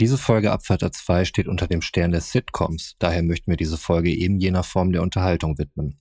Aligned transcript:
Diese 0.00 0.16
Folge 0.16 0.50
Abfahrt 0.50 0.82
2 0.94 1.26
steht 1.26 1.46
unter 1.46 1.66
dem 1.66 1.82
Stern 1.82 2.10
des 2.10 2.32
Sitcoms, 2.32 2.96
daher 2.98 3.22
möchten 3.22 3.50
wir 3.50 3.58
diese 3.58 3.76
Folge 3.76 4.10
eben 4.10 4.40
jener 4.40 4.62
Form 4.62 4.92
der 4.92 5.02
Unterhaltung 5.02 5.58
widmen. 5.58 5.98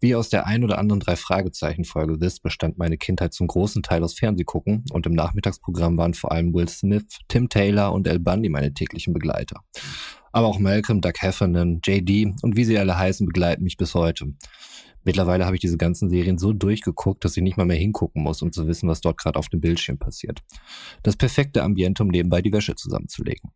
Wie 0.00 0.16
aus 0.16 0.30
der 0.30 0.48
ein 0.48 0.64
oder 0.64 0.78
anderen 0.78 0.98
drei 0.98 1.14
Fragezeichen 1.14 1.84
Folge 1.84 2.20
wisst, 2.20 2.42
bestand 2.42 2.76
meine 2.76 2.98
Kindheit 2.98 3.32
zum 3.32 3.46
großen 3.46 3.84
Teil 3.84 4.02
aus 4.02 4.14
Fernsehgucken 4.14 4.84
und 4.90 5.06
im 5.06 5.12
Nachmittagsprogramm 5.12 5.96
waren 5.96 6.14
vor 6.14 6.32
allem 6.32 6.52
Will 6.52 6.68
Smith, 6.68 7.20
Tim 7.28 7.48
Taylor 7.48 7.92
und 7.92 8.08
El 8.08 8.18
Bundy 8.18 8.48
meine 8.48 8.74
täglichen 8.74 9.12
Begleiter. 9.12 9.60
Aber 10.32 10.48
auch 10.48 10.58
Malcolm, 10.58 11.00
Doug 11.00 11.14
Heffernan, 11.20 11.80
JD 11.84 12.42
und 12.42 12.56
wie 12.56 12.64
sie 12.64 12.80
alle 12.80 12.98
heißen 12.98 13.26
begleiten 13.26 13.62
mich 13.62 13.76
bis 13.76 13.94
heute. 13.94 14.34
Mittlerweile 15.04 15.46
habe 15.46 15.56
ich 15.56 15.60
diese 15.60 15.78
ganzen 15.78 16.10
Serien 16.10 16.38
so 16.38 16.52
durchgeguckt, 16.52 17.24
dass 17.24 17.36
ich 17.36 17.42
nicht 17.42 17.56
mal 17.56 17.66
mehr 17.66 17.76
hingucken 17.76 18.22
muss, 18.22 18.42
um 18.42 18.52
zu 18.52 18.66
wissen, 18.66 18.88
was 18.88 19.00
dort 19.00 19.18
gerade 19.18 19.38
auf 19.38 19.48
dem 19.48 19.60
Bildschirm 19.60 19.98
passiert. 19.98 20.42
Das 21.02 21.16
perfekte 21.16 21.62
Ambiente, 21.62 22.02
um 22.02 22.08
nebenbei 22.08 22.42
die 22.42 22.52
Wäsche 22.52 22.74
zusammenzulegen. 22.74 23.50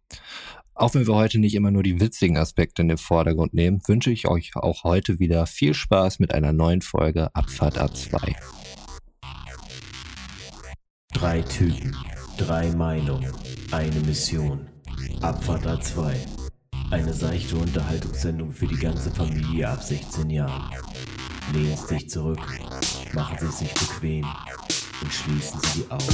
Auch 0.77 0.95
wenn 0.95 1.07
wir 1.07 1.15
heute 1.15 1.39
nicht 1.39 1.55
immer 1.55 1.71
nur 1.71 1.85
die 1.85 2.01
witzigen 2.01 2.37
Aspekte 2.37 2.83
in 2.83 2.89
den 2.89 2.99
Vordergrund 2.99 3.55
nehmen, 3.55 3.81
wünsche 3.87 4.11
ich 4.11 4.27
euch 4.27 4.57
auch 4.57 4.83
heute 4.83 5.21
wieder 5.21 5.47
viel 5.47 5.73
Spaß 5.73 6.19
mit 6.19 6.35
einer 6.35 6.53
neuen 6.53 6.83
Folge 6.83 7.33
Abfahrt 7.35 7.79
A2. 7.79 8.35
Drei 11.13 11.43
Typen, 11.43 11.95
drei 12.39 12.73
Meinungen, 12.73 13.33
eine 13.71 14.01
Mission. 14.01 14.67
Abfahrt 15.21 15.65
A2. 15.65 16.13
Eine 16.91 17.13
seichte 17.13 17.57
Unterhaltungssendung 17.57 18.53
für 18.53 18.67
die 18.67 18.77
ganze 18.77 19.11
Familie 19.11 19.69
ab 19.69 19.83
16 19.83 20.29
Jahren. 20.29 20.71
Lehnen 21.53 21.77
Sie 21.77 21.87
sich 21.87 22.11
zurück, 22.11 22.41
machen 23.13 23.37
Sie 23.41 23.65
sich 23.65 23.75
bequem. 23.75 24.27
Und 25.03 25.13
schließen 25.13 25.61
Sie 25.61 25.83
die 25.83 25.91
Augen. 25.91 26.05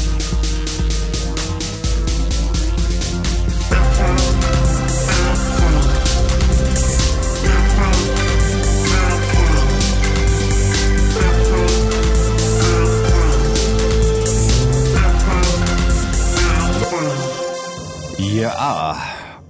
Ja, 18.18 18.96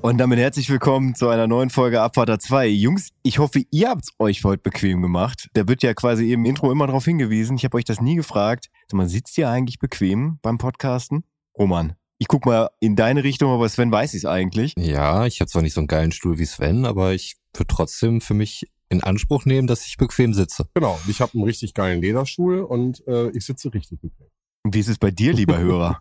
und 0.03 0.19
damit 0.19 0.39
herzlich 0.39 0.71
willkommen 0.71 1.15
zu 1.15 1.29
einer 1.29 1.47
neuen 1.47 1.69
Folge 1.69 2.01
Abfahrter 2.01 2.39
2. 2.39 2.69
Jungs, 2.69 3.11
ich 3.23 3.39
hoffe, 3.39 3.63
ihr 3.71 3.91
habt 3.91 4.05
es 4.05 4.11
euch 4.19 4.45
heute 4.45 4.63
bequem 4.63 5.03
gemacht. 5.03 5.49
Da 5.53 5.69
wird 5.69 5.83
ja 5.83 5.93
quasi 5.93 6.33
im 6.33 6.45
Intro 6.47 6.73
immer 6.73 6.87
darauf 6.87 7.05
hingewiesen. 7.05 7.57
Ich 7.57 7.65
habe 7.65 7.77
euch 7.77 7.85
das 7.85 8.01
nie 8.01 8.17
gefragt. 8.17 8.71
Sag 8.89 8.97
mal, 8.97 9.09
sitzt 9.09 9.37
ihr 9.37 9.51
eigentlich 9.51 9.79
bequem 9.79 10.39
beim 10.43 10.59
Podcasten? 10.59 11.25
Roman, 11.59 11.95
ich 12.19 12.29
guck 12.29 12.47
mal 12.47 12.71
in 12.81 12.97
deine 12.97 13.25
Richtung, 13.25 13.53
aber 13.53 13.69
Sven 13.69 13.93
weiß 13.93 14.15
es 14.15 14.25
eigentlich. 14.25 14.75
Ja, 14.79 15.27
ich 15.27 15.41
habe 15.41 15.51
zwar 15.51 15.63
nicht 15.63 15.75
so 15.75 15.81
einen 15.81 15.89
geilen 15.89 16.13
Stuhl 16.13 16.39
wie 16.39 16.47
Sven, 16.47 16.87
aber 16.87 17.13
ich 17.13 17.37
würde 17.55 17.69
trotzdem 17.69 18.21
für 18.21 18.35
mich 18.35 18.67
in 18.89 19.03
Anspruch 19.03 19.45
nehmen, 19.45 19.67
dass 19.67 19.87
ich 19.87 19.99
bequem 19.99 20.33
sitze. 20.33 20.67
Genau, 20.75 20.99
ich 21.09 21.21
habe 21.21 21.35
einen 21.35 21.45
richtig 21.45 21.75
geilen 21.75 22.01
Lederstuhl 22.01 22.61
und 22.61 23.07
äh, 23.07 23.29
ich 23.31 23.45
sitze 23.45 23.73
richtig 23.73 24.01
bequem. 24.01 24.30
Und 24.63 24.75
wie 24.75 24.81
ist 24.81 24.89
es 24.89 24.99
bei 24.99 25.11
dir, 25.11 25.33
lieber 25.33 25.59
Hörer? 25.59 25.99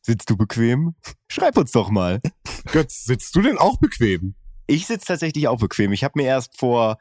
Sitzt 0.00 0.30
du 0.30 0.36
bequem? 0.36 0.94
Schreib 1.28 1.56
uns 1.56 1.72
doch 1.72 1.90
mal. 1.90 2.20
Götz, 2.72 3.04
sitzt 3.04 3.34
du 3.36 3.42
denn 3.42 3.58
auch 3.58 3.78
bequem? 3.78 4.34
Ich 4.66 4.86
sitze 4.86 5.06
tatsächlich 5.06 5.48
auch 5.48 5.58
bequem. 5.60 5.92
Ich 5.92 6.04
habe 6.04 6.12
mir 6.16 6.26
erst 6.26 6.58
vor 6.58 6.98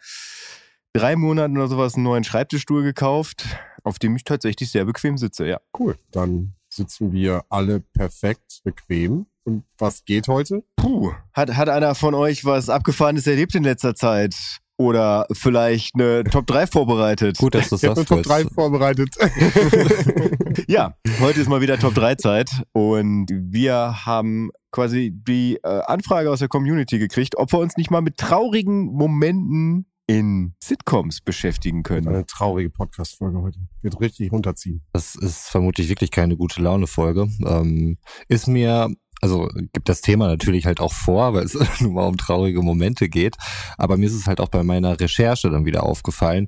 drei 0.93 1.15
Monaten 1.15 1.57
oder 1.57 1.67
sowas 1.67 1.95
einen 1.95 2.03
neuen 2.03 2.23
Schreibtischstuhl 2.23 2.83
gekauft, 2.83 3.45
auf 3.83 3.99
dem 3.99 4.15
ich 4.15 4.23
tatsächlich 4.23 4.71
sehr 4.71 4.85
bequem 4.85 5.17
sitze, 5.17 5.47
ja. 5.47 5.59
Cool, 5.77 5.95
dann 6.11 6.55
sitzen 6.69 7.11
wir 7.11 7.45
alle 7.49 7.79
perfekt 7.79 8.61
bequem. 8.63 9.27
Und 9.43 9.63
was 9.77 10.03
geht 10.03 10.27
heute? 10.27 10.63
Puh, 10.75 11.13
hat, 11.33 11.55
hat 11.55 11.69
einer 11.69 11.95
von 11.95 12.13
euch 12.13 12.43
was 12.43 12.69
Abgefahrenes 12.69 13.27
erlebt 13.27 13.55
in 13.55 13.63
letzter 13.63 13.95
Zeit? 13.95 14.35
Oder 14.77 15.25
vielleicht 15.33 15.95
eine 15.95 16.23
Top 16.23 16.45
3 16.45 16.67
vorbereitet? 16.67 17.37
Gut, 17.39 17.55
dass 17.55 17.69
du 17.69 17.75
Ich 17.77 17.83
habe 17.83 17.99
eine 17.99 18.05
sagst. 18.07 18.09
Top 18.09 18.23
3 18.23 18.43
Götz. 18.43 18.53
vorbereitet. 18.53 19.09
Ja, 20.67 20.95
heute 21.19 21.39
ist 21.39 21.49
mal 21.49 21.61
wieder 21.61 21.77
Top 21.77 21.93
3 21.93 22.15
Zeit 22.15 22.49
und 22.73 23.27
wir 23.31 24.05
haben 24.05 24.49
quasi 24.71 25.11
die 25.13 25.57
äh, 25.63 25.81
Anfrage 25.85 26.29
aus 26.31 26.39
der 26.39 26.47
Community 26.47 26.99
gekriegt, 26.99 27.37
ob 27.37 27.51
wir 27.53 27.59
uns 27.59 27.77
nicht 27.77 27.91
mal 27.91 28.01
mit 28.01 28.17
traurigen 28.17 28.85
Momenten 28.85 29.85
in 30.07 30.55
Sitcoms 30.63 31.21
beschäftigen 31.21 31.83
können. 31.83 32.07
Eine 32.07 32.25
traurige 32.25 32.69
Podcast-Folge 32.69 33.41
heute. 33.41 33.59
Wird 33.81 33.99
richtig 33.99 34.31
runterziehen. 34.31 34.81
Das 34.93 35.15
ist 35.15 35.49
vermutlich 35.49 35.89
wirklich 35.89 36.11
keine 36.11 36.37
gute 36.37 36.61
Laune-Folge. 36.61 37.27
Ähm, 37.45 37.97
ist 38.29 38.47
mir, 38.47 38.89
also 39.21 39.49
gibt 39.73 39.89
das 39.89 40.01
Thema 40.01 40.27
natürlich 40.27 40.65
halt 40.65 40.79
auch 40.79 40.93
vor, 40.93 41.33
weil 41.33 41.43
es 41.45 41.53
nun 41.81 41.93
mal 41.93 42.05
um 42.07 42.17
traurige 42.17 42.61
Momente 42.61 43.09
geht. 43.09 43.35
Aber 43.77 43.97
mir 43.97 44.05
ist 44.07 44.13
es 44.13 44.27
halt 44.27 44.39
auch 44.39 44.49
bei 44.49 44.63
meiner 44.63 44.99
Recherche 44.99 45.49
dann 45.49 45.65
wieder 45.65 45.83
aufgefallen, 45.83 46.47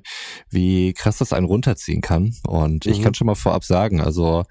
wie 0.50 0.92
krass 0.92 1.18
das 1.18 1.32
einen 1.32 1.46
runterziehen 1.46 2.00
kann. 2.00 2.34
Und 2.46 2.86
ich 2.86 2.98
Mhm. 2.98 3.02
kann 3.04 3.14
schon 3.14 3.26
mal 3.26 3.34
vorab 3.34 3.64
sagen, 3.64 4.00
also 4.00 4.44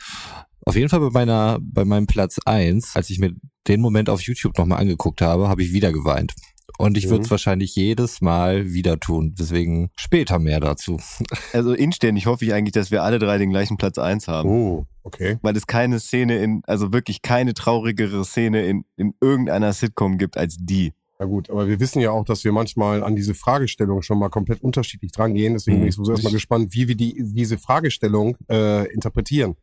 auf 0.66 0.76
jeden 0.76 0.90
Fall 0.90 1.00
bei 1.00 1.10
meiner, 1.12 1.60
bei 1.62 1.86
meinem 1.86 2.06
Platz 2.08 2.38
eins, 2.46 2.96
als 2.96 3.10
ich 3.10 3.20
mir 3.20 3.32
den 3.68 3.82
Moment 3.82 4.10
auf 4.10 4.22
YouTube 4.22 4.58
nochmal 4.58 4.80
angeguckt 4.80 5.22
habe, 5.22 5.48
habe 5.48 5.64
ich 5.64 5.72
wieder 5.74 5.92
geweint. 5.92 6.34
Und 6.78 6.98
ich 6.98 7.10
würde 7.10 7.22
es 7.24 7.28
Mhm. 7.28 7.32
wahrscheinlich 7.32 7.76
jedes 7.76 8.22
Mal 8.22 8.72
wieder 8.74 9.00
tun. 9.00 9.36
Deswegen 9.38 9.90
später 9.98 10.40
mehr 10.40 10.60
dazu. 10.60 11.00
Also 11.54 11.74
inständig 11.74 12.26
hoffe 12.26 12.46
ich 12.46 12.54
eigentlich, 12.54 12.74
dass 12.74 12.92
wir 12.92 13.04
alle 13.04 13.20
drei 13.20 13.38
den 13.38 13.50
gleichen 13.50 13.78
Platz 13.78 13.98
1 13.98 14.28
haben. 14.28 14.50
Oh, 14.50 14.86
okay. 15.04 15.38
Weil 15.42 15.56
es 15.58 15.66
keine 15.68 16.00
Szene 16.00 16.38
in, 16.44 16.62
also 16.68 16.94
wirklich 16.94 17.22
keine 17.22 17.54
traurigere 17.54 18.24
Szene 18.24 18.66
in, 18.66 18.86
in 18.98 19.14
irgendeiner 19.20 19.74
Sitcom 19.74 20.18
gibt 20.18 20.38
als 20.38 20.58
die. 20.60 20.94
Na 21.18 21.26
gut, 21.26 21.50
aber 21.50 21.68
wir 21.68 21.80
wissen 21.82 22.00
ja 22.02 22.12
auch, 22.12 22.24
dass 22.24 22.44
wir 22.46 22.52
manchmal 22.54 23.04
an 23.04 23.16
diese 23.16 23.34
Fragestellung 23.34 24.02
schon 24.04 24.20
mal 24.20 24.30
komplett 24.30 24.62
unterschiedlich 24.64 25.12
dran 25.12 25.34
gehen. 25.34 25.54
Deswegen 25.54 25.78
Mhm. 25.78 25.82
bin 25.82 25.90
ich 25.90 25.96
sowieso 25.96 26.12
erstmal 26.14 26.32
gespannt, 26.34 26.74
wie 26.74 26.88
wir 26.88 26.96
die, 26.96 27.16
diese 27.34 27.58
Fragestellung 27.58 28.38
äh, 28.50 28.90
interpretieren. 28.94 29.56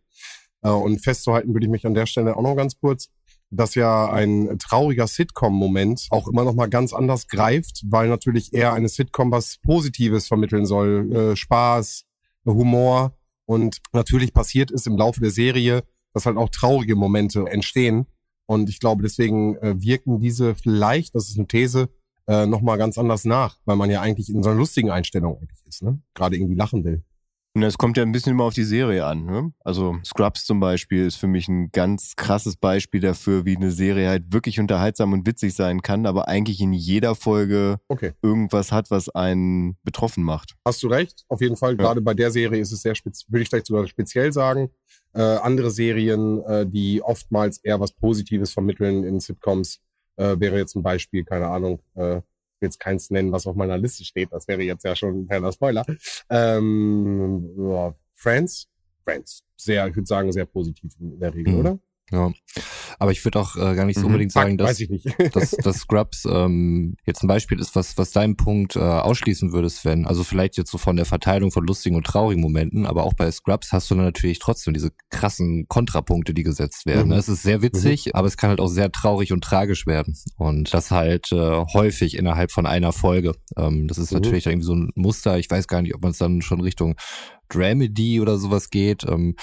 Äh, 0.63 0.71
und 0.71 0.99
festzuhalten 1.03 1.55
würde 1.55 1.67
ich 1.67 1.71
mich 1.71 1.87
an 1.87 1.95
der 1.95 2.07
Stelle 2.07 2.37
auch 2.37 2.43
noch 2.43 2.57
ganz 2.57 2.79
kurz, 2.79 3.09
dass 3.51 3.75
ja 3.75 4.11
ein 4.11 4.59
trauriger 4.59 5.07
Sitcom-Moment 5.07 6.09
auch 6.11 6.29
immer 6.29 6.45
noch 6.45 6.55
mal 6.55 6.69
ganz 6.69 6.93
anders 6.93 7.29
greift, 7.29 7.85
weil 7.89 8.09
natürlich 8.09 8.53
eher 8.53 8.73
eine 8.73 8.89
Sitcom 8.89 9.31
was 9.31 9.59
Positives 9.63 10.27
vermitteln 10.27 10.67
soll. 10.67 11.13
Äh, 11.13 11.37
Spaß, 11.37 12.05
Humor. 12.45 13.17
Und 13.47 13.79
natürlich 13.93 14.35
passiert 14.35 14.71
es 14.71 14.87
im 14.87 14.97
Laufe 14.97 15.21
der 15.21 15.31
Serie, 15.31 15.85
dass 16.13 16.27
halt 16.27 16.37
auch 16.37 16.49
traurige 16.49 16.97
Momente 16.97 17.45
entstehen. 17.47 18.07
Und 18.47 18.69
ich 18.69 18.81
glaube, 18.81 19.03
deswegen 19.03 19.57
äh, 19.59 19.81
wirken 19.81 20.21
diese 20.21 20.55
vielleicht, 20.55 21.15
das 21.15 21.29
ist 21.29 21.37
eine 21.37 21.47
These, 21.47 21.89
äh, 22.27 22.47
nochmal 22.47 22.79
ganz 22.79 22.99
anders 22.99 23.25
nach, 23.25 23.59
weil 23.65 23.77
man 23.77 23.91
ja 23.91 24.01
eigentlich 24.01 24.29
in 24.29 24.43
so 24.43 24.51
einer 24.51 24.59
lustigen 24.59 24.91
Einstellung 24.91 25.37
eigentlich 25.37 25.65
ist, 25.67 25.83
ne? 25.83 26.01
Gerade 26.15 26.37
irgendwie 26.37 26.55
lachen 26.57 26.85
will. 26.85 27.05
Und 27.57 27.63
das 27.63 27.79
kommt 27.79 27.97
ja 27.97 28.03
ein 28.03 28.13
bisschen 28.13 28.33
immer 28.33 28.45
auf 28.45 28.53
die 28.53 28.65
Serie 28.65 29.07
an. 29.07 29.25
Ne? 29.25 29.51
Also 29.65 29.97
Scrubs 30.05 30.45
zum 30.45 30.61
Beispiel 30.61 31.07
ist 31.07 31.17
für 31.17 31.27
mich 31.27 31.49
ein 31.49 31.71
ganz 31.73 32.15
krasses 32.15 32.57
Beispiel 32.57 33.01
dafür, 33.01 33.47
wie 33.47 33.57
eine 33.57 33.71
Serie 33.71 34.11
halt 34.11 34.31
wirklich 34.31 34.61
unterhaltsam 34.61 35.15
und 35.15 35.27
witzig 35.27 35.55
sein 35.55 35.81
kann, 35.81 36.05
aber 36.05 36.29
eigentlich 36.29 36.61
in 36.61 36.75
jeder 36.75 37.15
Folge 37.15 37.81
Okay. 37.89 38.13
irgendwas 38.21 38.73
hat, 38.73 38.91
was 38.91 39.09
einen 39.09 39.79
betroffen 39.85 40.23
macht. 40.23 40.55
Hast 40.67 40.83
du 40.83 40.89
recht. 40.89 41.25
Auf 41.31 41.41
jeden 41.41 41.57
Fall, 41.57 41.79
gerade 41.79 42.03
bei 42.03 42.13
der 42.13 42.31
Serie 42.31 42.61
ist 42.61 42.73
es 42.73 42.83
sehr 42.83 42.95
spez 42.95 43.25
würde 43.27 43.45
ich 43.45 43.49
vielleicht 43.49 43.69
sogar 43.69 43.87
speziell 43.87 44.35
sagen. 44.35 44.69
Äh, 45.15 45.23
andere 45.23 45.71
Serien, 45.71 46.43
äh, 46.43 46.67
die 46.67 47.01
oftmals 47.03 47.57
eher 47.65 47.81
was 47.81 47.93
Positives 47.93 48.53
vermitteln 48.53 49.03
in 49.03 49.19
Sitcoms, 49.19 49.81
äh, 50.17 50.39
wäre 50.39 50.59
jetzt 50.59 50.77
ein 50.77 50.83
Beispiel, 50.83 51.25
keine 51.25 51.47
Ahnung, 51.47 51.81
äh, 51.95 52.21
jetzt 52.67 52.79
keins 52.81 53.11
nennen, 53.11 53.33
was 53.33 53.47
auf 53.47 53.57
meiner 53.57 53.79
Liste 53.79 54.05
steht. 54.05 54.33
Das 54.33 54.47
wäre 54.49 54.63
jetzt 54.63 54.85
ja 54.85 54.95
schon 54.95 55.21
ein 55.23 55.27
kleiner 55.29 55.53
Spoiler. 55.53 55.85
Ähm, 56.31 57.51
ja, 57.59 57.95
Friends? 58.13 58.69
Friends. 59.05 59.43
Sehr, 59.57 59.87
ich 59.89 59.97
würde 59.97 60.07
sagen, 60.07 60.33
sehr 60.33 60.47
positiv 60.47 60.93
in 61.01 61.19
der 61.19 61.35
Regel, 61.35 61.55
Mhm. 61.55 61.61
oder? 61.61 61.79
Ja. 62.13 62.31
Aber 63.01 63.11
ich 63.11 63.25
würde 63.25 63.41
auch 63.41 63.57
äh, 63.57 63.75
gar 63.75 63.85
nicht 63.85 63.97
so 63.97 64.03
Mhm. 64.03 64.07
unbedingt 64.07 64.33
sagen, 64.33 64.57
dass, 64.57 64.79
dass, 65.33 65.51
dass 65.51 65.77
Scrubs 65.79 66.25
ähm, 66.31 66.97
jetzt 67.05 67.23
ein 67.23 67.27
Beispiel 67.27 67.59
ist, 67.59 67.75
was, 67.75 67.99
was 67.99 68.13
deinen 68.13 68.37
Punkt 68.37 68.77
äh, 68.77 68.79
ausschließen 68.81 69.53
würde, 69.53 69.69
Sven. 69.69 70.07
Also 70.07 70.23
vielleicht 70.23 70.57
jetzt 70.57 70.71
so 70.71 70.79
von 70.79 70.95
der 70.97 71.05
Verteilung 71.05 71.51
von 71.51 71.67
lustigen 71.67 71.97
und 71.97 72.07
traurigen 72.07 72.41
Momenten, 72.41 72.87
aber 72.87 73.03
auch 73.05 73.13
bei 73.15 73.31
Scrubs 73.31 73.73
hast 73.73 73.91
du 73.91 73.97
dann 73.97 74.05
natürlich 74.05 74.39
trotzdem 74.39 74.73
diese 74.73 74.93
krassen 75.11 75.67
Kontrapunkte, 75.69 76.33
die 76.33 76.45
gesetzt 76.45 76.87
werden. 76.87 77.09
Mhm. 77.09 77.15
Es 77.19 77.29
ist 77.29 77.43
sehr 77.43 77.61
witzig, 77.63 78.15
aber 78.15 78.29
es 78.29 78.37
kann 78.37 78.51
halt 78.51 78.61
auch 78.61 78.69
sehr 78.69 78.93
traurig 78.93 79.33
und 79.33 79.43
tragisch 79.43 79.87
werden. 79.87 80.17
Und 80.37 80.73
das 80.73 80.93
halt 80.93 81.33
äh, 81.33 81.65
häufig 81.75 82.17
innerhalb 82.17 82.53
von 82.53 82.67
einer 82.67 82.93
Folge. 82.93 83.33
Ähm, 83.57 83.89
das 83.89 83.99
ist 83.99 84.13
Mhm. 84.13 84.21
natürlich 84.21 84.47
irgendwie 84.47 84.67
so 84.67 84.75
ein 84.77 84.91
Muster. 84.95 85.39
Ich 85.39 85.51
weiß 85.51 85.67
gar 85.67 85.83
nicht, 85.83 85.95
ob 85.95 86.03
man 86.03 86.13
es 86.13 86.19
dann 86.19 86.41
schon 86.41 86.61
Richtung 86.61 86.95
Dramedy 87.49 88.21
oder 88.21 88.39
sowas 88.39 88.71
geht. 88.71 89.05
Ähm, 89.05 89.37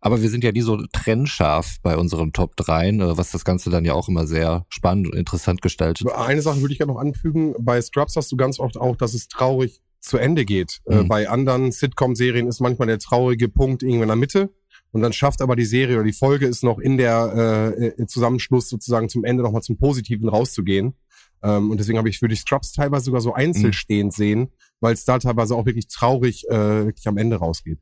aber 0.00 0.22
wir 0.22 0.30
sind 0.30 0.44
ja 0.44 0.52
nie 0.52 0.62
so 0.62 0.78
trennscharf 0.92 1.76
bei 1.82 1.96
unseren 1.96 2.32
Top 2.32 2.56
3, 2.56 2.88
äh, 2.88 3.16
was 3.16 3.30
das 3.30 3.44
Ganze 3.44 3.70
dann 3.70 3.84
ja 3.84 3.94
auch 3.94 4.08
immer 4.08 4.26
sehr 4.26 4.66
spannend 4.68 5.08
und 5.08 5.16
interessant 5.16 5.62
gestaltet. 5.62 6.10
Eine 6.12 6.42
Sache 6.42 6.60
würde 6.60 6.72
ich 6.72 6.78
gerne 6.78 6.92
noch 6.92 7.00
anfügen. 7.00 7.54
Bei 7.58 7.80
Scrubs 7.80 8.16
hast 8.16 8.30
du 8.32 8.36
ganz 8.36 8.58
oft 8.58 8.76
auch, 8.76 8.96
dass 8.96 9.14
es 9.14 9.28
traurig 9.28 9.80
zu 10.00 10.18
Ende 10.18 10.44
geht. 10.44 10.80
Äh, 10.86 11.02
Mhm. 11.02 11.08
bei 11.08 11.28
anderen 11.28 11.72
Sitcom-Serien 11.72 12.48
ist 12.48 12.60
manchmal 12.60 12.88
der 12.88 12.98
traurige 12.98 13.48
Punkt 13.48 13.82
irgendwo 13.82 14.02
in 14.02 14.08
der 14.08 14.16
Mitte. 14.16 14.50
Und 14.90 15.00
dann 15.00 15.12
schafft 15.12 15.40
aber 15.40 15.56
die 15.56 15.64
Serie 15.64 15.96
oder 15.96 16.04
die 16.04 16.12
Folge 16.12 16.46
ist 16.46 16.62
noch 16.62 16.78
in 16.78 16.98
der 16.98 17.74
äh, 17.98 18.06
Zusammenschluss 18.06 18.68
sozusagen 18.68 19.08
zum 19.08 19.24
Ende 19.24 19.42
nochmal 19.42 19.62
zum 19.62 19.78
Positiven 19.78 20.28
rauszugehen. 20.28 20.94
Ähm, 21.42 21.70
und 21.70 21.78
deswegen 21.78 21.98
habe 21.98 22.08
ich 22.08 22.18
für 22.18 22.28
die 22.28 22.36
Scrubs 22.36 22.72
teilweise 22.72 23.06
sogar 23.06 23.20
so 23.20 23.32
einzelstehend 23.32 24.12
mhm. 24.12 24.16
sehen, 24.16 24.48
weil 24.82 24.94
es 24.94 25.04
da 25.04 25.18
teilweise 25.18 25.54
auch 25.54 25.64
wirklich 25.64 25.86
traurig 25.88 26.44
äh, 26.48 26.86
wirklich 26.86 27.06
am 27.08 27.16
Ende 27.16 27.36
rausgeht. 27.36 27.78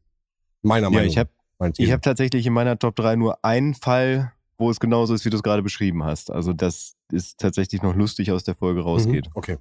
Meiner 0.62 0.86
ja, 0.86 0.90
Meinung 0.90 1.06
nach. 1.06 1.10
Ich 1.10 1.18
habe 1.18 1.30
ich 1.76 1.92
hab 1.92 2.02
tatsächlich 2.02 2.46
in 2.46 2.52
meiner 2.52 2.78
Top 2.78 2.96
3 2.96 3.16
nur 3.16 3.44
einen 3.44 3.74
Fall, 3.74 4.32
wo 4.58 4.70
es 4.70 4.80
genauso 4.80 5.14
ist, 5.14 5.24
wie 5.24 5.30
du 5.30 5.36
es 5.36 5.42
gerade 5.42 5.62
beschrieben 5.62 6.04
hast. 6.04 6.30
Also 6.30 6.52
das 6.52 6.94
ist 7.10 7.38
tatsächlich 7.38 7.82
noch 7.82 7.96
lustig 7.96 8.32
aus 8.32 8.44
der 8.44 8.54
Folge 8.54 8.82
rausgeht. 8.82 9.26
Mhm, 9.26 9.32
okay. 9.34 9.56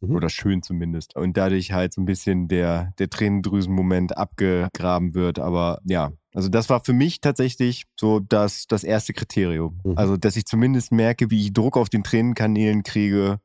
Mhm. 0.00 0.16
Oder 0.16 0.28
schön 0.28 0.62
zumindest. 0.62 1.16
Und 1.16 1.36
dadurch 1.36 1.72
halt 1.72 1.94
so 1.94 2.00
ein 2.00 2.04
bisschen 2.04 2.48
der, 2.48 2.92
der 2.98 3.08
Tränendrüsenmoment 3.08 4.16
abgegraben 4.16 5.14
wird. 5.14 5.38
Aber 5.38 5.80
ja, 5.84 6.12
also 6.34 6.48
das 6.48 6.68
war 6.68 6.84
für 6.84 6.92
mich 6.92 7.20
tatsächlich 7.20 7.84
so 7.98 8.20
das, 8.20 8.66
das 8.66 8.84
erste 8.84 9.12
Kriterium. 9.12 9.80
Mhm. 9.84 9.96
Also, 9.96 10.16
dass 10.16 10.36
ich 10.36 10.44
zumindest 10.44 10.92
merke, 10.92 11.30
wie 11.30 11.42
ich 11.42 11.52
Druck 11.52 11.76
auf 11.76 11.88
den 11.88 12.04
Tränenkanälen 12.04 12.82
kriege. 12.82 13.40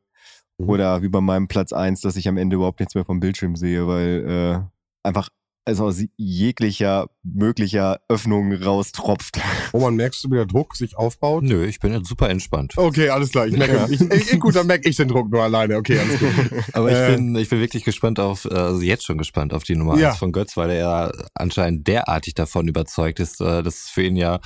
Mhm. 0.57 0.69
Oder 0.69 1.01
wie 1.01 1.09
bei 1.09 1.21
meinem 1.21 1.47
Platz 1.47 1.73
eins, 1.73 2.01
dass 2.01 2.15
ich 2.15 2.27
am 2.27 2.37
Ende 2.37 2.55
überhaupt 2.55 2.79
nichts 2.79 2.95
mehr 2.95 3.05
vom 3.05 3.19
Bildschirm 3.19 3.55
sehe, 3.55 3.87
weil 3.87 4.25
äh, 4.63 5.07
einfach 5.07 5.29
also 5.67 5.85
aus 5.85 6.01
jeglicher 6.15 7.09
möglicher 7.23 7.99
Öffnung 8.07 8.53
raustropft. 8.53 9.39
Oh, 9.73 9.81
man 9.81 9.95
merkst 9.95 10.23
du, 10.23 10.31
wie 10.31 10.35
der 10.35 10.45
Druck 10.45 10.77
sich 10.77 10.97
aufbaut? 10.97 11.43
Nö, 11.43 11.65
ich 11.65 11.79
bin 11.79 11.91
jetzt 11.91 12.07
super 12.07 12.29
entspannt. 12.29 12.73
Okay, 12.77 13.09
alles 13.09 13.31
klar. 13.31 13.47
Ich 13.47 13.57
merke, 13.57 13.75
ja. 13.75 13.87
ich, 13.89 13.99
ich, 13.99 14.39
gut, 14.39 14.55
dann 14.55 14.65
merke 14.65 14.89
ich 14.89 14.95
den 14.95 15.09
Druck 15.09 15.29
nur 15.29 15.43
alleine. 15.43 15.75
Okay, 15.75 15.99
alles 15.99 16.19
gut. 16.19 16.63
Aber 16.73 16.89
ich 16.89 16.97
äh, 16.97 17.15
bin, 17.15 17.35
ich 17.35 17.49
bin 17.49 17.59
wirklich 17.59 17.83
gespannt 17.83 18.19
auf, 18.19 18.45
äh, 18.45 18.53
also 18.53 18.81
jetzt 18.81 19.05
schon 19.05 19.17
gespannt 19.17 19.53
auf 19.53 19.63
die 19.63 19.75
Nummer 19.75 19.97
ja. 19.97 20.09
eins 20.09 20.19
von 20.19 20.31
Götz, 20.31 20.55
weil 20.55 20.69
er 20.69 20.77
ja 20.77 21.11
anscheinend 21.33 21.85
derartig 21.87 22.33
davon 22.33 22.67
überzeugt 22.69 23.19
ist, 23.19 23.41
äh, 23.41 23.61
dass 23.61 23.83
es 23.83 23.89
für 23.89 24.03
ihn 24.03 24.15
ja 24.15 24.39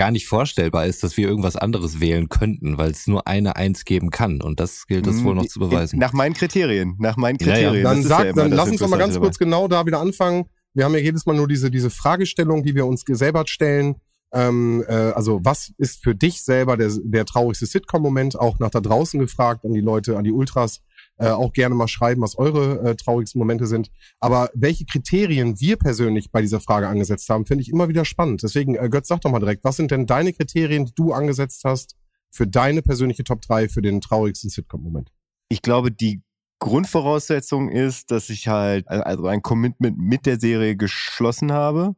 gar 0.00 0.10
nicht 0.10 0.26
vorstellbar 0.26 0.86
ist, 0.86 1.02
dass 1.02 1.18
wir 1.18 1.28
irgendwas 1.28 1.56
anderes 1.56 2.00
wählen 2.00 2.30
könnten, 2.30 2.78
weil 2.78 2.90
es 2.90 3.06
nur 3.06 3.26
eine 3.26 3.56
Eins 3.56 3.84
geben 3.84 4.08
kann. 4.08 4.40
Und 4.40 4.58
das 4.58 4.86
gilt 4.86 5.06
es 5.06 5.22
wohl 5.22 5.34
noch 5.34 5.44
zu 5.44 5.60
beweisen. 5.60 5.98
Nach 5.98 6.14
meinen 6.14 6.32
Kriterien. 6.32 6.96
Nach 6.98 7.18
meinen 7.18 7.36
Kriterien. 7.36 7.74
Ja, 7.74 7.80
ja. 7.80 7.82
Dann, 7.82 8.02
sag, 8.02 8.24
ja 8.24 8.32
dann 8.32 8.50
lass 8.50 8.70
uns 8.70 8.80
doch 8.80 8.88
mal 8.88 8.96
ganz 8.96 9.18
kurz 9.18 9.36
genau 9.36 9.68
da 9.68 9.84
wieder 9.84 10.00
anfangen. 10.00 10.46
Wir 10.72 10.86
haben 10.86 10.94
ja 10.94 11.00
jedes 11.00 11.26
Mal 11.26 11.36
nur 11.36 11.46
diese, 11.48 11.70
diese 11.70 11.90
Fragestellung, 11.90 12.62
die 12.62 12.74
wir 12.74 12.86
uns 12.86 13.04
selber 13.06 13.44
stellen. 13.46 13.96
Ähm, 14.32 14.82
äh, 14.88 14.94
also 14.94 15.40
was 15.42 15.70
ist 15.76 16.02
für 16.02 16.14
dich 16.14 16.44
selber 16.44 16.78
der, 16.78 16.90
der 17.04 17.26
traurigste 17.26 17.66
Sitcom-Moment? 17.66 18.40
Auch 18.40 18.58
nach 18.58 18.70
da 18.70 18.80
draußen 18.80 19.20
gefragt 19.20 19.66
an 19.66 19.74
die 19.74 19.82
Leute, 19.82 20.16
an 20.16 20.24
die 20.24 20.32
Ultras 20.32 20.80
äh, 21.20 21.28
auch 21.28 21.52
gerne 21.52 21.74
mal 21.74 21.86
schreiben, 21.86 22.22
was 22.22 22.36
eure 22.38 22.80
äh, 22.80 22.96
traurigsten 22.96 23.38
Momente 23.38 23.66
sind. 23.66 23.90
Aber 24.20 24.50
welche 24.54 24.86
Kriterien 24.86 25.60
wir 25.60 25.76
persönlich 25.76 26.32
bei 26.32 26.40
dieser 26.40 26.60
Frage 26.60 26.88
angesetzt 26.88 27.28
haben, 27.28 27.44
finde 27.44 27.62
ich 27.62 27.70
immer 27.70 27.88
wieder 27.88 28.06
spannend. 28.06 28.42
Deswegen, 28.42 28.74
äh, 28.74 28.88
Götz, 28.88 29.08
sag 29.08 29.20
doch 29.20 29.30
mal 29.30 29.38
direkt, 29.38 29.62
was 29.62 29.76
sind 29.76 29.90
denn 29.90 30.06
deine 30.06 30.32
Kriterien, 30.32 30.86
die 30.86 30.94
du 30.94 31.12
angesetzt 31.12 31.62
hast 31.64 31.94
für 32.30 32.46
deine 32.46 32.80
persönliche 32.80 33.22
Top 33.22 33.42
3 33.42 33.68
für 33.68 33.82
den 33.82 34.00
traurigsten 34.00 34.48
Sitcom-Moment? 34.48 35.12
Ich 35.50 35.60
glaube, 35.60 35.92
die 35.92 36.22
Grundvoraussetzung 36.58 37.68
ist, 37.68 38.10
dass 38.10 38.30
ich 38.30 38.48
halt 38.48 38.88
also 38.88 39.26
ein 39.26 39.42
Commitment 39.42 39.98
mit 39.98 40.24
der 40.24 40.40
Serie 40.40 40.74
geschlossen 40.74 41.52
habe, 41.52 41.96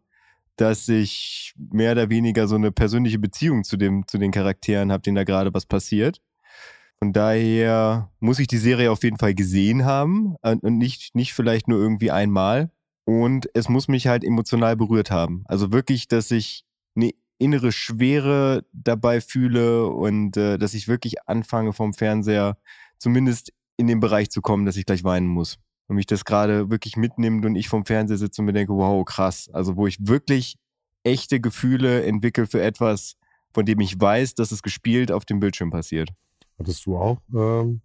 dass 0.57 0.89
ich 0.89 1.55
mehr 1.57 1.93
oder 1.93 2.11
weniger 2.11 2.49
so 2.49 2.57
eine 2.57 2.73
persönliche 2.73 3.19
Beziehung 3.19 3.63
zu 3.63 3.77
dem 3.77 4.07
zu 4.07 4.19
den 4.19 4.33
Charakteren 4.33 4.91
habe, 4.91 5.03
denen 5.03 5.17
da 5.17 5.25
gerade 5.25 5.55
was 5.55 5.67
passiert 5.67 6.21
von 7.03 7.13
daher 7.13 8.13
muss 8.21 8.39
ich 8.39 8.47
die 8.47 8.59
Serie 8.59 8.93
auf 8.93 9.03
jeden 9.03 9.19
Fall 9.19 9.35
gesehen 9.35 9.85
haben 9.85 10.37
und 10.41 10.79
nicht, 10.79 11.17
nicht 11.17 11.35
vielleicht 11.35 11.67
nur 11.67 11.81
irgendwie 11.81 12.13
einmal. 12.13 12.71
Und 13.05 13.49
es 13.55 13.69
muss 13.69 13.89
mich 13.89 14.07
halt 14.07 14.23
emotional 14.23 14.77
berührt 14.77 15.11
haben. 15.11 15.43
Also 15.47 15.73
wirklich, 15.73 16.07
dass 16.07 16.31
ich 16.31 16.65
eine 16.95 17.11
innere 17.39 17.73
Schwere 17.73 18.65
dabei 18.73 19.21
fühle 19.21 19.89
und 19.89 20.37
äh, 20.37 20.59
dass 20.59 20.75
ich 20.75 20.87
wirklich 20.87 21.29
anfange 21.29 21.73
vom 21.73 21.93
Fernseher 21.93 22.57
zumindest 22.99 23.53
in 23.77 23.89
den 23.89 23.99
Bereich 23.99 24.31
zu 24.31 24.41
kommen, 24.41 24.65
dass 24.65 24.77
ich 24.77 24.87
gleich 24.87 25.03
weinen 25.03 25.27
muss. 25.27 25.59
Und 25.89 25.97
mich 25.97 26.07
das 26.07 26.25
gerade 26.25 26.71
wirklich 26.71 26.97
mitnimmt 26.97 27.45
und 27.45 27.57
ich 27.57 27.69
vom 27.69 27.85
Fernseher 27.85 28.19
sitze 28.19 28.43
und 28.43 28.47
mir 28.47 28.53
denke, 28.53 28.75
wow, 28.75 29.05
krass. 29.05 29.51
Also 29.53 29.75
wo 29.75 29.89
ich 29.89 30.07
wirklich 30.07 30.57
echte 31.03 31.41
Gefühle 31.41 32.05
entwickle 32.05 32.47
für 32.47 32.63
etwas, 32.63 33.17
von 33.53 33.67
dem 33.67 33.81
ich 33.81 34.01
weiß, 34.01 34.37
dass 34.37 34.53
es 34.53 34.63
gespielt 34.63 35.11
auf 35.11 35.25
dem 35.25 35.41
Bildschirm 35.41 35.71
passiert. 35.71 36.11
Hattest 36.63 36.87
du 36.87 36.97
auch 36.97 37.19
ähm, 37.35 37.83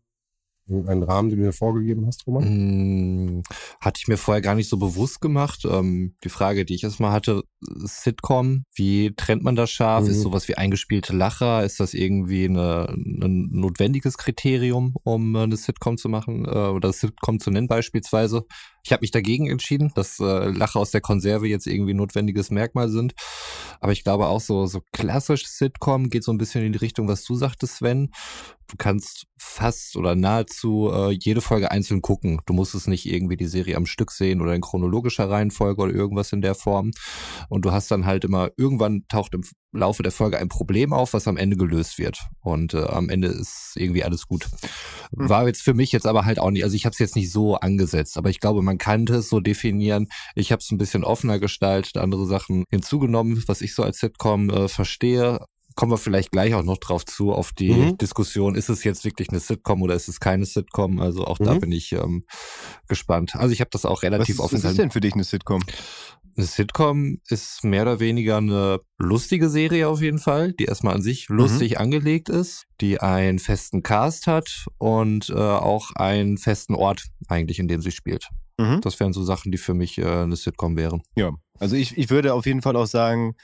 irgendeinen 0.67 1.03
Rahmen, 1.03 1.29
den 1.29 1.39
du 1.39 1.45
mir 1.45 1.53
vorgegeben 1.53 2.05
hast, 2.05 2.27
Roman? 2.27 2.43
Hm, 2.43 3.43
hatte 3.81 3.99
ich 4.01 4.07
mir 4.07 4.17
vorher 4.17 4.41
gar 4.41 4.55
nicht 4.55 4.69
so 4.69 4.77
bewusst 4.77 5.21
gemacht. 5.21 5.65
Ähm, 5.65 6.15
die 6.23 6.29
Frage, 6.29 6.65
die 6.65 6.75
ich 6.75 6.83
erstmal 6.83 7.11
hatte, 7.11 7.43
Sitcom, 7.61 8.65
wie 8.75 9.13
trennt 9.15 9.43
man 9.43 9.55
das 9.55 9.71
scharf? 9.71 10.03
Mhm. 10.03 10.11
Ist 10.11 10.21
sowas 10.21 10.47
wie 10.47 10.55
eingespielte 10.55 11.15
Lacher? 11.15 11.63
Ist 11.63 11.79
das 11.79 11.93
irgendwie 11.93 12.45
eine, 12.45 12.87
ein 12.89 13.49
notwendiges 13.51 14.17
Kriterium, 14.17 14.95
um 15.03 15.35
äh, 15.35 15.39
eine 15.39 15.57
Sitcom 15.57 15.97
zu 15.97 16.09
machen 16.09 16.45
äh, 16.45 16.49
oder 16.49 16.91
Sitcom 16.93 17.39
zu 17.39 17.49
nennen 17.49 17.67
beispielsweise? 17.67 18.45
Ich 18.83 18.91
habe 18.93 19.01
mich 19.01 19.11
dagegen 19.11 19.49
entschieden, 19.49 19.91
dass 19.95 20.19
äh, 20.19 20.49
Lacher 20.49 20.79
aus 20.79 20.91
der 20.91 21.01
Konserve 21.01 21.47
jetzt 21.47 21.67
irgendwie 21.67 21.93
notwendiges 21.93 22.51
Merkmal 22.51 22.89
sind. 22.89 23.15
Aber 23.81 23.91
ich 23.91 24.03
glaube 24.03 24.27
auch 24.27 24.39
so, 24.39 24.65
so 24.65 24.81
klassisch 24.93 25.45
Sitcom 25.47 26.09
geht 26.09 26.23
so 26.23 26.31
ein 26.31 26.37
bisschen 26.37 26.63
in 26.63 26.71
die 26.71 26.79
Richtung, 26.79 27.07
was 27.07 27.23
du 27.23 27.35
sagtest, 27.35 27.77
Sven. 27.77 28.11
Du 28.67 28.75
kannst 28.77 29.27
fast 29.37 29.95
oder 29.95 30.15
nahezu 30.15 30.91
äh, 30.93 31.11
jede 31.11 31.41
Folge 31.41 31.71
einzeln 31.71 32.01
gucken. 32.01 32.41
Du 32.45 32.53
musst 32.53 32.75
es 32.75 32.87
nicht 32.87 33.05
irgendwie 33.05 33.37
die 33.37 33.47
Serie 33.47 33.77
am 33.77 33.85
Stück 33.85 34.11
sehen 34.11 34.41
oder 34.41 34.53
in 34.53 34.61
chronologischer 34.61 35.29
Reihenfolge 35.29 35.81
oder 35.81 35.93
irgendwas 35.93 36.33
in 36.33 36.41
der 36.41 36.55
Form. 36.55 36.91
Und 37.49 37.63
du 37.63 37.71
hast 37.71 37.89
dann 37.91 38.05
halt 38.05 38.25
immer, 38.25 38.49
irgendwann 38.57 39.05
taucht 39.07 39.33
im 39.33 39.43
Laufe 39.71 40.03
der 40.03 40.11
Folge 40.11 40.37
ein 40.37 40.49
Problem 40.49 40.91
auf, 40.91 41.13
was 41.13 41.27
am 41.27 41.37
Ende 41.37 41.55
gelöst 41.55 41.97
wird. 41.97 42.19
Und 42.41 42.73
äh, 42.73 42.83
am 42.83 43.09
Ende 43.09 43.27
ist 43.27 43.73
irgendwie 43.75 44.03
alles 44.03 44.27
gut. 44.27 44.47
Hm. 45.15 45.29
War 45.29 45.47
jetzt 45.47 45.61
für 45.61 45.73
mich 45.73 45.91
jetzt 45.91 46.07
aber 46.07 46.25
halt 46.25 46.39
auch 46.39 46.51
nicht, 46.51 46.63
also 46.63 46.75
ich 46.75 46.85
habe 46.85 46.93
es 46.93 46.99
jetzt 46.99 47.15
nicht 47.15 47.31
so 47.31 47.55
angesetzt, 47.55 48.17
aber 48.17 48.29
ich 48.29 48.39
glaube, 48.39 48.61
man 48.61 48.77
kann 48.77 49.05
es 49.07 49.29
so 49.29 49.39
definieren. 49.39 50.07
Ich 50.35 50.51
habe 50.51 50.61
es 50.61 50.71
ein 50.71 50.77
bisschen 50.77 51.03
offener 51.03 51.39
gestaltet, 51.39 51.97
andere 51.97 52.25
Sachen 52.25 52.65
hinzugenommen, 52.69 53.43
was 53.47 53.61
ich 53.61 53.73
so 53.73 53.83
als 53.83 53.99
Sitcom 53.99 54.49
äh, 54.49 54.67
verstehe 54.67 55.39
kommen 55.77 55.91
wir 55.91 55.97
vielleicht 55.97 56.31
gleich 56.31 56.53
auch 56.55 56.63
noch 56.63 56.77
drauf 56.77 57.05
zu, 57.05 57.31
auf 57.31 57.53
die 57.53 57.71
mhm. 57.71 57.97
Diskussion, 57.97 58.55
ist 58.55 58.67
es 58.67 58.83
jetzt 58.83 59.05
wirklich 59.05 59.29
eine 59.29 59.39
Sitcom 59.39 59.81
oder 59.81 59.95
ist 59.95 60.09
es 60.09 60.19
keine 60.19 60.45
Sitcom? 60.45 60.99
Also 60.99 61.23
auch 61.23 61.39
mhm. 61.39 61.45
da 61.45 61.53
bin 61.53 61.71
ich 61.71 61.93
ähm, 61.93 62.25
gespannt. 62.87 63.35
Also 63.35 63.53
ich 63.53 63.61
habe 63.61 63.69
das 63.71 63.85
auch 63.85 64.03
relativ 64.03 64.39
offen. 64.39 64.61
Was 64.61 64.71
ist 64.71 64.79
denn 64.79 64.91
für 64.91 64.99
dich 64.99 65.13
eine 65.13 65.23
Sitcom? 65.23 65.61
Eine 66.35 66.45
Sitcom 66.45 67.19
ist 67.29 67.63
mehr 67.63 67.83
oder 67.83 67.99
weniger 67.99 68.37
eine 68.37 68.79
lustige 68.97 69.49
Serie 69.49 69.87
auf 69.87 70.01
jeden 70.01 70.19
Fall, 70.19 70.53
die 70.53 70.65
erstmal 70.65 70.95
an 70.95 71.01
sich 71.01 71.29
lustig 71.29 71.73
mhm. 71.75 71.77
angelegt 71.77 72.29
ist, 72.29 72.65
die 72.81 72.99
einen 72.99 73.39
festen 73.39 73.83
Cast 73.83 74.27
hat 74.27 74.65
und 74.79 75.29
äh, 75.29 75.33
auch 75.33 75.91
einen 75.95 76.37
festen 76.37 76.75
Ort 76.75 77.05
eigentlich, 77.27 77.59
in 77.59 77.67
dem 77.67 77.81
sie 77.81 77.91
spielt. 77.91 78.27
Mhm. 78.57 78.81
Das 78.81 78.99
wären 78.99 79.13
so 79.13 79.23
Sachen, 79.23 79.51
die 79.51 79.57
für 79.57 79.75
mich 79.75 79.97
äh, 79.99 80.05
eine 80.05 80.35
Sitcom 80.35 80.75
wären. 80.75 81.03
Ja, 81.15 81.31
also 81.59 81.75
ich, 81.75 81.97
ich 81.97 82.09
würde 82.09 82.33
auf 82.33 82.45
jeden 82.45 82.61
Fall 82.61 82.75
auch 82.75 82.87
sagen, 82.87 83.35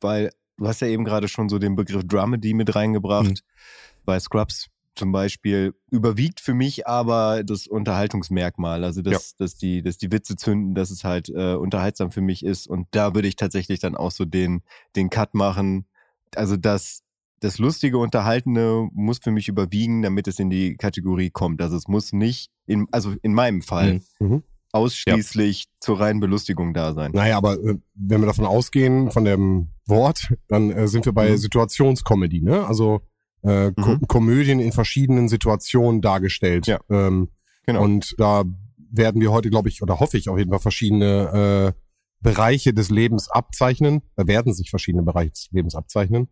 weil 0.00 0.30
du 0.58 0.66
hast 0.66 0.80
ja 0.80 0.88
eben 0.88 1.04
gerade 1.04 1.28
schon 1.28 1.48
so 1.48 1.58
den 1.58 1.76
Begriff 1.76 2.04
Dramedy 2.06 2.52
mit 2.54 2.74
reingebracht. 2.74 3.28
Mhm. 3.28 4.04
Bei 4.04 4.18
Scrubs 4.20 4.68
zum 4.94 5.12
Beispiel 5.12 5.74
überwiegt 5.90 6.40
für 6.40 6.54
mich 6.54 6.86
aber 6.86 7.44
das 7.44 7.68
Unterhaltungsmerkmal, 7.68 8.82
also 8.82 9.00
dass, 9.00 9.30
ja. 9.30 9.36
dass, 9.38 9.56
die, 9.56 9.80
dass 9.82 9.96
die 9.96 10.10
Witze 10.10 10.34
zünden, 10.34 10.74
dass 10.74 10.90
es 10.90 11.04
halt 11.04 11.28
äh, 11.28 11.54
unterhaltsam 11.54 12.10
für 12.10 12.20
mich 12.20 12.44
ist. 12.44 12.66
Und 12.66 12.88
da 12.90 13.14
würde 13.14 13.28
ich 13.28 13.36
tatsächlich 13.36 13.78
dann 13.78 13.94
auch 13.94 14.10
so 14.10 14.24
den, 14.24 14.62
den 14.96 15.08
Cut 15.08 15.34
machen. 15.34 15.86
Also 16.34 16.56
das, 16.56 17.04
das 17.38 17.58
lustige, 17.58 17.98
unterhaltende 17.98 18.88
muss 18.92 19.18
für 19.18 19.30
mich 19.30 19.48
überwiegen, 19.48 20.02
damit 20.02 20.26
es 20.26 20.40
in 20.40 20.50
die 20.50 20.76
Kategorie 20.76 21.30
kommt. 21.30 21.62
Also 21.62 21.76
es 21.76 21.86
muss 21.86 22.12
nicht, 22.12 22.50
in, 22.66 22.88
also 22.90 23.14
in 23.22 23.34
meinem 23.34 23.62
Fall, 23.62 24.00
mhm. 24.18 24.42
Ausschließlich 24.72 25.60
ja. 25.60 25.70
zur 25.80 26.00
reinen 26.00 26.20
Belustigung 26.20 26.74
da 26.74 26.92
sein. 26.92 27.12
Naja, 27.12 27.36
aber 27.36 27.54
äh, 27.54 27.76
wenn 27.94 28.20
wir 28.20 28.26
davon 28.26 28.44
ausgehen, 28.44 29.10
von 29.10 29.24
dem 29.24 29.70
Wort, 29.86 30.34
dann 30.48 30.70
äh, 30.70 30.88
sind 30.88 31.06
wir 31.06 31.12
bei 31.12 31.30
mhm. 31.30 31.36
Situationscomedy, 31.38 32.42
ne? 32.42 32.66
Also 32.66 33.00
äh, 33.42 33.68
mhm. 33.68 34.02
Komödien 34.06 34.60
in 34.60 34.72
verschiedenen 34.72 35.28
Situationen 35.28 36.00
dargestellt. 36.00 36.66
Ja. 36.66 36.80
Ähm, 36.90 37.30
genau. 37.64 37.82
Und 37.82 38.14
da 38.18 38.44
werden 38.90 39.20
wir 39.20 39.32
heute, 39.32 39.50
glaube 39.50 39.68
ich, 39.68 39.82
oder 39.82 40.00
hoffe 40.00 40.18
ich 40.18 40.28
auf 40.28 40.38
jeden 40.38 40.50
Fall 40.50 40.60
verschiedene 40.60 41.74
äh, 41.74 41.80
Bereiche 42.20 42.74
des 42.74 42.90
Lebens 42.90 43.30
abzeichnen. 43.30 44.02
Da 44.16 44.26
werden 44.26 44.52
sich 44.52 44.70
verschiedene 44.70 45.02
Bereiche 45.02 45.30
des 45.30 45.48
Lebens 45.52 45.74
abzeichnen. 45.74 46.28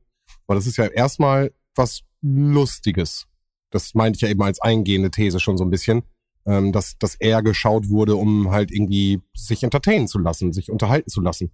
Aber 0.47 0.57
das 0.57 0.67
ist 0.67 0.77
ja 0.77 0.87
erstmal 0.87 1.53
was 1.75 2.03
Lustiges. 2.23 3.27
Das 3.71 3.95
meinte 3.95 4.17
ich 4.17 4.23
ja 4.23 4.29
eben 4.29 4.43
als 4.43 4.61
eingehende 4.61 5.11
These 5.11 5.39
schon 5.39 5.57
so 5.57 5.65
ein 5.65 5.71
bisschen, 5.71 6.03
ähm, 6.47 6.73
dass, 6.73 6.97
dass 6.99 7.17
er 7.17 7.43
geschaut 7.43 7.89
wurde, 7.89 8.17
um 8.17 8.51
halt 8.51 8.71
irgendwie 8.71 9.21
sich 9.35 9.63
entertainen 9.63 10.09
zu 10.09 10.19
lassen, 10.19 10.53
sich 10.53 10.71
unterhalten 10.71 11.11
zu 11.11 11.21
lassen. 11.21 11.51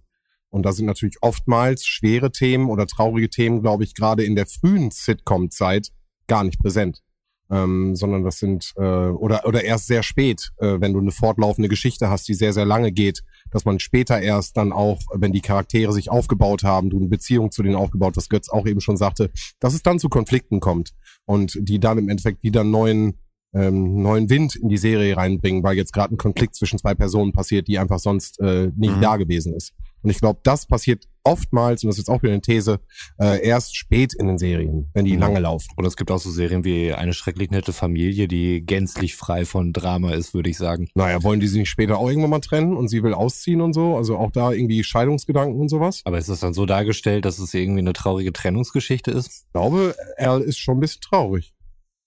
Und 0.49 0.67
da 0.67 0.71
sind 0.71 0.85
natürlich 0.85 1.17
oftmals 1.21 1.85
schwere 1.85 2.31
Themen 2.31 2.69
oder 2.69 2.85
traurige 2.85 3.29
Themen, 3.29 3.61
glaube 3.61 3.83
ich, 3.83 3.95
gerade 3.95 4.23
in 4.23 4.35
der 4.35 4.45
frühen 4.45 4.91
Sitcom-Zeit 4.91 5.89
gar 6.27 6.43
nicht 6.43 6.59
präsent. 6.59 7.01
Ähm, 7.49 7.95
sondern 7.95 8.23
das 8.23 8.39
sind, 8.39 8.71
äh, 8.77 8.81
oder, 8.81 9.45
oder 9.45 9.63
erst 9.63 9.87
sehr 9.87 10.01
spät, 10.01 10.51
äh, 10.57 10.79
wenn 10.79 10.93
du 10.93 10.99
eine 10.99 11.11
fortlaufende 11.11 11.69
Geschichte 11.69 12.09
hast, 12.09 12.27
die 12.27 12.33
sehr, 12.35 12.53
sehr 12.53 12.65
lange 12.65 12.91
geht, 12.91 13.23
dass 13.51 13.65
man 13.65 13.79
später 13.79 14.21
erst 14.21 14.55
dann 14.55 14.71
auch, 14.71 15.01
wenn 15.13 15.33
die 15.33 15.41
Charaktere 15.41 15.91
sich 15.91 16.09
aufgebaut 16.09 16.63
haben, 16.63 16.89
du 16.89 16.97
eine 16.97 17.09
Beziehung 17.09 17.51
zu 17.51 17.61
denen 17.61 17.75
aufgebaut, 17.75 18.15
was 18.15 18.29
Götz 18.29 18.49
auch 18.49 18.65
eben 18.65 18.79
schon 18.79 18.97
sagte, 18.97 19.29
dass 19.59 19.73
es 19.73 19.83
dann 19.83 19.99
zu 19.99 20.07
Konflikten 20.07 20.61
kommt 20.61 20.93
und 21.25 21.57
die 21.59 21.79
dann 21.79 21.97
im 21.97 22.09
Endeffekt 22.09 22.43
wieder 22.43 22.63
neuen 22.63 23.19
ähm, 23.53 24.01
neuen 24.01 24.29
Wind 24.29 24.55
in 24.55 24.69
die 24.69 24.77
Serie 24.77 25.15
reinbringen, 25.17 25.63
weil 25.63 25.75
jetzt 25.77 25.93
gerade 25.93 26.13
ein 26.13 26.17
Konflikt 26.17 26.55
zwischen 26.55 26.79
zwei 26.79 26.93
Personen 26.95 27.31
passiert, 27.31 27.67
die 27.67 27.79
einfach 27.79 27.99
sonst 27.99 28.39
äh, 28.39 28.71
nicht 28.75 28.97
Mhm. 28.97 29.01
da 29.01 29.17
gewesen 29.17 29.53
ist. 29.53 29.73
Und 30.01 30.09
ich 30.09 30.19
glaube, 30.19 30.41
das 30.43 30.65
passiert 30.65 31.05
oftmals, 31.23 31.81
und 31.83 31.87
das 31.87 31.95
ist 31.95 32.07
jetzt 32.07 32.09
auch 32.09 32.21
wieder 32.23 32.33
eine 32.33 32.41
These, 32.41 32.81
äh, 33.21 33.41
erst 33.47 33.77
spät 33.77 34.13
in 34.13 34.27
den 34.27 34.37
Serien, 34.37 34.89
wenn 34.93 35.05
die 35.05 35.13
Mhm. 35.13 35.19
lange 35.19 35.39
laufen. 35.39 35.69
Oder 35.77 35.87
es 35.87 35.95
gibt 35.95 36.11
auch 36.11 36.19
so 36.19 36.29
Serien 36.29 36.65
wie 36.65 36.91
Eine 36.91 37.13
schrecklich 37.13 37.51
nette 37.51 37.71
Familie, 37.71 38.27
die 38.27 38.65
gänzlich 38.65 39.15
frei 39.15 39.45
von 39.45 39.71
Drama 39.71 40.11
ist, 40.13 40.33
würde 40.33 40.49
ich 40.49 40.57
sagen. 40.57 40.89
Naja, 40.95 41.23
wollen 41.23 41.39
die 41.39 41.47
sich 41.47 41.59
nicht 41.59 41.69
später 41.69 41.97
auch 41.99 42.09
irgendwann 42.09 42.31
mal 42.31 42.39
trennen 42.41 42.75
und 42.75 42.89
sie 42.89 43.01
will 43.01 43.13
ausziehen 43.13 43.61
und 43.61 43.71
so? 43.71 43.95
Also 43.95 44.17
auch 44.17 44.31
da 44.31 44.51
irgendwie 44.51 44.83
Scheidungsgedanken 44.83 45.57
und 45.61 45.69
sowas? 45.69 46.01
Aber 46.03 46.17
ist 46.17 46.27
das 46.27 46.41
dann 46.41 46.53
so 46.53 46.65
dargestellt, 46.65 47.23
dass 47.23 47.39
es 47.39 47.53
irgendwie 47.53 47.79
eine 47.79 47.93
traurige 47.93 48.33
Trennungsgeschichte 48.33 49.11
ist? 49.11 49.45
Ich 49.47 49.53
glaube, 49.53 49.95
Al 50.17 50.41
ist 50.41 50.57
schon 50.59 50.77
ein 50.77 50.81
bisschen 50.81 51.01
traurig. 51.01 51.52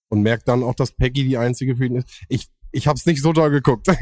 Und 0.09 0.23
merkt 0.23 0.47
dann 0.49 0.63
auch, 0.63 0.75
dass 0.75 0.93
Peggy 0.93 1.25
die 1.25 1.37
einzige 1.37 1.77
für 1.77 1.87
ihn 1.87 1.97
ist. 1.97 2.09
Ich, 2.29 2.47
ich 2.71 2.87
hab's 2.87 3.07
nicht 3.07 3.23
so 3.23 3.33
doll 3.33 3.51
geguckt. 3.51 3.89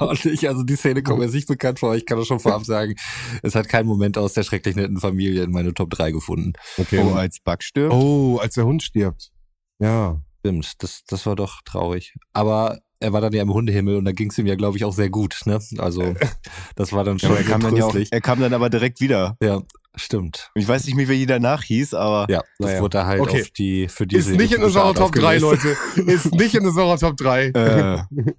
also, 0.00 0.28
nicht. 0.28 0.48
also 0.48 0.62
die 0.64 0.76
Szene 0.76 1.02
kommt 1.02 1.20
mir 1.20 1.28
nicht 1.28 1.46
bekannt 1.46 1.78
vor. 1.78 1.94
Ich 1.94 2.04
kann 2.06 2.18
das 2.18 2.26
schon 2.26 2.40
vorab 2.40 2.64
sagen. 2.64 2.94
Es 3.42 3.54
hat 3.54 3.68
keinen 3.68 3.86
Moment 3.86 4.18
aus 4.18 4.32
der 4.32 4.42
schrecklich 4.42 4.74
netten 4.76 4.98
Familie 4.98 5.44
in 5.44 5.52
meine 5.52 5.72
Top 5.74 5.90
3 5.90 6.10
gefunden. 6.10 6.54
okay. 6.78 6.98
Oh, 7.04 7.14
als 7.14 7.38
Bug 7.40 7.62
stirbt. 7.62 7.94
Oh, 7.94 8.38
als 8.38 8.54
der 8.54 8.64
Hund 8.66 8.82
stirbt. 8.82 9.30
Ja. 9.78 10.20
Stimmt, 10.40 10.82
das, 10.82 11.02
das 11.06 11.26
war 11.26 11.36
doch 11.36 11.60
traurig. 11.64 12.14
Aber 12.32 12.78
er 13.00 13.12
war 13.12 13.20
dann 13.20 13.32
ja 13.32 13.42
im 13.42 13.52
Hundehimmel 13.52 13.96
und 13.96 14.04
da 14.04 14.12
ging 14.12 14.30
es 14.30 14.38
ihm 14.38 14.46
ja, 14.46 14.54
glaube 14.54 14.76
ich, 14.78 14.84
auch 14.84 14.92
sehr 14.92 15.10
gut. 15.10 15.40
Ne? 15.44 15.60
Also 15.78 16.14
das 16.76 16.92
war 16.92 17.04
dann 17.04 17.18
Ja, 17.18 17.28
schon 17.28 17.30
aber 17.32 17.40
er 17.40 17.44
kam, 17.44 17.60
dann 17.60 17.76
ja 17.76 17.84
auch, 17.84 17.94
er 17.94 18.20
kam 18.20 18.40
dann 18.40 18.54
aber 18.54 18.70
direkt 18.70 19.00
wieder. 19.00 19.36
Ja, 19.42 19.62
stimmt. 19.96 20.50
Ich 20.54 20.66
weiß 20.68 20.84
nicht 20.86 20.94
mehr, 20.94 21.08
wie 21.08 21.14
jeder 21.14 21.38
nachhieß, 21.40 21.94
aber 21.94 22.30
Ja, 22.32 22.42
das 22.58 22.68
Naja. 22.70 22.80
wurde 22.82 23.06
halt 23.06 23.20
Okay. 23.20 23.42
auf 23.42 23.50
die 23.50 23.88
für 23.88 24.04
Ist 24.04 24.12
diese 24.12 24.32
nicht 24.36 24.52
in 24.52 24.62
unserer 24.62 24.94
Top 24.94 25.12
3, 25.12 25.36
aufgelöst. 25.38 25.64
Leute. 25.96 26.10
Ist 26.12 26.32
nicht 26.34 26.54
in 26.54 26.66
unserer 26.66 26.96
Top 26.98 27.16
3. 27.16 27.46
äh, 27.46 27.52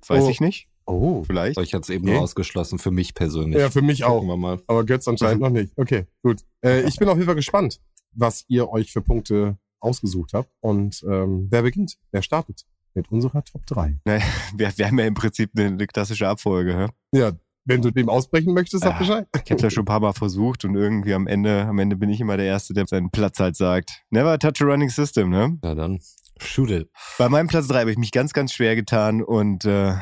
weiß 0.07 0.23
Oh. 0.23 0.29
ich 0.29 0.39
nicht. 0.39 0.67
Oh. 0.85 1.23
Vielleicht. 1.25 1.59
Ich 1.59 1.73
hatte 1.73 1.81
es 1.83 1.89
eben 1.89 2.05
Okay. 2.05 2.13
nur 2.13 2.21
ausgeschlossen, 2.23 2.79
für 2.79 2.91
mich 2.91 3.13
persönlich. 3.13 3.59
Ja, 3.59 3.69
für 3.69 3.81
mich 3.81 4.03
auch. 4.05 4.21
Gucken 4.21 4.29
wir 4.29 4.37
mal. 4.37 4.61
Aber 4.67 4.85
Götz 4.85 5.07
anscheinend 5.07 5.41
noch 5.41 5.49
nicht. 5.49 5.73
Okay, 5.75 6.05
gut. 6.23 6.41
Äh, 6.63 6.83
ich 6.87 6.95
bin 6.97 7.09
auf 7.09 7.15
jeden 7.15 7.25
Fall 7.25 7.35
gespannt, 7.35 7.81
was 8.13 8.45
ihr 8.47 8.69
euch 8.69 8.91
für 8.93 9.01
Punkte 9.01 9.57
ausgesucht 9.79 10.31
habt. 10.33 10.49
Und 10.61 11.03
ähm, 11.09 11.47
wer 11.49 11.61
beginnt? 11.61 11.97
Wer 12.11 12.21
startet? 12.21 12.61
Mit 12.93 13.11
unserer 13.11 13.43
Top 13.43 13.63
3. 13.67 13.97
Wir, 14.55 14.71
wir 14.75 14.87
haben 14.87 14.97
ja 14.97 15.05
im 15.05 15.13
Prinzip 15.13 15.51
eine, 15.55 15.67
eine 15.67 15.85
klassische 15.87 16.27
Abfolge. 16.27 16.75
hä? 16.75 16.87
Ja, 17.17 17.31
wenn 17.67 17.81
du 17.81 17.91
dem 17.91 18.09
ausbrechen 18.09 18.53
möchtest, 18.53 18.83
sag 18.83 18.95
Ah. 18.95 18.99
Bescheid. 18.99 19.27
Ich 19.45 19.51
habe 19.51 19.61
ja 19.61 19.69
schon 19.69 19.83
ein 19.83 19.85
paar 19.85 19.99
Mal 19.99 20.13
versucht 20.13 20.65
und 20.65 20.75
irgendwie 20.75 21.13
am 21.13 21.27
Ende, 21.27 21.63
am 21.65 21.77
Ende 21.79 21.95
bin 21.95 22.09
ich 22.09 22.19
immer 22.21 22.37
der 22.37 22.45
Erste, 22.47 22.73
der 22.73 22.87
seinen 22.87 23.11
Platz 23.11 23.39
halt 23.39 23.55
sagt. 23.55 24.03
Never 24.09 24.39
touch 24.39 24.61
a 24.61 24.65
running 24.65 24.89
system, 24.89 25.29
ne? 25.29 25.57
Na 25.61 25.75
dann, 25.75 25.99
shoot 26.39 26.71
it. 26.71 26.89
Bei 27.17 27.29
meinem 27.29 27.47
Platz 27.47 27.67
3 27.67 27.81
habe 27.81 27.91
ich 27.91 27.97
mich 27.97 28.11
ganz, 28.11 28.33
ganz 28.33 28.53
schwer 28.53 28.75
getan 28.75 29.21
und 29.21 29.65
äh, 29.65 29.93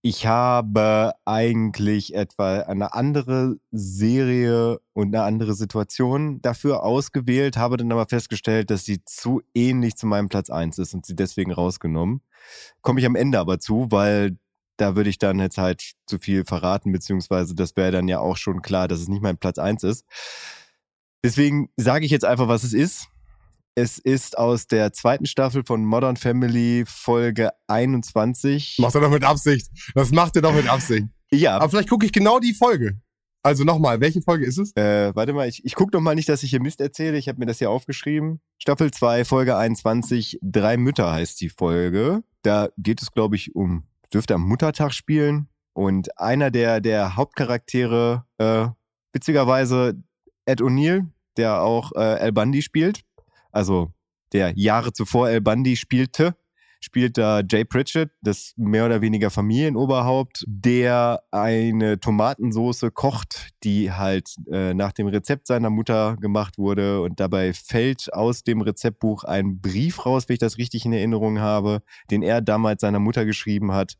ich 0.00 0.26
habe 0.26 1.12
eigentlich 1.24 2.14
etwa 2.14 2.60
eine 2.60 2.94
andere 2.94 3.56
Serie 3.72 4.78
und 4.92 5.08
eine 5.14 5.24
andere 5.24 5.54
Situation 5.54 6.40
dafür 6.40 6.84
ausgewählt, 6.84 7.56
habe 7.56 7.76
dann 7.76 7.90
aber 7.90 8.06
festgestellt, 8.06 8.70
dass 8.70 8.84
sie 8.84 9.02
zu 9.04 9.42
ähnlich 9.54 9.96
zu 9.96 10.06
meinem 10.06 10.28
Platz 10.28 10.50
1 10.50 10.78
ist 10.78 10.94
und 10.94 11.04
sie 11.04 11.16
deswegen 11.16 11.52
rausgenommen. 11.52 12.20
Komme 12.80 13.00
ich 13.00 13.06
am 13.06 13.16
Ende 13.16 13.40
aber 13.40 13.58
zu, 13.58 13.88
weil 13.90 14.36
da 14.78 14.96
würde 14.96 15.10
ich 15.10 15.18
dann 15.18 15.38
jetzt 15.38 15.58
halt 15.58 15.92
zu 16.06 16.18
viel 16.18 16.44
verraten, 16.44 16.92
beziehungsweise 16.92 17.54
das 17.54 17.76
wäre 17.76 17.90
dann 17.92 18.08
ja 18.08 18.20
auch 18.20 18.36
schon 18.36 18.62
klar, 18.62 18.88
dass 18.88 19.00
es 19.00 19.08
nicht 19.08 19.22
mein 19.22 19.36
Platz 19.36 19.58
1 19.58 19.82
ist. 19.82 20.04
Deswegen 21.24 21.68
sage 21.76 22.04
ich 22.06 22.10
jetzt 22.10 22.24
einfach, 22.24 22.48
was 22.48 22.64
es 22.64 22.72
ist. 22.72 23.08
Es 23.74 23.98
ist 23.98 24.38
aus 24.38 24.66
der 24.66 24.92
zweiten 24.92 25.26
Staffel 25.26 25.62
von 25.64 25.84
Modern 25.84 26.16
Family 26.16 26.84
Folge 26.86 27.50
21. 27.68 28.76
Macht 28.80 28.94
er 28.94 29.00
doch 29.02 29.10
mit 29.10 29.24
Absicht. 29.24 29.68
Das 29.94 30.10
macht 30.10 30.34
er 30.36 30.42
doch 30.42 30.54
mit 30.54 30.68
Absicht. 30.68 31.06
Ja, 31.30 31.56
Aber 31.56 31.68
vielleicht 31.70 31.88
gucke 31.90 32.06
ich 32.06 32.12
genau 32.12 32.38
die 32.40 32.54
Folge. 32.54 33.00
Also 33.42 33.64
nochmal, 33.64 34.00
welche 34.00 34.20
Folge 34.20 34.46
ist 34.46 34.58
es? 34.58 34.74
äh, 34.76 35.14
warte 35.14 35.32
mal, 35.32 35.48
ich, 35.48 35.64
ich 35.64 35.74
gucke 35.74 35.96
noch 35.96 36.02
mal 36.02 36.14
nicht, 36.14 36.28
dass 36.28 36.42
ich 36.42 36.50
hier 36.50 36.60
Mist 36.60 36.80
erzähle. 36.80 37.18
Ich 37.18 37.28
habe 37.28 37.38
mir 37.38 37.46
das 37.46 37.58
hier 37.58 37.70
aufgeschrieben. 37.70 38.40
Staffel 38.58 38.90
2, 38.90 39.24
Folge 39.24 39.56
21, 39.56 40.38
Drei 40.42 40.76
Mütter 40.76 41.12
heißt 41.12 41.40
die 41.40 41.48
Folge. 41.48 42.24
Da 42.42 42.68
geht 42.78 43.00
es, 43.00 43.12
glaube 43.12 43.36
ich, 43.36 43.54
um, 43.54 43.84
dürfte 44.12 44.34
am 44.34 44.42
Muttertag 44.42 44.92
spielen. 44.92 45.48
Und 45.72 46.18
einer 46.18 46.50
der, 46.50 46.80
der 46.80 47.16
Hauptcharaktere, 47.16 48.24
äh, 48.38 48.68
witzigerweise 49.12 50.02
Ed 50.44 50.60
O'Neill, 50.60 51.06
der 51.36 51.62
auch 51.62 51.92
äh, 51.92 51.98
Al 51.98 52.32
Bundy 52.32 52.62
spielt. 52.62 53.02
Also 53.52 53.92
der 54.32 54.52
Jahre 54.56 54.92
zuvor 54.92 55.28
Al 55.28 55.40
Bundy 55.40 55.76
spielte, 55.76 56.34
spielt 56.80 57.18
da 57.18 57.40
Jay 57.40 57.64
Pritchett, 57.64 58.10
das 58.22 58.52
mehr 58.56 58.86
oder 58.86 59.00
weniger 59.00 59.30
Familienoberhaupt, 59.30 60.44
der 60.46 61.22
eine 61.30 61.98
Tomatensoße 62.00 62.90
kocht, 62.90 63.50
die 63.64 63.92
halt 63.92 64.36
äh, 64.50 64.74
nach 64.74 64.92
dem 64.92 65.08
Rezept 65.08 65.46
seiner 65.46 65.70
Mutter 65.70 66.16
gemacht 66.16 66.58
wurde 66.58 67.02
und 67.02 67.20
dabei 67.20 67.52
fällt 67.52 68.12
aus 68.12 68.44
dem 68.44 68.60
Rezeptbuch 68.60 69.24
ein 69.24 69.60
Brief 69.60 70.06
raus, 70.06 70.28
wenn 70.28 70.34
ich 70.34 70.40
das 70.40 70.58
richtig 70.58 70.84
in 70.84 70.92
Erinnerung 70.92 71.40
habe, 71.40 71.82
den 72.10 72.22
er 72.22 72.40
damals 72.40 72.80
seiner 72.80 73.00
Mutter 73.00 73.24
geschrieben 73.24 73.72
hat. 73.72 73.94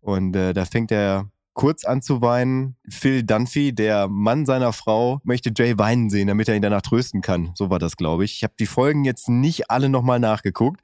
Und 0.00 0.36
äh, 0.36 0.52
da 0.52 0.64
fängt 0.64 0.92
er 0.92 1.30
kurz 1.58 1.84
an 1.84 2.00
zu 2.02 2.22
weinen. 2.22 2.76
Phil 2.88 3.24
Dunphy, 3.24 3.74
der 3.74 4.06
Mann 4.06 4.46
seiner 4.46 4.72
Frau, 4.72 5.20
möchte 5.24 5.50
Jay 5.54 5.76
weinen 5.76 6.08
sehen, 6.08 6.28
damit 6.28 6.48
er 6.48 6.54
ihn 6.54 6.62
danach 6.62 6.82
trösten 6.82 7.20
kann. 7.20 7.50
So 7.56 7.68
war 7.68 7.80
das, 7.80 7.96
glaube 7.96 8.24
ich. 8.24 8.36
Ich 8.36 8.44
habe 8.44 8.54
die 8.60 8.66
Folgen 8.66 9.04
jetzt 9.04 9.28
nicht 9.28 9.68
alle 9.68 9.88
nochmal 9.88 10.20
nachgeguckt. 10.20 10.80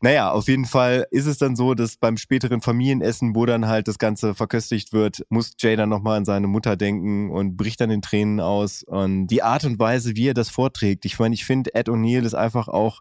Naja, 0.00 0.30
auf 0.30 0.46
jeden 0.46 0.64
Fall 0.64 1.08
ist 1.10 1.26
es 1.26 1.38
dann 1.38 1.56
so, 1.56 1.74
dass 1.74 1.96
beim 1.96 2.16
späteren 2.16 2.60
Familienessen, 2.60 3.34
wo 3.34 3.46
dann 3.46 3.66
halt 3.66 3.88
das 3.88 3.98
Ganze 3.98 4.36
verköstigt 4.36 4.92
wird, 4.92 5.26
muss 5.28 5.54
Jay 5.58 5.74
dann 5.74 5.88
nochmal 5.88 6.18
an 6.18 6.24
seine 6.24 6.46
Mutter 6.46 6.76
denken 6.76 7.32
und 7.32 7.56
bricht 7.56 7.80
dann 7.80 7.90
in 7.90 8.00
Tränen 8.00 8.38
aus. 8.38 8.84
Und 8.84 9.26
die 9.26 9.42
Art 9.42 9.64
und 9.64 9.80
Weise, 9.80 10.14
wie 10.14 10.28
er 10.28 10.34
das 10.34 10.50
vorträgt, 10.50 11.04
ich 11.04 11.18
meine, 11.18 11.34
ich 11.34 11.44
finde, 11.44 11.74
Ed 11.74 11.88
O'Neill 11.88 12.24
ist 12.24 12.34
einfach 12.34 12.68
auch 12.68 13.00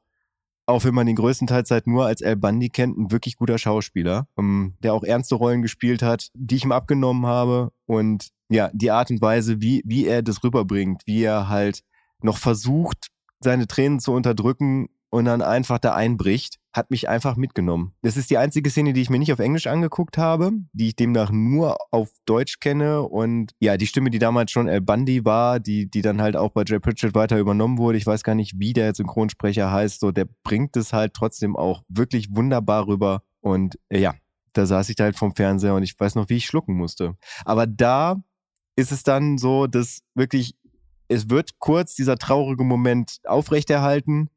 auch 0.71 0.83
wenn 0.83 0.95
man 0.95 1.07
ihn 1.07 1.15
größtenteils 1.15 1.71
halt 1.71 1.87
nur 1.87 2.05
als 2.05 2.21
Al 2.23 2.35
Bundy 2.35 2.69
kennt, 2.69 2.97
ein 2.97 3.11
wirklich 3.11 3.37
guter 3.37 3.57
Schauspieler, 3.57 4.27
ähm, 4.37 4.75
der 4.79 4.93
auch 4.93 5.03
ernste 5.03 5.35
Rollen 5.35 5.61
gespielt 5.61 6.01
hat, 6.01 6.29
die 6.33 6.55
ich 6.55 6.63
ihm 6.63 6.71
abgenommen 6.71 7.25
habe. 7.25 7.71
Und 7.85 8.29
ja, 8.49 8.69
die 8.73 8.91
Art 8.91 9.11
und 9.11 9.21
Weise, 9.21 9.61
wie, 9.61 9.81
wie 9.85 10.05
er 10.05 10.21
das 10.21 10.43
rüberbringt, 10.43 11.03
wie 11.05 11.23
er 11.23 11.49
halt 11.49 11.83
noch 12.21 12.37
versucht, 12.37 13.07
seine 13.39 13.67
Tränen 13.67 13.99
zu 13.99 14.13
unterdrücken 14.13 14.89
und 15.11 15.25
dann 15.25 15.41
einfach 15.41 15.77
da 15.77 15.93
einbricht, 15.93 16.57
hat 16.73 16.89
mich 16.89 17.09
einfach 17.09 17.35
mitgenommen. 17.35 17.93
Das 18.01 18.15
ist 18.15 18.29
die 18.29 18.37
einzige 18.37 18.69
Szene, 18.69 18.93
die 18.93 19.01
ich 19.01 19.09
mir 19.09 19.19
nicht 19.19 19.33
auf 19.33 19.39
Englisch 19.39 19.67
angeguckt 19.67 20.17
habe, 20.17 20.51
die 20.71 20.87
ich 20.87 20.95
demnach 20.95 21.31
nur 21.31 21.77
auf 21.91 22.09
Deutsch 22.25 22.59
kenne. 22.61 23.01
Und 23.01 23.51
ja, 23.59 23.75
die 23.75 23.87
Stimme, 23.87 24.09
die 24.09 24.19
damals 24.19 24.51
schon 24.51 24.69
Al 24.69 24.79
Bundy 24.79 25.25
war, 25.25 25.59
die, 25.59 25.91
die 25.91 26.01
dann 26.01 26.21
halt 26.21 26.37
auch 26.37 26.51
bei 26.51 26.63
Jay 26.65 26.79
Pritchett 26.79 27.13
weiter 27.13 27.37
übernommen 27.37 27.77
wurde, 27.77 27.97
ich 27.97 28.07
weiß 28.07 28.23
gar 28.23 28.35
nicht, 28.35 28.57
wie 28.57 28.71
der 28.71 28.95
Synchronsprecher 28.95 29.69
heißt, 29.69 29.99
so, 29.99 30.11
der 30.11 30.27
bringt 30.43 30.77
es 30.77 30.93
halt 30.93 31.13
trotzdem 31.13 31.57
auch 31.57 31.83
wirklich 31.89 32.33
wunderbar 32.33 32.87
rüber. 32.87 33.21
Und 33.41 33.77
ja, 33.91 34.15
da 34.53 34.65
saß 34.65 34.87
ich 34.87 34.95
da 34.95 35.03
halt 35.03 35.17
vom 35.17 35.35
Fernseher 35.35 35.75
und 35.75 35.83
ich 35.83 35.99
weiß 35.99 36.15
noch, 36.15 36.29
wie 36.29 36.37
ich 36.37 36.45
schlucken 36.45 36.75
musste. 36.75 37.17
Aber 37.43 37.67
da 37.67 38.23
ist 38.77 38.93
es 38.93 39.03
dann 39.03 39.37
so, 39.37 39.67
dass 39.67 39.99
wirklich, 40.15 40.55
es 41.09 41.29
wird 41.29 41.59
kurz 41.59 41.95
dieser 41.95 42.15
traurige 42.15 42.63
Moment 42.63 43.17
aufrechterhalten 43.25 44.29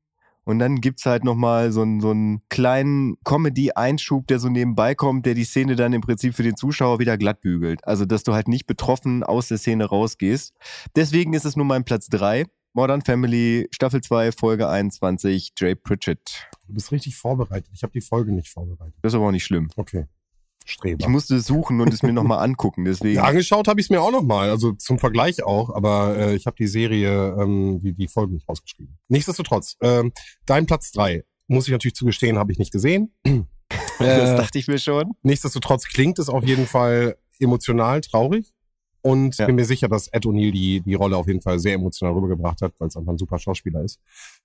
und 0.45 0.59
dann 0.59 0.81
gibt's 0.81 1.07
halt 1.07 1.25
nochmal 1.25 1.73
so 1.73 1.83
einen, 1.83 2.01
so 2.01 2.11
einen 2.11 2.43
kleinen 2.49 3.17
Comedy-Einschub, 3.25 4.27
der 4.27 4.39
so 4.39 4.49
nebenbei 4.49 4.95
kommt, 4.95 5.27
der 5.27 5.35
die 5.35 5.45
Szene 5.45 5.77
dann 5.77 5.93
im 5.93 6.01
Prinzip 6.01 6.35
für 6.35 6.43
den 6.43 6.57
Zuschauer 6.57 6.99
wieder 6.99 7.17
glatt 7.19 7.41
bügelt. 7.41 7.81
Also, 7.87 8.05
dass 8.05 8.23
du 8.23 8.35
halt 8.35 8.49
nicht 8.49 8.67
betroffen 8.67 9.23
aus 9.23 9.49
der 9.49 9.59
Szene 9.59 9.87
rausgehst. 9.87 10.55
Deswegen 10.97 11.33
ist 11.35 11.45
es 11.45 11.57
nun 11.57 11.67
mein 11.67 11.85
Platz 11.85 12.09
drei. 12.09 12.45
Modern 12.77 13.03
Family, 13.03 13.69
Staffel 13.71 14.01
2, 14.01 14.33
Folge 14.33 14.69
21, 14.69 15.53
Jay 15.57 15.77
Pritchett. 15.77 16.49
Du 16.67 16.75
bist 16.75 16.91
richtig 16.91 17.17
vorbereitet. 17.17 17.71
Ich 17.73 17.85
habe 17.85 17.93
die 17.93 18.01
Folge 18.01 18.33
nicht 18.33 18.49
vorbereitet. 18.49 18.95
Das 19.01 19.13
ist 19.13 19.17
aber 19.17 19.29
auch 19.29 19.33
nicht 19.33 19.45
schlimm. 19.45 19.71
Okay. 19.77 20.07
Streber. 20.65 21.01
Ich 21.01 21.09
musste 21.09 21.37
es 21.37 21.47
suchen 21.47 21.81
und 21.81 21.93
es 21.93 22.03
mir 22.03 22.13
nochmal 22.13 22.39
angucken, 22.45 22.85
deswegen. 22.85 23.17
Ja, 23.17 23.25
angeschaut 23.25 23.69
habe 23.69 23.81
ich 23.81 23.87
es 23.87 23.91
mir 23.91 24.01
auch 24.01 24.11
nochmal, 24.11 24.49
also 24.51 24.73
zum 24.73 24.99
Vergleich 24.99 25.43
auch, 25.45 25.71
aber 25.75 26.17
äh, 26.17 26.35
ich 26.35 26.47
habe 26.47 26.57
die 26.57 26.67
Serie, 26.67 27.37
ähm, 27.39 27.81
die, 27.83 27.93
die 27.93 28.09
Folgen 28.09 28.35
nicht 28.35 28.49
rausgeschrieben. 28.49 28.99
Nichtsdestotrotz, 29.09 29.77
ähm, 29.83 30.13
dein 30.47 30.67
Platz 30.67 30.91
drei 30.93 31.25
muss 31.49 31.67
ich 31.67 31.73
natürlich 31.73 31.95
zugestehen, 31.95 32.39
habe 32.39 32.51
ich 32.53 32.59
nicht 32.59 32.73
gesehen. 32.73 33.13
das 33.99 34.31
Äh, 34.31 34.37
dachte 34.37 34.59
ich 34.59 34.67
mir 34.69 34.79
schon. 34.79 35.13
nichtsdestotrotz 35.23 35.87
klingt 35.89 36.19
es 36.19 36.29
auf 36.29 36.45
jeden 36.45 36.67
Fall 36.67 37.17
emotional 37.39 38.01
traurig 38.01 38.53
und 39.03 39.37
Ja. 39.37 39.47
bin 39.47 39.57
mir 39.57 39.65
sicher, 39.67 39.89
dass 39.89 40.09
Ed 40.09 40.25
O'Neill 40.25 40.51
die, 40.53 40.81
die 40.81 40.95
Rolle 40.95 41.17
auf 41.19 41.27
jeden 41.27 41.43
Fall 41.43 41.59
sehr 41.59 41.75
emotional 41.75 42.15
rübergebracht 42.15 42.63
hat, 42.63 42.73
weil 42.79 42.89
es 42.89 42.97
einfach 42.97 43.13
ein 43.13 43.19
super 43.19 43.39
Schauspieler 43.39 43.83
ist. 43.83 44.01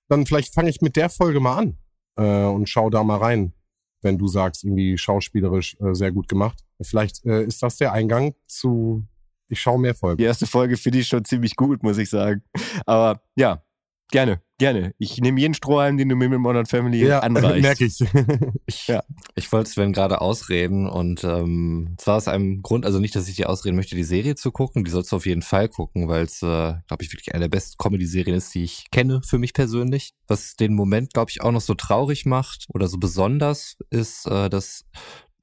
Dann 0.09 0.25
vielleicht 0.25 0.53
fange 0.53 0.69
ich 0.69 0.81
mit 0.81 0.95
der 0.97 1.09
Folge 1.09 1.39
mal 1.39 1.55
an 1.57 1.77
äh, 2.17 2.43
und 2.45 2.67
schau 2.67 2.89
da 2.89 3.03
mal 3.03 3.17
rein, 3.19 3.53
wenn 4.01 4.17
du 4.17 4.27
sagst, 4.27 4.63
irgendwie 4.63 4.97
schauspielerisch 4.97 5.77
äh, 5.79 5.93
sehr 5.93 6.11
gut 6.11 6.27
gemacht. 6.27 6.63
Vielleicht 6.81 7.25
äh, 7.25 7.43
ist 7.43 7.61
das 7.61 7.77
der 7.77 7.93
Eingang 7.93 8.33
zu, 8.47 9.05
ich 9.49 9.59
schaue 9.59 9.79
mehr 9.79 9.95
Folgen. 9.95 10.17
Die 10.17 10.23
erste 10.23 10.47
Folge 10.47 10.77
finde 10.77 10.99
ich 10.99 11.07
schon 11.07 11.25
ziemlich 11.25 11.55
gut, 11.55 11.83
muss 11.83 11.97
ich 11.97 12.09
sagen. 12.09 12.43
Aber 12.85 13.21
ja, 13.35 13.63
Gerne, 14.11 14.41
gerne. 14.57 14.95
Ich 14.97 15.19
nehme 15.19 15.39
jeden 15.39 15.53
Strohhalm, 15.53 15.97
den 15.97 16.09
du 16.09 16.15
mir 16.15 16.29
mit 16.29 16.39
Modern 16.39 16.65
Family 16.65 17.05
ja, 17.05 17.19
anreichst. 17.23 17.61
merke 17.61 17.85
ich. 17.85 17.99
ich. 18.65 18.87
Ja. 18.87 19.03
Ich 19.35 19.51
wollte 19.51 19.69
Sven 19.69 19.93
gerade 19.93 20.19
ausreden 20.19 20.89
und 20.89 21.23
ähm, 21.23 21.95
zwar 21.97 22.17
aus 22.17 22.27
einem 22.27 22.63
Grund, 22.63 22.85
also 22.85 22.99
nicht, 22.99 23.15
dass 23.15 23.27
ich 23.27 23.35
dir 23.35 23.49
ausreden 23.49 23.75
möchte, 23.75 23.95
die 23.95 24.03
Serie 24.03 24.33
zu 24.33 24.51
gucken, 24.51 24.83
die 24.83 24.89
sollst 24.89 25.11
du 25.11 25.15
auf 25.15 25.27
jeden 25.27 25.43
Fall 25.43 25.69
gucken, 25.69 26.07
weil 26.07 26.23
es, 26.23 26.41
äh, 26.41 26.73
glaube 26.87 27.03
ich, 27.03 27.13
wirklich 27.13 27.33
eine 27.33 27.43
der 27.43 27.49
besten 27.49 27.77
Comedy-Serien 27.77 28.35
ist, 28.35 28.53
die 28.55 28.63
ich 28.63 28.89
kenne 28.89 29.21
für 29.23 29.37
mich 29.37 29.53
persönlich. 29.53 30.13
Was 30.27 30.55
den 30.55 30.73
Moment, 30.73 31.13
glaube 31.13 31.29
ich, 31.29 31.41
auch 31.41 31.51
noch 31.51 31.61
so 31.61 31.75
traurig 31.75 32.25
macht 32.25 32.65
oder 32.73 32.87
so 32.87 32.97
besonders, 32.97 33.77
ist, 33.91 34.25
äh, 34.25 34.49
dass 34.49 34.85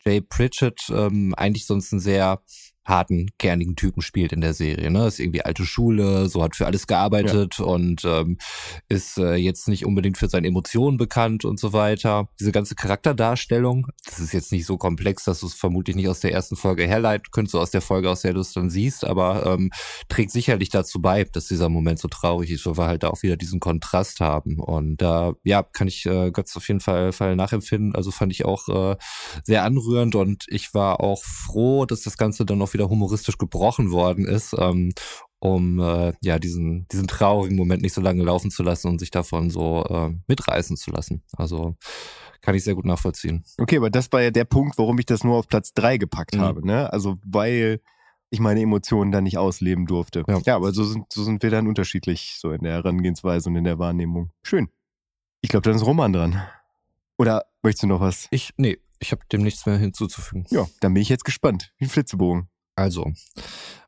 Jay 0.04 0.20
Pritchett 0.20 0.88
ähm, 0.90 1.34
eigentlich 1.36 1.66
sonst 1.66 1.92
ein 1.92 2.00
sehr 2.00 2.40
harten, 2.86 3.30
kernigen 3.38 3.76
Typen 3.76 4.00
spielt 4.00 4.32
in 4.32 4.40
der 4.40 4.54
Serie. 4.54 4.90
Ne? 4.90 5.06
Ist 5.06 5.20
irgendwie 5.20 5.42
alte 5.42 5.64
Schule, 5.64 6.28
so 6.28 6.42
hat 6.42 6.56
für 6.56 6.66
alles 6.66 6.86
gearbeitet 6.86 7.56
ja. 7.58 7.64
und 7.64 8.04
ähm, 8.04 8.38
ist 8.88 9.18
äh, 9.18 9.34
jetzt 9.34 9.68
nicht 9.68 9.84
unbedingt 9.84 10.16
für 10.16 10.28
seine 10.28 10.46
Emotionen 10.48 10.96
bekannt 10.96 11.44
und 11.44 11.58
so 11.58 11.72
weiter. 11.72 12.28
Diese 12.40 12.52
ganze 12.52 12.74
Charakterdarstellung, 12.74 13.88
das 14.04 14.20
ist 14.20 14.32
jetzt 14.32 14.52
nicht 14.52 14.66
so 14.66 14.78
komplex, 14.78 15.24
dass 15.24 15.40
du 15.40 15.46
es 15.46 15.54
vermutlich 15.54 15.96
nicht 15.96 16.08
aus 16.08 16.20
der 16.20 16.32
ersten 16.32 16.56
Folge 16.56 16.86
herleiten 16.86 17.26
könntest, 17.32 17.52
so 17.52 17.60
aus 17.60 17.70
der 17.70 17.80
Folge, 17.80 18.08
aus 18.08 18.22
der 18.22 18.34
du 18.34 18.40
es 18.40 18.52
dann 18.52 18.70
siehst, 18.70 19.04
aber 19.04 19.46
ähm, 19.46 19.70
trägt 20.08 20.30
sicherlich 20.30 20.70
dazu 20.70 21.00
bei, 21.00 21.24
dass 21.24 21.48
dieser 21.48 21.68
Moment 21.68 21.98
so 21.98 22.08
traurig 22.08 22.50
ist, 22.50 22.66
weil 22.66 22.78
wir 22.78 22.86
halt 22.86 23.02
da 23.02 23.08
auch 23.08 23.22
wieder 23.22 23.36
diesen 23.36 23.60
Kontrast 23.60 24.20
haben. 24.20 24.60
Und 24.60 24.98
da, 24.98 25.30
äh, 25.30 25.34
ja, 25.44 25.62
kann 25.62 25.88
ich 25.88 26.06
äh, 26.06 26.30
Götz 26.30 26.56
auf 26.56 26.68
jeden 26.68 26.80
Fall, 26.80 27.12
Fall 27.12 27.36
nachempfinden. 27.36 27.94
Also 27.94 28.10
fand 28.10 28.32
ich 28.32 28.44
auch 28.44 28.68
äh, 28.68 28.96
sehr 29.44 29.64
anrührend 29.64 30.14
und 30.14 30.44
ich 30.48 30.74
war 30.74 31.00
auch 31.00 31.22
froh, 31.24 31.86
dass 31.86 32.02
das 32.02 32.16
Ganze 32.16 32.44
dann 32.46 32.58
noch 32.58 32.74
wieder 32.76 32.88
humoristisch 32.88 33.38
gebrochen 33.38 33.90
worden 33.90 34.26
ist, 34.26 34.54
ähm, 34.58 34.92
um 35.38 35.80
äh, 35.80 36.12
ja 36.20 36.38
diesen 36.38 36.86
diesen 36.88 37.06
traurigen 37.06 37.56
Moment 37.56 37.82
nicht 37.82 37.94
so 37.94 38.00
lange 38.00 38.22
laufen 38.22 38.50
zu 38.50 38.62
lassen 38.62 38.88
und 38.88 38.98
sich 38.98 39.10
davon 39.10 39.50
so 39.50 39.84
äh, 39.84 40.14
mitreißen 40.28 40.76
zu 40.76 40.90
lassen. 40.90 41.22
Also 41.36 41.76
kann 42.40 42.54
ich 42.54 42.64
sehr 42.64 42.74
gut 42.74 42.84
nachvollziehen. 42.84 43.44
Okay, 43.58 43.78
aber 43.78 43.90
das 43.90 44.12
war 44.12 44.22
ja 44.22 44.30
der 44.30 44.44
Punkt, 44.44 44.78
warum 44.78 44.98
ich 44.98 45.06
das 45.06 45.24
nur 45.24 45.36
auf 45.36 45.48
Platz 45.48 45.72
drei 45.74 45.98
gepackt 45.98 46.36
mhm. 46.36 46.40
habe. 46.40 46.66
Ne? 46.66 46.92
Also 46.92 47.16
weil 47.24 47.80
ich 48.30 48.40
meine 48.40 48.60
Emotionen 48.60 49.12
da 49.12 49.20
nicht 49.20 49.38
ausleben 49.38 49.86
durfte. 49.86 50.24
Ja, 50.28 50.38
ja 50.44 50.56
aber 50.56 50.72
so 50.72 50.84
sind, 50.84 51.12
so 51.12 51.22
sind 51.24 51.42
wir 51.42 51.50
dann 51.50 51.66
unterschiedlich, 51.66 52.36
so 52.40 52.50
in 52.50 52.62
der 52.62 52.74
Herangehensweise 52.74 53.48
und 53.48 53.56
in 53.56 53.64
der 53.64 53.78
Wahrnehmung. 53.78 54.30
Schön. 54.42 54.68
Ich 55.40 55.50
glaube, 55.50 55.62
dann 55.62 55.76
ist 55.76 55.86
Roman 55.86 56.12
dran. 56.12 56.42
Oder 57.18 57.46
möchtest 57.62 57.84
du 57.84 57.86
noch 57.86 58.00
was? 58.00 58.26
Ich, 58.30 58.52
nee, 58.56 58.78
ich 58.98 59.12
habe 59.12 59.22
dem 59.32 59.42
nichts 59.42 59.66
mehr 59.66 59.78
hinzuzufügen. 59.78 60.46
Ja, 60.50 60.66
dann 60.80 60.94
bin 60.94 61.02
ich 61.02 61.08
jetzt 61.08 61.24
gespannt. 61.24 61.72
Wie 61.78 61.86
ein 61.86 61.88
Flitzebogen. 61.88 62.48
Also, 62.76 63.10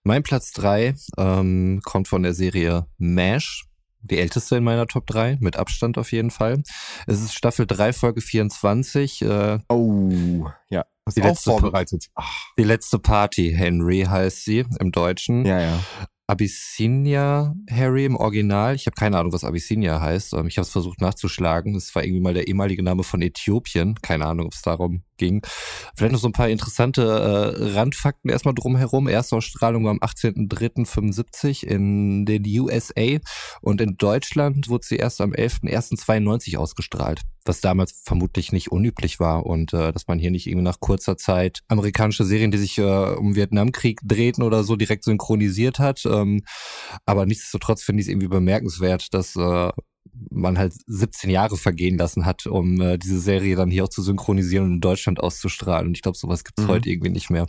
mein 0.02 0.23
Platz 0.23 0.52
drei 0.52 0.95
ähm, 1.18 1.80
kommt 1.85 2.09
von 2.09 2.23
der 2.23 2.35
Serie 2.35 2.87
MASH. 2.97 3.64
Die 4.00 4.18
älteste 4.18 4.57
in 4.57 4.64
meiner 4.64 4.87
Top 4.87 5.07
3, 5.07 5.38
mit 5.40 5.57
Abstand 5.57 5.99
auf 5.99 6.12
jeden 6.12 6.30
Fall. 6.30 6.62
Es 7.07 7.21
ist 7.21 7.35
Staffel 7.35 7.66
3, 7.66 7.92
Folge 7.92 8.21
24. 8.21 9.23
Äh, 9.23 9.59
oh, 9.68 10.49
ja. 10.71 10.87
Die 11.14 11.21
letzte, 11.21 11.50
vorbereitet. 11.50 12.07
die 12.59 12.64
letzte 12.64 12.99
Party, 12.99 13.52
Henry 13.54 14.07
heißt 14.09 14.45
sie 14.45 14.64
im 14.78 14.92
Deutschen. 14.92 15.45
Ja, 15.45 15.61
ja. 15.61 15.80
Abyssinia 16.26 17.54
Harry 17.71 18.04
im 18.04 18.14
Original. 18.14 18.75
Ich 18.75 18.87
habe 18.87 18.95
keine 18.95 19.18
Ahnung, 19.18 19.33
was 19.33 19.45
Abyssinia 19.45 20.00
heißt. 20.00 20.35
Ähm, 20.35 20.47
ich 20.47 20.59
habe 20.59 20.66
es 20.66 20.71
versucht 20.71 21.00
nachzuschlagen. 21.00 21.75
Es 21.75 21.95
war 21.95 22.04
irgendwie 22.04 22.21
mal 22.21 22.35
der 22.35 22.49
ehemalige 22.49 22.83
Name 22.83 23.02
von 23.02 23.23
Äthiopien. 23.23 23.97
Keine 24.02 24.26
Ahnung, 24.26 24.47
ob 24.47 24.52
es 24.52 24.62
darum 24.62 25.02
ging. 25.18 25.42
Vielleicht 25.96 26.12
noch 26.12 26.20
so 26.20 26.28
ein 26.28 26.32
paar 26.32 26.48
interessante 26.48 27.02
äh, 27.02 27.75
Randfakten 27.75 28.30
erstmal 28.30 28.54
drumherum. 28.54 29.08
Erste 29.08 29.37
Ausstrahlung 29.37 29.84
war 29.84 29.90
am 29.90 29.98
18.03.75 29.98 31.64
in 31.64 32.25
den 32.25 32.44
USA 32.60 33.18
und 33.60 33.80
in 33.80 33.96
Deutschland 33.96 34.68
wurde 34.68 34.87
sie 34.87 34.96
erst 34.96 35.20
am 35.20 35.32
11.01.92 35.32 36.56
ausgestrahlt, 36.56 37.22
was 37.44 37.60
damals 37.60 38.00
vermutlich 38.04 38.52
nicht 38.52 38.72
unüblich 38.72 39.20
war 39.20 39.46
und 39.46 39.72
äh, 39.72 39.92
dass 39.92 40.06
man 40.06 40.18
hier 40.18 40.30
nicht 40.30 40.46
irgendwie 40.46 40.64
nach 40.64 40.80
kurzer 40.80 41.16
Zeit 41.16 41.60
amerikanische 41.69 42.25
Serien, 42.25 42.50
die 42.50 42.58
sich 42.58 42.78
äh, 42.78 42.82
um 42.82 43.36
Vietnamkrieg 43.36 44.00
drehten 44.04 44.43
oder 44.43 44.64
so 44.64 44.76
direkt 44.76 45.04
synchronisiert 45.04 45.78
hat. 45.78 46.04
Ähm, 46.06 46.45
aber 47.04 47.26
nichtsdestotrotz 47.26 47.82
finde 47.82 48.00
ich 48.00 48.06
es 48.06 48.10
irgendwie 48.10 48.28
bemerkenswert, 48.28 49.12
dass 49.12 49.36
äh, 49.36 49.71
man 50.31 50.59
halt 50.59 50.75
17 50.87 51.31
Jahre 51.31 51.57
vergehen 51.57 51.99
lassen 51.99 52.25
hat, 52.25 52.47
um 52.47 52.81
äh, 52.81 52.99
diese 52.99 53.21
Serie 53.21 53.57
dann 53.57 53.71
hier 53.71 53.85
auch 53.85 53.89
zu 53.89 54.02
synchronisieren 54.02 54.67
und 54.67 54.75
in 54.75 54.81
Deutschland 54.81 55.21
auszustrahlen. 55.21 55.89
Und 55.89 55.95
ich 55.97 56.02
glaube, 56.02 56.19
sowas 56.19 56.45
gibt's 56.45 56.63
mhm. 56.63 56.69
heute 56.69 56.91
irgendwie 56.91 57.11
nicht 57.11 57.31
mehr. 57.31 57.47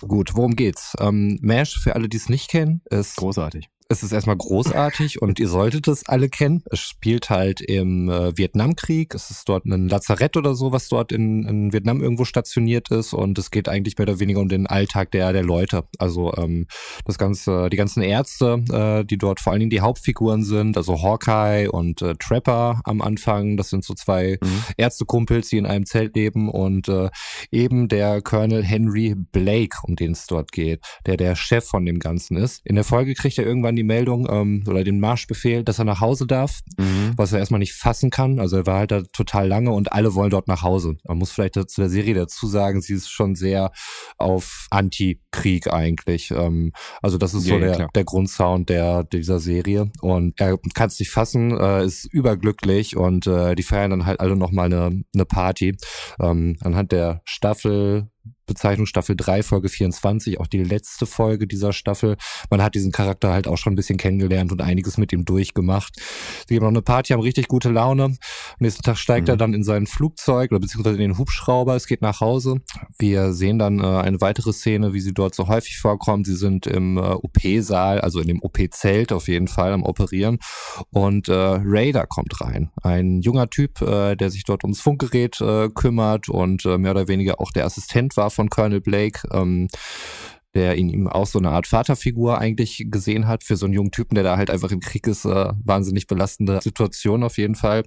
Gut, 0.00 0.34
worum 0.34 0.56
geht's? 0.56 0.94
Ähm, 1.00 1.38
MASH, 1.40 1.78
für 1.78 1.94
alle, 1.94 2.08
die 2.08 2.18
es 2.18 2.28
nicht 2.28 2.50
kennen, 2.50 2.82
ist 2.90 3.16
großartig 3.16 3.70
es 3.88 4.02
ist 4.02 4.12
erstmal 4.12 4.36
großartig 4.36 5.22
und 5.22 5.38
ihr 5.38 5.48
solltet 5.48 5.86
es 5.86 6.08
alle 6.08 6.28
kennen. 6.28 6.62
Es 6.70 6.80
spielt 6.80 7.30
halt 7.30 7.60
im 7.60 8.08
äh, 8.08 8.36
Vietnamkrieg. 8.36 9.14
Es 9.14 9.30
ist 9.30 9.48
dort 9.48 9.64
ein 9.64 9.88
Lazarett 9.88 10.36
oder 10.36 10.54
so, 10.54 10.72
was 10.72 10.88
dort 10.88 11.12
in, 11.12 11.44
in, 11.44 11.72
Vietnam 11.72 12.02
irgendwo 12.02 12.24
stationiert 12.24 12.90
ist. 12.90 13.12
Und 13.12 13.38
es 13.38 13.50
geht 13.50 13.68
eigentlich 13.68 13.96
mehr 13.96 14.08
oder 14.08 14.18
weniger 14.18 14.40
um 14.40 14.48
den 14.48 14.66
Alltag 14.66 15.12
der, 15.12 15.32
der 15.32 15.44
Leute. 15.44 15.84
Also 15.98 16.34
ähm, 16.36 16.66
das 17.04 17.16
ganze, 17.16 17.70
die 17.70 17.76
ganzen 17.76 18.02
Ärzte, 18.02 18.64
äh, 18.72 19.04
die 19.04 19.18
dort 19.18 19.40
vor 19.40 19.52
allen 19.52 19.60
Dingen 19.60 19.70
die 19.70 19.80
Hauptfiguren 19.80 20.42
sind, 20.42 20.76
also 20.76 21.02
Hawkeye 21.02 21.68
und 21.68 22.02
äh, 22.02 22.14
Trapper 22.18 22.80
am 22.84 23.00
Anfang. 23.00 23.56
Das 23.56 23.70
sind 23.70 23.84
so 23.84 23.94
zwei 23.94 24.38
mhm. 24.42 24.64
Ärztekumpels, 24.76 25.48
die 25.48 25.58
in 25.58 25.66
einem 25.66 25.86
Zelt 25.86 26.16
leben. 26.16 26.48
Und 26.48 26.88
äh, 26.88 27.10
eben 27.52 27.86
der 27.86 28.20
Colonel 28.20 28.64
Henry 28.64 29.14
Blake, 29.14 29.78
um 29.84 29.94
den 29.94 30.12
es 30.12 30.26
dort 30.26 30.50
geht, 30.50 30.80
der 31.06 31.16
der 31.16 31.36
Chef 31.36 31.64
von 31.64 31.86
dem 31.86 32.00
Ganzen 32.00 32.36
ist. 32.36 32.66
In 32.66 32.74
der 32.74 32.84
Folge 32.84 33.14
kriegt 33.14 33.38
er 33.38 33.46
irgendwann 33.46 33.75
die 33.76 33.84
Meldung 33.84 34.26
ähm, 34.30 34.64
oder 34.66 34.84
den 34.84 35.00
Marschbefehl, 35.00 35.64
dass 35.64 35.78
er 35.78 35.84
nach 35.84 36.00
Hause 36.00 36.26
darf, 36.26 36.60
mhm. 36.76 37.12
was 37.16 37.32
er 37.32 37.38
erstmal 37.38 37.58
nicht 37.58 37.74
fassen 37.74 38.10
kann. 38.10 38.40
Also 38.40 38.56
er 38.56 38.66
war 38.66 38.78
halt 38.78 38.90
da 38.90 39.02
total 39.12 39.48
lange 39.48 39.72
und 39.72 39.92
alle 39.92 40.14
wollen 40.14 40.30
dort 40.30 40.48
nach 40.48 40.62
Hause. 40.62 40.96
Man 41.04 41.18
muss 41.18 41.30
vielleicht 41.30 41.54
zu 41.54 41.80
der 41.80 41.90
Serie 41.90 42.14
dazu 42.14 42.46
sagen, 42.46 42.80
sie 42.80 42.94
ist 42.94 43.10
schon 43.10 43.34
sehr 43.34 43.72
auf 44.18 44.66
Anti-Krieg 44.70 45.72
eigentlich. 45.72 46.30
Ähm, 46.30 46.72
also 47.02 47.18
das 47.18 47.34
ist 47.34 47.46
ja, 47.46 47.54
so 47.54 47.60
der, 47.60 47.88
der 47.94 48.04
Grundsound 48.04 48.68
der 48.68 49.04
dieser 49.04 49.38
Serie. 49.38 49.90
Und 50.00 50.40
er 50.40 50.58
kann 50.74 50.88
es 50.88 50.98
nicht 50.98 51.10
fassen, 51.10 51.58
äh, 51.58 51.84
ist 51.84 52.06
überglücklich 52.12 52.96
und 52.96 53.26
äh, 53.26 53.54
die 53.54 53.62
feiern 53.62 53.90
dann 53.90 54.06
halt 54.06 54.20
alle 54.20 54.36
nochmal 54.36 54.66
eine, 54.66 55.02
eine 55.14 55.24
Party. 55.24 55.76
Ähm, 56.20 56.56
anhand 56.60 56.92
der 56.92 57.22
Staffel 57.24 58.08
Bezeichnung 58.46 58.86
Staffel 58.86 59.16
3, 59.16 59.42
Folge 59.42 59.68
24, 59.68 60.40
auch 60.40 60.46
die 60.46 60.62
letzte 60.62 61.04
Folge 61.04 61.46
dieser 61.46 61.72
Staffel. 61.72 62.16
Man 62.48 62.62
hat 62.62 62.74
diesen 62.74 62.92
Charakter 62.92 63.32
halt 63.32 63.48
auch 63.48 63.58
schon 63.58 63.72
ein 63.72 63.76
bisschen 63.76 63.98
kennengelernt 63.98 64.52
und 64.52 64.62
einiges 64.62 64.98
mit 64.98 65.12
ihm 65.12 65.24
durchgemacht. 65.24 65.94
Sie 66.48 66.54
geben 66.54 66.64
noch 66.64 66.70
eine 66.70 66.82
Party, 66.82 67.12
haben 67.12 67.20
richtig 67.20 67.48
gute 67.48 67.70
Laune. 67.70 68.04
Am 68.04 68.16
nächsten 68.60 68.82
Tag 68.82 68.98
steigt 68.98 69.26
mhm. 69.26 69.34
er 69.34 69.36
dann 69.36 69.54
in 69.54 69.64
sein 69.64 69.86
Flugzeug 69.86 70.52
oder 70.52 70.60
beziehungsweise 70.60 70.96
in 70.96 71.02
den 71.02 71.18
Hubschrauber. 71.18 71.74
Es 71.74 71.86
geht 71.86 72.02
nach 72.02 72.20
Hause. 72.20 72.60
Wir 72.98 73.32
sehen 73.32 73.58
dann 73.58 73.80
äh, 73.80 73.86
eine 73.86 74.20
weitere 74.20 74.52
Szene, 74.52 74.92
wie 74.92 75.00
sie 75.00 75.12
dort 75.12 75.34
so 75.34 75.48
häufig 75.48 75.78
vorkommt. 75.78 76.26
Sie 76.26 76.36
sind 76.36 76.66
im 76.66 76.96
äh, 76.98 77.00
OP-Saal, 77.00 78.00
also 78.00 78.20
in 78.20 78.28
dem 78.28 78.42
OP-Zelt 78.42 79.12
auf 79.12 79.28
jeden 79.28 79.48
Fall 79.48 79.72
am 79.72 79.82
Operieren. 79.82 80.38
Und 80.90 81.28
äh, 81.28 81.34
Raider 81.34 82.06
kommt 82.06 82.40
rein. 82.40 82.70
Ein 82.82 83.20
junger 83.22 83.50
Typ, 83.50 83.82
äh, 83.82 84.14
der 84.14 84.30
sich 84.30 84.44
dort 84.44 84.62
ums 84.62 84.80
Funkgerät 84.80 85.40
äh, 85.40 85.68
kümmert 85.68 86.28
und 86.28 86.64
äh, 86.64 86.78
mehr 86.78 86.92
oder 86.92 87.08
weniger 87.08 87.40
auch 87.40 87.50
der 87.50 87.64
Assistent 87.64 88.16
war 88.16 88.30
von 88.36 88.50
Colonel 88.50 88.80
Blake, 88.80 89.26
ähm, 89.32 89.68
der 90.54 90.76
in 90.76 90.88
ihm 90.88 91.06
auch 91.06 91.26
so 91.26 91.38
eine 91.38 91.50
Art 91.50 91.66
Vaterfigur 91.66 92.38
eigentlich 92.38 92.86
gesehen 92.88 93.26
hat 93.26 93.44
für 93.44 93.56
so 93.56 93.66
einen 93.66 93.74
jungen 93.74 93.90
Typen, 93.90 94.14
der 94.14 94.24
da 94.24 94.36
halt 94.38 94.50
einfach 94.50 94.70
im 94.70 94.80
Krieg 94.80 95.06
ist, 95.06 95.26
äh, 95.26 95.52
wahnsinnig 95.64 96.06
belastende 96.06 96.60
Situation 96.62 97.22
auf 97.22 97.36
jeden 97.36 97.56
Fall. 97.56 97.84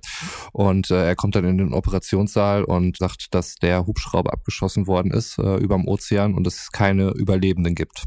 Und 0.51 0.91
äh, 0.91 1.07
er 1.07 1.15
kommt 1.15 1.35
dann 1.35 1.45
in 1.45 1.57
den 1.57 1.73
Operationssaal 1.73 2.63
und 2.63 2.97
sagt, 2.97 3.33
dass 3.33 3.55
der 3.55 3.87
Hubschrauber 3.87 4.33
abgeschossen 4.33 4.85
worden 4.85 5.11
ist 5.11 5.39
äh, 5.39 5.55
über 5.57 5.75
dem 5.75 5.87
Ozean 5.87 6.35
und 6.35 6.45
es 6.45 6.71
keine 6.71 7.09
Überlebenden 7.11 7.73
gibt. 7.73 8.05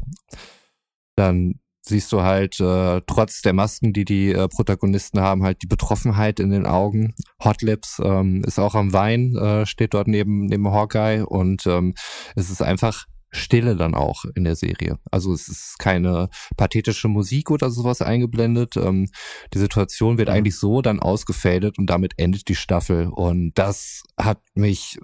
Dann 1.15 1.59
siehst 1.85 2.11
du 2.11 2.21
halt 2.21 2.59
äh, 2.59 3.01
trotz 3.05 3.41
der 3.41 3.53
Masken, 3.53 3.93
die 3.93 4.05
die 4.05 4.31
äh, 4.31 4.47
Protagonisten 4.47 5.19
haben, 5.19 5.43
halt 5.43 5.61
die 5.61 5.67
Betroffenheit 5.67 6.39
in 6.39 6.49
den 6.49 6.65
Augen. 6.65 7.13
Hot 7.43 7.61
Lips 7.61 8.01
ähm, 8.03 8.43
ist 8.45 8.59
auch 8.59 8.75
am 8.75 8.93
Wein, 8.93 9.35
äh, 9.35 9.65
steht 9.65 9.93
dort 9.93 10.07
neben 10.07 10.45
neben 10.45 10.67
Hawkeye 10.71 11.25
und 11.25 11.65
ähm, 11.67 11.93
es 12.35 12.49
ist 12.49 12.61
einfach 12.61 13.05
Stille 13.35 13.75
dann 13.75 13.95
auch 13.95 14.25
in 14.35 14.43
der 14.43 14.55
Serie. 14.55 14.99
Also 15.11 15.33
es 15.33 15.49
ist 15.49 15.79
keine 15.79 16.29
pathetische 16.55 17.07
Musik 17.07 17.49
oder 17.51 17.69
sowas 17.71 18.01
eingeblendet. 18.01 18.77
Ähm, 18.77 19.09
die 19.53 19.59
Situation 19.59 20.17
wird 20.17 20.29
eigentlich 20.29 20.57
so 20.57 20.81
dann 20.81 20.99
ausgefadet 20.99 21.79
und 21.79 21.87
damit 21.87 22.13
endet 22.17 22.47
die 22.47 22.55
Staffel. 22.55 23.07
Und 23.07 23.53
das 23.55 24.03
hat 24.17 24.39
mich 24.53 24.99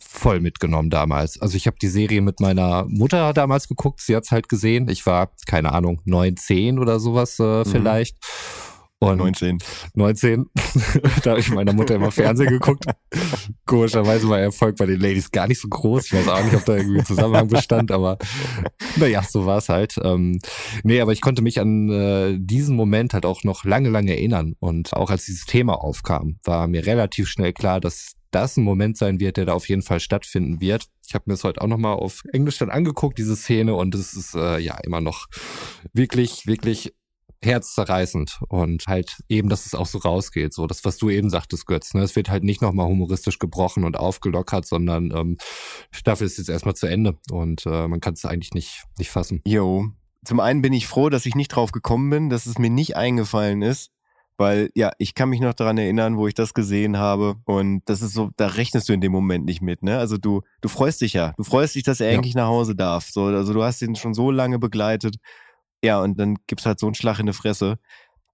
voll 0.00 0.40
mitgenommen 0.40 0.90
damals. 0.90 1.40
Also 1.40 1.56
ich 1.56 1.66
habe 1.66 1.76
die 1.80 1.88
Serie 1.88 2.20
mit 2.20 2.40
meiner 2.40 2.84
Mutter 2.88 3.32
damals 3.32 3.68
geguckt, 3.68 4.00
sie 4.00 4.16
hat's 4.16 4.30
halt 4.30 4.48
gesehen. 4.48 4.88
Ich 4.88 5.06
war, 5.06 5.30
keine 5.46 5.72
Ahnung, 5.72 6.00
neun, 6.04 6.36
zehn 6.36 6.78
oder 6.78 7.00
sowas 7.00 7.38
äh, 7.38 7.42
mhm. 7.42 7.64
vielleicht. 7.66 8.16
Und 9.00 9.18
19. 9.18 9.58
19. 9.94 10.46
da 11.22 11.30
habe 11.30 11.40
ich 11.40 11.50
meiner 11.50 11.72
Mutter 11.72 11.94
immer 11.94 12.10
Fernsehen 12.10 12.48
geguckt. 12.48 12.84
Komischerweise 13.64 14.28
war 14.28 14.40
Erfolg 14.40 14.76
bei 14.76 14.86
den 14.86 14.98
Ladies 14.98 15.30
gar 15.30 15.46
nicht 15.46 15.60
so 15.60 15.68
groß. 15.68 16.06
Ich 16.06 16.14
weiß 16.14 16.26
auch 16.26 16.42
nicht, 16.42 16.56
ob 16.56 16.64
da 16.64 16.76
irgendwie 16.76 16.98
ein 16.98 17.06
Zusammenhang 17.06 17.46
bestand, 17.46 17.92
aber 17.92 18.18
naja, 18.96 19.22
so 19.22 19.46
war 19.46 19.58
es 19.58 19.68
halt. 19.68 20.00
Ähm, 20.02 20.40
nee, 20.82 21.00
aber 21.00 21.12
ich 21.12 21.20
konnte 21.20 21.42
mich 21.42 21.60
an 21.60 21.88
äh, 21.90 22.38
diesen 22.40 22.74
Moment 22.74 23.14
halt 23.14 23.24
auch 23.24 23.44
noch 23.44 23.62
lange, 23.64 23.88
lange 23.88 24.10
erinnern. 24.10 24.56
Und 24.58 24.92
auch 24.94 25.10
als 25.10 25.26
dieses 25.26 25.46
Thema 25.46 25.74
aufkam, 25.74 26.40
war 26.42 26.66
mir 26.66 26.84
relativ 26.84 27.28
schnell 27.28 27.52
klar, 27.52 27.80
dass 27.80 28.17
das 28.30 28.56
ein 28.56 28.64
Moment 28.64 28.96
sein 28.96 29.20
wird, 29.20 29.36
der 29.36 29.46
da 29.46 29.54
auf 29.54 29.68
jeden 29.68 29.82
Fall 29.82 30.00
stattfinden 30.00 30.60
wird. 30.60 30.86
Ich 31.06 31.14
habe 31.14 31.24
mir 31.26 31.34
das 31.34 31.44
heute 31.44 31.60
auch 31.60 31.66
nochmal 31.66 31.94
auf 31.94 32.22
Englisch 32.32 32.58
dann 32.58 32.70
angeguckt, 32.70 33.18
diese 33.18 33.36
Szene, 33.36 33.74
und 33.74 33.94
es 33.94 34.14
ist 34.14 34.34
äh, 34.34 34.58
ja 34.58 34.76
immer 34.78 35.00
noch 35.00 35.26
wirklich, 35.92 36.46
wirklich 36.46 36.92
herzzerreißend 37.40 38.40
und 38.48 38.86
halt 38.86 39.18
eben, 39.28 39.48
dass 39.48 39.66
es 39.66 39.74
auch 39.74 39.86
so 39.86 39.98
rausgeht, 39.98 40.52
so 40.52 40.66
das, 40.66 40.84
was 40.84 40.96
du 40.96 41.08
eben 41.08 41.30
sagtest, 41.30 41.66
Götz. 41.66 41.94
Ne? 41.94 42.02
Es 42.02 42.16
wird 42.16 42.30
halt 42.30 42.42
nicht 42.42 42.62
nochmal 42.62 42.86
humoristisch 42.86 43.38
gebrochen 43.38 43.84
und 43.84 43.96
aufgelockert, 43.96 44.66
sondern 44.66 45.12
ähm, 45.14 45.36
Staffel 45.90 46.26
ist 46.26 46.38
jetzt 46.38 46.48
erstmal 46.48 46.74
zu 46.74 46.86
Ende 46.86 47.16
und 47.30 47.64
äh, 47.66 47.86
man 47.86 48.00
kann 48.00 48.14
es 48.14 48.24
eigentlich 48.24 48.54
nicht, 48.54 48.84
nicht 48.98 49.10
fassen. 49.10 49.40
Jo. 49.44 49.86
Zum 50.24 50.40
einen 50.40 50.62
bin 50.62 50.72
ich 50.72 50.88
froh, 50.88 51.10
dass 51.10 51.26
ich 51.26 51.36
nicht 51.36 51.48
drauf 51.48 51.70
gekommen 51.70 52.10
bin, 52.10 52.28
dass 52.28 52.46
es 52.46 52.58
mir 52.58 52.70
nicht 52.70 52.96
eingefallen 52.96 53.62
ist, 53.62 53.92
weil 54.38 54.70
ja, 54.74 54.92
ich 54.96 55.14
kann 55.14 55.28
mich 55.28 55.40
noch 55.40 55.52
daran 55.52 55.76
erinnern, 55.76 56.16
wo 56.16 56.26
ich 56.26 56.34
das 56.34 56.54
gesehen 56.54 56.96
habe 56.96 57.36
und 57.44 57.82
das 57.84 58.00
ist 58.00 58.14
so, 58.14 58.30
da 58.36 58.46
rechnest 58.46 58.88
du 58.88 58.94
in 58.94 59.02
dem 59.02 59.12
Moment 59.12 59.44
nicht 59.44 59.60
mit, 59.60 59.82
ne? 59.82 59.98
Also 59.98 60.16
du, 60.16 60.40
du 60.62 60.68
freust 60.68 61.02
dich 61.02 61.12
ja, 61.12 61.34
du 61.36 61.44
freust 61.44 61.74
dich, 61.74 61.82
dass 61.82 62.00
er 62.00 62.10
ja. 62.10 62.18
eigentlich 62.18 62.34
nach 62.34 62.46
Hause 62.46 62.74
darf. 62.74 63.10
So, 63.10 63.24
also 63.24 63.52
du 63.52 63.62
hast 63.62 63.82
ihn 63.82 63.96
schon 63.96 64.14
so 64.14 64.30
lange 64.30 64.58
begleitet 64.58 65.16
ja, 65.82 66.00
und 66.00 66.18
dann 66.18 66.36
gibt's 66.46 66.66
halt 66.66 66.80
so 66.80 66.86
einen 66.86 66.94
Schlag 66.94 67.18
in 67.18 67.26
die 67.26 67.32
Fresse. 67.32 67.78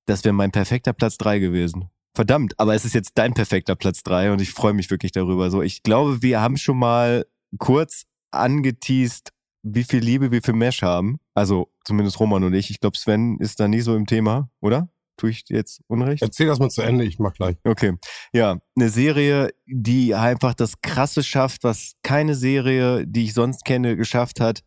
Das 0.06 0.24
wäre 0.24 0.32
mein 0.32 0.50
perfekter 0.50 0.92
Platz 0.92 1.16
drei 1.18 1.38
gewesen. 1.38 1.90
Verdammt, 2.14 2.58
aber 2.58 2.74
es 2.74 2.84
ist 2.84 2.94
jetzt 2.94 3.12
dein 3.16 3.34
perfekter 3.34 3.74
Platz 3.74 4.02
drei 4.02 4.32
und 4.32 4.40
ich 4.40 4.52
freue 4.52 4.72
mich 4.72 4.90
wirklich 4.90 5.12
darüber. 5.12 5.50
So, 5.50 5.62
ich 5.62 5.82
glaube, 5.82 6.22
wir 6.22 6.40
haben 6.40 6.56
schon 6.56 6.78
mal 6.78 7.26
kurz 7.58 8.04
angeteased, 8.30 9.32
wie 9.62 9.84
viel 9.84 10.00
Liebe 10.00 10.30
wir 10.30 10.42
für 10.42 10.52
Mesh 10.52 10.82
haben. 10.82 11.18
Also 11.34 11.70
zumindest 11.84 12.20
Roman 12.20 12.44
und 12.44 12.54
ich. 12.54 12.70
Ich 12.70 12.80
glaube, 12.80 12.96
Sven 12.96 13.38
ist 13.40 13.58
da 13.58 13.66
nie 13.66 13.80
so 13.80 13.96
im 13.96 14.06
Thema, 14.06 14.48
oder? 14.60 14.88
Tue 15.16 15.30
ich 15.30 15.44
jetzt 15.48 15.80
Unrecht? 15.86 16.22
Erzähl 16.22 16.46
das 16.46 16.58
mal 16.58 16.70
zu 16.70 16.82
Ende, 16.82 17.04
ich 17.04 17.18
mach 17.18 17.34
gleich. 17.34 17.56
Okay. 17.64 17.94
Ja, 18.32 18.58
eine 18.76 18.88
Serie, 18.88 19.50
die 19.66 20.14
einfach 20.14 20.54
das 20.54 20.80
Krasse 20.80 21.22
schafft, 21.22 21.64
was 21.64 21.94
keine 22.02 22.34
Serie, 22.34 23.06
die 23.06 23.24
ich 23.24 23.34
sonst 23.34 23.64
kenne, 23.64 23.96
geschafft 23.96 24.40
hat 24.40 24.62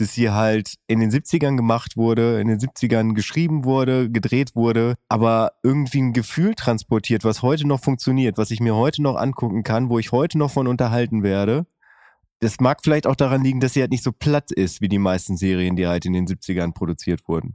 dass 0.00 0.14
sie 0.14 0.30
halt 0.30 0.74
in 0.86 1.00
den 1.00 1.10
70ern 1.10 1.56
gemacht 1.56 1.96
wurde, 1.96 2.40
in 2.40 2.48
den 2.48 2.58
70ern 2.58 3.14
geschrieben 3.14 3.64
wurde, 3.64 4.10
gedreht 4.10 4.54
wurde, 4.54 4.94
aber 5.08 5.52
irgendwie 5.62 6.00
ein 6.00 6.12
Gefühl 6.12 6.54
transportiert, 6.54 7.24
was 7.24 7.42
heute 7.42 7.66
noch 7.66 7.80
funktioniert, 7.80 8.38
was 8.38 8.50
ich 8.50 8.60
mir 8.60 8.76
heute 8.76 9.02
noch 9.02 9.16
angucken 9.16 9.62
kann, 9.64 9.90
wo 9.90 9.98
ich 9.98 10.12
heute 10.12 10.38
noch 10.38 10.50
von 10.50 10.66
unterhalten 10.66 11.22
werde. 11.22 11.66
Das 12.40 12.60
mag 12.60 12.80
vielleicht 12.82 13.06
auch 13.06 13.16
daran 13.16 13.42
liegen, 13.42 13.60
dass 13.60 13.74
sie 13.74 13.80
halt 13.80 13.90
nicht 13.90 14.04
so 14.04 14.12
platt 14.12 14.52
ist 14.52 14.80
wie 14.80 14.88
die 14.88 14.98
meisten 14.98 15.36
Serien, 15.36 15.74
die 15.74 15.88
halt 15.88 16.06
in 16.06 16.12
den 16.12 16.26
70ern 16.26 16.72
produziert 16.72 17.26
wurden. 17.26 17.54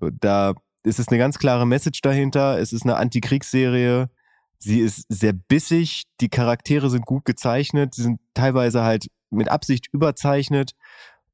Da 0.00 0.54
ist 0.84 0.98
es 0.98 1.08
eine 1.08 1.18
ganz 1.18 1.38
klare 1.38 1.66
Message 1.66 2.00
dahinter. 2.00 2.58
Es 2.58 2.72
ist 2.72 2.82
eine 2.82 2.96
Antikriegsserie. 2.96 4.10
Sie 4.58 4.80
ist 4.80 5.06
sehr 5.08 5.32
bissig. 5.32 6.04
Die 6.20 6.28
Charaktere 6.28 6.90
sind 6.90 7.06
gut 7.06 7.24
gezeichnet. 7.24 7.94
Sie 7.94 8.02
sind 8.02 8.20
teilweise 8.34 8.82
halt 8.82 9.06
mit 9.30 9.48
Absicht 9.48 9.88
überzeichnet 9.92 10.74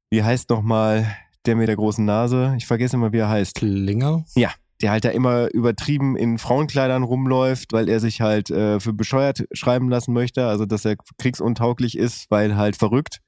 wie 0.09 0.23
heißt 0.23 0.49
nochmal 0.49 1.15
der 1.45 1.55
mit 1.55 1.67
der 1.67 1.75
großen 1.75 2.03
Nase? 2.03 2.55
Ich 2.57 2.65
vergesse 2.65 2.95
immer, 2.95 3.13
wie 3.13 3.19
er 3.19 3.29
heißt. 3.29 3.55
Klinger? 3.55 4.25
Ja, 4.35 4.51
der 4.81 4.91
halt 4.91 5.05
da 5.05 5.09
immer 5.09 5.53
übertrieben 5.53 6.15
in 6.17 6.37
Frauenkleidern 6.37 7.03
rumläuft, 7.03 7.73
weil 7.73 7.89
er 7.89 7.99
sich 7.99 8.21
halt 8.21 8.49
äh, 8.49 8.79
für 8.79 8.93
bescheuert 8.93 9.45
schreiben 9.53 9.89
lassen 9.89 10.13
möchte, 10.13 10.47
also 10.47 10.65
dass 10.65 10.85
er 10.85 10.95
kriegsuntauglich 11.17 11.97
ist, 11.97 12.29
weil 12.31 12.55
halt 12.55 12.75
verrückt. 12.75 13.19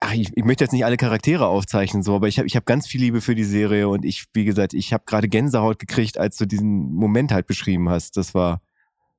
Ach, 0.00 0.14
ich, 0.14 0.34
ich 0.34 0.44
möchte 0.44 0.64
jetzt 0.64 0.72
nicht 0.72 0.86
alle 0.86 0.96
Charaktere 0.96 1.46
aufzeichnen, 1.46 2.02
so, 2.02 2.14
aber 2.14 2.26
ich 2.26 2.38
habe 2.38 2.46
ich 2.46 2.56
hab 2.56 2.64
ganz 2.64 2.86
viel 2.86 3.02
Liebe 3.02 3.20
für 3.20 3.34
die 3.34 3.44
Serie 3.44 3.86
und 3.88 4.04
ich, 4.04 4.24
wie 4.32 4.46
gesagt, 4.46 4.72
ich 4.72 4.94
habe 4.94 5.04
gerade 5.04 5.28
Gänsehaut 5.28 5.78
gekriegt, 5.78 6.16
als 6.16 6.36
du 6.36 6.46
diesen 6.46 6.94
Moment 6.94 7.32
halt 7.32 7.46
beschrieben 7.46 7.90
hast. 7.90 8.16
Das 8.16 8.34
war 8.34 8.62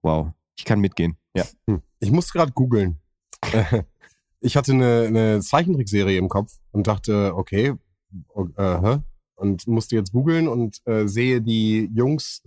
wow. 0.02 0.32
Ich 0.58 0.66
kann 0.66 0.80
mitgehen. 0.80 1.18
Ja. 1.36 1.46
Hm. 1.68 1.82
Ich 2.00 2.12
muss 2.12 2.34
gerade 2.34 2.52
googeln. 2.52 2.98
ich 4.42 4.58
hatte 4.58 4.72
eine, 4.74 5.04
eine 5.08 5.40
Zeichentrickserie 5.42 6.18
im 6.18 6.30
Kopf 6.30 6.58
und 6.72 6.88
dachte, 6.88 7.36
okay, 7.36 7.76
äh, 8.58 8.98
und 9.36 9.68
musste 9.68 9.96
jetzt 9.96 10.12
googeln 10.12 10.48
und 10.48 10.82
äh, 10.86 11.08
sehe 11.08 11.42
die 11.42 11.90
Jungs, 11.94 12.42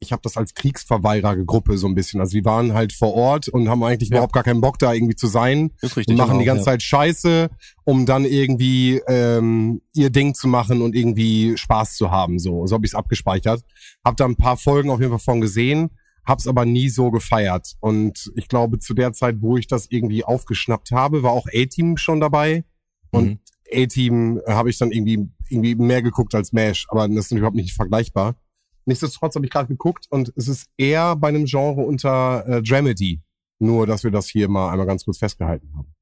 ich 0.00 0.12
habe 0.12 0.22
das 0.22 0.36
als 0.36 0.54
Kriegsverweigerergruppe 0.54 1.78
so 1.78 1.86
ein 1.86 1.94
bisschen. 1.94 2.20
Also 2.20 2.36
die 2.36 2.44
waren 2.44 2.74
halt 2.74 2.92
vor 2.92 3.14
Ort 3.14 3.48
und 3.48 3.68
haben 3.68 3.82
eigentlich 3.82 4.10
ja. 4.10 4.16
überhaupt 4.16 4.34
gar 4.34 4.42
keinen 4.42 4.60
Bock 4.60 4.78
da 4.78 4.92
irgendwie 4.92 5.14
zu 5.14 5.26
sein. 5.26 5.72
Ist 5.80 5.96
richtig. 5.96 6.12
Und 6.12 6.18
machen 6.18 6.32
genau, 6.32 6.40
die 6.40 6.46
ganze 6.46 6.60
ja. 6.62 6.72
Zeit 6.72 6.82
Scheiße, 6.82 7.48
um 7.84 8.04
dann 8.04 8.24
irgendwie 8.24 9.00
ähm, 9.08 9.80
ihr 9.94 10.10
Ding 10.10 10.34
zu 10.34 10.48
machen 10.48 10.82
und 10.82 10.94
irgendwie 10.94 11.56
Spaß 11.56 11.96
zu 11.96 12.10
haben. 12.10 12.38
So, 12.38 12.66
so 12.66 12.74
habe 12.74 12.84
ich 12.84 12.90
es 12.90 12.94
abgespeichert. 12.94 13.62
Hab 14.04 14.16
da 14.16 14.26
ein 14.26 14.36
paar 14.36 14.56
Folgen 14.56 14.90
auf 14.90 15.00
jeden 15.00 15.12
Fall 15.12 15.20
von 15.20 15.40
gesehen 15.40 15.90
hab's 16.24 16.46
aber 16.46 16.64
nie 16.64 16.88
so 16.88 17.10
gefeiert. 17.10 17.74
Und 17.80 18.32
ich 18.34 18.48
glaube, 18.48 18.78
zu 18.78 18.94
der 18.94 19.12
Zeit, 19.12 19.36
wo 19.40 19.56
ich 19.56 19.66
das 19.66 19.86
irgendwie 19.90 20.24
aufgeschnappt 20.24 20.90
habe, 20.90 21.22
war 21.22 21.32
auch 21.32 21.46
A-Team 21.52 21.96
schon 21.96 22.20
dabei. 22.20 22.64
Und 23.10 23.26
mhm. 23.26 23.38
A-Team 23.72 24.40
äh, 24.46 24.52
habe 24.52 24.70
ich 24.70 24.78
dann 24.78 24.90
irgendwie, 24.90 25.28
irgendwie 25.48 25.74
mehr 25.74 26.02
geguckt 26.02 26.34
als 26.34 26.52
MASH, 26.52 26.86
aber 26.88 27.08
das 27.08 27.26
ist 27.26 27.32
überhaupt 27.32 27.56
nicht 27.56 27.74
vergleichbar. 27.74 28.36
Nichtsdestotrotz 28.86 29.34
habe 29.34 29.46
ich 29.46 29.52
gerade 29.52 29.68
geguckt 29.68 30.06
und 30.10 30.32
es 30.36 30.48
ist 30.48 30.66
eher 30.76 31.16
bei 31.16 31.28
einem 31.28 31.46
Genre 31.46 31.82
unter 31.82 32.46
äh, 32.46 32.62
Dramedy. 32.62 33.20
Nur, 33.58 33.86
dass 33.86 34.04
wir 34.04 34.10
das 34.10 34.28
hier 34.28 34.48
mal 34.48 34.70
einmal 34.70 34.86
ganz 34.86 35.04
kurz 35.04 35.18
festgehalten 35.18 35.70
haben. 35.76 35.94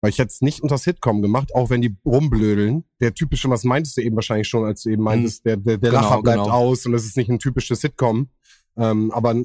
Weil 0.00 0.10
ich 0.10 0.18
jetzt 0.18 0.42
nicht 0.42 0.60
unter 0.60 0.76
Sitcom 0.76 1.22
gemacht, 1.22 1.54
auch 1.54 1.70
wenn 1.70 1.80
die 1.80 1.96
rumblödeln. 2.04 2.84
Der 3.00 3.14
typische, 3.14 3.48
was 3.48 3.64
meintest 3.64 3.96
du 3.96 4.02
eben 4.02 4.16
wahrscheinlich 4.16 4.48
schon, 4.48 4.64
als 4.64 4.82
du 4.82 4.90
eben 4.90 5.02
meintest, 5.02 5.44
mhm. 5.44 5.48
der, 5.48 5.56
der, 5.56 5.78
der 5.78 5.90
genau, 5.90 6.02
Lacher 6.02 6.22
bleibt 6.22 6.42
genau. 6.42 6.54
aus 6.54 6.84
und 6.84 6.94
es 6.94 7.06
ist 7.06 7.16
nicht 7.16 7.30
ein 7.30 7.38
typisches 7.38 7.80
Sitcom. 7.80 8.28
Ähm, 8.76 9.10
aber 9.12 9.42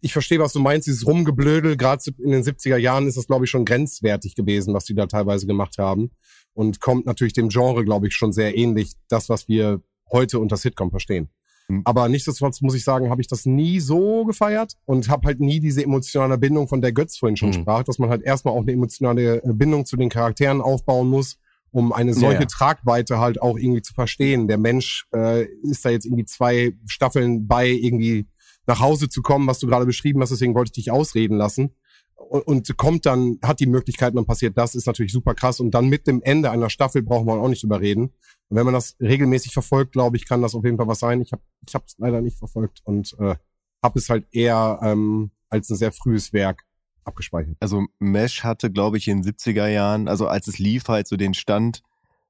ich 0.00 0.12
verstehe, 0.12 0.38
was 0.38 0.52
du 0.52 0.60
meinst, 0.60 0.86
dieses 0.86 1.06
Rumgeblödel, 1.06 1.76
gerade 1.76 2.02
in 2.22 2.30
den 2.30 2.42
70er 2.42 2.76
Jahren 2.76 3.06
ist 3.06 3.16
das, 3.16 3.26
glaube 3.26 3.44
ich, 3.44 3.50
schon 3.50 3.64
grenzwertig 3.64 4.34
gewesen, 4.34 4.74
was 4.74 4.84
die 4.84 4.94
da 4.94 5.06
teilweise 5.06 5.46
gemacht 5.46 5.78
haben. 5.78 6.10
Und 6.52 6.80
kommt 6.80 7.06
natürlich 7.06 7.32
dem 7.32 7.48
Genre, 7.48 7.84
glaube 7.84 8.08
ich, 8.08 8.14
schon 8.14 8.32
sehr 8.32 8.56
ähnlich, 8.56 8.92
das, 9.08 9.28
was 9.28 9.48
wir 9.48 9.82
heute 10.10 10.38
unter 10.38 10.56
Sitcom 10.56 10.90
verstehen. 10.90 11.28
Mhm. 11.68 11.82
Aber 11.84 12.08
nichtsdestotrotz 12.08 12.60
muss 12.60 12.74
ich 12.74 12.84
sagen, 12.84 13.10
habe 13.10 13.20
ich 13.20 13.28
das 13.28 13.44
nie 13.44 13.80
so 13.80 14.24
gefeiert 14.24 14.74
und 14.84 15.08
habe 15.08 15.26
halt 15.26 15.40
nie 15.40 15.60
diese 15.60 15.82
emotionale 15.82 16.38
Bindung, 16.38 16.68
von 16.68 16.80
der 16.80 16.92
Götz 16.92 17.16
vorhin 17.16 17.36
schon 17.36 17.50
mhm. 17.50 17.54
sprach, 17.54 17.82
dass 17.84 17.98
man 17.98 18.10
halt 18.10 18.22
erstmal 18.22 18.54
auch 18.54 18.62
eine 18.62 18.72
emotionale 18.72 19.42
äh, 19.42 19.52
Bindung 19.52 19.84
zu 19.84 19.96
den 19.96 20.08
Charakteren 20.08 20.60
aufbauen 20.60 21.08
muss, 21.08 21.38
um 21.70 21.92
eine 21.92 22.14
solche 22.14 22.34
ja, 22.34 22.40
ja. 22.40 22.46
Tragweite 22.46 23.18
halt 23.18 23.42
auch 23.42 23.58
irgendwie 23.58 23.82
zu 23.82 23.94
verstehen. 23.94 24.48
Der 24.48 24.58
Mensch 24.58 25.06
äh, 25.14 25.44
ist 25.62 25.84
da 25.84 25.90
jetzt 25.90 26.06
irgendwie 26.06 26.24
zwei 26.24 26.72
Staffeln 26.86 27.46
bei 27.46 27.68
irgendwie 27.68 28.26
nach 28.66 28.80
Hause 28.80 29.08
zu 29.08 29.22
kommen, 29.22 29.46
was 29.46 29.58
du 29.58 29.66
gerade 29.66 29.86
beschrieben 29.86 30.20
hast, 30.20 30.30
deswegen 30.30 30.54
wollte 30.54 30.70
ich 30.70 30.84
dich 30.84 30.90
ausreden 30.90 31.36
lassen. 31.36 31.70
Und, 32.16 32.76
kommt 32.76 33.06
dann, 33.06 33.38
hat 33.42 33.60
die 33.60 33.66
Möglichkeit, 33.66 34.16
dann 34.16 34.26
passiert 34.26 34.56
das, 34.58 34.74
ist 34.74 34.86
natürlich 34.86 35.12
super 35.12 35.34
krass. 35.34 35.60
Und 35.60 35.72
dann 35.72 35.88
mit 35.88 36.06
dem 36.06 36.22
Ende 36.22 36.50
einer 36.50 36.70
Staffel 36.70 37.02
brauchen 37.02 37.26
wir 37.26 37.34
auch 37.34 37.48
nicht 37.48 37.62
überreden. 37.62 38.12
Und 38.48 38.56
wenn 38.56 38.64
man 38.64 38.74
das 38.74 38.96
regelmäßig 39.00 39.52
verfolgt, 39.52 39.92
glaube 39.92 40.16
ich, 40.16 40.26
kann 40.26 40.42
das 40.42 40.54
auf 40.54 40.64
jeden 40.64 40.76
Fall 40.76 40.88
was 40.88 40.98
sein. 40.98 41.20
Ich 41.20 41.32
habe 41.32 41.42
ich 41.66 41.74
es 41.74 41.94
leider 41.98 42.20
nicht 42.20 42.38
verfolgt 42.38 42.80
und 42.84 43.14
äh, 43.20 43.36
habe 43.82 43.98
es 43.98 44.08
halt 44.08 44.26
eher 44.32 44.80
ähm, 44.82 45.30
als 45.50 45.70
ein 45.70 45.76
sehr 45.76 45.92
frühes 45.92 46.32
Werk 46.32 46.64
abgespeichert. 47.04 47.56
Also 47.60 47.86
Mesh 47.98 48.42
hatte, 48.42 48.70
glaube 48.70 48.98
ich, 48.98 49.08
in 49.08 49.22
den 49.22 49.32
70er 49.32 49.68
Jahren, 49.68 50.08
also 50.08 50.26
als 50.26 50.48
es 50.48 50.58
lief, 50.58 50.88
halt 50.88 51.06
so 51.06 51.16
den 51.16 51.34
Stand 51.34 51.82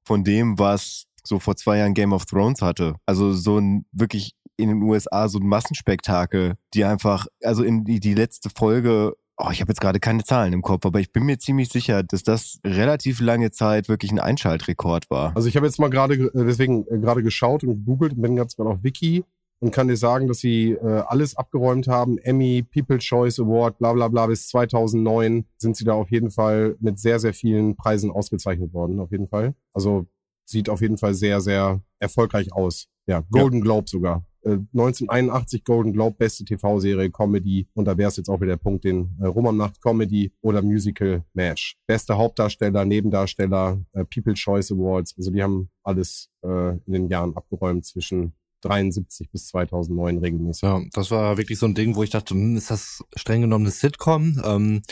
von 0.05 0.25
dem, 0.25 0.59
was 0.59 1.07
so 1.25 1.39
vor 1.39 1.57
zwei 1.57 1.79
Jahren 1.79 1.95
Game 1.95 2.13
of 2.13 2.27
Thrones 2.27 2.63
hatte. 2.63 2.97
Also 3.07 3.33
so 3.33 3.59
ein 3.59 3.87
wirklich 3.93 4.35
in 4.57 4.69
den 4.69 4.83
USA 4.83 5.29
so 5.29 5.39
ein 5.39 5.47
Massenspektakel, 5.47 6.57
die 6.75 6.85
einfach, 6.85 7.27
also 7.43 7.63
in 7.63 7.85
die, 7.85 8.01
die 8.01 8.15
letzte 8.15 8.49
Folge 8.51 9.17
Oh, 9.39 9.51
ich 9.53 9.61
habe 9.61 9.71
jetzt 9.71 9.81
gerade 9.81 10.01
keine 10.01 10.25
Zahlen 10.25 10.55
im 10.55 10.63
Kopf, 10.63 10.87
aber 10.87 10.99
ich 10.99 11.13
bin 11.13 11.25
mir 11.25 11.39
ziemlich 11.39 11.69
sicher, 11.69 12.03
dass 12.03 12.23
das 12.23 12.59
relativ 12.65 13.21
lange 13.21 13.51
Zeit 13.51 13.89
wirklich 13.89 14.11
ein 14.11 14.19
Einschaltrekord 14.19 15.11
war. 15.11 15.37
Also 15.37 15.49
ich 15.49 15.57
habe 15.57 15.67
jetzt 15.67 15.79
mal 15.79 15.91
gerade 15.91 16.15
äh, 16.15 16.31
deswegen 16.35 16.87
äh, 16.89 16.99
gerade 16.99 17.23
geschaut 17.23 17.63
und 17.63 17.75
gegoogelt 17.75 18.15
und 18.15 18.23
bin 18.23 18.37
ganz 18.37 18.57
mal 18.57 18.67
auf 18.67 18.83
Wiki 18.83 19.25
und 19.61 19.73
kann 19.73 19.89
dir 19.89 19.97
sagen, 19.97 20.27
dass 20.27 20.39
sie 20.39 20.73
äh, 20.73 21.03
alles 21.07 21.37
abgeräumt 21.37 21.87
haben. 21.87 22.17
Emmy, 22.19 22.63
People's 22.63 23.05
Choice 23.05 23.39
Award, 23.39 23.79
bla 23.79 23.93
bla 23.93 24.09
bla 24.09 24.27
bis 24.27 24.49
2009 24.49 25.45
sind 25.59 25.77
sie 25.77 25.85
da 25.85 25.93
auf 25.93 26.11
jeden 26.11 26.31
Fall 26.31 26.77
mit 26.81 26.99
sehr, 26.99 27.19
sehr 27.19 27.35
vielen 27.35 27.77
Preisen 27.77 28.11
ausgezeichnet 28.11 28.73
worden, 28.73 29.01
auf 29.01 29.11
jeden 29.11 29.27
Fall. 29.27 29.55
Also 29.75 30.07
sieht 30.47 30.71
auf 30.71 30.81
jeden 30.81 30.97
Fall 30.97 31.13
sehr, 31.13 31.43
sehr 31.43 31.83
erfolgreich 31.99 32.53
aus. 32.53 32.89
Ja, 33.07 33.23
Golden 33.31 33.59
ja. 33.59 33.65
Globe 33.65 33.89
sogar. 33.89 34.25
1981 34.53 35.61
äh, 35.61 35.63
Golden 35.65 35.93
Globe, 35.93 36.17
beste 36.19 36.45
TV-Serie, 36.45 37.11
Comedy. 37.11 37.67
Und 37.75 37.87
da 37.87 37.97
wäre 37.99 38.09
es 38.09 38.17
jetzt 38.17 38.29
auch 38.29 38.41
wieder 38.41 38.53
der 38.53 38.63
Punkt, 38.63 38.85
den 38.85 39.17
äh, 39.21 39.27
Roman 39.27 39.57
macht, 39.57 39.81
Comedy 39.81 40.33
oder 40.41 40.63
Musical 40.63 41.25
Mash. 41.35 41.77
Beste 41.87 42.17
Hauptdarsteller, 42.17 42.85
Nebendarsteller, 42.85 43.81
äh, 43.93 44.05
People 44.05 44.35
Choice 44.35 44.73
Awards. 44.73 45.15
Also 45.17 45.31
die 45.31 45.43
haben 45.43 45.71
alles 45.83 46.31
äh, 46.43 46.71
in 46.87 46.93
den 46.93 47.09
Jahren 47.09 47.37
abgeräumt 47.37 47.85
zwischen 47.85 48.35
73 48.63 49.31
bis 49.31 49.49
2009 49.49 50.19
regelmäßig. 50.19 50.63
Ja, 50.63 50.81
das 50.93 51.11
war 51.11 51.37
wirklich 51.37 51.59
so 51.59 51.67
ein 51.67 51.75
Ding, 51.75 51.95
wo 51.95 52.03
ich 52.03 52.11
dachte, 52.11 52.35
hm, 52.35 52.57
ist 52.57 52.71
das 52.71 53.05
streng 53.15 53.43
genommen 53.43 53.67
eine 53.67 53.73
Sitcom? 53.73 54.41
Ähm, 54.45 54.83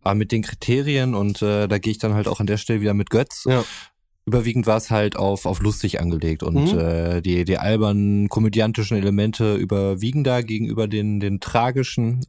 Aber 0.00 0.14
mit 0.14 0.32
den 0.32 0.42
Kriterien 0.42 1.14
und 1.14 1.42
äh, 1.42 1.68
da 1.68 1.78
gehe 1.78 1.92
ich 1.92 1.98
dann 1.98 2.14
halt 2.14 2.28
auch 2.28 2.40
an 2.40 2.46
der 2.46 2.56
Stelle 2.56 2.80
wieder 2.80 2.94
mit 2.94 3.10
Götz. 3.10 3.44
Ja. 3.46 3.64
Überwiegend 4.24 4.66
war 4.66 4.76
es 4.76 4.90
halt 4.90 5.16
auf, 5.16 5.46
auf 5.46 5.60
lustig 5.60 6.00
angelegt 6.00 6.42
und 6.42 6.72
Mhm. 6.72 6.78
äh, 6.78 7.20
die, 7.22 7.44
die 7.44 7.58
albernen 7.58 8.28
komödiantischen 8.28 8.96
Elemente 8.96 9.56
überwiegen 9.56 10.22
da 10.22 10.42
gegenüber 10.42 10.86
den, 10.86 11.18
den 11.18 11.40
tragischen. 11.40 12.24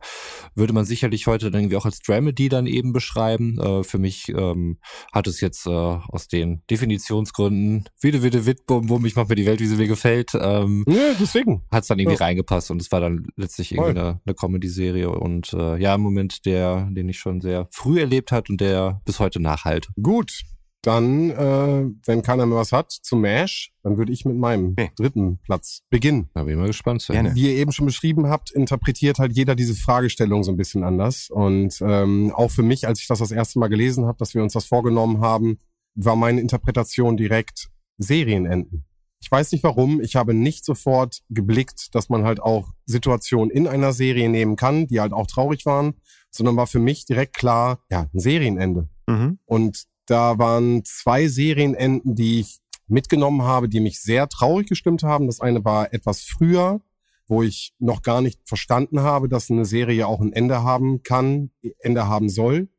Würde 0.56 0.73
man 0.73 0.86
sicherlich 0.86 1.27
heute 1.27 1.51
dann 1.51 1.62
irgendwie 1.62 1.77
auch 1.77 1.86
als 1.86 1.99
Dramedy 1.99 2.49
dann 2.49 2.65
eben 2.65 2.93
beschreiben. 2.93 3.60
Äh, 3.60 3.84
für 3.84 3.99
mich 3.99 4.29
ähm, 4.29 4.79
hat 5.12 5.27
es 5.27 5.39
jetzt 5.41 5.67
äh, 5.67 5.69
aus 5.69 6.27
den 6.27 6.63
Definitionsgründen, 6.69 7.86
Wiede, 8.01 8.23
Wiede, 8.23 8.45
Witt, 8.45 8.65
Bum, 8.65 8.88
Bum, 8.88 9.06
ich 9.06 9.15
mach 9.15 9.27
mir 9.27 9.36
die 9.36 9.45
Welt, 9.45 9.60
wie 9.60 9.67
sie 9.67 9.75
mir 9.75 9.88
gefällt, 9.88 10.32
ähm, 10.39 10.86
Ja, 10.88 11.13
deswegen. 11.19 11.63
hat 11.71 11.84
es 11.84 11.88
dann 11.88 11.99
irgendwie 11.99 12.17
Ja. 12.19 12.25
reingepasst 12.25 12.71
und 12.71 12.82
es 12.82 12.91
war 12.91 13.01
dann 13.01 13.27
letztlich 13.36 13.71
irgendwie 13.71 13.93
Voll. 13.93 13.99
eine, 14.01 14.19
eine 14.25 14.36
Comedy-Serie 14.36 15.10
und 15.12 15.53
äh, 15.53 15.77
ja, 15.77 15.95
im 15.95 16.01
Moment 16.01 16.45
der, 16.45 16.88
den 16.91 17.08
ich 17.10 17.19
schon 17.19 17.41
sehr 17.41 17.67
früh 17.71 17.99
erlebt 17.99 18.32
hat 18.32 18.49
und 18.49 18.60
der 18.62 19.01
bis 19.06 19.19
heute 19.19 19.39
nachhalt. 19.39 19.89
Gut. 20.01 20.41
Dann, 20.84 21.30
äh, 21.30 21.89
wenn 22.06 22.22
keiner 22.22 22.46
mehr 22.46 22.58
was 22.58 22.74
hat, 22.74 22.91
zu 22.91 23.15
MASH, 23.15 23.72
dann 23.84 23.98
würde 23.98 24.12
ich 24.12 24.26
mit 24.26 24.36
meinem 24.36 24.72
Okay. 24.74 24.91
dritten 24.98 25.39
Platz 25.39 25.82
beginnen. 25.89 26.30
Da 26.34 26.43
bin 26.43 26.54
ich 26.54 26.60
mal 26.60 26.67
gespannt. 26.67 27.08
Gerne. 27.08 27.34
Wie 27.36 27.46
ihr 27.46 27.56
eben 27.56 27.72
schon 27.72 27.86
beschrieben 27.86 28.28
habt, 28.28 28.52
interpretiert 28.52 29.17
halt 29.17 29.34
jeder 29.36 29.56
diese 29.56 29.76
Fragestellung 29.76 30.43
so 30.43 30.52
ein 30.52 30.58
bisschen 30.58 30.84
anders. 30.84 31.30
Und 31.30 31.82
ähm, 31.82 32.34
auch 32.36 32.52
für 32.52 32.63
mich, 32.63 32.86
als 32.86 33.00
ich 33.00 33.08
das 33.08 33.19
das 33.19 33.32
erste 33.32 33.60
Mal 33.60 33.69
gelesen 33.69 34.06
habe, 34.06 34.17
dass 34.17 34.34
wir 34.36 34.43
uns 34.43 34.54
das 34.54 34.65
vorgenommen 34.65 35.22
haben, 35.22 35.58
war 35.96 36.17
meine 36.17 36.41
Interpretation 36.41 37.15
direkt 37.15 37.69
Serienenden. 37.98 38.84
Ich 39.22 39.32
weiß 39.32 39.54
nicht 39.54 39.63
warum, 39.63 40.02
ich 40.02 40.17
habe 40.17 40.34
nicht 40.34 40.65
sofort 40.65 41.22
geblickt, 41.30 41.96
dass 41.96 42.10
man 42.10 42.26
halt 42.26 42.41
auch 42.41 42.74
Situationen 42.86 43.50
in 43.52 43.67
einer 43.67 43.93
Serie 43.93 44.28
nehmen 44.28 44.58
kann, 44.58 44.88
die 44.88 45.00
halt 45.00 45.13
auch 45.13 45.28
traurig 45.28 45.65
waren, 45.65 45.93
sondern 46.30 46.58
war 46.58 46.67
für 46.67 46.80
mich 46.80 47.06
direkt 47.06 47.38
klar, 47.38 47.80
ja, 47.89 48.10
ein 48.13 48.19
Serienende. 48.19 48.89
Mhm. 49.08 49.39
Und 49.46 49.86
da 50.05 50.37
waren 50.37 50.83
zwei 50.85 51.27
Serienenden, 51.27 52.15
die 52.15 52.41
ich 52.41 52.59
mitgenommen 52.87 53.43
habe, 53.43 53.69
die 53.69 53.79
mich 53.79 54.01
sehr 54.01 54.27
traurig 54.27 54.67
gestimmt 54.67 55.03
haben. 55.03 55.27
Das 55.27 55.39
eine 55.39 55.63
war 55.63 55.93
etwas 55.93 56.21
früher, 56.21 56.81
wo 57.27 57.43
ich 57.43 57.73
noch 57.79 58.01
gar 58.01 58.21
nicht 58.21 58.39
verstanden 58.45 59.01
habe, 59.01 59.29
dass 59.29 59.49
eine 59.49 59.65
Serie 59.65 60.07
auch 60.07 60.21
ein 60.21 60.33
Ende 60.33 60.63
haben 60.63 61.03
kann, 61.03 61.51
Ende 61.79 62.07
haben 62.07 62.29
soll. 62.29 62.69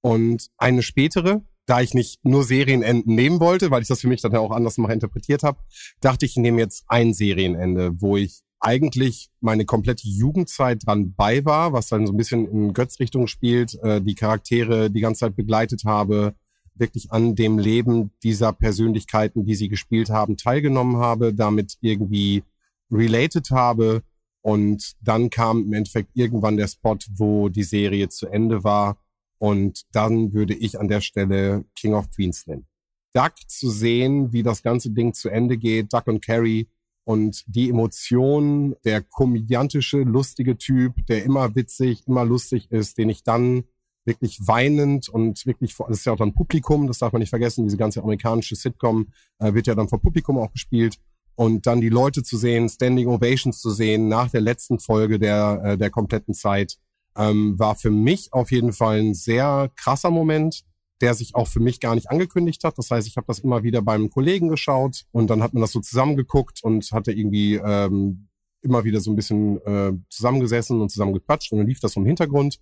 Und 0.00 0.48
eine 0.58 0.82
spätere, 0.82 1.42
da 1.66 1.80
ich 1.80 1.94
nicht 1.94 2.24
nur 2.24 2.44
Serienenden 2.44 3.14
nehmen 3.14 3.40
wollte, 3.40 3.70
weil 3.70 3.82
ich 3.82 3.88
das 3.88 4.00
für 4.00 4.08
mich 4.08 4.22
dann 4.22 4.32
ja 4.32 4.40
auch 4.40 4.52
anders 4.52 4.78
mal 4.78 4.92
interpretiert 4.92 5.42
habe, 5.42 5.58
dachte 6.00 6.26
ich, 6.26 6.32
ich 6.32 6.42
nehme 6.42 6.60
jetzt 6.60 6.84
ein 6.88 7.14
Serienende, 7.14 8.00
wo 8.00 8.16
ich 8.16 8.40
eigentlich 8.60 9.28
meine 9.40 9.64
komplette 9.64 10.08
Jugendzeit 10.08 10.86
dran 10.86 11.14
bei 11.14 11.44
war, 11.44 11.72
was 11.72 11.88
dann 11.88 12.06
so 12.06 12.12
ein 12.12 12.16
bisschen 12.16 12.46
in 12.46 12.72
Götz-Richtung 12.72 13.26
spielt, 13.26 13.74
äh, 13.82 14.00
die 14.00 14.14
Charaktere 14.14 14.90
die 14.90 15.00
ganze 15.00 15.20
Zeit 15.20 15.36
begleitet 15.36 15.84
habe, 15.84 16.34
wirklich 16.78 17.12
an 17.12 17.34
dem 17.34 17.58
Leben 17.58 18.10
dieser 18.22 18.52
Persönlichkeiten, 18.52 19.44
die 19.44 19.54
sie 19.54 19.68
gespielt 19.68 20.10
haben, 20.10 20.36
teilgenommen 20.36 20.96
habe, 20.96 21.34
damit 21.34 21.76
irgendwie 21.80 22.42
related 22.90 23.50
habe. 23.50 24.02
Und 24.42 24.94
dann 25.00 25.30
kam 25.30 25.64
im 25.64 25.72
Endeffekt 25.72 26.10
irgendwann 26.14 26.56
der 26.56 26.68
Spot, 26.68 26.96
wo 27.14 27.48
die 27.48 27.64
Serie 27.64 28.08
zu 28.08 28.28
Ende 28.28 28.64
war. 28.64 28.98
Und 29.38 29.82
dann 29.92 30.32
würde 30.32 30.54
ich 30.54 30.80
an 30.80 30.88
der 30.88 31.00
Stelle 31.00 31.64
King 31.76 31.94
of 31.94 32.10
Queens 32.10 32.46
nennen. 32.46 32.66
Duck 33.12 33.34
zu 33.46 33.70
sehen, 33.70 34.32
wie 34.32 34.42
das 34.42 34.62
ganze 34.62 34.90
Ding 34.90 35.14
zu 35.14 35.28
Ende 35.28 35.56
geht, 35.56 35.92
Duck 35.92 36.06
und 36.06 36.24
Carrie 36.24 36.68
und 37.04 37.44
die 37.46 37.70
Emotionen, 37.70 38.76
der 38.84 39.00
komödiantische, 39.00 40.02
lustige 40.02 40.58
Typ, 40.58 40.94
der 41.06 41.24
immer 41.24 41.54
witzig, 41.54 42.06
immer 42.06 42.24
lustig 42.24 42.70
ist, 42.70 42.98
den 42.98 43.08
ich 43.08 43.22
dann 43.22 43.64
wirklich 44.08 44.40
weinend 44.44 45.08
und 45.08 45.46
wirklich 45.46 45.74
vor, 45.74 45.86
das 45.88 45.98
ist 45.98 46.04
ja 46.06 46.14
auch 46.14 46.18
dann 46.18 46.34
Publikum, 46.34 46.88
das 46.88 46.98
darf 46.98 47.12
man 47.12 47.20
nicht 47.20 47.30
vergessen, 47.30 47.64
diese 47.64 47.76
ganze 47.76 48.02
amerikanische 48.02 48.56
Sitcom 48.56 49.08
äh, 49.38 49.54
wird 49.54 49.68
ja 49.68 49.76
dann 49.76 49.88
vor 49.88 50.00
Publikum 50.00 50.38
auch 50.38 50.50
gespielt 50.50 50.98
und 51.36 51.66
dann 51.68 51.80
die 51.80 51.88
Leute 51.88 52.24
zu 52.24 52.36
sehen, 52.36 52.68
Standing 52.68 53.06
Ovations 53.06 53.60
zu 53.60 53.70
sehen 53.70 54.08
nach 54.08 54.30
der 54.30 54.40
letzten 54.40 54.80
Folge 54.80 55.20
der 55.20 55.60
äh, 55.62 55.78
der 55.78 55.90
kompletten 55.90 56.34
Zeit, 56.34 56.78
ähm, 57.16 57.58
war 57.58 57.76
für 57.76 57.90
mich 57.90 58.32
auf 58.32 58.50
jeden 58.50 58.72
Fall 58.72 59.00
ein 59.00 59.14
sehr 59.14 59.70
krasser 59.76 60.10
Moment, 60.10 60.64
der 61.00 61.14
sich 61.14 61.34
auch 61.34 61.46
für 61.46 61.60
mich 61.60 61.80
gar 61.80 61.94
nicht 61.94 62.10
angekündigt 62.10 62.64
hat. 62.64 62.78
Das 62.78 62.90
heißt, 62.90 63.06
ich 63.06 63.16
habe 63.16 63.26
das 63.26 63.40
immer 63.40 63.62
wieder 63.62 63.82
beim 63.82 64.10
Kollegen 64.10 64.48
geschaut 64.48 65.04
und 65.12 65.28
dann 65.30 65.42
hat 65.42 65.52
man 65.52 65.60
das 65.60 65.72
so 65.72 65.80
zusammengeguckt 65.80 66.62
und 66.62 66.90
hatte 66.92 67.12
irgendwie 67.12 67.54
ähm, 67.54 68.27
immer 68.62 68.84
wieder 68.84 69.00
so 69.00 69.10
ein 69.10 69.16
bisschen 69.16 69.60
äh, 69.62 69.92
zusammengesessen 70.10 70.80
und 70.80 70.90
zusammen 70.90 71.14
gequatscht 71.14 71.52
und 71.52 71.58
dann 71.58 71.66
lief 71.66 71.80
das 71.80 71.92
so 71.92 72.00
im 72.00 72.06
Hintergrund. 72.06 72.58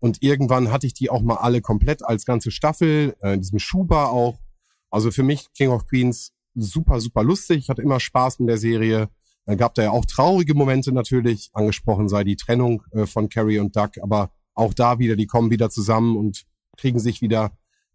Und 0.00 0.22
irgendwann 0.22 0.70
hatte 0.70 0.86
ich 0.86 0.94
die 0.94 1.10
auch 1.10 1.22
mal 1.22 1.36
alle 1.36 1.60
komplett 1.60 2.04
als 2.04 2.24
ganze 2.24 2.50
Staffel, 2.50 3.16
äh, 3.22 3.34
in 3.34 3.40
diesem 3.40 3.58
Schuber 3.58 4.10
auch. 4.10 4.38
Also 4.90 5.10
für 5.10 5.22
mich 5.22 5.52
King 5.54 5.70
of 5.70 5.86
Queens 5.86 6.32
super, 6.54 7.00
super 7.00 7.22
lustig. 7.22 7.58
Ich 7.58 7.68
hatte 7.68 7.82
immer 7.82 8.00
Spaß 8.00 8.38
mit 8.40 8.48
der 8.48 8.58
Serie. 8.58 9.08
Dann 9.46 9.56
gab 9.56 9.74
da 9.74 9.82
ja 9.82 9.90
auch 9.90 10.04
traurige 10.04 10.54
Momente 10.54 10.92
natürlich. 10.92 11.50
Angesprochen 11.52 12.08
sei 12.08 12.24
die 12.24 12.36
Trennung 12.36 12.82
äh, 12.92 13.06
von 13.06 13.28
Carrie 13.28 13.58
und 13.58 13.74
Doug. 13.76 13.90
Aber 14.02 14.30
auch 14.54 14.74
da 14.74 14.98
wieder, 14.98 15.16
die 15.16 15.26
kommen 15.26 15.50
wieder 15.50 15.70
zusammen 15.70 16.16
und 16.16 16.44
kriegen 16.76 16.98
sich 17.00 17.22
wieder 17.22 17.52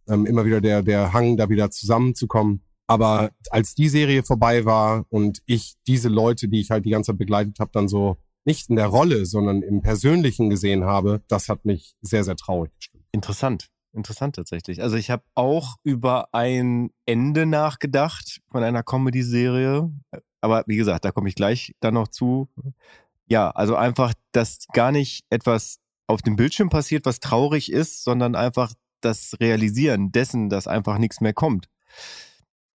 ähm, 0.08 0.26
immer 0.26 0.46
wieder 0.46 0.62
der, 0.62 0.82
der 0.82 1.14
Hang, 1.14 1.38
da 1.38 1.50
wieder 1.50 1.72
zusammenzukommen. 1.72 2.64
Aber 2.88 3.32
als 3.50 3.76
die 3.76 3.90
Serie 3.90 4.24
vorbei 4.24 4.66
war 4.66 5.06
und 5.10 5.42
ich 5.46 5.76
diese 5.88 6.10
Leute, 6.10 6.48
die 6.48 6.60
ich 6.60 6.70
halt 6.70 6.86
die 6.86 6.90
ganze 6.90 7.12
Zeit 7.12 7.18
begleitet 7.18 7.60
habe, 7.60 7.72
dann 7.74 7.88
so 7.88 8.18
nicht 8.46 8.70
in 8.70 8.76
der 8.76 8.88
Rolle, 8.88 9.26
sondern 9.26 9.62
im 9.62 9.82
Persönlichen 9.82 10.50
gesehen 10.50 10.84
habe, 10.84 11.22
das 11.28 11.48
hat 11.48 11.66
mich 11.66 11.96
sehr, 12.02 12.24
sehr 12.24 12.36
traurig 12.36 12.72
gestimmt. 12.76 13.06
Interessant. 13.14 13.70
Interessant 13.94 14.36
tatsächlich. 14.36 14.82
Also 14.82 14.98
ich 14.98 15.12
habe 15.12 15.24
auch 15.36 15.76
über 15.84 16.28
ein 16.34 16.90
Ende 17.06 17.46
nachgedacht 17.46 18.42
von 18.48 18.64
einer 18.64 18.82
Comedy-Serie. 18.82 19.92
Aber 20.42 20.64
wie 20.66 20.78
gesagt, 20.78 21.06
da 21.06 21.12
komme 21.12 21.30
ich 21.30 21.36
gleich 21.36 21.76
dann 21.80 21.94
noch 21.94 22.08
zu. 22.08 22.50
Ja, 23.28 23.52
also 23.52 23.76
einfach, 23.76 24.14
dass 24.32 24.66
gar 24.74 24.92
nicht 24.92 25.24
etwas 25.30 25.78
auf 26.08 26.22
dem 26.22 26.36
Bildschirm 26.36 26.70
passiert, 26.70 27.06
was 27.06 27.20
traurig 27.20 27.72
ist, 27.72 28.04
sondern 28.04 28.36
einfach 28.36 28.74
das 29.00 29.36
Realisieren 29.40 30.12
dessen, 30.12 30.50
dass 30.50 30.68
einfach 30.68 30.98
nichts 30.98 31.22
mehr 31.22 31.34
kommt. 31.34 31.70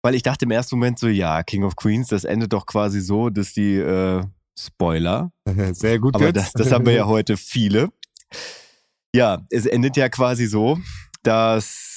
Weil 0.03 0.15
ich 0.15 0.23
dachte 0.23 0.45
im 0.45 0.51
ersten 0.51 0.77
Moment 0.77 0.99
so, 0.99 1.09
ja, 1.09 1.43
King 1.43 1.65
of 1.65 1.77
Queens, 1.77 2.09
das 2.09 2.25
endet 2.25 2.53
doch 2.53 2.67
quasi 2.67 3.01
so, 3.01 3.31
dass 3.31 3.53
die 3.53 3.77
äh, 3.77 4.23
Spoiler, 4.59 5.31
Sehr 5.73 5.99
gut, 5.99 6.15
aber 6.17 6.33
das, 6.33 6.53
das 6.53 6.73
haben 6.73 6.87
wir 6.87 6.93
ja 6.93 7.07
heute 7.07 7.37
viele. 7.37 7.91
Ja, 9.15 9.43
es 9.51 9.67
endet 9.67 9.97
ja 9.97 10.09
quasi 10.09 10.47
so, 10.47 10.79
dass 11.23 11.88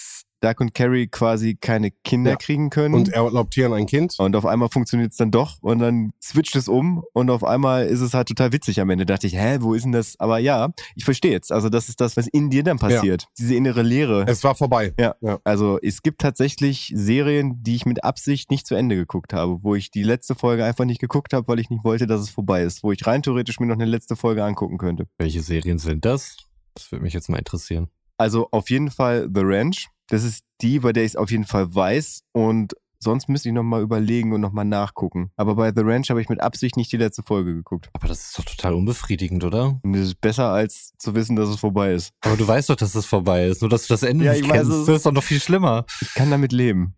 Duck 0.42 0.60
und 0.60 0.74
Carrie 0.74 1.08
quasi 1.08 1.56
keine 1.56 1.92
Kinder 1.92 2.32
Ja. 2.32 2.36
kriegen 2.38 2.70
können. 2.70 2.96
Und 2.96 3.10
er 3.10 3.22
adoptieren 3.24 3.74
ein 3.74 3.86
Kind. 3.86 4.16
Und 4.20 4.36
auf 4.36 4.46
einmal 4.46 4.70
funktioniert 4.70 5.12
es 5.12 5.18
dann 5.18 5.32
doch 5.32 5.58
und 5.62 5.80
dann 5.80 6.12
switcht 6.22 6.56
es 6.56 6.68
um 6.68 7.04
und 7.14 7.30
auf 7.30 7.44
einmal 7.44 7.86
ist 7.86 8.02
es 8.02 8.14
halt 8.14 8.28
total 8.28 8.52
witzig 8.52 8.80
am 8.82 8.90
Ende. 8.90 9.06
Dachte 9.06 9.28
ich, 9.28 9.36
hä, 9.36 9.58
wo 9.62 9.74
ist 9.74 9.84
denn 9.84 9.92
das? 9.92 10.20
Aber 10.20 10.40
ja, 10.40 10.70
ich 10.96 11.06
verstehe 11.06 11.32
jetzt. 11.32 11.52
Also 11.52 11.70
das 11.70 11.90
ist 11.90 12.02
das, 12.02 12.18
was 12.18 12.28
in 12.28 12.50
dir 12.50 12.64
dann 12.64 12.80
passiert. 12.80 13.28
Diese 13.38 13.56
innere 13.56 13.84
Leere. 13.84 14.26
Es 14.28 14.44
war 14.44 14.56
vorbei. 14.56 14.94
Ja. 15.00 15.16
ja. 15.22 15.40
Also 15.44 15.80
es 15.82 16.02
gibt 16.02 16.22
tatsächlich 16.22 16.92
Serien, 16.96 17.62
die 17.64 17.76
ich 17.76 17.86
mit 17.86 18.04
Absicht 18.04 18.52
nicht 18.52 18.66
zu 18.66 18.76
Ende 18.76 18.96
geguckt 18.96 19.34
habe, 19.34 19.64
wo 19.64 19.76
ich 19.76 19.92
die 19.92 20.04
letzte 20.04 20.36
Folge 20.36 20.66
einfach 20.66 20.86
nicht 20.86 21.00
geguckt 21.00 21.34
habe, 21.34 21.48
weil 21.48 21.60
ich 21.60 21.70
nicht 21.70 21.84
wollte, 21.84 22.08
dass 22.08 22.22
es 22.22 22.30
vorbei 22.30 22.64
ist, 22.64 22.84
wo 22.84 22.92
ich 22.92 23.06
rein 23.06 23.22
theoretisch 23.22 23.60
mir 23.60 23.68
noch 23.68 23.76
eine 23.76 23.86
letzte 23.86 24.16
Folge 24.16 24.44
angucken 24.44 24.78
könnte. 24.78 25.08
Welche 25.18 25.42
Serien 25.42 25.78
sind 25.78 26.04
das? 26.06 26.38
Das 26.74 26.92
würde 26.92 27.04
mich 27.04 27.14
jetzt 27.14 27.30
mal 27.30 27.38
interessieren. 27.38 27.90
Also 28.18 28.48
auf 28.52 28.70
jeden 28.70 28.90
Fall 28.92 29.30
The 29.34 29.42
Ranch. 29.44 29.88
Das 30.12 30.24
ist 30.24 30.44
die, 30.62 30.80
bei 30.80 30.92
der 30.94 31.04
ich 31.04 31.12
es 31.12 31.16
auf 31.16 31.32
jeden 31.32 31.46
Fall 31.46 31.74
weiß 31.74 32.24
und 32.34 32.74
sonst 33.00 33.30
müsste 33.30 33.48
ich 33.50 33.56
nochmal 33.56 33.82
überlegen 33.82 34.34
und 34.34 34.42
nochmal 34.42 34.66
nachgucken. 34.66 35.32
Aber 35.38 35.56
bei 35.56 35.72
The 35.74 35.82
Ranch 35.84 36.10
habe 36.10 36.22
ich 36.22 36.28
mit 36.30 36.42
Absicht 36.42 36.76
nicht 36.78 36.92
die 36.92 36.98
letzte 36.98 37.24
Folge 37.24 37.56
geguckt. 37.56 37.90
Aber 37.94 38.08
das 38.08 38.26
ist 38.28 38.38
doch 38.38 38.44
total 38.46 38.74
unbefriedigend, 38.76 39.44
oder? 39.44 39.80
Und 39.82 39.94
das 39.94 40.02
ist 40.02 40.22
besser, 40.22 40.50
als 40.50 40.94
zu 40.98 41.16
wissen, 41.16 41.36
dass 41.36 41.50
es 41.50 41.56
vorbei 41.60 41.94
ist. 41.94 42.12
Aber 42.22 42.36
du 42.38 42.48
weißt 42.48 42.70
doch, 42.70 42.76
dass 42.76 42.94
es 42.94 43.06
vorbei 43.06 43.48
ist. 43.48 43.62
Nur, 43.62 43.70
dass 43.70 43.88
du 43.88 43.94
das 43.94 44.04
Ende 44.04 44.26
Ja, 44.26 44.34
nicht 44.34 44.44
ich 44.44 44.50
weiß 44.50 44.58
kennst. 44.64 44.72
es. 44.72 44.86
Das 44.86 44.96
ist 44.98 45.06
doch 45.06 45.14
noch 45.14 45.24
viel 45.24 45.40
schlimmer. 45.40 45.86
Ich 46.02 46.14
kann 46.14 46.30
damit 46.30 46.52
leben. 46.52 46.96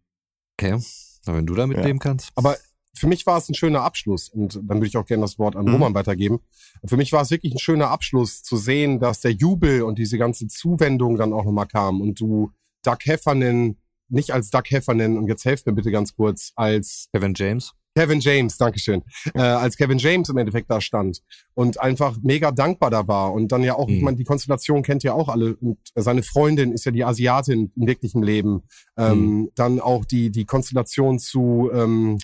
Okay. 0.60 0.78
Na, 1.26 1.36
wenn 1.36 1.46
du 1.46 1.54
damit 1.56 1.78
Ja. 1.78 1.84
leben 1.86 2.00
kannst. 2.00 2.32
Aber 2.36 2.58
für 2.96 3.08
mich 3.08 3.26
war 3.26 3.38
es 3.38 3.48
ein 3.48 3.56
schöner 3.56 3.82
Abschluss 3.84 4.28
und 4.30 4.56
dann 4.56 4.78
würde 4.78 4.88
ich 4.88 4.98
auch 4.98 5.06
gerne 5.06 5.22
das 5.22 5.40
Wort 5.40 5.56
an 5.56 5.66
Mhm. 5.66 5.74
Roman 5.74 5.94
weitergeben. 5.94 6.40
Für 6.86 6.98
mich 6.98 7.12
war 7.14 7.22
es 7.22 7.32
wirklich 7.32 7.54
ein 7.54 7.60
schöner 7.60 7.90
Abschluss 7.92 8.44
zu 8.44 8.58
sehen, 8.58 9.00
dass 9.00 9.22
der 9.22 9.32
Jubel 9.32 9.84
und 9.84 9.98
diese 10.00 10.18
ganze 10.18 10.48
Zuwendung 10.48 11.16
dann 11.16 11.32
auch 11.32 11.46
nochmal 11.46 11.68
kam 11.68 12.02
und 12.02 12.20
du 12.20 12.52
Doug 12.84 12.98
Heffernan 13.06 13.78
nicht 14.10 14.32
als 14.32 14.52
Doug 14.52 14.64
Heffernan 14.70 15.18
und 15.18 15.28
jetzt 15.28 15.44
helft 15.46 15.66
mir 15.66 15.74
bitte 15.74 15.90
ganz 15.92 16.16
kurz, 16.16 16.52
als 16.56 17.08
Kevin 17.14 17.34
James? 17.36 17.74
Kevin 17.96 18.20
James, 18.22 18.58
Dankeschön, 18.58 19.04
äh, 19.36 19.40
als 19.40 19.78
Kevin 19.78 20.00
James 20.00 20.28
im 20.30 20.38
Endeffekt 20.38 20.70
da 20.72 20.82
stand 20.82 21.22
und 21.54 21.80
einfach 21.80 22.18
mega 22.24 22.52
dankbar 22.52 22.90
da 22.90 23.08
war 23.08 23.34
und 23.34 23.52
dann 23.52 23.62
ja 23.62 23.76
auch, 23.76 23.88
ich 23.88 24.00
Mhm. 24.00 24.04
meine, 24.06 24.18
die 24.18 24.24
Konstellation 24.24 24.82
kennt 24.82 25.04
ihr 25.04 25.14
auch 25.14 25.30
alle 25.30 25.56
und 25.58 25.78
seine 25.94 26.24
Freundin 26.24 26.72
ist 26.72 26.86
ja 26.86 26.92
die 26.92 27.04
Asiatin 27.04 27.72
im 27.76 27.88
wirklichen 27.88 28.24
Leben. 28.24 28.64
Ähm, 28.98 29.50
Dann 29.56 29.80
auch 29.80 30.06
die, 30.06 30.32
die 30.32 30.46
Konstellation 30.46 31.20
zu 31.20 31.70
ähm, 31.72 32.18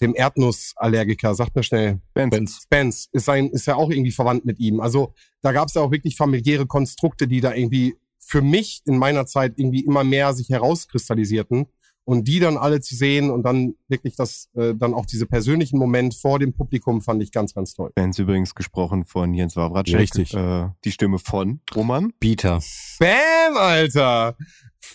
dem 0.00 0.14
Erdnussallergiker, 0.14 1.34
sagt 1.34 1.56
mir 1.56 1.62
schnell, 1.62 2.00
Benz. 2.14 2.60
Spence 2.62 3.08
ist 3.12 3.24
sein, 3.26 3.48
ist 3.50 3.66
ja 3.66 3.76
auch 3.76 3.90
irgendwie 3.90 4.12
verwandt 4.12 4.44
mit 4.44 4.58
ihm. 4.58 4.80
Also 4.80 5.12
da 5.42 5.52
gab 5.52 5.68
es 5.68 5.74
ja 5.74 5.82
auch 5.82 5.90
wirklich 5.90 6.16
familiäre 6.16 6.66
Konstrukte, 6.66 7.28
die 7.28 7.40
da 7.40 7.54
irgendwie 7.54 7.96
für 8.26 8.42
mich 8.42 8.82
in 8.86 8.98
meiner 8.98 9.24
Zeit 9.24 9.54
irgendwie 9.56 9.84
immer 9.84 10.02
mehr 10.02 10.32
sich 10.34 10.48
herauskristallisierten 10.48 11.66
und 12.04 12.26
die 12.26 12.40
dann 12.40 12.56
alle 12.56 12.80
zu 12.80 12.96
sehen 12.96 13.30
und 13.30 13.44
dann 13.44 13.74
wirklich 13.88 14.16
das, 14.16 14.48
äh, 14.54 14.74
dann 14.74 14.94
auch 14.94 15.06
diese 15.06 15.26
persönlichen 15.26 15.78
Moment 15.78 16.14
vor 16.14 16.38
dem 16.40 16.52
Publikum 16.52 17.02
fand 17.02 17.22
ich 17.22 17.30
ganz, 17.30 17.54
ganz 17.54 17.74
toll. 17.74 17.92
Fans 17.96 18.18
übrigens 18.18 18.54
gesprochen 18.54 19.04
von 19.04 19.32
Jens 19.32 19.54
Wawratschek. 19.56 20.00
Richtig. 20.00 20.34
Äh, 20.34 20.68
die 20.84 20.92
Stimme 20.92 21.18
von 21.18 21.60
Roman. 21.74 22.12
Bieter. 22.18 22.60
Bam, 22.98 23.56
Alter! 23.56 24.36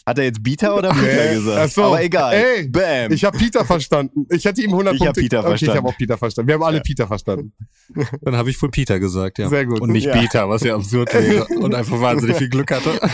Hat 0.06 0.17
er 0.17 0.23
jetzt 0.25 0.41
Bieter 0.43 0.75
oder 0.77 0.89
Peter 0.91 1.25
Nee. 1.30 1.36
gesagt? 1.36 1.60
Ach 1.63 1.69
so. 1.69 1.84
Aber 1.84 2.04
egal. 2.04 2.34
Ey, 2.34 2.67
Bam. 2.69 3.12
Ich 3.12 3.23
habe 3.23 3.38
Peter 3.38 3.63
verstanden. 3.65 4.25
Ich 4.30 4.45
hätte 4.45 4.62
ihm 4.62 4.71
100 4.71 4.95
Ich 4.95 5.01
hab 5.01 5.06
Punkte. 5.08 5.21
Peter 5.21 5.39
okay, 5.39 5.47
ich 5.47 5.49
verstanden. 5.60 5.77
habe 5.77 5.88
auch 5.89 5.97
Peter 5.97 6.17
verstanden. 6.17 6.47
Wir 6.47 6.56
haben 6.56 6.63
alle 6.63 6.82
Peter 6.82 7.08
verstanden. 7.08 7.54
Dann 8.21 8.36
habe 8.36 8.49
ich 8.49 8.62
wohl 8.62 8.69
Peter 8.71 8.99
gesagt, 8.99 9.38
ja. 9.39 9.49
Sehr 9.49 9.65
gut. 9.65 9.82
Und 9.82 9.91
nicht 9.91 10.06
Ja. 10.08 10.13
Peter, 10.13 10.49
was 10.49 10.63
ja 10.63 10.75
absurd 10.75 11.13
wäre. 11.13 11.45
Und 11.60 11.75
einfach 11.75 11.99
wahnsinnig 12.01 12.38
viel 12.38 12.49
Glück 12.49 12.71
hatte. 12.71 12.99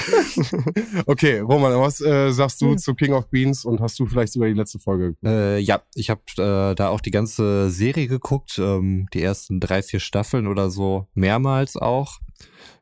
Okay, 1.06 1.40
Roman, 1.40 1.74
was 1.80 2.02
äh, 2.02 2.32
sagst 2.32 2.62
du 2.62 2.76
zu 2.76 2.94
King 2.94 3.14
of 3.14 3.30
Queens 3.30 3.66
und 3.66 3.80
hast 3.80 4.00
du 4.00 4.06
vielleicht 4.06 4.34
sogar 4.34 4.48
die 4.50 4.56
letzte 4.56 4.80
Folge 4.80 5.08
geguckt? 5.14 5.26
Äh, 5.26 5.58
ja, 5.60 5.82
ich 5.96 6.10
habe 6.10 6.22
äh, 6.38 6.76
da 6.76 6.90
auch 6.90 7.02
die 7.02 7.12
ganze 7.12 7.70
Serie 7.70 8.08
geguckt, 8.08 8.58
ähm, 8.60 9.08
die 9.14 9.22
ersten 9.22 9.60
drei, 9.60 9.82
vier 9.82 10.00
Staffeln 10.00 10.48
oder 10.48 10.70
so, 10.70 11.08
mehrmals 11.14 11.76
auch. 11.76 12.20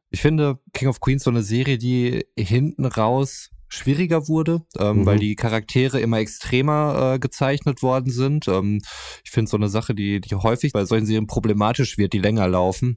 Ich 0.09 0.21
finde 0.21 0.59
King 0.73 0.89
of 0.89 0.99
Queens 0.99 1.23
so 1.23 1.29
eine 1.29 1.43
Serie, 1.43 1.77
die 1.77 2.25
hinten 2.37 2.85
raus 2.85 3.49
schwieriger 3.75 4.27
wurde, 4.27 4.61
ähm, 4.79 4.99
Mhm. 5.01 5.05
weil 5.05 5.19
die 5.19 5.35
Charaktere 5.35 5.99
immer 5.99 6.19
extremer 6.19 7.13
äh, 7.15 7.19
gezeichnet 7.19 7.81
worden 7.83 8.11
sind. 8.11 8.47
Ähm, 8.47 8.81
ich 9.23 9.31
finde 9.31 9.49
so 9.49 9.57
eine 9.57 9.69
Sache, 9.69 9.93
die, 9.93 10.21
die 10.21 10.35
häufig 10.35 10.73
bei 10.73 10.85
solchen 10.85 11.05
Serien 11.05 11.27
problematisch 11.27 11.97
wird, 11.97 12.13
die 12.13 12.19
länger 12.19 12.47
laufen, 12.47 12.95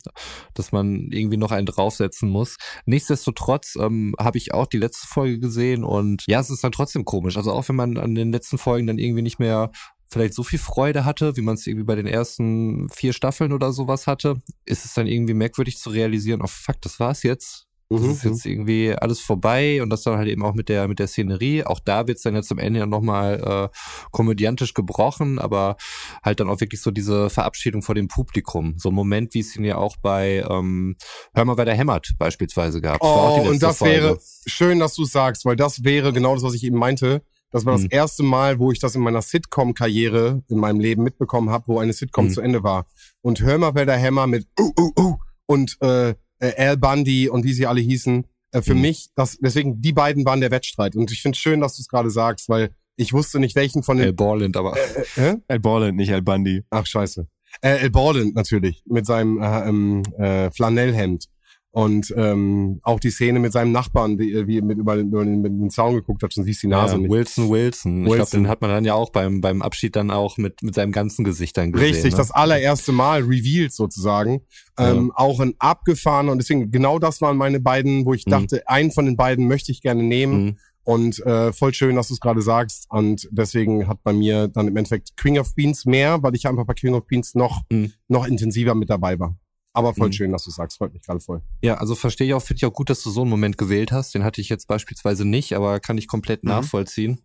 dass 0.54 0.72
man 0.72 1.08
irgendwie 1.10 1.36
noch 1.36 1.50
einen 1.50 1.66
draufsetzen 1.66 2.28
muss. 2.30 2.56
Nichtsdestotrotz 2.86 3.76
ähm, 3.80 4.14
habe 4.18 4.38
ich 4.38 4.54
auch 4.54 4.66
die 4.66 4.78
letzte 4.78 5.06
Folge 5.06 5.38
gesehen 5.38 5.84
und 5.84 6.24
ja, 6.26 6.40
es 6.40 6.50
ist 6.50 6.64
dann 6.64 6.72
trotzdem 6.72 7.04
komisch. 7.04 7.36
Also 7.36 7.52
auch 7.52 7.68
wenn 7.68 7.76
man 7.76 7.96
an 7.96 8.14
den 8.14 8.32
letzten 8.32 8.58
Folgen 8.58 8.86
dann 8.86 8.98
irgendwie 8.98 9.22
nicht 9.22 9.38
mehr 9.38 9.70
vielleicht 10.10 10.32
so 10.34 10.42
viel 10.42 10.58
Freude 10.58 11.04
hatte, 11.04 11.36
wie 11.36 11.42
man 11.42 11.54
es 11.54 11.66
irgendwie 11.66 11.84
bei 11.84 11.94
den 11.94 12.06
ersten 12.06 12.88
vier 12.88 13.12
Staffeln 13.12 13.52
oder 13.52 13.72
sowas 13.72 14.06
hatte, 14.06 14.36
ist 14.64 14.84
es 14.86 14.94
dann 14.94 15.06
irgendwie 15.06 15.34
merkwürdig 15.34 15.76
zu 15.76 15.90
realisieren, 15.90 16.40
oh 16.42 16.46
fuck, 16.48 16.80
das 16.80 16.98
war's 16.98 17.22
jetzt. 17.22 17.67
Das 17.90 18.03
Mhm, 18.03 18.11
ist 18.11 18.24
jetzt 18.24 18.44
irgendwie 18.44 18.92
alles 18.94 19.18
vorbei 19.18 19.83
und 19.83 19.88
das 19.88 20.03
dann 20.03 20.18
halt 20.18 20.29
eben 20.29 20.44
auch 20.44 20.53
mit 20.53 20.68
der 20.68 20.88
mit 20.88 20.98
der 20.98 21.07
Szenerie. 21.07 21.64
Auch 21.64 21.81
da 21.81 22.07
wird's 22.07 22.20
dann 22.20 22.35
jetzt 22.35 22.53
am 22.53 22.59
Ende 22.59 22.81
ja 22.81 22.87
nochmal 22.87 23.70
äh, 23.72 23.77
komödiantisch 24.11 24.74
gebrochen, 24.74 25.38
aber 25.38 25.77
halt 26.22 26.40
dann 26.40 26.51
auch 26.51 26.61
wirklich 26.61 26.83
so 26.83 26.90
diese 26.90 27.31
Verabschiedung 27.31 27.81
vor 27.81 27.94
dem 27.94 28.09
Publikum. 28.09 28.74
So 28.77 28.90
ein 28.90 28.94
Moment, 28.94 29.33
wie 29.33 29.40
es 29.40 29.57
ihn 29.57 29.64
ja 29.64 29.77
auch 29.77 29.96
bei 30.03 30.44
ähm, 30.51 30.96
Hör 31.35 31.46
mal, 31.46 31.57
wer 31.57 31.64
der 31.64 31.77
hämmert 31.77 32.11
beispielsweise 32.18 32.83
gab. 32.83 33.03
Oh, 33.03 33.48
und 33.48 33.62
das 33.62 33.79
Folge. 33.79 33.94
wäre 33.94 34.18
schön, 34.46 34.79
dass 34.81 34.92
du 34.94 35.05
sagst, 35.07 35.46
weil 35.46 35.57
das 35.57 35.83
wäre 35.83 36.12
genau 36.12 36.35
das, 36.35 36.42
was 36.44 36.53
ich 36.55 36.64
eben 36.64 36.77
meinte. 36.77 37.22
Das 37.51 37.64
war 37.64 37.72
das 37.72 37.85
Mhm. 37.85 37.88
erste 37.90 38.22
Mal, 38.22 38.59
wo 38.59 38.70
ich 38.70 38.81
das 38.81 38.94
in 38.96 39.01
meiner 39.01 39.22
Sitcom-Karriere 39.22 40.42
in 40.48 40.59
meinem 40.59 40.81
Leben 40.81 41.03
mitbekommen 41.03 41.48
habe, 41.48 41.68
wo 41.68 41.79
eine 41.79 41.94
Sitcom 41.94 42.27
Mhm. 42.27 42.31
zu 42.31 42.40
Ende 42.42 42.62
war. 42.62 42.87
Und 43.22 43.40
Hör 43.40 43.57
mal, 43.57 43.74
wer 43.74 43.87
der 43.87 43.98
Hammer 43.98 44.27
mit 44.27 44.46
uh, 44.61 44.72
uh, 44.79 44.92
uh, 45.01 45.16
und 45.46 45.79
äh, 45.81 46.14
äh, 46.40 46.53
Al 46.68 46.77
Bundy 46.77 47.29
und 47.29 47.44
wie 47.44 47.53
sie 47.53 47.66
alle 47.66 47.81
hießen. 47.81 48.24
Äh, 48.53 48.62
für 48.62 48.74
Mhm. 48.74 48.81
mich, 48.81 49.09
das, 49.14 49.37
deswegen, 49.40 49.81
die 49.83 49.92
beiden 49.92 50.24
waren 50.24 50.40
der 50.40 50.51
Wettstreit. 50.51 50.96
Und 50.96 51.11
ich 51.12 51.20
finde 51.22 51.37
es 51.37 51.40
schön, 51.40 51.61
dass 51.61 51.77
du 51.77 51.83
es 51.83 51.88
gerade 51.88 52.11
sagst, 52.11 52.48
weil 52.48 52.70
ich 52.96 53.12
wusste 53.12 53.38
nicht, 53.38 53.55
welchen 53.57 53.83
von 53.83 53.98
Al 53.98 54.07
den... 54.07 54.16
Borland, 54.16 54.57
aber 54.57 54.74
Äh, 55.16 55.31
äh, 55.31 55.37
Al 55.48 55.61
Borland, 55.61 55.96
nicht 55.96 56.12
Al 56.12 56.22
Bundy. 56.22 56.64
Ach, 56.70 56.87
scheiße. 56.87 57.27
Äh, 57.62 57.79
Al 57.83 57.90
Borland 57.90 58.35
natürlich, 58.35 58.83
mit 58.87 59.07
seinem 59.07 59.40
äh, 59.40 59.68
ähm, 59.68 60.03
äh, 60.18 60.51
Flanellhemd. 60.51 61.27
Und 61.70 62.12
ähm, 62.16 62.81
auch 62.83 62.98
die 62.98 63.11
Szene 63.11 63.40
mit 63.40 63.52
seinem 63.52 63.72
Nachbarn, 63.72 64.16
die, 64.16 64.33
äh, 64.33 64.46
wie 64.46 64.59
er 64.59 64.64
mit 64.64 64.78
über 64.78 64.96
den, 64.96 65.09
über 65.09 65.22
den, 65.22 65.42
mit 65.42 65.52
den 65.52 65.68
Zaun 65.68 65.94
geguckt 65.94 66.22
hat 66.22 66.35
und 66.37 66.44
siehst 66.44 66.62
die 66.62 66.66
Nase 66.66 66.94
ja, 66.94 66.98
nicht. 67.00 67.11
Wilson 67.11 67.50
Wilson. 67.50 68.07
Ich 68.07 68.14
glaube, 68.14 68.31
den 68.31 68.48
hat 68.48 68.62
man 68.62 68.70
dann 68.70 68.85
ja 68.87 68.94
auch 68.94 69.11
beim 69.11 69.42
beim 69.42 69.61
Abschied 69.61 69.94
dann 69.94 70.11
auch 70.11 70.38
mit 70.38 70.62
mit 70.62 70.74
seinem 70.74 70.92
ganzen 70.92 71.24
Gesicht 71.24 71.57
dann 71.59 71.70
gesehen. 71.72 71.88
Richtig, 71.92 72.12
ne? 72.12 72.16
das 72.16 72.31
allererste 72.31 72.92
Mal 72.92 73.20
revealed 73.22 73.72
sozusagen. 73.72 74.40
Ähm, 74.78 75.12
auch 75.14 75.40
ein 75.40 75.54
abgefahrener 75.59 76.33
und 76.33 76.38
deswegen 76.38 76.70
genau 76.70 76.98
das 76.98 77.20
waren 77.20 77.37
meine 77.37 77.61
beiden, 77.61 78.07
wo 78.07 78.14
ich 78.14 78.24
Mhm. 78.24 78.31
dachte, 78.31 78.62
einen 78.66 78.90
von 78.90 79.04
den 79.04 79.16
beiden 79.16 79.46
möchte 79.46 79.70
ich 79.70 79.83
gerne 79.83 80.02
nehmen. 80.02 80.44
Mhm. 80.44 80.57
Und 80.85 81.20
äh, 81.26 81.52
voll 81.52 81.74
schön, 81.74 81.96
dass 81.96 82.09
du 82.09 82.14
es 82.14 82.20
gerade 82.20 82.40
sagst. 82.40 82.87
Und 82.88 83.28
deswegen 83.31 83.88
hat 83.88 84.02
bei 84.02 84.14
mir 84.14 84.48
dann 84.48 84.68
im 84.68 84.76
Endeffekt 84.78 85.18
King 85.18 85.38
of 85.38 85.54
Queens 85.54 85.85
mehr, 85.85 86.22
weil 86.22 86.35
ich 86.35 86.48
einfach 86.48 86.64
bei 86.64 86.72
King 86.72 86.94
of 86.94 87.07
Queens 87.07 87.35
noch, 87.35 87.61
Mhm. 87.70 87.92
noch 88.09 88.26
intensiver 88.26 88.74
mit 88.74 88.88
dabei 88.88 89.18
war. 89.18 89.37
Aber 89.78 89.94
voll 89.94 90.08
Mhm. 90.08 90.12
schön, 90.12 90.32
dass 90.32 90.44
du 90.44 90.50
sagst, 90.50 90.78
freut 90.78 90.92
mich 90.92 91.02
gerade 91.02 91.20
voll. 91.20 91.42
Ja, 91.62 91.74
also 91.74 91.94
verstehe 91.94 92.26
ich 92.26 92.34
auch, 92.34 92.42
finde 92.42 92.58
ich 92.58 92.64
auch 92.66 92.72
gut, 92.72 92.90
dass 92.90 93.02
du 93.02 93.10
so 93.10 93.20
einen 93.22 93.30
Moment 93.30 93.56
gewählt 93.58 93.92
hast. 93.92 94.14
Den 94.14 94.24
hatte 94.24 94.40
ich 94.40 94.48
jetzt 94.48 94.66
beispielsweise 94.68 95.24
nicht, 95.24 95.54
aber 95.54 95.80
kann 95.80 95.96
ich 95.98 96.06
komplett 96.08 96.42
Mhm. 96.44 96.50
nachvollziehen. 96.50 97.20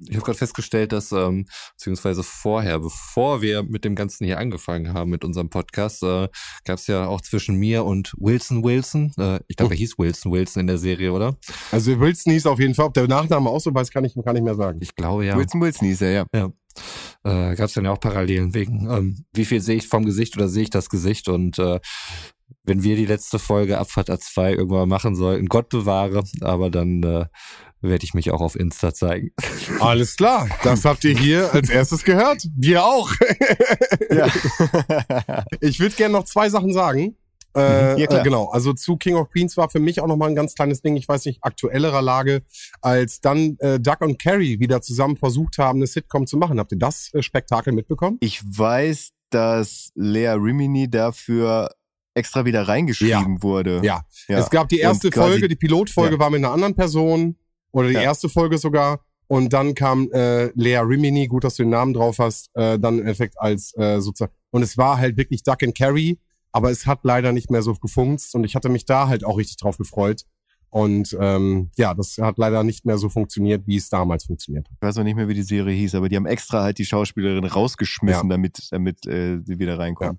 Ich 0.00 0.14
habe 0.14 0.24
gerade 0.24 0.38
festgestellt, 0.38 0.92
dass, 0.92 1.12
ähm, 1.12 1.46
beziehungsweise 1.76 2.22
vorher, 2.22 2.78
bevor 2.80 3.42
wir 3.42 3.62
mit 3.62 3.84
dem 3.84 3.94
Ganzen 3.94 4.24
hier 4.24 4.38
angefangen 4.38 4.92
haben, 4.94 5.10
mit 5.10 5.24
unserem 5.24 5.50
Podcast, 5.50 6.02
äh, 6.02 6.28
gab 6.64 6.78
es 6.78 6.86
ja 6.86 7.06
auch 7.06 7.20
zwischen 7.20 7.56
mir 7.56 7.84
und 7.84 8.12
Wilson 8.18 8.62
Wilson, 8.64 9.12
äh, 9.18 9.40
ich 9.48 9.56
glaube, 9.56 9.74
er 9.74 9.78
hieß 9.78 9.98
Wilson 9.98 10.32
Wilson 10.32 10.60
in 10.60 10.66
der 10.66 10.78
Serie, 10.78 11.12
oder? 11.12 11.36
Also 11.72 11.98
Wilson 11.98 12.32
hieß 12.32 12.46
auf 12.46 12.60
jeden 12.60 12.74
Fall, 12.74 12.86
ob 12.86 12.94
der 12.94 13.08
Nachname 13.08 13.50
auch 13.50 13.60
so 13.60 13.74
weiß, 13.74 13.90
kann 13.90 14.04
ich 14.04 14.14
kann 14.24 14.34
nicht 14.34 14.44
mehr 14.44 14.54
sagen. 14.54 14.78
Ich 14.80 14.94
glaube, 14.94 15.26
ja. 15.26 15.36
Wilson 15.36 15.60
Wilson 15.60 15.88
hieß 15.88 16.00
er, 16.02 16.10
ja. 16.12 16.26
Ja. 16.34 16.50
Äh, 17.24 17.54
Gab 17.54 17.66
es 17.66 17.72
dann 17.72 17.84
ja 17.84 17.92
auch 17.92 18.00
Parallelen 18.00 18.54
wegen, 18.54 18.90
ähm, 18.90 19.24
wie 19.32 19.44
viel 19.44 19.60
sehe 19.60 19.76
ich 19.76 19.88
vom 19.88 20.04
Gesicht 20.04 20.36
oder 20.36 20.48
sehe 20.48 20.64
ich 20.64 20.70
das 20.70 20.88
Gesicht? 20.88 21.28
Und 21.28 21.58
äh, 21.58 21.80
wenn 22.64 22.82
wir 22.82 22.96
die 22.96 23.06
letzte 23.06 23.38
Folge 23.38 23.78
Abfahrt 23.78 24.10
A2 24.10 24.52
irgendwann 24.52 24.88
machen 24.88 25.14
sollten, 25.14 25.46
Gott 25.46 25.68
bewahre, 25.68 26.24
aber 26.40 26.70
dann 26.70 27.02
äh, 27.02 27.26
werde 27.80 28.04
ich 28.04 28.14
mich 28.14 28.30
auch 28.30 28.40
auf 28.40 28.56
Insta 28.56 28.92
zeigen. 28.94 29.30
Alles 29.80 30.16
klar, 30.16 30.48
das 30.64 30.84
habt 30.84 31.04
ihr 31.04 31.16
hier 31.16 31.52
als 31.52 31.70
erstes 31.70 32.04
gehört. 32.04 32.46
Wir 32.56 32.84
auch. 32.84 33.10
ja. 34.10 34.28
Ich 35.60 35.80
würde 35.80 35.94
gerne 35.94 36.12
noch 36.12 36.24
zwei 36.24 36.48
Sachen 36.48 36.72
sagen. 36.72 37.16
Äh, 37.56 37.94
Mhm. 37.94 37.98
Ja, 37.98 38.06
klar. 38.06 38.20
Äh, 38.20 38.24
genau, 38.24 38.48
also 38.50 38.72
zu 38.72 38.96
King 38.96 39.16
of 39.16 39.30
Queens 39.30 39.56
war 39.56 39.68
für 39.70 39.80
mich 39.80 40.00
auch 40.00 40.06
nochmal 40.06 40.28
ein 40.28 40.34
ganz 40.34 40.54
kleines 40.54 40.82
Ding, 40.82 40.96
ich 40.96 41.08
weiß 41.08 41.24
nicht, 41.24 41.38
aktuellerer 41.42 42.02
Lage, 42.02 42.42
als 42.82 43.20
dann 43.20 43.56
äh, 43.60 43.80
Doug 43.80 43.96
und 44.00 44.18
Carrie 44.22 44.60
wieder 44.60 44.82
zusammen 44.82 45.16
versucht 45.16 45.58
haben, 45.58 45.78
eine 45.78 45.86
Sitcom 45.86 46.26
zu 46.26 46.36
machen. 46.36 46.58
Habt 46.58 46.72
ihr 46.72 46.78
das 46.78 47.10
äh, 47.14 47.22
Spektakel 47.22 47.72
mitbekommen? 47.72 48.18
Ich 48.20 48.42
weiß, 48.44 49.10
dass 49.30 49.90
Lea 49.94 50.28
Rimini 50.28 50.88
dafür 50.90 51.70
extra 52.14 52.44
wieder 52.44 52.66
reingeschrieben 52.68 53.42
wurde. 53.42 53.80
Ja. 53.82 54.02
Ja. 54.28 54.38
Es 54.38 54.48
gab 54.50 54.68
die 54.68 54.78
erste 54.78 55.10
Folge, 55.12 55.48
die 55.48 55.56
Pilotfolge 55.56 56.14
Ja. 56.14 56.18
war 56.20 56.30
mit 56.30 56.38
einer 56.38 56.52
anderen 56.52 56.74
Person 56.74 57.36
oder 57.72 57.88
die 57.88 57.94
Ja. 57.94 58.02
erste 58.02 58.28
Folge 58.28 58.58
sogar. 58.58 59.00
Und 59.28 59.52
dann 59.52 59.74
kam 59.74 60.08
äh, 60.12 60.46
Lea 60.54 60.78
Rimini, 60.78 61.26
gut, 61.26 61.42
dass 61.44 61.56
du 61.56 61.64
den 61.64 61.70
Namen 61.70 61.92
drauf 61.92 62.18
hast, 62.20 62.48
äh, 62.54 62.78
dann 62.78 62.94
im 62.94 63.00
Endeffekt 63.00 63.34
als 63.38 63.76
äh, 63.76 64.00
sozusagen. 64.00 64.32
Und 64.50 64.62
es 64.62 64.78
war 64.78 64.98
halt 64.98 65.16
wirklich 65.16 65.42
Duck 65.42 65.62
and 65.64 65.76
Carrie, 65.76 66.18
aber 66.56 66.70
es 66.70 66.86
hat 66.86 67.00
leider 67.02 67.32
nicht 67.32 67.50
mehr 67.50 67.60
so 67.60 67.74
gefunkt 67.74 68.22
und 68.32 68.44
ich 68.44 68.54
hatte 68.54 68.70
mich 68.70 68.86
da 68.86 69.08
halt 69.08 69.26
auch 69.26 69.36
richtig 69.36 69.58
drauf 69.58 69.76
gefreut. 69.76 70.22
Und 70.70 71.14
ähm, 71.20 71.70
ja, 71.76 71.92
das 71.92 72.16
hat 72.16 72.38
leider 72.38 72.64
nicht 72.64 72.86
mehr 72.86 72.96
so 72.96 73.10
funktioniert, 73.10 73.66
wie 73.66 73.76
es 73.76 73.90
damals 73.90 74.24
funktioniert. 74.24 74.66
Ich 74.70 74.80
weiß 74.80 74.96
noch 74.96 75.04
nicht 75.04 75.16
mehr, 75.16 75.28
wie 75.28 75.34
die 75.34 75.42
Serie 75.42 75.74
hieß, 75.76 75.94
aber 75.94 76.08
die 76.08 76.16
haben 76.16 76.24
extra 76.24 76.62
halt 76.62 76.78
die 76.78 76.86
Schauspielerin 76.86 77.44
rausgeschmissen, 77.44 78.30
damit, 78.30 78.68
damit 78.70 79.06
äh, 79.06 79.38
sie 79.44 79.58
wieder 79.58 79.78
reinkommt. 79.78 80.18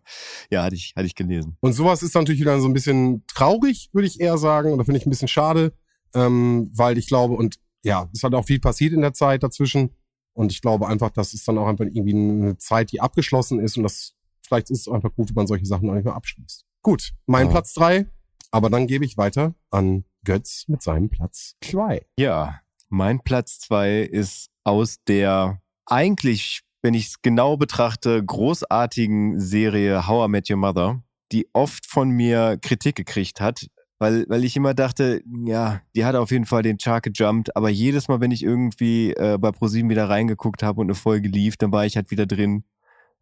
Ja, 0.51 0.63
hatte 0.63 0.75
ich, 0.75 0.93
hatte 0.95 1.07
ich 1.07 1.15
gelesen. 1.15 1.57
Und 1.59 1.73
sowas 1.73 2.03
ist 2.03 2.13
natürlich 2.13 2.41
wieder 2.41 2.59
so 2.61 2.67
ein 2.67 2.73
bisschen 2.73 3.23
traurig, 3.25 3.89
würde 3.91 4.07
ich 4.07 4.19
eher 4.19 4.37
sagen. 4.37 4.73
Oder 4.73 4.85
finde 4.85 4.99
ich 4.99 5.07
ein 5.07 5.09
bisschen 5.09 5.27
schade, 5.27 5.73
ähm, 6.13 6.69
weil 6.71 6.99
ich 6.99 7.07
glaube, 7.07 7.33
und 7.33 7.55
ja, 7.83 8.09
es 8.13 8.21
hat 8.21 8.35
auch 8.35 8.45
viel 8.45 8.59
passiert 8.59 8.93
in 8.93 9.01
der 9.01 9.13
Zeit 9.13 9.41
dazwischen. 9.41 9.89
Und 10.33 10.51
ich 10.51 10.61
glaube 10.61 10.87
einfach, 10.87 11.09
das 11.09 11.33
ist 11.33 11.47
dann 11.47 11.57
auch 11.57 11.67
einfach 11.67 11.85
irgendwie 11.85 12.13
eine 12.13 12.57
Zeit, 12.59 12.91
die 12.91 13.01
abgeschlossen 13.01 13.59
ist. 13.59 13.75
Und 13.75 13.83
das 13.83 14.13
vielleicht 14.47 14.69
ist 14.71 14.87
es 14.87 14.93
einfach 14.93 15.13
gut, 15.13 15.29
wenn 15.29 15.35
man 15.35 15.47
solche 15.47 15.65
Sachen 15.65 15.89
auch 15.89 15.93
nicht 15.93 16.05
mehr 16.05 16.15
abschließt. 16.15 16.65
Gut, 16.81 17.11
mein 17.25 17.47
Ja. 17.47 17.51
Platz 17.51 17.73
drei. 17.73 18.07
Aber 18.51 18.69
dann 18.69 18.87
gebe 18.87 19.03
ich 19.05 19.17
weiter 19.17 19.53
an 19.71 20.05
Götz 20.23 20.65
mit 20.67 20.81
seinem 20.81 21.09
Platz 21.09 21.55
zwei. 21.61 22.01
Ja, 22.17 22.61
mein 22.89 23.19
Platz 23.19 23.59
zwei 23.59 23.99
ist 24.01 24.49
aus 24.63 24.97
der 25.07 25.61
eigentlich, 25.85 26.61
wenn 26.81 26.93
ich 26.93 27.07
es 27.07 27.21
genau 27.21 27.57
betrachte, 27.57 28.23
großartigen 28.23 29.39
Serie 29.39 30.07
How 30.07 30.27
I 30.27 30.31
Met 30.31 30.49
Your 30.49 30.57
Mother, 30.57 31.03
die 31.31 31.47
oft 31.53 31.85
von 31.85 32.09
mir 32.09 32.57
Kritik 32.61 32.95
gekriegt 32.95 33.41
hat, 33.41 33.67
weil, 33.99 34.25
weil 34.29 34.43
ich 34.45 34.55
immer 34.55 34.73
dachte, 34.73 35.21
ja, 35.45 35.81
die 35.95 36.05
hat 36.05 36.15
auf 36.15 36.31
jeden 36.31 36.45
Fall 36.45 36.61
den 36.61 36.77
Chart 36.77 37.03
gejumpt, 37.03 37.55
aber 37.55 37.69
jedes 37.69 38.07
Mal, 38.07 38.21
wenn 38.21 38.31
ich 38.31 38.43
irgendwie 38.43 39.11
äh, 39.13 39.37
bei 39.39 39.51
ProSieben 39.51 39.89
wieder 39.89 40.07
reingeguckt 40.07 40.63
habe 40.63 40.81
und 40.81 40.87
eine 40.87 40.95
Folge 40.95 41.27
lief, 41.27 41.57
dann 41.57 41.71
war 41.71 41.85
ich 41.85 41.95
halt 41.95 42.11
wieder 42.11 42.25
drin. 42.25 42.63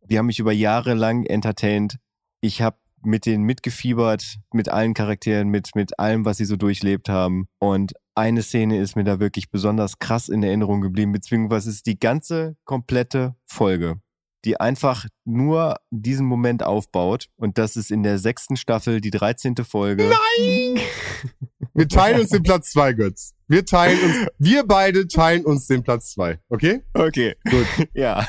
Die 0.09 0.17
haben 0.17 0.27
mich 0.27 0.39
über 0.39 0.51
Jahre 0.51 0.93
lang 0.93 1.25
entertained. 1.25 1.97
Ich 2.41 2.61
habe 2.61 2.77
mit 3.03 3.25
denen 3.25 3.43
mitgefiebert, 3.43 4.37
mit 4.51 4.69
allen 4.69 4.93
Charakteren, 4.93 5.49
mit, 5.49 5.75
mit 5.75 5.99
allem, 5.99 6.25
was 6.25 6.37
sie 6.37 6.45
so 6.45 6.55
durchlebt 6.55 7.07
haben. 7.09 7.47
Und 7.59 7.93
eine 8.15 8.41
Szene 8.41 8.79
ist 8.79 8.95
mir 8.95 9.03
da 9.03 9.19
wirklich 9.19 9.49
besonders 9.51 9.99
krass 9.99 10.29
in 10.29 10.41
Erinnerung 10.41 10.81
geblieben, 10.81 11.11
beziehungsweise 11.11 11.69
ist 11.69 11.85
die 11.85 11.99
ganze 11.99 12.55
komplette 12.65 13.35
Folge. 13.45 13.99
die 14.45 14.59
einfach 14.59 15.07
nur 15.25 15.77
diesen 15.89 16.25
Moment 16.27 16.61
aufbaut. 16.63 17.27
Und 17.35 17.57
das 17.57 17.75
ist 17.75 17.89
in 17.91 18.03
der 18.03 18.19
sechsten 18.19 18.57
Staffel 18.57 19.01
die 19.01 19.09
13. 19.09 19.55
Folge. 19.67 20.07
Nein! 20.37 20.83
Wir 21.73 21.87
teilen 21.89 22.21
uns 22.21 22.29
den 22.29 22.43
Platz 22.43 22.71
zwei, 22.71 22.93
Götz. 22.93 23.33
Wir 23.47 23.65
teilen 23.65 23.99
uns, 24.01 24.27
wir 24.39 24.63
beide 24.65 25.07
teilen 25.07 25.43
uns 25.45 25.67
den 25.67 25.83
Platz 25.83 26.11
zwei, 26.13 26.39
okay? 26.47 26.83
Okay, 26.93 27.35
gut. 27.49 27.65
Ja. 27.93 28.25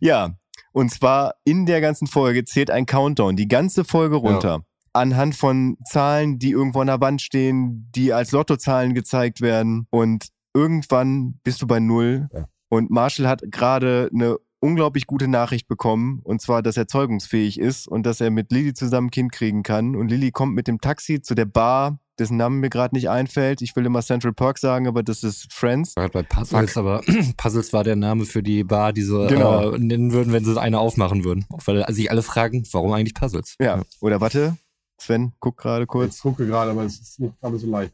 Ja. 0.00 0.36
Und 0.72 0.90
zwar 0.90 1.34
in 1.44 1.66
der 1.66 1.80
ganzen 1.80 2.06
Folge 2.06 2.44
zählt 2.44 2.70
ein 2.70 2.86
Countdown, 2.86 3.36
die 3.36 3.48
ganze 3.48 3.84
Folge 3.84 4.16
runter. 4.16 4.48
Ja. 4.48 4.60
Anhand 4.92 5.34
von 5.34 5.76
Zahlen, 5.90 6.38
die 6.38 6.50
irgendwo 6.50 6.80
an 6.80 6.86
der 6.86 7.00
Wand 7.00 7.22
stehen, 7.22 7.90
die 7.94 8.12
als 8.12 8.32
Lottozahlen 8.32 8.94
gezeigt 8.94 9.40
werden. 9.40 9.86
Und 9.90 10.28
irgendwann 10.54 11.38
bist 11.44 11.62
du 11.62 11.66
bei 11.66 11.80
Null. 11.80 12.28
Ja. 12.32 12.44
Und 12.68 12.90
Marshall 12.90 13.28
hat 13.28 13.42
gerade 13.50 14.10
eine 14.12 14.36
unglaublich 14.60 15.06
gute 15.06 15.28
Nachricht 15.28 15.68
bekommen, 15.68 16.20
und 16.24 16.40
zwar, 16.40 16.62
dass 16.62 16.76
er 16.76 16.88
zeugungsfähig 16.88 17.58
ist 17.58 17.86
und 17.86 18.04
dass 18.04 18.20
er 18.20 18.30
mit 18.30 18.50
Lilly 18.50 18.74
zusammen 18.74 19.08
ein 19.08 19.10
Kind 19.10 19.32
kriegen 19.32 19.62
kann. 19.62 19.94
Und 19.94 20.08
Lilly 20.08 20.30
kommt 20.30 20.54
mit 20.54 20.66
dem 20.66 20.80
Taxi 20.80 21.20
zu 21.20 21.34
der 21.34 21.44
Bar, 21.44 22.00
dessen 22.18 22.36
Namen 22.36 22.60
mir 22.60 22.70
gerade 22.70 22.94
nicht 22.94 23.08
einfällt. 23.08 23.62
Ich 23.62 23.76
will 23.76 23.86
immer 23.86 24.02
Central 24.02 24.32
Park 24.32 24.58
sagen, 24.58 24.86
aber 24.86 25.02
das 25.02 25.22
ist 25.22 25.52
Friends. 25.52 25.94
Gerade 25.94 26.12
bei 26.12 26.22
Puzzles, 26.22 26.72
Fuck. 26.72 26.80
aber 26.80 27.00
Puzzles 27.36 27.72
war 27.72 27.84
der 27.84 27.96
Name 27.96 28.24
für 28.24 28.42
die 28.42 28.64
Bar, 28.64 28.92
die 28.92 29.02
sie 29.02 29.26
genau. 29.26 29.72
äh, 29.72 29.78
nennen 29.78 30.12
würden, 30.12 30.32
wenn 30.32 30.44
sie 30.44 30.60
eine 30.60 30.78
aufmachen 30.78 31.24
würden. 31.24 31.46
Weil 31.64 31.84
sich 31.92 32.10
alle 32.10 32.22
fragen, 32.22 32.66
warum 32.72 32.92
eigentlich 32.92 33.14
Puzzles? 33.14 33.56
Ja, 33.60 33.82
oder 34.00 34.20
warte, 34.20 34.56
Sven, 34.98 35.32
guck 35.40 35.56
gerade 35.56 35.86
kurz. 35.86 36.16
Ich 36.16 36.22
gucke 36.22 36.46
gerade, 36.46 36.70
aber 36.70 36.84
es 36.84 36.98
ist 36.98 37.20
nicht 37.20 37.38
gerade 37.40 37.58
so 37.58 37.66
leicht. 37.66 37.92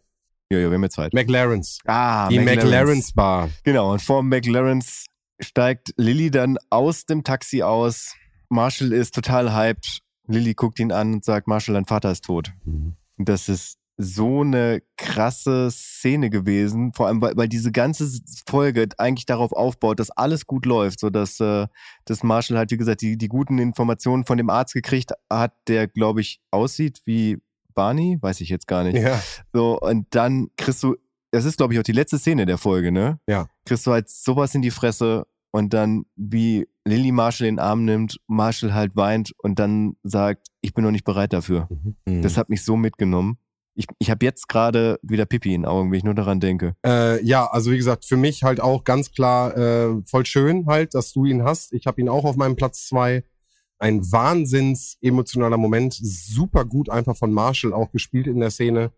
Ja, 0.51 0.59
ja, 0.59 0.69
wir 0.69 0.75
haben 0.75 0.83
ja 0.83 0.91
Zeit. 0.91 1.15
McLaren's. 1.15 1.79
Ah, 1.87 2.29
die 2.29 2.39
McLaren's. 2.39 2.65
McLaren's 2.65 3.13
Bar. 3.13 3.49
Genau, 3.65 3.93
und 3.93 4.03
vor 4.03 4.23
McLaren's 4.23 5.07
steigt 5.41 5.95
Lilly 5.97 6.31
dann 6.31 6.59
aus 6.71 7.07
dem 7.07 7.25
Taxi 7.25 7.63
aus. 7.63 8.15
Marshall 8.49 8.93
ist 8.93 9.15
total 9.15 9.55
hyped. 9.55 10.01
Lilly 10.27 10.55
guckt 10.55 10.79
ihn 10.79 10.93
an 10.93 11.15
und 11.15 11.25
sagt, 11.25 11.49
Marshall, 11.49 11.75
dein 11.75 11.87
Vater 11.87 12.13
ist 12.13 12.25
tot. 12.25 12.53
Mhm. 12.65 12.95
Das 13.19 13.49
ist 13.49 13.79
so 13.97 14.41
eine 14.41 14.83
krasse 14.97 15.71
Szene 15.71 16.31
gewesen, 16.31 16.93
vor 16.95 17.07
allem 17.07 17.21
weil, 17.21 17.37
weil 17.37 17.49
diese 17.49 17.73
ganze 17.73 18.09
Folge 18.49 18.89
eigentlich 18.99 19.27
darauf 19.27 19.53
aufbaut, 19.53 20.01
dass 20.01 20.11
alles 20.11 20.47
gut 20.47 20.67
läuft, 20.67 21.01
so 21.01 21.11
dass, 21.11 21.41
äh, 21.41 21.67
dass 22.05 22.23
Marshall 22.23 22.59
halt 22.59 22.71
wie 22.71 22.77
gesagt 22.77 23.03
die, 23.03 23.17
die 23.17 23.29
guten 23.29 23.59
Informationen 23.59 24.25
von 24.25 24.39
dem 24.39 24.51
Arzt 24.51 24.75
gekriegt 24.75 25.13
hat, 25.31 25.53
der 25.69 25.89
glaube 25.89 26.21
ich 26.21 26.41
aussieht 26.51 27.03
wie 27.05 27.39
Barney, 27.75 28.19
weiß 28.21 28.41
ich 28.41 28.49
jetzt 28.49 28.67
gar 28.67 28.85
nicht. 28.85 28.99
Ja. 28.99 29.21
So 29.53 29.79
und 29.79 30.07
dann 30.15 30.49
kriegst 30.57 30.83
du, 30.83 30.97
das 31.31 31.45
ist 31.45 31.59
glaube 31.59 31.75
ich 31.75 31.81
auch 31.81 31.85
die 31.85 31.93
letzte 31.93 32.19
Szene 32.19 32.47
der 32.47 32.59
Folge, 32.59 32.93
ne? 32.93 33.21
Ja. 33.27 33.47
Kriegst 33.67 33.87
du 33.87 33.93
halt 33.93 34.09
sowas 34.09 34.55
in 34.55 34.63
die 34.63 34.71
Fresse 34.71 35.27
und 35.51 35.75
dann 35.75 36.05
wie 36.17 36.67
Lily 36.85 37.13
Marshall 37.13 37.47
in 37.47 37.57
den 37.57 37.65
Arm 37.65 37.85
nimmt, 37.85 38.19
Marshall 38.27 38.75
halt 38.75 38.97
weint 38.97 39.33
und 39.39 39.59
dann 39.59 39.97
sagt, 40.03 40.49
ich 40.63 40.75
bin 40.75 40.85
noch 40.85 40.91
nicht 40.91 41.05
bereit 41.05 41.33
dafür. 41.33 41.69
Mhm. 42.07 42.23
Das 42.23 42.37
hat 42.37 42.49
mich 42.49 42.65
so 42.65 42.77
mitgenommen. 42.77 43.39
Ich, 43.75 43.87
ich 43.99 44.11
habe 44.11 44.25
jetzt 44.25 44.49
gerade 44.49 44.99
wieder 45.03 45.25
Pipi 45.25 45.55
in 45.55 45.63
den 45.63 45.71
Augen, 45.71 45.91
wenn 45.91 45.99
ich 45.99 46.05
nur 46.05 46.15
daran 46.15 46.41
denke. 46.41 46.75
Äh, 46.85 47.25
ja, 47.25 47.47
also 47.47 47.71
wie 47.71 47.77
gesagt, 47.77 48.05
für 48.05 48.17
mich 48.17 48.43
halt 48.43 48.61
auch 48.61 48.85
ganz 48.85 49.13
klar 49.13 49.57
äh, 49.57 50.03
voll 50.05 50.27
schön 50.27 50.67
halt, 50.67 50.95
dass 50.95 51.13
du 51.13 51.25
ihn 51.25 51.43
hast. 51.43 51.73
Ich 51.73 51.87
habe 51.87 52.01
ihn 52.01 52.09
auch 52.09 52.25
auf 52.25 52.37
meinem 52.37 52.57
Platz 52.57 52.87
zwei. 52.87 53.25
Ein 53.79 54.01
wahnsinns 54.13 54.97
emotionaler 55.01 55.57
Moment, 55.57 55.95
super 55.95 56.65
gut 56.65 56.89
einfach 56.89 57.17
von 57.17 57.33
Marshall 57.33 57.73
auch 57.73 57.91
gespielt 57.91 58.29
in 58.29 58.39
der 58.39 58.51
Szene. 58.51 58.93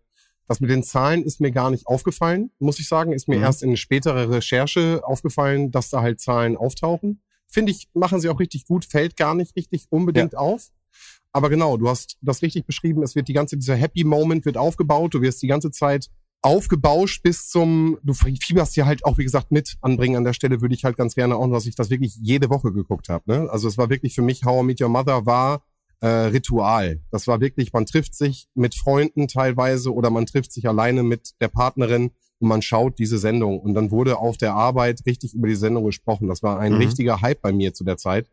Das 0.47 0.59
mit 0.59 0.69
den 0.69 0.83
Zahlen 0.83 1.23
ist 1.23 1.41
mir 1.41 1.51
gar 1.51 1.71
nicht 1.71 1.87
aufgefallen, 1.87 2.51
muss 2.59 2.79
ich 2.79 2.87
sagen. 2.87 3.11
Ist 3.11 3.27
mir 3.27 3.37
mhm. 3.37 3.43
erst 3.43 3.63
in 3.63 3.77
späterer 3.77 4.29
Recherche 4.29 5.01
aufgefallen, 5.03 5.71
dass 5.71 5.89
da 5.89 6.01
halt 6.01 6.21
Zahlen 6.21 6.55
auftauchen. 6.55 7.21
Finde 7.47 7.71
ich, 7.71 7.89
machen 7.93 8.19
sie 8.19 8.29
auch 8.29 8.39
richtig 8.39 8.65
gut, 8.65 8.85
fällt 8.85 9.17
gar 9.17 9.33
nicht 9.33 9.55
richtig 9.55 9.87
unbedingt 9.89 10.33
ja. 10.33 10.39
auf. 10.39 10.69
Aber 11.35 11.49
genau, 11.49 11.75
du 11.75 11.89
hast 11.89 12.17
das 12.21 12.41
richtig 12.41 12.65
beschrieben. 12.65 13.03
Es 13.03 13.13
wird 13.13 13.27
die 13.27 13.33
ganze, 13.33 13.57
dieser 13.57 13.75
Happy 13.75 14.05
Moment 14.05 14.45
wird 14.45 14.55
aufgebaut. 14.55 15.13
Du 15.13 15.21
wirst 15.21 15.41
die 15.41 15.47
ganze 15.47 15.69
Zeit 15.69 16.09
aufgebauscht 16.41 17.23
bis 17.23 17.49
zum, 17.49 17.97
du 18.03 18.13
fieberst 18.13 18.73
hier 18.73 18.85
halt 18.85 19.03
auch, 19.03 19.17
wie 19.17 19.25
gesagt, 19.25 19.51
mit 19.51 19.75
anbringen. 19.81 20.15
An 20.15 20.23
der 20.23 20.31
Stelle 20.31 20.61
würde 20.61 20.75
ich 20.75 20.85
halt 20.85 20.95
ganz 20.95 21.13
gerne 21.13 21.35
auch, 21.35 21.51
dass 21.51 21.65
ich 21.65 21.75
das 21.75 21.89
wirklich 21.89 22.15
jede 22.21 22.49
Woche 22.49 22.71
geguckt 22.71 23.09
habe. 23.09 23.23
Ne? 23.27 23.49
Also 23.49 23.67
es 23.67 23.77
war 23.77 23.89
wirklich 23.89 24.15
für 24.15 24.21
mich, 24.21 24.45
How 24.45 24.63
I 24.63 24.65
Meet 24.65 24.79
Your 24.79 24.87
Mother 24.87 25.25
war 25.25 25.65
äh, 25.99 26.07
Ritual. 26.07 27.01
Das 27.11 27.27
war 27.27 27.41
wirklich, 27.41 27.73
man 27.73 27.85
trifft 27.85 28.15
sich 28.15 28.47
mit 28.55 28.73
Freunden 28.73 29.27
teilweise 29.27 29.93
oder 29.93 30.11
man 30.11 30.25
trifft 30.25 30.53
sich 30.53 30.69
alleine 30.69 31.03
mit 31.03 31.33
der 31.41 31.49
Partnerin 31.49 32.11
und 32.39 32.47
man 32.47 32.61
schaut 32.61 32.97
diese 32.97 33.17
Sendung. 33.17 33.59
Und 33.59 33.73
dann 33.73 33.91
wurde 33.91 34.19
auf 34.19 34.37
der 34.37 34.53
Arbeit 34.53 35.01
richtig 35.05 35.33
über 35.33 35.49
die 35.49 35.55
Sendung 35.55 35.83
gesprochen. 35.83 36.29
Das 36.29 36.43
war 36.43 36.59
ein 36.59 36.75
mhm. 36.75 36.79
richtiger 36.79 37.19
Hype 37.19 37.41
bei 37.41 37.51
mir 37.51 37.73
zu 37.73 37.83
der 37.83 37.97
Zeit. 37.97 38.31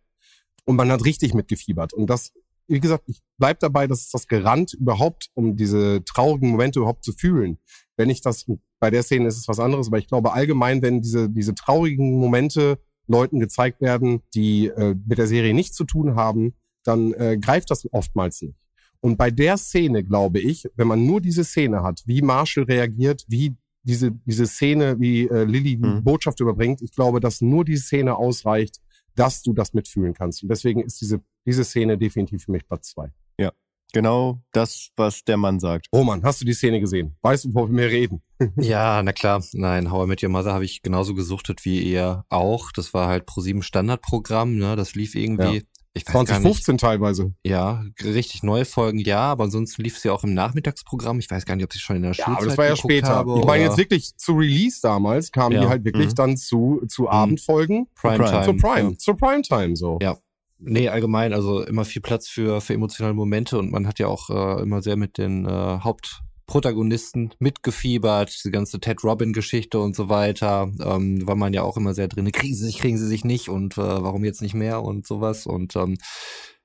Und 0.64 0.76
man 0.76 0.92
hat 0.92 1.04
richtig 1.04 1.34
mitgefiebert. 1.34 1.92
Und 1.92 2.08
das, 2.08 2.32
wie 2.72 2.80
gesagt, 2.80 3.04
ich 3.06 3.20
bleib 3.38 3.60
dabei, 3.60 3.86
dass 3.86 4.00
es 4.00 4.10
das 4.10 4.26
gerannt 4.26 4.74
überhaupt, 4.74 5.30
um 5.34 5.56
diese 5.56 6.02
traurigen 6.04 6.50
Momente 6.50 6.80
überhaupt 6.80 7.04
zu 7.04 7.12
fühlen. 7.12 7.58
Wenn 7.96 8.10
ich 8.10 8.22
das, 8.22 8.46
bei 8.80 8.90
der 8.90 9.02
Szene 9.02 9.28
ist 9.28 9.36
es 9.36 9.48
was 9.48 9.60
anderes, 9.60 9.88
aber 9.88 9.98
ich 9.98 10.08
glaube 10.08 10.32
allgemein, 10.32 10.82
wenn 10.82 11.02
diese, 11.02 11.28
diese 11.28 11.54
traurigen 11.54 12.18
Momente 12.18 12.78
Leuten 13.06 13.40
gezeigt 13.40 13.80
werden, 13.80 14.22
die 14.34 14.68
äh, 14.68 14.94
mit 15.06 15.18
der 15.18 15.26
Serie 15.26 15.54
nichts 15.54 15.76
zu 15.76 15.84
tun 15.84 16.16
haben, 16.16 16.54
dann 16.84 17.12
äh, 17.12 17.38
greift 17.38 17.70
das 17.70 17.86
oftmals 17.92 18.40
nicht. 18.42 18.58
Und 19.00 19.16
bei 19.18 19.30
der 19.30 19.58
Szene, 19.58 20.04
glaube 20.04 20.40
ich, 20.40 20.68
wenn 20.76 20.86
man 20.86 21.04
nur 21.04 21.20
diese 21.20 21.44
Szene 21.44 21.82
hat, 21.82 22.02
wie 22.06 22.22
Marshall 22.22 22.64
reagiert, 22.64 23.24
wie 23.28 23.56
diese, 23.82 24.12
diese 24.12 24.46
Szene, 24.46 24.98
wie 25.00 25.28
äh, 25.28 25.44
Lilly 25.44 25.76
die 25.76 25.86
mhm. 25.86 26.04
Botschaft 26.04 26.40
überbringt, 26.40 26.82
ich 26.82 26.92
glaube, 26.92 27.20
dass 27.20 27.40
nur 27.40 27.64
diese 27.64 27.82
Szene 27.82 28.16
ausreicht, 28.16 28.80
dass 29.16 29.42
du 29.42 29.52
das 29.52 29.74
mitfühlen 29.74 30.14
kannst. 30.14 30.42
Und 30.42 30.48
deswegen 30.48 30.82
ist 30.82 31.00
diese, 31.00 31.20
diese 31.46 31.64
Szene 31.64 31.98
definitiv 31.98 32.44
für 32.44 32.52
mich 32.52 32.66
Platz 32.66 32.90
zwei. 32.90 33.10
Ja, 33.38 33.52
genau 33.92 34.42
das, 34.52 34.90
was 34.96 35.24
der 35.24 35.36
Mann 35.36 35.60
sagt. 35.60 35.86
Roman, 35.94 36.22
hast 36.22 36.40
du 36.40 36.44
die 36.44 36.54
Szene 36.54 36.80
gesehen? 36.80 37.16
Weißt 37.22 37.44
du, 37.44 37.54
wovon 37.54 37.76
wir 37.76 37.88
reden? 37.88 38.22
ja, 38.56 39.02
na 39.02 39.12
klar. 39.12 39.42
Nein, 39.52 39.90
How 39.90 40.04
I 40.04 40.08
Met 40.08 40.22
Your 40.22 40.30
Mother 40.30 40.52
habe 40.52 40.64
ich 40.64 40.82
genauso 40.82 41.14
gesuchtet 41.14 41.64
wie 41.64 41.80
ihr 41.80 42.24
auch. 42.28 42.72
Das 42.72 42.94
war 42.94 43.08
halt 43.08 43.26
pro 43.26 43.40
sieben 43.40 43.62
Standardprogramm, 43.62 44.56
ne? 44.56 44.76
Das 44.76 44.94
lief 44.94 45.14
irgendwie. 45.14 45.56
Ja 45.56 45.62
ich 45.94 46.06
weiß 46.06 46.12
2015 46.12 46.78
teilweise. 46.78 47.34
Ja, 47.44 47.84
richtig 48.02 48.42
neue 48.42 48.64
Folgen, 48.64 48.98
ja, 48.98 49.20
aber 49.20 49.44
ansonsten 49.44 49.82
lief 49.82 49.98
sie 49.98 50.08
auch 50.08 50.24
im 50.24 50.32
Nachmittagsprogramm. 50.32 51.18
Ich 51.18 51.30
weiß 51.30 51.44
gar 51.44 51.54
nicht, 51.54 51.64
ob 51.64 51.72
sie 51.72 51.80
schon 51.80 51.96
in 51.96 52.02
der 52.02 52.12
ja, 52.12 52.24
Schulzeit 52.24 52.38
aber 52.38 52.46
das 52.46 52.58
war 52.58 52.66
ja 52.66 52.76
später. 52.76 53.08
Habe, 53.08 53.38
ich 53.38 53.44
meine 53.44 53.64
jetzt 53.64 53.76
wirklich 53.76 54.16
zu 54.16 54.32
Release 54.32 54.80
damals 54.82 55.30
kamen 55.32 55.54
ja. 55.54 55.62
die 55.62 55.68
halt 55.68 55.84
wirklich 55.84 56.08
mhm. 56.08 56.14
dann 56.14 56.36
zu 56.36 56.82
zu 56.88 57.02
mhm. 57.02 57.08
Abendfolgen, 57.08 57.88
Primetime, 57.94 58.44
zu 58.44 58.54
Prime, 58.54 58.90
ja. 58.90 58.98
zu 58.98 59.14
Primetime 59.14 59.76
so. 59.76 59.98
Ja. 60.00 60.16
Nee, 60.64 60.88
allgemein, 60.88 61.32
also 61.32 61.62
immer 61.62 61.84
viel 61.84 62.02
Platz 62.02 62.28
für 62.28 62.60
für 62.60 62.74
emotionale 62.74 63.14
Momente 63.14 63.58
und 63.58 63.72
man 63.72 63.86
hat 63.86 63.98
ja 63.98 64.06
auch 64.06 64.30
äh, 64.30 64.62
immer 64.62 64.80
sehr 64.80 64.96
mit 64.96 65.18
den 65.18 65.44
äh, 65.44 65.48
Haupt 65.48 66.22
Protagonisten 66.46 67.30
mitgefiebert, 67.38 68.44
die 68.44 68.50
ganze 68.50 68.78
Ted 68.78 69.02
Robin-Geschichte 69.04 69.78
und 69.80 69.96
so 69.96 70.08
weiter, 70.08 70.70
ähm, 70.84 71.26
war 71.26 71.34
man 71.34 71.54
ja 71.54 71.62
auch 71.62 71.76
immer 71.76 71.94
sehr 71.94 72.08
drin. 72.08 72.30
Kriegen 72.30 72.54
sie 72.54 72.66
sich, 72.66 72.78
kriegen 72.78 72.98
sie 72.98 73.06
sich 73.06 73.24
nicht 73.24 73.48
und 73.48 73.78
äh, 73.78 73.80
warum 73.80 74.24
jetzt 74.24 74.42
nicht 74.42 74.54
mehr 74.54 74.82
und 74.82 75.06
sowas. 75.06 75.46
Und 75.46 75.76
ähm, 75.76 75.96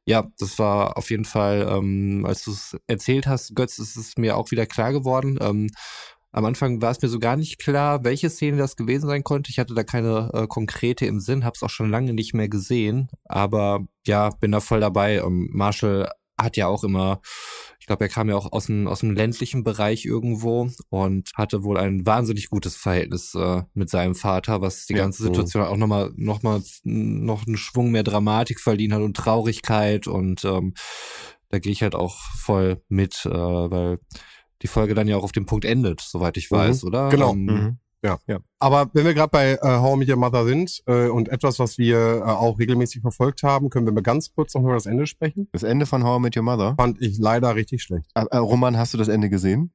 ja, 0.06 0.28
das 0.40 0.60
war 0.60 0.98
auf 0.98 1.10
jeden 1.10 1.26
Fall, 1.26 1.68
ähm, 1.70 2.26
als 2.26 2.44
du 2.44 2.52
es 2.52 2.78
erzählt 2.88 3.28
hast, 3.28 3.56
Götz, 3.56 3.80
ist 3.80 3.96
es 3.96 4.18
mir 4.18 4.38
auch 4.38 4.52
wieder 4.52 4.66
klar 4.66 4.92
geworden. 4.92 5.38
Ähm, 5.42 5.70
am 6.32 6.46
Anfang 6.46 6.82
war 6.82 6.92
es 6.92 7.02
mir 7.02 7.08
so 7.08 7.20
gar 7.20 7.36
nicht 7.36 7.60
klar, 7.60 8.04
welche 8.04 8.30
Szene 8.30 8.58
das 8.58 8.76
gewesen 8.76 9.08
sein 9.08 9.24
konnte. 9.24 9.50
Ich 9.50 9.60
hatte 9.60 9.74
da 9.74 9.84
keine 9.84 10.30
äh, 10.34 10.48
konkrete 10.48 11.06
im 11.06 11.20
Sinn, 11.20 11.46
habe 11.46 11.56
es 11.56 11.64
auch 11.64 11.70
schon 11.70 11.90
lange 11.90 12.14
nicht 12.14 12.34
mehr 12.34 12.50
gesehen. 12.50 13.10
Aber 13.26 13.86
ja, 14.06 14.30
bin 14.30 14.52
da 14.52 14.60
voll 14.60 14.80
dabei. 14.80 15.18
Ähm, 15.18 15.50
Marshall 15.52 16.10
hat 16.38 16.58
ja 16.58 16.68
auch 16.68 16.84
immer 16.84 17.22
ich 17.88 17.90
glaube, 17.90 18.04
er 18.04 18.10
kam 18.10 18.28
ja 18.28 18.36
auch 18.36 18.52
aus 18.52 18.66
dem, 18.66 18.86
aus 18.86 19.00
dem 19.00 19.16
ländlichen 19.16 19.64
Bereich 19.64 20.04
irgendwo 20.04 20.70
und 20.90 21.32
hatte 21.36 21.64
wohl 21.64 21.78
ein 21.78 22.06
wahnsinnig 22.06 22.50
gutes 22.50 22.76
Verhältnis 22.76 23.34
äh, 23.34 23.64
mit 23.76 23.90
seinem 23.90 24.14
Vater, 24.14 24.60
was 24.60 24.88
die 24.88 24.94
ja, 24.96 25.00
ganze 25.00 25.24
Situation 25.24 25.64
auch 25.64 25.78
nochmal 25.78 26.12
noch 26.18 26.44
mal, 26.44 26.62
noch 26.84 27.48
einen 27.48 27.56
Schwung 27.56 27.92
mehr 27.92 28.04
Dramatik 28.04 28.60
verdient 28.60 28.92
hat 28.92 29.02
und 29.02 29.16
Traurigkeit 29.16 30.06
und 30.06 30.44
ähm, 30.44 30.74
da 31.48 31.60
gehe 31.60 31.72
ich 31.72 31.82
halt 31.82 31.96
auch 31.96 32.18
voll 32.36 32.84
mit, 32.90 33.26
äh, 33.26 33.30
weil 33.30 34.00
die 34.62 34.68
Folge 34.68 34.94
dann 34.96 35.08
ja 35.08 35.18
auch 35.18 35.24
auf 35.24 35.32
dem 35.32 35.46
Punkt 35.46 35.66
endet, 35.66 36.02
soweit 36.02 36.38
ich 36.38 36.50
weiß, 36.50 36.84
mhm. 36.84 36.88
oder? 36.88 37.10
Genau. 37.10 37.34
Ähm, 37.34 37.46
mhm. 37.46 37.78
Ja. 38.04 38.20
ja. 38.28 38.40
Aber 38.60 38.90
wenn 38.94 39.06
wir 39.06 39.14
gerade 39.14 39.32
bei 39.32 39.54
äh, 39.54 39.60
How 39.62 39.96
I 39.96 40.00
Met 40.00 40.10
Your 40.10 40.18
Mother 40.18 40.46
sind 40.46 40.84
äh, 40.86 41.08
und 41.08 41.30
etwas, 41.30 41.60
was 41.60 41.78
wir 41.78 41.98
äh, 41.98 42.22
auch 42.22 42.60
regelmäßig 42.60 43.02
verfolgt 43.02 43.44
haben, 43.44 43.70
können 43.70 43.86
wir 43.86 43.94
mal 43.94 44.02
ganz 44.02 44.32
kurz 44.34 44.54
noch 44.54 44.62
über 44.62 44.76
das 44.76 44.86
Ende 44.86 45.08
sprechen. 45.08 45.48
Das 45.52 45.64
Ende 45.64 45.86
von 45.86 46.04
How 46.04 46.20
I 46.20 46.22
Met 46.22 46.38
Your 46.38 46.44
Mother? 46.44 46.76
Fand 46.78 47.02
ich 47.02 47.18
leider 47.18 47.56
richtig 47.56 47.82
schlecht. 47.82 48.10
Äh, 48.14 48.26
äh 48.30 48.38
Roman, 48.38 48.78
hast 48.78 48.94
du 48.94 48.98
das 48.98 49.08
Ende 49.08 49.30
gesehen? 49.30 49.74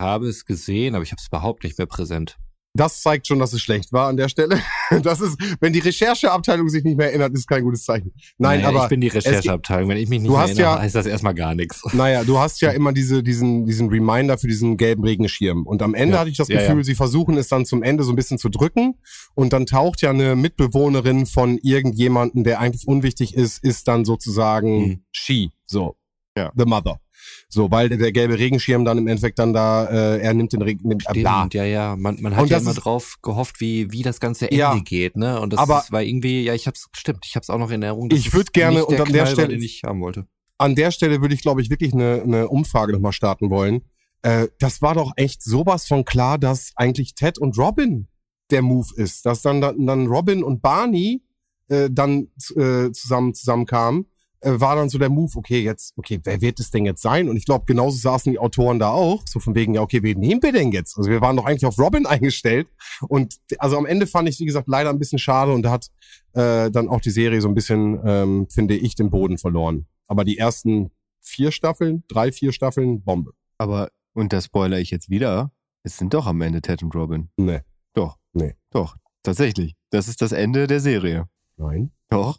Habe 0.00 0.28
es 0.28 0.44
gesehen, 0.46 0.94
aber 0.94 1.04
ich 1.04 1.12
habe 1.12 1.20
es 1.20 1.28
überhaupt 1.28 1.62
nicht 1.62 1.78
mehr 1.78 1.86
präsent. 1.86 2.38
Das 2.74 3.02
zeigt 3.02 3.26
schon, 3.26 3.38
dass 3.38 3.52
es 3.52 3.60
schlecht 3.60 3.92
war 3.92 4.08
an 4.08 4.16
der 4.16 4.28
Stelle. 4.28 4.58
Das 5.02 5.22
ist, 5.22 5.38
wenn 5.60 5.72
die 5.72 5.78
Rechercheabteilung 5.78 6.68
sich 6.68 6.84
nicht 6.84 6.98
mehr 6.98 7.06
erinnert, 7.08 7.32
ist 7.32 7.46
kein 7.46 7.64
gutes 7.64 7.84
Zeichen. 7.84 8.12
Nein, 8.36 8.58
naja, 8.60 8.68
aber 8.68 8.82
ich 8.82 8.88
bin 8.90 9.00
die 9.00 9.08
Rechercheabteilung. 9.08 9.88
Wenn 9.88 9.96
ich 9.96 10.08
mich 10.10 10.20
nicht 10.20 10.28
Du 10.28 10.32
mehr 10.32 10.42
hast 10.42 10.50
erinnere, 10.50 10.74
ja- 10.74 10.80
heißt 10.80 10.94
das 10.94 11.06
erstmal 11.06 11.34
gar 11.34 11.54
nichts. 11.54 11.82
Naja, 11.94 12.24
du 12.24 12.38
hast 12.38 12.60
ja 12.60 12.70
immer 12.72 12.92
diese, 12.92 13.22
diesen, 13.22 13.64
diesen 13.64 13.88
Reminder 13.88 14.36
für 14.36 14.48
diesen 14.48 14.76
gelben 14.76 15.02
Regenschirm. 15.04 15.66
Und 15.66 15.80
am 15.80 15.94
Ende 15.94 16.14
Ja. 16.16 16.20
hatte 16.20 16.30
ich 16.30 16.36
das 16.36 16.48
Ja, 16.48 16.60
Gefühl, 16.60 16.78
ja. 16.78 16.84
sie 16.84 16.94
versuchen 16.94 17.38
es 17.38 17.48
dann 17.48 17.64
zum 17.64 17.82
Ende 17.82 18.04
so 18.04 18.12
ein 18.12 18.16
bisschen 18.16 18.36
zu 18.36 18.50
drücken. 18.50 18.96
Und 19.34 19.54
dann 19.54 19.64
taucht 19.64 20.02
ja 20.02 20.10
eine 20.10 20.36
Mitbewohnerin 20.36 21.24
von 21.24 21.56
irgendjemanden, 21.62 22.44
der 22.44 22.60
eigentlich 22.60 22.86
unwichtig 22.86 23.34
ist, 23.34 23.64
ist 23.64 23.88
dann 23.88 24.04
sozusagen 24.04 24.78
Mhm. 24.86 25.04
she. 25.10 25.50
So. 25.64 25.96
Ja. 26.36 26.52
The 26.54 26.66
mother. 26.66 27.00
So, 27.48 27.70
weil 27.70 27.88
der, 27.88 28.12
gelbe 28.12 28.38
Regenschirm 28.38 28.84
dann 28.84 28.98
im 28.98 29.06
Endeffekt 29.06 29.38
dann 29.38 29.52
da, 29.52 29.84
äh, 29.86 30.20
er 30.20 30.34
nimmt 30.34 30.52
den 30.52 30.62
Regen, 30.62 30.88
nimmt, 30.88 31.04
äh, 31.08 31.12
bla. 31.20 31.40
Stimmt, 31.40 31.54
ja, 31.54 31.64
ja. 31.64 31.96
Man, 31.96 32.20
man 32.20 32.34
hat 32.36 32.48
ja 32.48 32.58
immer 32.58 32.70
ist- 32.70 32.76
drauf 32.76 33.16
gehofft, 33.22 33.60
wie, 33.60 33.90
wie 33.92 34.02
das 34.02 34.20
ganze 34.20 34.46
Ende 34.50 34.56
Ja. 34.60 34.78
geht, 34.78 35.16
ne? 35.16 35.40
Und 35.40 35.52
das 35.52 35.60
Aber- 35.60 35.80
ist, 35.80 35.92
war 35.92 36.02
irgendwie, 36.02 36.42
ja, 36.44 36.54
ich 36.54 36.66
hab's, 36.66 36.88
stimmt, 36.92 37.24
ich 37.26 37.36
hab's 37.36 37.50
auch 37.50 37.58
noch 37.58 37.70
in 37.70 37.82
Erinnerung. 37.82 38.10
Ich 38.12 38.28
es 38.28 38.32
würd 38.32 38.52
gerne 38.52 38.84
und 38.86 38.98
an 39.00 39.12
der 39.12 39.22
Knall 39.24 39.32
Stelle- 39.32 39.48
den 39.48 39.62
ich 39.62 39.82
haben 39.84 40.00
wollte. 40.00 40.26
an 40.58 40.74
der 40.74 40.90
Stelle 40.92 41.20
würde 41.20 41.34
ich, 41.34 41.42
glaube 41.42 41.60
ich, 41.60 41.70
wirklich 41.70 41.92
eine, 41.92 42.22
eine 42.22 42.48
Umfrage 42.48 42.92
nochmal 42.92 43.12
starten 43.12 43.50
wollen. 43.50 43.82
Äh, 44.22 44.46
das 44.60 44.80
war 44.80 44.94
doch 44.94 45.12
echt 45.16 45.42
sowas 45.42 45.86
von 45.86 46.04
klar, 46.04 46.38
dass 46.38 46.70
eigentlich 46.76 47.14
Ted 47.14 47.38
und 47.38 47.58
Robin 47.58 48.06
der 48.50 48.62
Move 48.62 48.86
ist. 48.96 49.26
Dass 49.26 49.42
dann, 49.42 49.60
dann, 49.60 49.84
dann 49.86 50.06
Robin 50.06 50.44
und 50.44 50.62
Barney 50.62 51.22
äh, 51.68 51.88
dann 51.90 52.28
äh, 52.54 52.92
zusammen 52.92 53.34
zusammenkamen, 53.34 54.06
war 54.42 54.76
dann 54.76 54.88
so 54.88 54.98
der 54.98 55.08
Move, 55.08 55.32
okay, 55.36 55.60
jetzt, 55.60 55.92
okay, 55.96 56.20
wer 56.24 56.40
wird 56.40 56.58
es 56.60 56.70
denn 56.70 56.84
jetzt 56.84 57.02
sein? 57.02 57.28
Und 57.28 57.36
ich 57.36 57.44
glaube, 57.44 57.64
genauso 57.64 57.98
saßen 57.98 58.32
die 58.32 58.38
Autoren 58.38 58.78
da 58.78 58.90
auch, 58.90 59.22
so 59.26 59.38
von 59.40 59.54
wegen, 59.54 59.74
ja, 59.74 59.82
okay, 59.82 60.02
wen 60.02 60.18
nehmen 60.18 60.42
wir 60.42 60.52
denn 60.52 60.72
jetzt? 60.72 60.98
Also 60.98 61.10
wir 61.10 61.20
waren 61.20 61.36
doch 61.36 61.44
eigentlich 61.44 61.66
auf 61.66 61.78
Robin 61.78 62.06
eingestellt. 62.06 62.68
Und 63.08 63.36
also 63.58 63.78
am 63.78 63.86
Ende 63.86 64.06
fand 64.06 64.28
ich, 64.28 64.38
wie 64.40 64.44
gesagt, 64.44 64.68
leider 64.68 64.90
ein 64.90 64.98
bisschen 64.98 65.18
schade 65.18 65.52
und 65.52 65.62
da 65.62 65.70
hat 65.70 65.86
äh, 66.32 66.70
dann 66.70 66.88
auch 66.88 67.00
die 67.00 67.10
Serie 67.10 67.40
so 67.40 67.48
ein 67.48 67.54
bisschen, 67.54 68.00
ähm, 68.04 68.46
finde 68.50 68.74
ich, 68.74 68.94
den 68.94 69.10
Boden 69.10 69.38
verloren. 69.38 69.86
Aber 70.08 70.24
die 70.24 70.38
ersten 70.38 70.90
vier 71.20 71.52
Staffeln, 71.52 72.02
drei, 72.08 72.32
vier 72.32 72.52
Staffeln, 72.52 73.02
Bombe. 73.02 73.32
Aber, 73.58 73.90
und 74.12 74.32
das 74.32 74.46
spoiler 74.46 74.80
ich 74.80 74.90
jetzt 74.90 75.08
wieder, 75.08 75.52
es 75.84 75.96
sind 75.96 76.14
doch 76.14 76.26
am 76.26 76.40
Ende 76.42 76.60
Ted 76.62 76.82
und 76.82 76.94
Robin. 76.94 77.30
Nee. 77.36 77.60
Doch. 77.94 78.18
Nee. 78.32 78.54
Doch. 78.70 78.96
Tatsächlich. 79.22 79.76
Das 79.90 80.08
ist 80.08 80.20
das 80.20 80.32
Ende 80.32 80.66
der 80.66 80.80
Serie. 80.80 81.28
Nein. 81.56 81.92
Doch. 82.08 82.38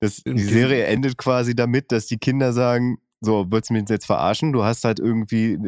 Das, 0.00 0.22
die 0.24 0.38
Serie 0.38 0.84
endet 0.84 1.18
quasi 1.18 1.54
damit, 1.54 1.92
dass 1.92 2.06
die 2.06 2.18
Kinder 2.18 2.52
sagen, 2.52 2.98
so, 3.20 3.46
willst 3.50 3.68
du 3.68 3.74
mich 3.74 3.84
jetzt 3.88 4.06
verarschen? 4.06 4.52
Du 4.52 4.64
hast 4.64 4.84
halt 4.84 4.98
irgendwie 4.98 5.58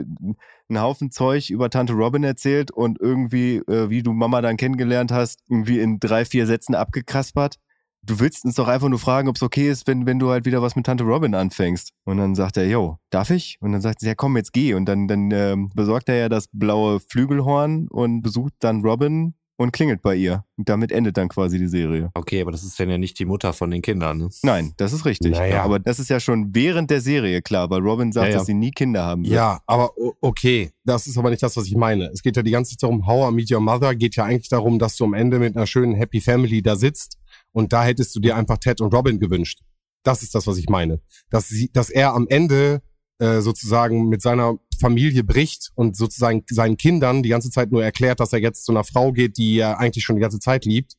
einen 0.68 0.80
Haufen 0.80 1.10
Zeug 1.10 1.50
über 1.50 1.68
Tante 1.68 1.92
Robin 1.92 2.24
erzählt 2.24 2.70
und 2.70 2.98
irgendwie, 2.98 3.56
äh, 3.56 3.90
wie 3.90 4.02
du 4.02 4.12
Mama 4.12 4.40
dann 4.40 4.56
kennengelernt 4.56 5.12
hast, 5.12 5.40
irgendwie 5.50 5.78
in 5.78 6.00
drei, 6.00 6.24
vier 6.24 6.46
Sätzen 6.46 6.74
abgekaspert. 6.74 7.56
Du 8.04 8.18
willst 8.18 8.44
uns 8.44 8.56
doch 8.56 8.68
einfach 8.68 8.88
nur 8.88 8.98
fragen, 8.98 9.28
ob 9.28 9.36
es 9.36 9.42
okay 9.42 9.70
ist, 9.70 9.86
wenn, 9.86 10.06
wenn 10.06 10.18
du 10.18 10.30
halt 10.30 10.44
wieder 10.44 10.62
was 10.62 10.74
mit 10.74 10.86
Tante 10.86 11.04
Robin 11.04 11.34
anfängst. 11.34 11.92
Und 12.04 12.16
dann 12.16 12.34
sagt 12.34 12.56
er, 12.56 12.66
yo, 12.66 12.98
darf 13.10 13.30
ich? 13.30 13.58
Und 13.60 13.72
dann 13.72 13.82
sagt 13.82 14.00
sie, 14.00 14.06
ja 14.06 14.14
komm, 14.14 14.36
jetzt 14.36 14.52
geh. 14.52 14.74
Und 14.74 14.86
dann, 14.86 15.06
dann 15.06 15.30
ähm, 15.30 15.70
besorgt 15.74 16.08
er 16.08 16.16
ja 16.16 16.28
das 16.28 16.48
blaue 16.52 17.00
Flügelhorn 17.00 17.86
und 17.88 18.22
besucht 18.22 18.54
dann 18.60 18.80
Robin 18.80 19.34
und 19.62 19.72
klingelt 19.72 20.02
bei 20.02 20.14
ihr. 20.14 20.44
Und 20.56 20.68
damit 20.68 20.92
endet 20.92 21.16
dann 21.16 21.28
quasi 21.28 21.58
die 21.58 21.68
Serie. 21.68 22.10
Okay, 22.14 22.42
aber 22.42 22.52
das 22.52 22.62
ist 22.62 22.78
dann 22.78 22.90
ja 22.90 22.98
nicht 22.98 23.18
die 23.18 23.24
Mutter 23.24 23.52
von 23.52 23.70
den 23.70 23.82
Kindern, 23.82 24.18
ne? 24.18 24.28
Nein, 24.42 24.74
das 24.76 24.92
ist 24.92 25.04
richtig. 25.04 25.32
Naja. 25.32 25.62
Aber 25.62 25.78
das 25.78 25.98
ist 25.98 26.10
ja 26.10 26.20
schon 26.20 26.54
während 26.54 26.90
der 26.90 27.00
Serie 27.00 27.42
klar, 27.42 27.70
weil 27.70 27.80
Robin 27.80 28.12
sagt, 28.12 28.26
Ja, 28.26 28.32
ja. 28.32 28.38
dass 28.38 28.46
sie 28.46 28.54
nie 28.54 28.70
Kinder 28.70 29.04
haben 29.04 29.24
wird. 29.24 29.34
Ja, 29.34 29.60
aber 29.66 29.90
okay, 30.20 30.70
das 30.84 31.06
ist 31.06 31.16
aber 31.16 31.30
nicht 31.30 31.42
das, 31.42 31.56
was 31.56 31.66
ich 31.66 31.76
meine. 31.76 32.06
Es 32.12 32.22
geht 32.22 32.36
ja 32.36 32.42
die 32.42 32.50
ganze 32.50 32.72
Zeit 32.72 32.82
darum, 32.82 33.06
How 33.06 33.30
I 33.30 33.34
Meet 33.34 33.52
Your 33.52 33.60
Mother 33.60 33.94
geht 33.94 34.16
ja 34.16 34.24
eigentlich 34.24 34.48
darum, 34.48 34.78
dass 34.78 34.96
du 34.96 35.04
am 35.04 35.14
Ende 35.14 35.38
mit 35.38 35.56
einer 35.56 35.66
schönen 35.66 35.94
Happy 35.94 36.20
Family 36.20 36.62
da 36.62 36.76
sitzt 36.76 37.18
und 37.52 37.72
da 37.72 37.84
hättest 37.84 38.14
du 38.14 38.20
dir 38.20 38.36
einfach 38.36 38.58
Ted 38.58 38.80
und 38.80 38.92
Robin 38.94 39.18
gewünscht. 39.18 39.60
Das 40.04 40.22
ist 40.22 40.34
das, 40.34 40.46
was 40.46 40.58
ich 40.58 40.68
meine. 40.68 41.00
Dass, 41.30 41.48
sie, 41.48 41.70
dass 41.72 41.88
er 41.88 42.14
am 42.14 42.26
Ende 42.28 42.82
äh, 43.18 43.40
sozusagen 43.40 44.08
mit 44.08 44.20
seiner 44.20 44.56
Familie 44.82 45.24
bricht 45.24 45.70
und 45.74 45.96
sozusagen 45.96 46.44
seinen 46.50 46.76
Kindern 46.76 47.22
die 47.22 47.30
ganze 47.30 47.50
Zeit 47.50 47.72
nur 47.72 47.82
erklärt, 47.82 48.20
dass 48.20 48.32
er 48.34 48.40
jetzt 48.40 48.64
zu 48.66 48.72
einer 48.72 48.84
Frau 48.84 49.12
geht, 49.12 49.38
die 49.38 49.56
er 49.58 49.78
eigentlich 49.80 50.04
schon 50.04 50.16
die 50.16 50.22
ganze 50.22 50.38
Zeit 50.40 50.64
liebt, 50.66 50.94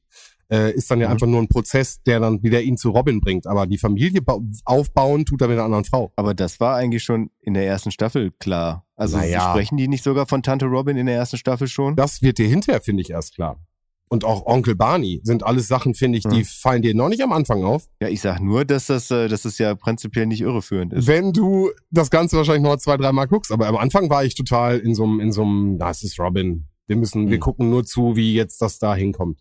äh, 0.52 0.72
ist 0.74 0.90
dann 0.92 1.00
ja 1.00 1.08
Mhm. 1.08 1.14
einfach 1.14 1.28
nur 1.28 1.42
ein 1.42 1.48
Prozess, 1.48 2.02
der 2.04 2.20
dann 2.20 2.42
wieder 2.44 2.62
ihn 2.62 2.78
zu 2.78 2.90
Robin 2.92 3.22
bringt. 3.22 3.46
Aber 3.48 3.66
die 3.68 3.78
Familie 3.78 4.22
ba- 4.22 4.40
aufbauen 4.66 5.26
tut 5.26 5.42
er 5.42 5.48
mit 5.48 5.58
einer 5.58 5.66
anderen 5.66 5.86
Frau. 5.86 6.12
Aber 6.16 6.34
das 6.34 6.60
war 6.60 6.76
eigentlich 6.76 7.04
schon 7.04 7.30
in 7.42 7.54
der 7.54 7.66
ersten 7.68 7.92
Staffel 7.92 8.32
klar. 8.40 8.86
Also 8.96 9.18
Naja. 9.18 9.50
sprechen 9.52 9.78
die 9.78 9.88
nicht 9.88 10.04
sogar 10.04 10.26
von 10.28 10.42
Tante 10.44 10.66
Robin 10.66 10.98
in 10.98 11.06
der 11.06 11.16
ersten 11.16 11.38
Staffel 11.38 11.68
schon? 11.68 11.96
Das 11.96 12.22
wird 12.22 12.38
dir 12.40 12.48
hinterher, 12.48 12.82
finde 12.82 13.02
ich, 13.02 13.10
erst 13.12 13.36
klar. 13.36 13.60
Und 14.14 14.26
auch 14.26 14.46
Onkel 14.46 14.76
Barney 14.76 15.22
sind 15.24 15.42
alles 15.44 15.68
Sachen, 15.68 15.96
finde 15.96 16.20
ich, 16.20 16.24
die 16.26 16.42
Hm. 16.42 16.46
fallen 16.46 16.82
dir 16.84 16.94
noch 16.94 17.10
nicht 17.10 17.24
am 17.24 17.32
Anfang 17.32 17.64
auf. 17.64 17.88
Ja, 18.00 18.10
ich 18.10 18.22
sag 18.22 18.42
nur, 18.42 18.64
dass 18.64 18.86
das, 18.86 19.10
äh, 19.10 19.28
dass 19.28 19.44
es 19.44 19.58
ja 19.58 19.74
prinzipiell 19.74 20.28
nicht 20.28 20.42
irreführend 20.42 20.94
ist. 20.94 21.08
Wenn 21.08 21.34
du 21.34 21.72
das 21.90 22.12
Ganze 22.12 22.38
wahrscheinlich 22.38 22.62
noch 22.62 22.78
zwei, 22.78 22.96
dreimal 22.98 23.26
guckst. 23.26 23.52
Aber 23.52 23.66
am 23.68 23.76
Anfang 23.76 24.12
war 24.12 24.24
ich 24.24 24.36
total 24.36 24.78
in 24.78 24.94
so 24.94 25.04
einem, 25.04 25.20
in 25.20 25.32
so 25.32 25.42
einem, 25.42 25.78
na, 25.78 25.90
es 25.90 26.04
ist 26.04 26.20
Robin. 26.20 26.68
Wir 26.86 26.96
müssen, 26.96 27.26
wir 27.30 27.38
Hm. 27.38 27.42
gucken 27.42 27.70
nur 27.72 27.86
zu, 27.86 28.16
wie 28.16 28.36
jetzt 28.36 28.62
das 28.62 28.78
da 28.78 28.94
hinkommt. 28.94 29.40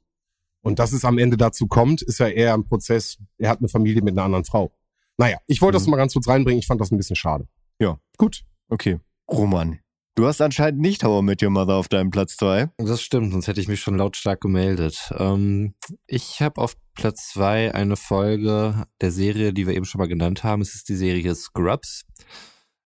Und 0.62 0.78
dass 0.78 0.92
es 0.94 1.04
am 1.04 1.18
Ende 1.18 1.36
dazu 1.36 1.66
kommt, 1.66 2.00
ist 2.00 2.18
ja 2.20 2.28
eher 2.28 2.54
ein 2.54 2.64
Prozess, 2.64 3.18
er 3.36 3.50
hat 3.50 3.58
eine 3.58 3.68
Familie 3.68 4.00
mit 4.00 4.14
einer 4.14 4.22
anderen 4.24 4.46
Frau. 4.46 4.72
Naja, 5.18 5.36
ich 5.48 5.60
wollte 5.60 5.74
das 5.76 5.84
Mhm. 5.84 5.90
mal 5.90 5.96
ganz 5.98 6.14
kurz 6.14 6.26
reinbringen. 6.28 6.60
Ich 6.60 6.66
fand 6.66 6.80
das 6.80 6.90
ein 6.90 6.96
bisschen 6.96 7.16
schade. 7.16 7.46
Ja. 7.78 7.98
Gut. 8.16 8.42
Okay. 8.70 9.00
Roman, 9.30 9.80
du 10.14 10.26
hast 10.26 10.40
anscheinend 10.40 10.80
nicht 10.80 11.04
How 11.04 11.22
I 11.22 11.24
Met 11.24 11.42
Your 11.42 11.50
Mother 11.50 11.74
auf 11.74 11.88
deinem 11.88 12.10
Platz 12.10 12.36
zwei. 12.36 12.70
Das 12.78 13.02
stimmt, 13.02 13.32
sonst 13.32 13.48
hätte 13.48 13.60
ich 13.60 13.68
mich 13.68 13.80
schon 13.80 13.96
lautstark 13.96 14.40
gemeldet. 14.40 15.12
Ähm, 15.18 15.74
ich 16.06 16.40
habe 16.40 16.60
auf 16.60 16.76
Platz 16.94 17.30
zwei 17.30 17.74
eine 17.74 17.96
Folge 17.96 18.84
der 19.00 19.12
Serie, 19.12 19.52
die 19.52 19.66
wir 19.66 19.74
eben 19.74 19.84
schon 19.84 19.98
mal 19.98 20.08
genannt 20.08 20.44
haben. 20.44 20.62
Es 20.62 20.74
ist 20.74 20.88
die 20.88 20.96
Serie 20.96 21.34
Scrubs. 21.34 22.04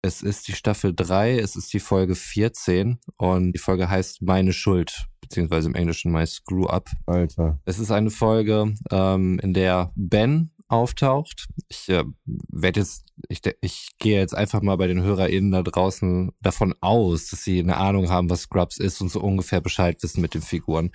Es 0.03 0.23
ist 0.23 0.47
die 0.47 0.53
Staffel 0.53 0.95
3, 0.95 1.39
es 1.41 1.57
ist 1.57 1.73
die 1.73 1.81
Folge 1.81 2.15
14 2.15 2.99
und 3.17 3.53
die 3.53 3.59
Folge 3.59 3.91
heißt 3.91 4.23
Meine 4.23 4.53
Schuld, 4.53 5.07
beziehungsweise 5.21 5.69
im 5.69 5.75
Englischen 5.75 6.13
My 6.13 6.25
Screw 6.25 6.67
Up. 6.67 6.89
Alter. 7.07 7.61
Es 7.65 7.81
ist 7.81 7.91
eine 7.91 8.11
Folge, 8.11 8.73
ähm, 8.93 9.41
in 9.41 9.53
der 9.53 9.91
Ben 9.97 10.53
auftaucht. 10.69 11.49
Ich 11.69 11.89
äh, 11.89 12.05
werde 12.25 12.81
jetzt, 12.81 13.05
ich, 13.29 13.41
ich 13.61 13.89
gehe 13.99 14.19
jetzt 14.19 14.35
einfach 14.35 14.63
mal 14.63 14.77
bei 14.77 14.87
den 14.87 15.03
HörerInnen 15.03 15.51
da 15.51 15.63
draußen 15.63 16.33
davon 16.43 16.75
aus, 16.81 17.29
dass 17.29 17.43
sie 17.43 17.59
eine 17.61 17.77
Ahnung 17.77 18.11
haben, 18.11 18.31
was 18.31 18.43
Scrubs 18.43 18.79
ist 18.79 19.01
und 19.01 19.11
so 19.11 19.21
ungefähr 19.21 19.61
Bescheid 19.61 20.03
wissen 20.03 20.21
mit 20.21 20.35
den 20.35 20.43
Figuren. 20.43 20.91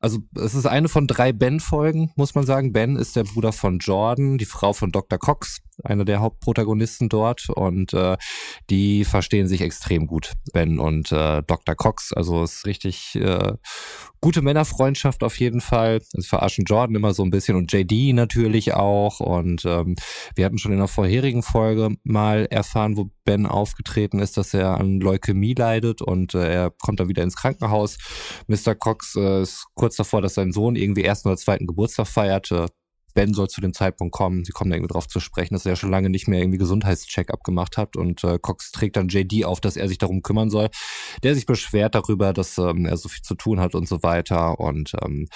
Also 0.00 0.18
es 0.34 0.54
ist 0.54 0.66
eine 0.66 0.88
von 0.88 1.06
drei 1.06 1.32
Ben-Folgen, 1.32 2.12
muss 2.16 2.34
man 2.34 2.46
sagen. 2.46 2.72
Ben 2.72 2.96
ist 2.96 3.16
der 3.16 3.24
Bruder 3.24 3.52
von 3.52 3.78
Jordan, 3.78 4.38
die 4.38 4.44
Frau 4.44 4.72
von 4.72 4.92
Dr. 4.92 5.18
Cox, 5.18 5.60
einer 5.84 6.04
der 6.04 6.20
Hauptprotagonisten 6.20 7.08
dort 7.08 7.48
und 7.50 7.92
äh, 7.92 8.16
die 8.70 9.04
verstehen 9.04 9.46
sich 9.46 9.60
extrem 9.60 10.06
gut, 10.06 10.32
Ben 10.52 10.78
und 10.78 11.12
äh, 11.12 11.42
Dr. 11.42 11.74
Cox. 11.74 12.12
Also 12.12 12.42
es 12.42 12.56
ist 12.56 12.66
richtig 12.66 13.14
äh, 13.16 13.54
gute 14.22 14.40
Männerfreundschaft 14.40 15.24
auf 15.24 15.38
jeden 15.38 15.60
Fall. 15.60 16.00
Es 16.16 16.26
verarschen 16.26 16.64
Jordan 16.64 16.94
immer 16.94 17.12
so 17.12 17.24
ein 17.24 17.30
bisschen 17.30 17.56
und 17.56 17.72
JD 17.72 18.14
natürlich 18.14 18.72
auch. 18.72 19.20
Und 19.20 19.64
ähm, 19.66 19.96
wir 20.36 20.46
hatten 20.46 20.58
schon 20.58 20.72
in 20.72 20.78
der 20.78 20.88
vorherigen 20.88 21.41
Folge 21.42 21.96
mal 22.04 22.46
erfahren, 22.50 22.96
wo 22.96 23.10
Ben 23.24 23.46
aufgetreten 23.46 24.18
ist, 24.18 24.36
dass 24.36 24.54
er 24.54 24.78
an 24.78 25.00
Leukämie 25.00 25.54
leidet 25.54 26.02
und 26.02 26.34
äh, 26.34 26.52
er 26.52 26.70
kommt 26.70 27.00
dann 27.00 27.08
wieder 27.08 27.22
ins 27.22 27.36
Krankenhaus. 27.36 27.98
Mr. 28.46 28.74
Cox 28.74 29.16
äh, 29.16 29.42
ist 29.42 29.66
kurz 29.74 29.96
davor, 29.96 30.22
dass 30.22 30.34
sein 30.34 30.52
Sohn 30.52 30.76
irgendwie 30.76 31.04
ersten 31.04 31.28
oder 31.28 31.36
zweiten 31.36 31.66
Geburtstag 31.66 32.06
feiert. 32.06 32.50
Äh, 32.50 32.66
Ben 33.14 33.34
soll 33.34 33.48
zu 33.48 33.60
dem 33.60 33.74
Zeitpunkt 33.74 34.14
kommen. 34.14 34.44
Sie 34.44 34.52
kommen 34.52 34.70
da 34.70 34.76
irgendwie 34.76 34.92
drauf 34.92 35.06
zu 35.06 35.20
sprechen, 35.20 35.54
dass 35.54 35.66
er 35.66 35.72
ja 35.72 35.76
schon 35.76 35.90
lange 35.90 36.10
nicht 36.10 36.28
mehr 36.28 36.40
irgendwie 36.40 36.58
Gesundheitscheck-up 36.58 37.44
gemacht 37.44 37.76
hat 37.76 37.96
und 37.96 38.24
äh, 38.24 38.38
Cox 38.40 38.72
trägt 38.72 38.96
dann 38.96 39.08
JD 39.08 39.44
auf, 39.44 39.60
dass 39.60 39.76
er 39.76 39.88
sich 39.88 39.98
darum 39.98 40.22
kümmern 40.22 40.50
soll. 40.50 40.68
Der 41.22 41.34
sich 41.34 41.46
beschwert 41.46 41.94
darüber, 41.94 42.32
dass 42.32 42.56
ähm, 42.58 42.86
er 42.86 42.96
so 42.96 43.08
viel 43.08 43.22
zu 43.22 43.34
tun 43.34 43.60
hat 43.60 43.74
und 43.74 43.86
so 43.86 44.02
weiter 44.02 44.58
und 44.60 44.92
ähm, 45.02 45.28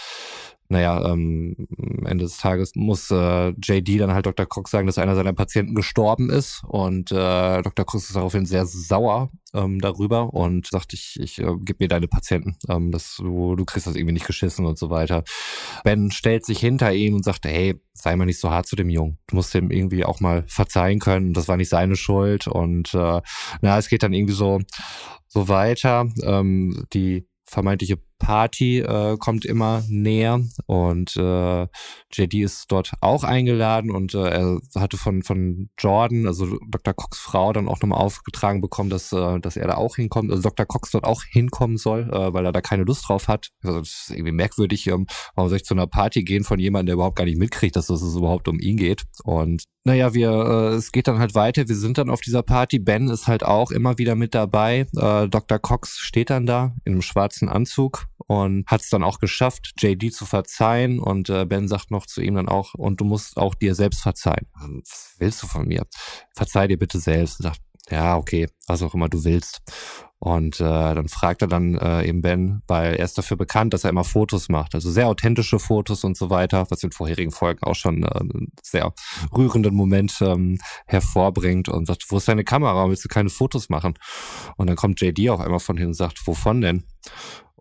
naja, 0.68 1.12
ähm, 1.12 1.68
Ende 2.04 2.24
des 2.24 2.38
Tages 2.38 2.72
muss 2.74 3.10
äh, 3.10 3.50
JD 3.50 4.00
dann 4.00 4.12
halt 4.12 4.26
Dr. 4.26 4.46
Cox 4.46 4.70
sagen, 4.70 4.86
dass 4.86 4.98
einer 4.98 5.14
seiner 5.14 5.32
Patienten 5.32 5.74
gestorben 5.74 6.30
ist 6.30 6.62
und 6.66 7.12
äh, 7.12 7.62
Dr. 7.62 7.84
Cox 7.84 8.08
ist 8.08 8.16
daraufhin 8.16 8.46
sehr 8.46 8.66
sauer 8.66 9.30
ähm, 9.54 9.80
darüber 9.80 10.32
und 10.34 10.66
sagt, 10.66 10.92
ich, 10.92 11.18
ich 11.20 11.38
äh, 11.38 11.54
gib 11.60 11.80
mir 11.80 11.88
deine 11.88 12.08
Patienten, 12.08 12.56
ähm, 12.68 12.90
das, 12.90 13.16
du, 13.16 13.56
du 13.56 13.64
kriegst 13.64 13.86
das 13.86 13.94
irgendwie 13.94 14.14
nicht 14.14 14.26
geschissen 14.26 14.66
und 14.66 14.78
so 14.78 14.90
weiter. 14.90 15.24
Ben 15.84 16.10
stellt 16.10 16.44
sich 16.44 16.58
hinter 16.58 16.92
ihm 16.92 17.14
und 17.14 17.24
sagt, 17.24 17.46
hey, 17.46 17.80
sei 17.92 18.16
mal 18.16 18.26
nicht 18.26 18.40
so 18.40 18.50
hart 18.50 18.66
zu 18.66 18.76
dem 18.76 18.90
Jungen. 18.90 19.18
Du 19.26 19.36
musst 19.36 19.54
ihm 19.54 19.70
irgendwie 19.70 20.04
auch 20.04 20.20
mal 20.20 20.44
verzeihen 20.48 20.98
können. 20.98 21.32
Das 21.32 21.48
war 21.48 21.56
nicht 21.56 21.70
seine 21.70 21.96
Schuld 21.96 22.46
und 22.46 22.92
äh, 22.94 23.20
na, 23.60 23.78
es 23.78 23.88
geht 23.88 24.02
dann 24.02 24.12
irgendwie 24.12 24.34
so 24.34 24.60
so 25.28 25.48
weiter. 25.48 26.06
Ähm, 26.22 26.84
die 26.92 27.26
vermeintliche 27.44 27.98
Party 28.18 28.80
äh, 28.80 29.16
kommt 29.18 29.44
immer 29.44 29.82
näher 29.88 30.40
und 30.66 31.16
äh, 31.16 31.66
JD 32.12 32.34
ist 32.34 32.66
dort 32.72 32.92
auch 33.00 33.24
eingeladen 33.24 33.90
und 33.90 34.14
äh, 34.14 34.28
er 34.28 34.60
hatte 34.76 34.96
von 34.96 35.22
von 35.22 35.70
Jordan, 35.78 36.26
also 36.26 36.58
Dr. 36.68 36.94
Cox 36.94 37.18
Frau, 37.18 37.52
dann 37.52 37.68
auch 37.68 37.80
nochmal 37.80 38.00
aufgetragen 38.00 38.60
bekommen, 38.60 38.90
dass 38.90 39.12
äh, 39.12 39.40
dass 39.40 39.56
er 39.56 39.68
da 39.68 39.74
auch 39.76 39.96
hinkommt, 39.96 40.30
also 40.30 40.42
Dr. 40.42 40.66
Cox 40.66 40.90
dort 40.90 41.04
auch 41.04 41.22
hinkommen 41.24 41.76
soll, 41.76 42.10
äh, 42.10 42.32
weil 42.32 42.44
er 42.44 42.52
da 42.52 42.60
keine 42.60 42.84
Lust 42.84 43.08
drauf 43.08 43.28
hat. 43.28 43.50
Also 43.62 43.80
das 43.80 43.88
ist 43.88 44.10
irgendwie 44.10 44.32
merkwürdig, 44.32 44.86
ähm, 44.86 45.06
warum 45.34 45.48
soll 45.48 45.58
ich 45.58 45.64
zu 45.64 45.74
einer 45.74 45.86
Party 45.86 46.22
gehen 46.24 46.44
von 46.44 46.58
jemandem, 46.58 46.86
der 46.86 46.94
überhaupt 46.94 47.16
gar 47.16 47.24
nicht 47.24 47.38
mitkriegt, 47.38 47.76
dass 47.76 47.90
es 47.90 48.16
überhaupt 48.16 48.48
um 48.48 48.58
ihn 48.60 48.76
geht. 48.76 49.04
Und 49.24 49.64
naja, 49.84 50.14
wir, 50.14 50.30
äh, 50.30 50.74
es 50.74 50.90
geht 50.90 51.06
dann 51.06 51.20
halt 51.20 51.36
weiter. 51.36 51.68
Wir 51.68 51.76
sind 51.76 51.98
dann 51.98 52.10
auf 52.10 52.20
dieser 52.20 52.42
Party. 52.42 52.80
Ben 52.80 53.08
ist 53.08 53.28
halt 53.28 53.44
auch 53.44 53.70
immer 53.70 53.98
wieder 53.98 54.16
mit 54.16 54.34
dabei. 54.34 54.86
Äh, 54.96 55.28
Dr. 55.28 55.60
Cox 55.60 55.98
steht 55.98 56.30
dann 56.30 56.44
da 56.44 56.74
in 56.84 56.94
einem 56.94 57.02
schwarzen 57.02 57.48
Anzug 57.48 58.05
und 58.18 58.66
hat 58.66 58.80
es 58.80 58.90
dann 58.90 59.04
auch 59.04 59.18
geschafft, 59.18 59.74
JD 59.78 60.12
zu 60.12 60.26
verzeihen. 60.26 60.98
Und 60.98 61.28
äh, 61.28 61.44
Ben 61.44 61.68
sagt 61.68 61.90
noch 61.90 62.06
zu 62.06 62.20
ihm 62.20 62.34
dann 62.34 62.48
auch, 62.48 62.74
und 62.74 63.00
du 63.00 63.04
musst 63.04 63.36
auch 63.36 63.54
dir 63.54 63.74
selbst 63.74 64.02
verzeihen. 64.02 64.46
Was 64.54 65.14
willst 65.18 65.42
du 65.42 65.46
von 65.46 65.66
mir? 65.66 65.86
Verzeih 66.34 66.68
dir 66.68 66.78
bitte 66.78 66.98
selbst. 66.98 67.40
Und 67.40 67.44
sagt, 67.44 67.60
ja, 67.90 68.16
okay, 68.16 68.48
was 68.66 68.82
auch 68.82 68.94
immer 68.94 69.08
du 69.08 69.24
willst. 69.24 69.62
Und 70.18 70.60
äh, 70.60 70.64
dann 70.94 71.08
fragt 71.08 71.42
er 71.42 71.48
dann 71.48 71.76
äh, 71.76 72.08
eben 72.08 72.22
Ben, 72.22 72.62
weil 72.66 72.94
er 72.94 73.04
ist 73.04 73.18
dafür 73.18 73.36
bekannt, 73.36 73.74
dass 73.74 73.84
er 73.84 73.90
immer 73.90 74.02
Fotos 74.02 74.48
macht, 74.48 74.74
also 74.74 74.90
sehr 74.90 75.08
authentische 75.08 75.58
Fotos 75.58 76.04
und 76.04 76.16
so 76.16 76.30
weiter, 76.30 76.66
was 76.70 76.82
in 76.82 76.90
vorherigen 76.90 77.32
Folgen 77.32 77.62
auch 77.62 77.74
schon 77.74 78.02
äh, 78.02 78.18
einen 78.18 78.50
sehr 78.62 78.92
rührenden 79.36 79.74
Moment 79.74 80.16
ähm, 80.22 80.58
hervorbringt 80.86 81.68
und 81.68 81.86
sagt, 81.86 82.06
wo 82.08 82.16
ist 82.16 82.28
deine 82.28 82.44
Kamera, 82.44 82.88
willst 82.88 83.04
du 83.04 83.08
keine 83.08 83.28
Fotos 83.28 83.68
machen? 83.68 83.94
Und 84.56 84.68
dann 84.68 84.76
kommt 84.76 85.02
JD 85.02 85.28
auch 85.28 85.40
einmal 85.40 85.60
von 85.60 85.76
hin 85.76 85.88
und 85.88 85.94
sagt, 85.94 86.26
wovon 86.26 86.62
denn? 86.62 86.84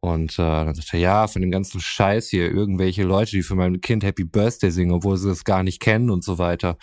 Und 0.05 0.33
äh, 0.33 0.43
dann 0.43 0.75
sagt 0.75 0.93
er, 0.93 0.99
ja, 0.99 1.27
von 1.27 1.41
dem 1.41 1.49
ganzen 1.49 1.81
Scheiß 1.81 2.29
hier, 2.29 2.51
irgendwelche 2.51 3.01
Leute, 3.01 3.31
die 3.31 3.41
für 3.41 3.55
mein 3.55 3.81
Kind 3.81 4.03
Happy 4.03 4.23
Birthday 4.23 4.69
singen, 4.69 4.91
obwohl 4.91 5.17
sie 5.17 5.31
es 5.31 5.43
gar 5.43 5.63
nicht 5.63 5.79
kennen 5.79 6.11
und 6.11 6.23
so 6.23 6.37
weiter. 6.37 6.77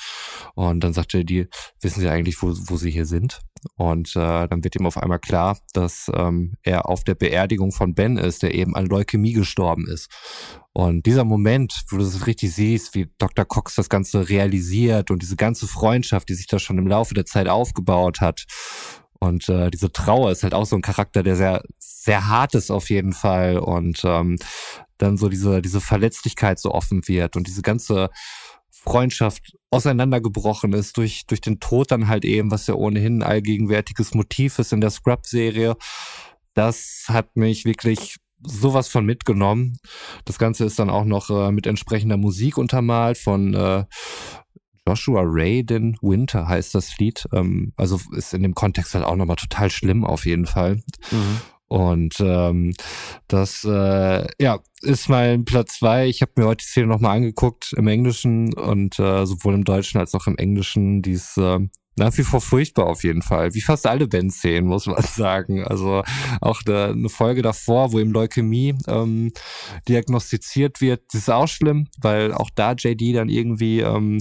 Und 0.57 0.83
dann 0.83 0.93
sagt 0.93 1.15
er, 1.15 1.23
die, 1.23 1.47
wissen 1.81 2.01
sie 2.01 2.09
eigentlich, 2.09 2.43
wo, 2.43 2.49
wo 2.49 2.77
sie 2.77 2.91
hier 2.91 3.07
sind? 3.07 3.41
Und 3.77 4.17
äh, 4.17 4.49
dann 4.49 4.65
wird 4.65 4.75
ihm 4.75 4.87
auf 4.87 4.99
einmal 4.99 5.21
klar, 5.21 5.57
dass 5.73 6.11
ähm, 6.13 6.55
er 6.65 6.89
auf 6.89 7.05
der 7.05 7.15
Beerdigung 7.15 7.71
von 7.71 7.95
Ben 7.95 8.17
ist, 8.17 8.43
der 8.43 8.55
eben 8.55 8.75
an 8.75 8.87
Leukämie 8.87 9.35
gestorben 9.35 9.87
ist. 9.87 10.11
Und 10.73 11.07
dieser 11.07 11.25
Moment, 11.25 11.85
wo 11.91 11.99
du 11.99 12.03
es 12.03 12.27
richtig 12.27 12.53
siehst, 12.53 12.97
wie 12.97 13.09
Dr. 13.19 13.45
Cox 13.45 13.77
das 13.77 13.89
Ganze 13.89 14.31
realisiert 14.31 15.13
und 15.13 15.23
diese 15.23 15.37
ganze 15.37 15.69
Freundschaft, 15.69 16.29
die 16.29 16.35
sich 16.35 16.49
da 16.49 16.59
schon 16.59 16.79
im 16.79 16.89
Laufe 16.89 17.15
der 17.15 17.27
Zeit 17.27 17.47
aufgebaut 17.47 18.21
hat, 18.21 18.47
und 19.23 19.49
äh, 19.49 19.71
diese 19.71 19.93
Trauer 19.93 20.33
ist 20.33 20.43
halt 20.43 20.53
auch 20.53 20.67
so 20.67 20.75
ein 20.75 20.83
Charakter, 20.83 21.23
der 21.23 21.37
sehr, 21.37 21.63
sehr 21.79 22.27
hart 22.27 22.57
ist 22.57 22.73
auf 22.73 22.91
jeden 22.91 23.13
Fall. 23.13 23.57
Und 23.57 24.03
ähm, 24.05 24.37
dann 24.99 25.17
so 25.17 25.29
diese, 25.29 25.63
diese 25.63 25.81
Verletzlichkeit 25.81 26.59
so 26.59 26.73
offen 26.73 27.07
wird 27.07 27.37
und 27.37 27.47
diese 27.47 27.63
ganze 27.63 28.11
Freundschaft 28.73 29.57
auseinandergebrochen 29.71 30.73
ist 30.73 30.97
durch, 30.97 31.25
durch 31.29 31.41
den 31.41 31.61
Tod 31.61 31.93
dann 31.93 32.09
halt 32.09 32.25
eben, 32.25 32.51
was 32.51 32.67
ja 32.67 32.75
ohnehin 32.75 33.19
ein 33.19 33.23
allgegenwärtiges 33.23 34.13
Motiv 34.13 34.59
ist 34.59 34.73
in 34.73 34.81
der 34.81 34.91
Scrub-Serie. 34.91 35.77
Das 36.55 37.05
hat 37.07 37.37
mich 37.37 37.65
wirklich 37.65 38.17
sowas 38.45 38.89
von 38.89 39.07
mitgenommen. 39.07 39.77
Das 40.25 40.37
Ganze 40.37 40.65
ist 40.65 40.81
dann 40.81 40.91
auch 40.91 41.05
noch 41.05 41.31
äh, 41.31 41.53
mit 41.53 41.69
entsprechender 41.69 42.17
Musik 42.17 42.59
untermalt 42.59 43.19
von 43.19 43.55
äh, 43.55 43.85
Joshua 44.87 45.23
Raiden 45.25 45.97
Winter 46.03 46.49
heißt 46.49 46.75
das 46.75 46.99
Lied. 46.99 47.27
Ähm, 47.33 47.73
also 47.77 48.01
ist 48.17 48.35
in 48.35 48.43
dem 48.43 48.55
Kontext 48.55 48.95
halt 48.95 49.05
auch 49.05 49.17
nochmal 49.17 49.37
total 49.37 49.71
schlimm 49.71 50.05
auf 50.05 50.27
jeden 50.27 50.47
Fall. 50.47 50.83
Mhm. 51.11 51.41
Und 51.69 52.17
ähm, 52.21 52.75
das 53.29 53.65
äh, 53.65 54.27
ja 54.39 54.61
ist 54.83 55.09
mein 55.09 55.47
Platz 55.47 55.79
zwei. 55.79 56.07
Ich 56.07 56.21
habe 56.21 56.33
mir 56.37 56.47
heute 56.47 56.65
die 56.65 56.69
Szene 56.69 56.89
nochmal 56.89 57.17
angeguckt 57.17 57.73
im 57.75 57.87
Englischen 57.87 58.53
und 58.53 58.99
äh, 58.99 59.25
sowohl 59.25 59.55
im 59.55 59.65
Deutschen 59.65 59.99
als 59.99 60.15
auch 60.15 60.27
im 60.27 60.37
Englischen. 60.37 61.01
Die 61.01 61.13
ist 61.13 61.39
äh, 61.39 61.61
nach 61.97 62.17
wie 62.17 62.23
vor 62.23 62.41
furchtbar 62.41 62.87
auf 62.87 63.05
jeden 63.05 63.23
Fall. 63.23 63.55
Wie 63.55 63.61
fast 63.61 63.87
alle 63.87 64.09
Bandszenen, 64.09 64.69
muss 64.69 64.87
man 64.87 65.03
sagen. 65.17 65.65
Also 65.65 66.03
auch 66.41 66.63
eine, 66.67 66.87
eine 66.87 67.09
Folge 67.09 67.43
davor, 67.43 67.93
wo 67.93 67.99
ihm 67.99 68.13
Leukämie 68.13 68.75
ähm, 68.89 69.33
diagnostiziert 69.89 70.81
wird, 70.81 71.03
ist 71.15 71.31
auch 71.31 71.49
schlimm, 71.49 71.89
weil 72.01 72.33
auch 72.33 72.51
da 72.55 72.73
JD 72.73 73.17
dann 73.17 73.29
irgendwie 73.29 73.81
ähm, 73.81 74.21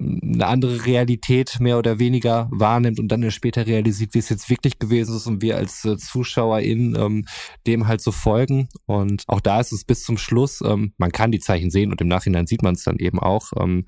eine 0.00 0.46
andere 0.46 0.84
Realität 0.86 1.58
mehr 1.60 1.78
oder 1.78 1.98
weniger 1.98 2.48
wahrnimmt 2.50 2.98
und 2.98 3.08
dann 3.08 3.30
später 3.30 3.66
realisiert, 3.66 4.14
wie 4.14 4.18
es 4.18 4.28
jetzt 4.28 4.50
wirklich 4.50 4.78
gewesen 4.78 5.16
ist 5.16 5.26
und 5.26 5.42
wir 5.42 5.56
als 5.56 5.84
äh, 5.84 5.96
ZuschauerInnen 5.96 6.96
ähm, 6.96 7.24
dem 7.66 7.86
halt 7.86 8.00
so 8.00 8.12
folgen. 8.12 8.68
Und 8.86 9.24
auch 9.26 9.40
da 9.40 9.60
ist 9.60 9.72
es 9.72 9.84
bis 9.84 10.02
zum 10.02 10.18
Schluss, 10.18 10.60
ähm, 10.60 10.92
man 10.98 11.12
kann 11.12 11.32
die 11.32 11.40
Zeichen 11.40 11.70
sehen 11.70 11.90
und 11.90 12.00
im 12.00 12.08
Nachhinein 12.08 12.46
sieht 12.46 12.62
man 12.62 12.74
es 12.74 12.84
dann 12.84 12.98
eben 12.98 13.18
auch, 13.18 13.52
ähm, 13.58 13.86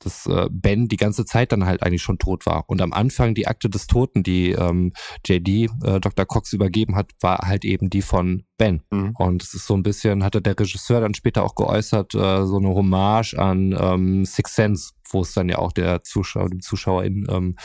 dass 0.00 0.26
äh, 0.26 0.48
Ben 0.50 0.88
die 0.88 0.96
ganze 0.96 1.24
Zeit 1.24 1.52
dann 1.52 1.66
halt 1.66 1.82
eigentlich 1.82 2.02
schon 2.02 2.18
tot 2.18 2.46
war. 2.46 2.64
Und 2.68 2.80
am 2.82 2.92
Anfang 2.92 3.34
die 3.34 3.46
Akte 3.46 3.68
des 3.68 3.86
Toten, 3.86 4.22
die 4.22 4.52
ähm, 4.52 4.92
JD 5.26 5.48
äh, 5.48 6.00
Dr. 6.00 6.26
Cox 6.26 6.52
übergeben 6.52 6.96
hat, 6.96 7.10
war 7.20 7.38
halt 7.38 7.64
eben 7.64 7.90
die 7.90 8.02
von 8.02 8.44
Ben. 8.58 8.82
Mhm. 8.90 9.14
Und 9.16 9.42
es 9.42 9.54
ist 9.54 9.66
so 9.66 9.74
ein 9.74 9.82
bisschen, 9.82 10.24
hatte 10.24 10.42
der 10.42 10.58
Regisseur 10.58 11.00
dann 11.00 11.14
später 11.14 11.42
auch 11.44 11.54
geäußert, 11.54 12.14
äh, 12.14 12.44
so 12.44 12.58
eine 12.58 12.68
Hommage 12.68 13.34
an 13.34 13.76
ähm, 13.78 14.24
Six 14.24 14.54
Sense, 14.54 14.92
wo 15.10 15.22
es 15.22 15.32
dann 15.32 15.48
ja 15.48 15.58
auch 15.58 15.72
der 15.72 16.02
Zuschauer, 16.02 16.48
dem 16.48 16.60
Zuschauerin 16.60 17.26
ähm, 17.30 17.56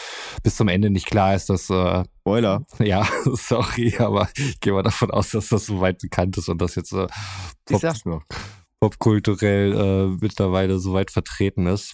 bis 0.44 0.56
zum 0.56 0.68
Ende 0.68 0.89
nicht 0.89 1.08
klar 1.08 1.36
ist, 1.36 1.50
dass 1.50 1.70
äh, 1.70 2.04
Spoiler. 2.22 2.66
Ja, 2.80 3.08
sorry, 3.34 3.96
aber 3.98 4.30
ich 4.36 4.60
gehe 4.60 4.74
mal 4.74 4.84
davon 4.84 5.12
aus, 5.12 5.32
dass 5.32 5.50
das 5.50 5.66
so 5.66 5.82
weit 5.82 6.00
bekannt 6.00 6.38
ist 6.38 6.50
und 6.50 6.62
das 6.62 6.76
jetzt 6.76 6.94
äh, 6.94 7.08
ich 7.70 7.78
sag's 7.78 8.06
nur 8.06 8.24
popkulturell 8.84 9.72
äh, 9.72 10.18
mittlerweile 10.20 10.78
so 10.78 10.91
weit 10.91 11.10
vertreten 11.10 11.68
ist. 11.68 11.94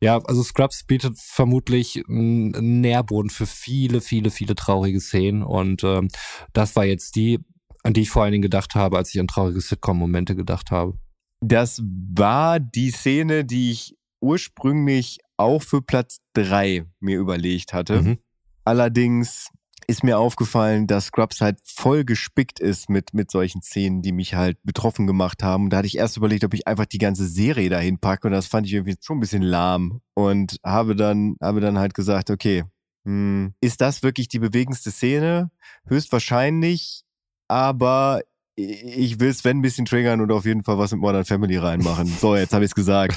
Ja, 0.00 0.18
also 0.24 0.42
Scrubs 0.42 0.82
bietet 0.82 1.16
vermutlich 1.16 2.02
einen 2.08 2.80
Nährboden 2.80 3.30
für 3.30 3.46
viele, 3.46 4.00
viele, 4.00 4.30
viele 4.30 4.56
traurige 4.56 5.00
Szenen 5.00 5.44
und 5.44 5.84
ähm, 5.84 6.08
das 6.52 6.74
war 6.74 6.84
jetzt 6.84 7.14
die, 7.14 7.38
an 7.84 7.92
die 7.92 8.00
ich 8.00 8.10
vor 8.10 8.24
allen 8.24 8.32
Dingen 8.32 8.42
gedacht 8.42 8.74
habe, 8.74 8.96
als 8.96 9.14
ich 9.14 9.20
an 9.20 9.28
traurige 9.28 9.60
Sitcom-Momente 9.60 10.34
gedacht 10.34 10.72
habe. 10.72 10.94
Das 11.40 11.80
war 11.84 12.58
die 12.58 12.90
Szene, 12.90 13.44
die 13.44 13.70
ich 13.70 13.94
ursprünglich 14.26 15.20
auch 15.36 15.62
für 15.62 15.82
Platz 15.82 16.18
drei 16.34 16.84
mir 17.00 17.18
überlegt 17.18 17.72
hatte. 17.72 18.02
Mhm. 18.02 18.18
Allerdings 18.64 19.50
ist 19.86 20.02
mir 20.02 20.18
aufgefallen, 20.18 20.88
dass 20.88 21.06
Scrubs 21.06 21.40
halt 21.40 21.58
voll 21.62 22.04
gespickt 22.04 22.58
ist 22.58 22.90
mit, 22.90 23.14
mit 23.14 23.30
solchen 23.30 23.62
Szenen, 23.62 24.02
die 24.02 24.10
mich 24.10 24.34
halt 24.34 24.58
betroffen 24.64 25.06
gemacht 25.06 25.44
haben. 25.44 25.64
Und 25.64 25.70
da 25.70 25.76
hatte 25.78 25.86
ich 25.86 25.96
erst 25.96 26.16
überlegt, 26.16 26.42
ob 26.42 26.54
ich 26.54 26.66
einfach 26.66 26.86
die 26.86 26.98
ganze 26.98 27.26
Serie 27.28 27.68
dahin 27.68 28.00
packe. 28.00 28.26
Und 28.26 28.32
das 28.32 28.48
fand 28.48 28.66
ich 28.66 28.72
irgendwie 28.72 28.96
schon 29.00 29.18
ein 29.18 29.20
bisschen 29.20 29.42
lahm. 29.42 30.00
Und 30.14 30.58
habe 30.64 30.96
dann, 30.96 31.36
habe 31.40 31.60
dann 31.60 31.78
halt 31.78 31.94
gesagt, 31.94 32.30
okay, 32.30 32.64
hm, 33.04 33.54
ist 33.60 33.80
das 33.80 34.02
wirklich 34.02 34.26
die 34.26 34.40
bewegendste 34.40 34.90
Szene? 34.90 35.52
Höchstwahrscheinlich. 35.86 37.04
Aber 37.46 38.22
ich 38.56 39.20
will 39.20 39.32
Sven 39.34 39.58
ein 39.58 39.62
bisschen 39.62 39.84
triggern 39.84 40.20
und 40.20 40.32
auf 40.32 40.46
jeden 40.46 40.64
Fall 40.64 40.78
was 40.78 40.90
mit 40.92 41.00
Modern 41.00 41.24
Family 41.24 41.58
reinmachen. 41.58 42.06
So, 42.06 42.36
jetzt 42.36 42.54
habe 42.54 42.64
ich 42.64 42.70
es 42.70 42.74
gesagt. 42.74 43.14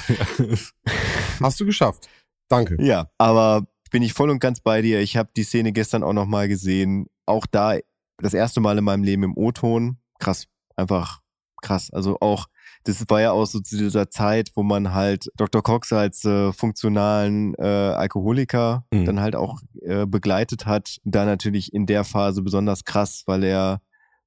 Hast 1.40 1.58
du 1.58 1.64
geschafft. 1.64 2.08
Danke. 2.48 2.76
Ja, 2.80 3.10
aber 3.16 3.66
bin 3.90 4.02
ich 4.02 4.12
voll 4.12 4.30
und 4.30 4.38
ganz 4.38 4.60
bei 4.60 4.82
dir. 4.82 5.00
Ich 5.00 5.16
habe 5.16 5.30
die 5.34 5.44
Szene 5.44 5.72
gestern 5.72 6.02
auch 6.02 6.12
nochmal 6.12 6.46
gesehen. 6.48 7.06
Auch 7.26 7.46
da 7.46 7.78
das 8.18 8.34
erste 8.34 8.60
Mal 8.60 8.78
in 8.78 8.84
meinem 8.84 9.02
Leben 9.02 9.22
im 9.22 9.36
O-Ton. 9.36 9.96
Krass, 10.18 10.46
einfach 10.76 11.20
krass. 11.62 11.90
Also 11.90 12.18
auch, 12.20 12.46
das 12.84 13.04
war 13.08 13.20
ja 13.20 13.32
auch 13.32 13.46
so 13.46 13.60
zu 13.60 13.76
dieser 13.78 14.10
Zeit, 14.10 14.50
wo 14.54 14.62
man 14.62 14.92
halt 14.92 15.30
Dr. 15.36 15.62
Cox 15.62 15.92
als 15.92 16.24
äh, 16.24 16.52
funktionalen 16.52 17.54
äh, 17.54 17.62
Alkoholiker 17.62 18.84
mhm. 18.90 19.06
dann 19.06 19.20
halt 19.20 19.36
auch 19.36 19.60
äh, 19.80 20.06
begleitet 20.06 20.66
hat. 20.66 20.98
Da 21.04 21.24
natürlich 21.24 21.72
in 21.72 21.86
der 21.86 22.04
Phase 22.04 22.42
besonders 22.42 22.84
krass, 22.84 23.22
weil 23.26 23.44
er 23.44 23.80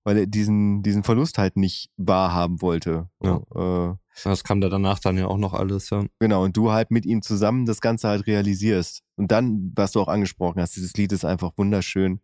weil 0.04 0.18
er 0.18 0.26
diesen, 0.28 0.84
diesen 0.84 1.04
Verlust 1.04 1.38
halt 1.38 1.58
nicht 1.58 1.90
wahrhaben 1.98 2.62
wollte. 2.62 3.10
Ja. 3.22 3.42
Äh, 3.56 3.96
das 4.24 4.44
kam 4.44 4.62
da 4.62 4.70
danach 4.70 5.00
dann 5.00 5.18
ja 5.18 5.28
auch 5.28 5.38
noch 5.38 5.54
alles, 5.54 5.90
ja. 5.90 6.04
Genau, 6.20 6.44
und 6.44 6.56
du 6.56 6.72
halt 6.72 6.92
mit 6.92 7.06
ihm 7.06 7.22
zusammen 7.22 7.66
das 7.66 7.82
Ganze 7.82 8.10
halt 8.10 8.28
realisierst. 8.28 9.02
Und 9.16 9.32
dann, 9.32 9.72
was 9.76 9.92
du 9.92 10.02
auch 10.02 10.08
angesprochen 10.08 10.62
hast, 10.62 10.76
dieses 10.76 10.94
Lied 10.94 11.12
ist 11.12 11.26
einfach 11.26 11.52
wunderschön 11.58 12.20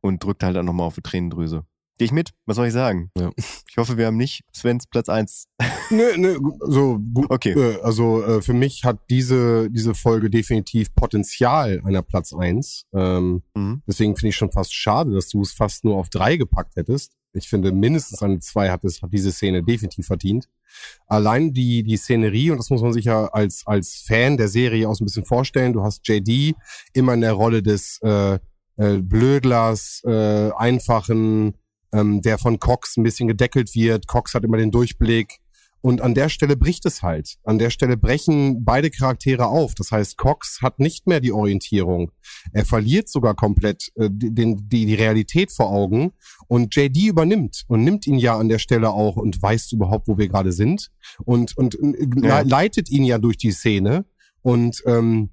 und 0.00 0.22
drückt 0.22 0.42
halt 0.42 0.56
dann 0.56 0.66
nochmal 0.66 0.86
auf 0.86 0.96
die 0.96 1.02
Tränendrüse. 1.02 1.64
Geh 1.98 2.04
ich 2.04 2.12
mit? 2.12 2.32
Was 2.46 2.54
soll 2.54 2.68
ich 2.68 2.72
sagen? 2.72 3.10
Ja. 3.18 3.32
Ich 3.36 3.76
hoffe, 3.76 3.96
wir 3.96 4.06
haben 4.06 4.16
nicht 4.16 4.44
Svens 4.54 4.86
Platz 4.86 5.08
eins. 5.08 5.48
Nö, 5.90 6.18
nö, 6.18 6.38
so 6.60 6.98
gut. 6.98 7.30
Okay. 7.30 7.52
Äh, 7.52 7.80
also 7.80 8.22
äh, 8.22 8.42
für 8.42 8.52
mich 8.52 8.84
hat 8.84 8.98
diese, 9.08 9.70
diese 9.70 9.94
Folge 9.94 10.28
definitiv 10.28 10.94
Potenzial 10.94 11.80
einer 11.82 12.02
Platz 12.02 12.34
eins. 12.34 12.84
Ähm, 12.92 13.42
mhm. 13.54 13.82
Deswegen 13.86 14.14
finde 14.14 14.28
ich 14.28 14.36
schon 14.36 14.52
fast 14.52 14.74
schade, 14.74 15.12
dass 15.12 15.28
du 15.28 15.40
es 15.40 15.52
fast 15.52 15.84
nur 15.84 15.96
auf 15.96 16.10
drei 16.10 16.36
gepackt 16.36 16.76
hättest. 16.76 17.16
Ich 17.38 17.48
finde, 17.48 17.72
mindestens 17.72 18.22
eine 18.22 18.38
zwei 18.40 18.70
hat 18.70 18.84
es, 18.84 19.02
hat 19.02 19.12
diese 19.12 19.32
Szene 19.32 19.62
definitiv 19.62 20.06
verdient. 20.06 20.48
Allein 21.06 21.52
die, 21.52 21.82
die 21.82 21.96
Szenerie, 21.96 22.50
und 22.50 22.58
das 22.58 22.70
muss 22.70 22.82
man 22.82 22.92
sich 22.92 23.06
ja 23.06 23.26
als, 23.26 23.66
als 23.66 24.04
Fan 24.06 24.36
der 24.36 24.48
Serie 24.48 24.88
auch 24.88 24.94
so 24.94 25.04
ein 25.04 25.06
bisschen 25.06 25.24
vorstellen. 25.24 25.72
Du 25.72 25.82
hast 25.82 26.06
JD 26.06 26.54
immer 26.92 27.14
in 27.14 27.22
der 27.22 27.32
Rolle 27.32 27.62
des 27.62 27.98
äh, 28.02 28.38
äh, 28.76 28.98
Blödlers, 28.98 30.02
äh, 30.04 30.50
einfachen, 30.56 31.54
ähm, 31.92 32.22
der 32.22 32.38
von 32.38 32.58
Cox 32.60 32.96
ein 32.96 33.02
bisschen 33.02 33.28
gedeckelt 33.28 33.74
wird. 33.74 34.06
Cox 34.06 34.34
hat 34.34 34.44
immer 34.44 34.56
den 34.56 34.70
Durchblick. 34.70 35.38
Und 35.80 36.00
an 36.00 36.14
der 36.14 36.28
Stelle 36.28 36.56
bricht 36.56 36.86
es 36.86 37.02
halt. 37.02 37.36
An 37.44 37.58
der 37.58 37.70
Stelle 37.70 37.96
brechen 37.96 38.64
beide 38.64 38.90
Charaktere 38.90 39.46
auf. 39.46 39.74
Das 39.74 39.92
heißt, 39.92 40.16
Cox 40.16 40.58
hat 40.60 40.80
nicht 40.80 41.06
mehr 41.06 41.20
die 41.20 41.32
Orientierung. 41.32 42.10
Er 42.52 42.64
verliert 42.64 43.08
sogar 43.08 43.34
komplett 43.34 43.90
äh, 43.94 44.08
den, 44.10 44.68
die, 44.68 44.86
die 44.86 44.94
Realität 44.94 45.52
vor 45.52 45.70
Augen. 45.70 46.12
Und 46.48 46.74
JD 46.74 47.06
übernimmt 47.06 47.64
und 47.68 47.84
nimmt 47.84 48.06
ihn 48.06 48.18
ja 48.18 48.36
an 48.36 48.48
der 48.48 48.58
Stelle 48.58 48.90
auch 48.90 49.16
und 49.16 49.40
weiß 49.40 49.72
überhaupt, 49.72 50.08
wo 50.08 50.18
wir 50.18 50.28
gerade 50.28 50.52
sind. 50.52 50.90
Und, 51.24 51.56
und 51.56 51.76
äh, 51.76 52.08
ja. 52.22 52.40
leitet 52.40 52.90
ihn 52.90 53.04
ja 53.04 53.18
durch 53.18 53.36
die 53.36 53.52
Szene. 53.52 54.04
Und 54.42 54.82
ähm, 54.86 55.30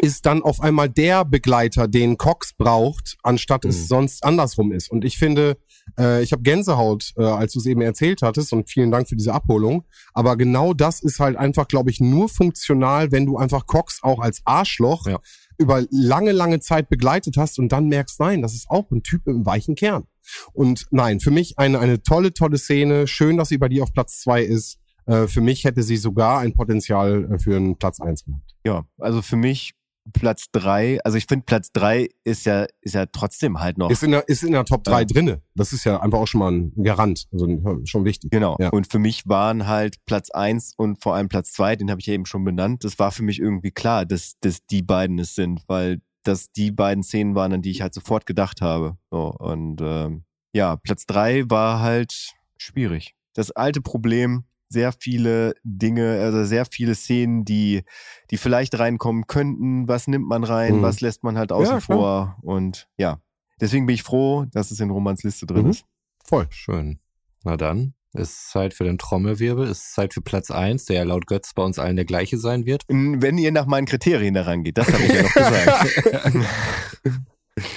ist 0.00 0.26
dann 0.26 0.42
auf 0.42 0.60
einmal 0.60 0.88
der 0.88 1.24
Begleiter, 1.24 1.88
den 1.88 2.16
Cox 2.16 2.52
braucht, 2.52 3.16
anstatt 3.22 3.64
mhm. 3.64 3.70
es 3.70 3.88
sonst 3.88 4.24
andersrum 4.24 4.72
ist. 4.72 4.90
Und 4.90 5.04
ich 5.04 5.18
finde, 5.18 5.56
äh, 5.98 6.22
ich 6.22 6.32
habe 6.32 6.42
Gänsehaut, 6.42 7.12
äh, 7.16 7.24
als 7.24 7.52
du 7.52 7.58
es 7.58 7.66
eben 7.66 7.80
erzählt 7.80 8.22
hattest 8.22 8.52
und 8.52 8.70
vielen 8.70 8.90
Dank 8.90 9.08
für 9.08 9.16
diese 9.16 9.34
Abholung. 9.34 9.84
Aber 10.14 10.36
genau 10.36 10.72
das 10.72 11.00
ist 11.00 11.18
halt 11.18 11.36
einfach, 11.36 11.66
glaube 11.66 11.90
ich, 11.90 12.00
nur 12.00 12.28
funktional, 12.28 13.10
wenn 13.10 13.26
du 13.26 13.36
einfach 13.36 13.66
Cox 13.66 14.00
auch 14.02 14.20
als 14.20 14.40
Arschloch 14.44 15.06
ja. 15.06 15.18
über 15.58 15.84
lange, 15.90 16.32
lange 16.32 16.60
Zeit 16.60 16.88
begleitet 16.88 17.36
hast 17.36 17.58
und 17.58 17.72
dann 17.72 17.88
merkst, 17.88 18.20
nein, 18.20 18.42
das 18.42 18.54
ist 18.54 18.70
auch 18.70 18.90
ein 18.90 19.02
Typ 19.02 19.26
mit 19.26 19.34
einem 19.34 19.46
weichen 19.46 19.74
Kern. 19.74 20.04
Und 20.52 20.86
nein, 20.90 21.20
für 21.20 21.30
mich 21.30 21.58
eine, 21.58 21.80
eine 21.80 22.02
tolle, 22.02 22.32
tolle 22.32 22.58
Szene. 22.58 23.06
Schön, 23.06 23.36
dass 23.36 23.48
sie 23.48 23.58
bei 23.58 23.68
dir 23.68 23.82
auf 23.82 23.92
Platz 23.92 24.20
zwei 24.20 24.42
ist. 24.42 24.78
Äh, 25.06 25.26
für 25.26 25.40
mich 25.40 25.64
hätte 25.64 25.82
sie 25.82 25.96
sogar 25.96 26.40
ein 26.40 26.54
Potenzial 26.54 27.32
äh, 27.32 27.38
für 27.38 27.56
einen 27.56 27.76
Platz 27.76 28.00
eins 28.00 28.24
gehabt. 28.24 28.54
Ja, 28.64 28.86
also 28.98 29.22
für 29.22 29.36
mich 29.36 29.72
Platz 30.12 30.46
drei, 30.52 30.98
also 31.04 31.18
ich 31.18 31.26
finde 31.26 31.44
Platz 31.44 31.72
drei 31.72 32.08
ist 32.24 32.46
ja, 32.46 32.66
ist 32.80 32.94
ja 32.94 33.06
trotzdem 33.06 33.60
halt 33.60 33.78
noch. 33.78 33.90
Ist 33.90 34.02
in 34.02 34.12
der, 34.12 34.28
ist 34.28 34.42
in 34.42 34.52
der 34.52 34.64
Top 34.64 34.84
drei 34.84 35.00
ja. 35.00 35.04
drinne. 35.04 35.42
Das 35.54 35.72
ist 35.72 35.84
ja 35.84 36.00
einfach 36.00 36.18
auch 36.18 36.26
schon 36.26 36.40
mal 36.40 36.52
ein 36.52 36.72
Garant. 36.82 37.26
Also 37.32 37.46
schon 37.84 38.04
wichtig. 38.04 38.30
Genau. 38.30 38.56
Ja. 38.58 38.70
Und 38.70 38.90
für 38.90 38.98
mich 38.98 39.28
waren 39.28 39.66
halt 39.66 39.96
Platz 40.06 40.30
eins 40.30 40.72
und 40.76 41.02
vor 41.02 41.14
allem 41.14 41.28
Platz 41.28 41.52
zwei, 41.52 41.76
den 41.76 41.90
habe 41.90 42.00
ich 42.00 42.06
ja 42.06 42.14
eben 42.14 42.26
schon 42.26 42.44
benannt. 42.44 42.84
Das 42.84 42.98
war 42.98 43.12
für 43.12 43.22
mich 43.22 43.38
irgendwie 43.38 43.70
klar, 43.70 44.06
dass, 44.06 44.34
dass 44.40 44.64
die 44.66 44.82
beiden 44.82 45.18
es 45.18 45.34
sind, 45.34 45.62
weil 45.66 46.00
das 46.22 46.52
die 46.52 46.70
beiden 46.70 47.02
Szenen 47.02 47.34
waren, 47.34 47.52
an 47.52 47.62
die 47.62 47.70
ich 47.70 47.80
halt 47.80 47.94
sofort 47.94 48.26
gedacht 48.26 48.60
habe. 48.60 48.96
So, 49.10 49.32
und 49.38 49.80
ähm, 49.80 50.24
ja, 50.52 50.76
Platz 50.76 51.06
drei 51.06 51.48
war 51.48 51.80
halt 51.80 52.34
schwierig. 52.56 53.14
Das 53.34 53.50
alte 53.50 53.80
Problem, 53.80 54.44
sehr 54.68 54.92
viele 54.92 55.54
Dinge, 55.64 56.20
also 56.20 56.44
sehr 56.44 56.64
viele 56.64 56.94
Szenen, 56.94 57.44
die, 57.44 57.84
die 58.30 58.36
vielleicht 58.36 58.78
reinkommen 58.78 59.26
könnten. 59.26 59.88
Was 59.88 60.08
nimmt 60.08 60.28
man 60.28 60.44
rein? 60.44 60.76
Mhm. 60.76 60.82
Was 60.82 61.00
lässt 61.00 61.24
man 61.24 61.38
halt 61.38 61.52
außen 61.52 61.74
ja, 61.74 61.80
vor? 61.80 62.36
Und 62.42 62.88
ja, 62.96 63.20
deswegen 63.60 63.86
bin 63.86 63.94
ich 63.94 64.02
froh, 64.02 64.44
dass 64.52 64.70
es 64.70 64.80
in 64.80 64.90
Romans 64.90 65.22
Liste 65.22 65.46
drin 65.46 65.64
mhm. 65.64 65.70
ist. 65.70 65.84
Voll. 66.24 66.46
Schön. 66.50 66.98
Na 67.44 67.56
dann, 67.56 67.94
ist 68.12 68.50
Zeit 68.50 68.74
für 68.74 68.84
den 68.84 68.98
Trommelwirbel, 68.98 69.66
ist 69.68 69.94
Zeit 69.94 70.14
für 70.14 70.20
Platz 70.20 70.50
eins, 70.50 70.86
der 70.86 70.96
ja 70.96 71.02
laut 71.04 71.26
Götz 71.26 71.54
bei 71.54 71.62
uns 71.62 71.78
allen 71.78 71.96
der 71.96 72.04
gleiche 72.04 72.38
sein 72.38 72.66
wird. 72.66 72.84
Wenn 72.88 73.38
ihr 73.38 73.52
nach 73.52 73.66
meinen 73.66 73.86
Kriterien 73.86 74.34
daran 74.34 74.64
geht, 74.64 74.78
das 74.78 74.92
habe 74.92 75.02
ich 75.04 75.12
ja 75.12 75.22
noch 75.22 75.34
gesagt. 75.34 76.48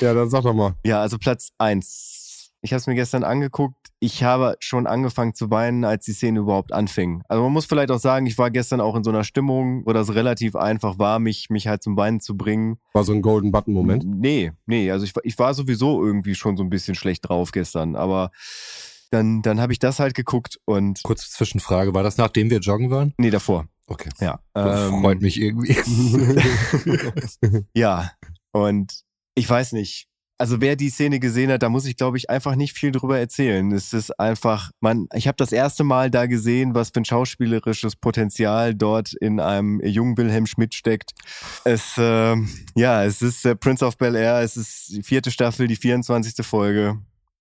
ja, 0.01 0.13
dann 0.13 0.29
sag 0.29 0.43
doch 0.43 0.53
mal. 0.53 0.75
Ja, 0.85 1.01
also 1.01 1.17
Platz 1.17 1.51
eins 1.57 2.20
ich 2.61 2.73
habe 2.73 2.77
es 2.77 2.87
mir 2.87 2.95
gestern 2.95 3.23
angeguckt. 3.23 3.75
Ich 3.99 4.23
habe 4.23 4.55
schon 4.59 4.85
angefangen 4.85 5.33
zu 5.33 5.49
weinen, 5.49 5.83
als 5.83 6.05
die 6.05 6.13
Szene 6.13 6.39
überhaupt 6.39 6.73
anfing. 6.73 7.23
Also 7.27 7.43
man 7.43 7.51
muss 7.51 7.65
vielleicht 7.65 7.89
auch 7.89 7.99
sagen, 7.99 8.27
ich 8.27 8.37
war 8.37 8.51
gestern 8.51 8.81
auch 8.81 8.95
in 8.95 9.03
so 9.03 9.09
einer 9.09 9.23
Stimmung, 9.23 9.83
wo 9.85 9.93
das 9.93 10.13
relativ 10.13 10.55
einfach 10.55 10.99
war, 10.99 11.19
mich, 11.19 11.49
mich 11.49 11.67
halt 11.67 11.81
zum 11.81 11.97
Weinen 11.97 12.19
zu 12.19 12.37
bringen. 12.37 12.77
War 12.93 13.03
so 13.03 13.13
ein 13.13 13.23
Golden 13.23 13.51
Button 13.51 13.73
Moment? 13.73 14.03
Nee, 14.05 14.51
nee. 14.67 14.91
Also 14.91 15.05
ich, 15.05 15.13
ich 15.23 15.39
war 15.39 15.53
sowieso 15.53 16.05
irgendwie 16.05 16.35
schon 16.35 16.55
so 16.55 16.63
ein 16.63 16.69
bisschen 16.69 16.93
schlecht 16.93 17.27
drauf 17.27 17.51
gestern. 17.51 17.95
Aber 17.95 18.29
dann, 19.09 19.41
dann 19.41 19.59
habe 19.59 19.73
ich 19.73 19.79
das 19.79 19.99
halt 19.99 20.13
geguckt 20.13 20.59
und. 20.65 21.01
Kurze 21.03 21.29
Zwischenfrage, 21.29 21.93
war 21.95 22.03
das 22.03 22.17
nachdem 22.17 22.49
wir 22.51 22.59
joggen 22.59 22.91
waren? 22.91 23.13
Nee, 23.17 23.31
davor. 23.31 23.65
Okay. 23.87 24.09
Ja. 24.19 24.39
Ähm, 24.55 25.01
freut 25.01 25.21
mich 25.21 25.41
irgendwie. 25.41 25.75
ja. 27.73 28.11
Und 28.51 29.01
ich 29.33 29.49
weiß 29.49 29.73
nicht 29.73 30.10
also 30.41 30.59
wer 30.59 30.75
die 30.75 30.89
Szene 30.89 31.19
gesehen 31.19 31.51
hat, 31.51 31.61
da 31.61 31.69
muss 31.69 31.85
ich 31.85 31.95
glaube 31.95 32.17
ich 32.17 32.31
einfach 32.31 32.55
nicht 32.55 32.73
viel 32.73 32.91
drüber 32.91 33.19
erzählen. 33.19 33.71
Es 33.71 33.93
ist 33.93 34.19
einfach, 34.19 34.71
man, 34.79 35.07
ich 35.13 35.27
habe 35.27 35.35
das 35.37 35.51
erste 35.51 35.83
Mal 35.83 36.09
da 36.09 36.25
gesehen, 36.25 36.73
was 36.73 36.89
für 36.89 37.01
ein 37.01 37.05
schauspielerisches 37.05 37.95
Potenzial 37.95 38.73
dort 38.73 39.13
in 39.13 39.39
einem 39.39 39.79
jungen 39.85 40.17
Wilhelm 40.17 40.47
Schmidt 40.47 40.73
steckt. 40.73 41.11
Es, 41.63 41.95
äh, 41.99 42.35
ja, 42.73 43.03
es 43.03 43.21
ist 43.21 43.45
äh, 43.45 43.55
Prince 43.55 43.85
of 43.85 43.99
Bel 43.99 44.15
Air, 44.15 44.39
es 44.41 44.57
ist 44.57 44.89
die 44.89 45.03
vierte 45.03 45.29
Staffel, 45.29 45.67
die 45.67 45.75
24. 45.75 46.43
Folge. 46.43 46.97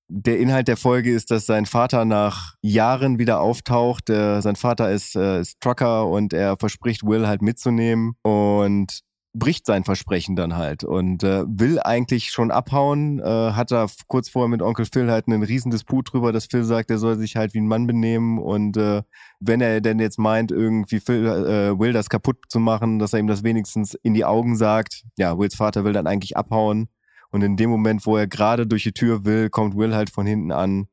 Der 0.08 0.38
Inhalt 0.38 0.68
der 0.68 0.76
Folge 0.76 1.10
ist, 1.10 1.30
dass 1.30 1.46
sein 1.46 1.64
Vater 1.64 2.04
nach 2.04 2.56
Jahren 2.60 3.18
wieder 3.18 3.40
auftaucht. 3.40 4.10
Äh, 4.10 4.42
sein 4.42 4.56
Vater 4.56 4.90
ist, 4.90 5.16
äh, 5.16 5.40
ist 5.40 5.58
Trucker 5.60 6.06
und 6.06 6.34
er 6.34 6.58
verspricht 6.58 7.06
Will 7.06 7.26
halt 7.26 7.40
mitzunehmen. 7.40 8.12
Und 8.20 9.00
bricht 9.32 9.64
sein 9.64 9.84
Versprechen 9.84 10.34
dann 10.34 10.56
halt 10.56 10.82
und 10.82 11.22
äh, 11.22 11.44
will 11.46 11.78
eigentlich 11.80 12.30
schon 12.30 12.50
abhauen, 12.50 13.20
äh, 13.20 13.52
hat 13.52 13.70
da 13.70 13.86
kurz 14.08 14.28
vorher 14.28 14.48
mit 14.48 14.60
Onkel 14.60 14.86
Phil 14.92 15.10
halt 15.10 15.28
einen 15.28 15.44
riesen 15.44 15.70
Disput 15.70 16.12
drüber, 16.12 16.32
dass 16.32 16.46
Phil 16.46 16.64
sagt, 16.64 16.90
er 16.90 16.98
soll 16.98 17.16
sich 17.16 17.36
halt 17.36 17.54
wie 17.54 17.60
ein 17.60 17.68
Mann 17.68 17.86
benehmen 17.86 18.38
und 18.38 18.76
äh, 18.76 19.02
wenn 19.38 19.60
er 19.60 19.80
denn 19.80 20.00
jetzt 20.00 20.18
meint, 20.18 20.50
irgendwie 20.50 20.98
Phil 20.98 21.26
äh, 21.26 21.78
Will 21.78 21.92
das 21.92 22.08
kaputt 22.08 22.38
zu 22.48 22.58
machen, 22.58 22.98
dass 22.98 23.12
er 23.12 23.20
ihm 23.20 23.28
das 23.28 23.44
wenigstens 23.44 23.94
in 23.94 24.14
die 24.14 24.24
Augen 24.24 24.56
sagt, 24.56 25.04
ja, 25.16 25.38
Wills 25.38 25.54
Vater 25.54 25.84
will 25.84 25.92
dann 25.92 26.08
eigentlich 26.08 26.36
abhauen 26.36 26.88
und 27.30 27.42
in 27.42 27.56
dem 27.56 27.70
Moment, 27.70 28.04
wo 28.06 28.16
er 28.16 28.26
gerade 28.26 28.66
durch 28.66 28.82
die 28.82 28.92
Tür 28.92 29.24
will, 29.24 29.48
kommt 29.48 29.76
Will 29.76 29.94
halt 29.94 30.10
von 30.10 30.26
hinten 30.26 30.50
an. 30.50 30.88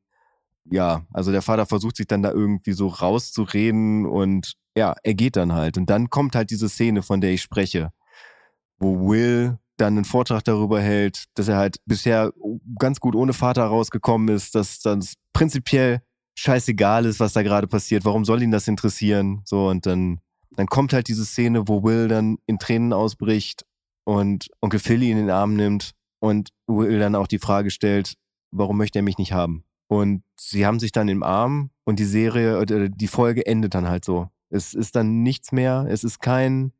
Ja, 0.69 1.05
also 1.11 1.31
der 1.31 1.41
Vater 1.41 1.65
versucht 1.65 1.95
sich 1.95 2.07
dann 2.07 2.21
da 2.21 2.31
irgendwie 2.31 2.73
so 2.73 2.87
rauszureden 2.87 4.05
und 4.05 4.53
ja, 4.75 4.95
er 5.01 5.13
geht 5.15 5.37
dann 5.37 5.53
halt. 5.53 5.77
Und 5.77 5.89
dann 5.89 6.09
kommt 6.09 6.35
halt 6.35 6.51
diese 6.51 6.69
Szene, 6.69 7.01
von 7.01 7.21
der 7.21 7.31
ich 7.31 7.41
spreche 7.41 7.91
wo 8.79 9.09
Will 9.09 9.57
dann 9.77 9.95
einen 9.95 10.05
Vortrag 10.05 10.43
darüber 10.43 10.81
hält, 10.81 11.25
dass 11.35 11.47
er 11.47 11.57
halt 11.57 11.77
bisher 11.85 12.33
ganz 12.79 12.99
gut 12.99 13.15
ohne 13.15 13.33
Vater 13.33 13.63
rausgekommen 13.63 14.35
ist, 14.35 14.55
dass 14.55 14.79
das 14.79 15.13
prinzipiell 15.33 16.01
scheißegal 16.37 17.05
ist, 17.05 17.19
was 17.19 17.33
da 17.33 17.43
gerade 17.43 17.67
passiert. 17.67 18.05
Warum 18.05 18.25
soll 18.25 18.41
ihn 18.41 18.51
das 18.51 18.67
interessieren? 18.67 19.41
So, 19.45 19.67
und 19.67 19.85
dann, 19.85 20.19
dann 20.51 20.67
kommt 20.67 20.93
halt 20.93 21.07
diese 21.07 21.25
Szene, 21.25 21.67
wo 21.67 21.83
Will 21.83 22.07
dann 22.07 22.37
in 22.45 22.59
Tränen 22.59 22.93
ausbricht 22.93 23.65
und 24.03 24.47
Onkel 24.61 24.79
Philly 24.79 25.11
ihn 25.11 25.17
in 25.17 25.27
den 25.27 25.29
Arm 25.29 25.55
nimmt 25.55 25.91
und 26.19 26.49
Will 26.67 26.99
dann 26.99 27.15
auch 27.15 27.27
die 27.27 27.39
Frage 27.39 27.71
stellt, 27.71 28.15
warum 28.51 28.77
möchte 28.77 28.99
er 28.99 29.03
mich 29.03 29.17
nicht 29.17 29.33
haben? 29.33 29.63
Und 29.87 30.23
sie 30.39 30.65
haben 30.65 30.79
sich 30.79 30.91
dann 30.91 31.07
im 31.07 31.23
Arm 31.23 31.71
und 31.85 31.99
die 31.99 32.05
Serie, 32.05 32.59
oder 32.59 32.89
die 32.89 33.07
Folge 33.07 33.45
endet 33.45 33.73
dann 33.73 33.87
halt 33.87 34.05
so. 34.05 34.29
Es 34.49 34.73
ist 34.73 34.95
dann 34.95 35.23
nichts 35.23 35.51
mehr, 35.51 35.85
es 35.89 36.03
ist 36.03 36.19
kein, 36.19 36.71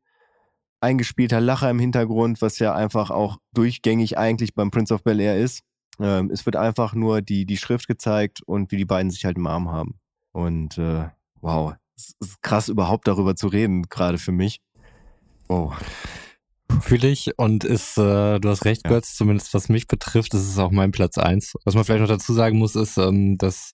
eingespielter 0.80 1.40
Lacher 1.40 1.70
im 1.70 1.78
Hintergrund, 1.78 2.40
was 2.42 2.58
ja 2.58 2.74
einfach 2.74 3.10
auch 3.10 3.38
durchgängig 3.54 4.18
eigentlich 4.18 4.54
beim 4.54 4.70
Prince 4.70 4.94
of 4.94 5.02
Bel 5.02 5.20
Air 5.20 5.38
ist. 5.38 5.62
Ähm, 6.00 6.30
es 6.30 6.46
wird 6.46 6.56
einfach 6.56 6.94
nur 6.94 7.22
die, 7.22 7.46
die 7.46 7.56
Schrift 7.56 7.88
gezeigt 7.88 8.42
und 8.44 8.70
wie 8.70 8.76
die 8.76 8.84
beiden 8.84 9.10
sich 9.10 9.24
halt 9.24 9.36
im 9.36 9.46
Arm 9.46 9.70
haben. 9.70 9.98
Und 10.32 10.78
äh, 10.78 11.08
wow, 11.40 11.74
es 11.96 12.14
ist 12.20 12.42
krass 12.42 12.68
überhaupt 12.68 13.08
darüber 13.08 13.34
zu 13.34 13.48
reden, 13.48 13.82
gerade 13.82 14.18
für 14.18 14.32
mich. 14.32 14.60
Oh. 15.48 15.72
Fühle 16.80 17.08
ich 17.08 17.38
und 17.38 17.64
ist, 17.64 17.98
äh, 17.98 18.38
du 18.38 18.48
hast 18.48 18.64
recht, 18.64 18.82
ja. 18.84 18.90
Götz, 18.90 19.14
zumindest 19.14 19.54
was 19.54 19.68
mich 19.68 19.86
betrifft, 19.86 20.34
das 20.34 20.42
ist 20.42 20.58
auch 20.58 20.70
mein 20.70 20.90
Platz 20.90 21.18
eins. 21.18 21.54
Was 21.64 21.74
man 21.74 21.84
vielleicht 21.84 22.00
noch 22.00 22.08
dazu 22.08 22.32
sagen 22.32 22.58
muss, 22.58 22.76
ist, 22.76 22.98
ähm, 22.98 23.36
dass 23.38 23.72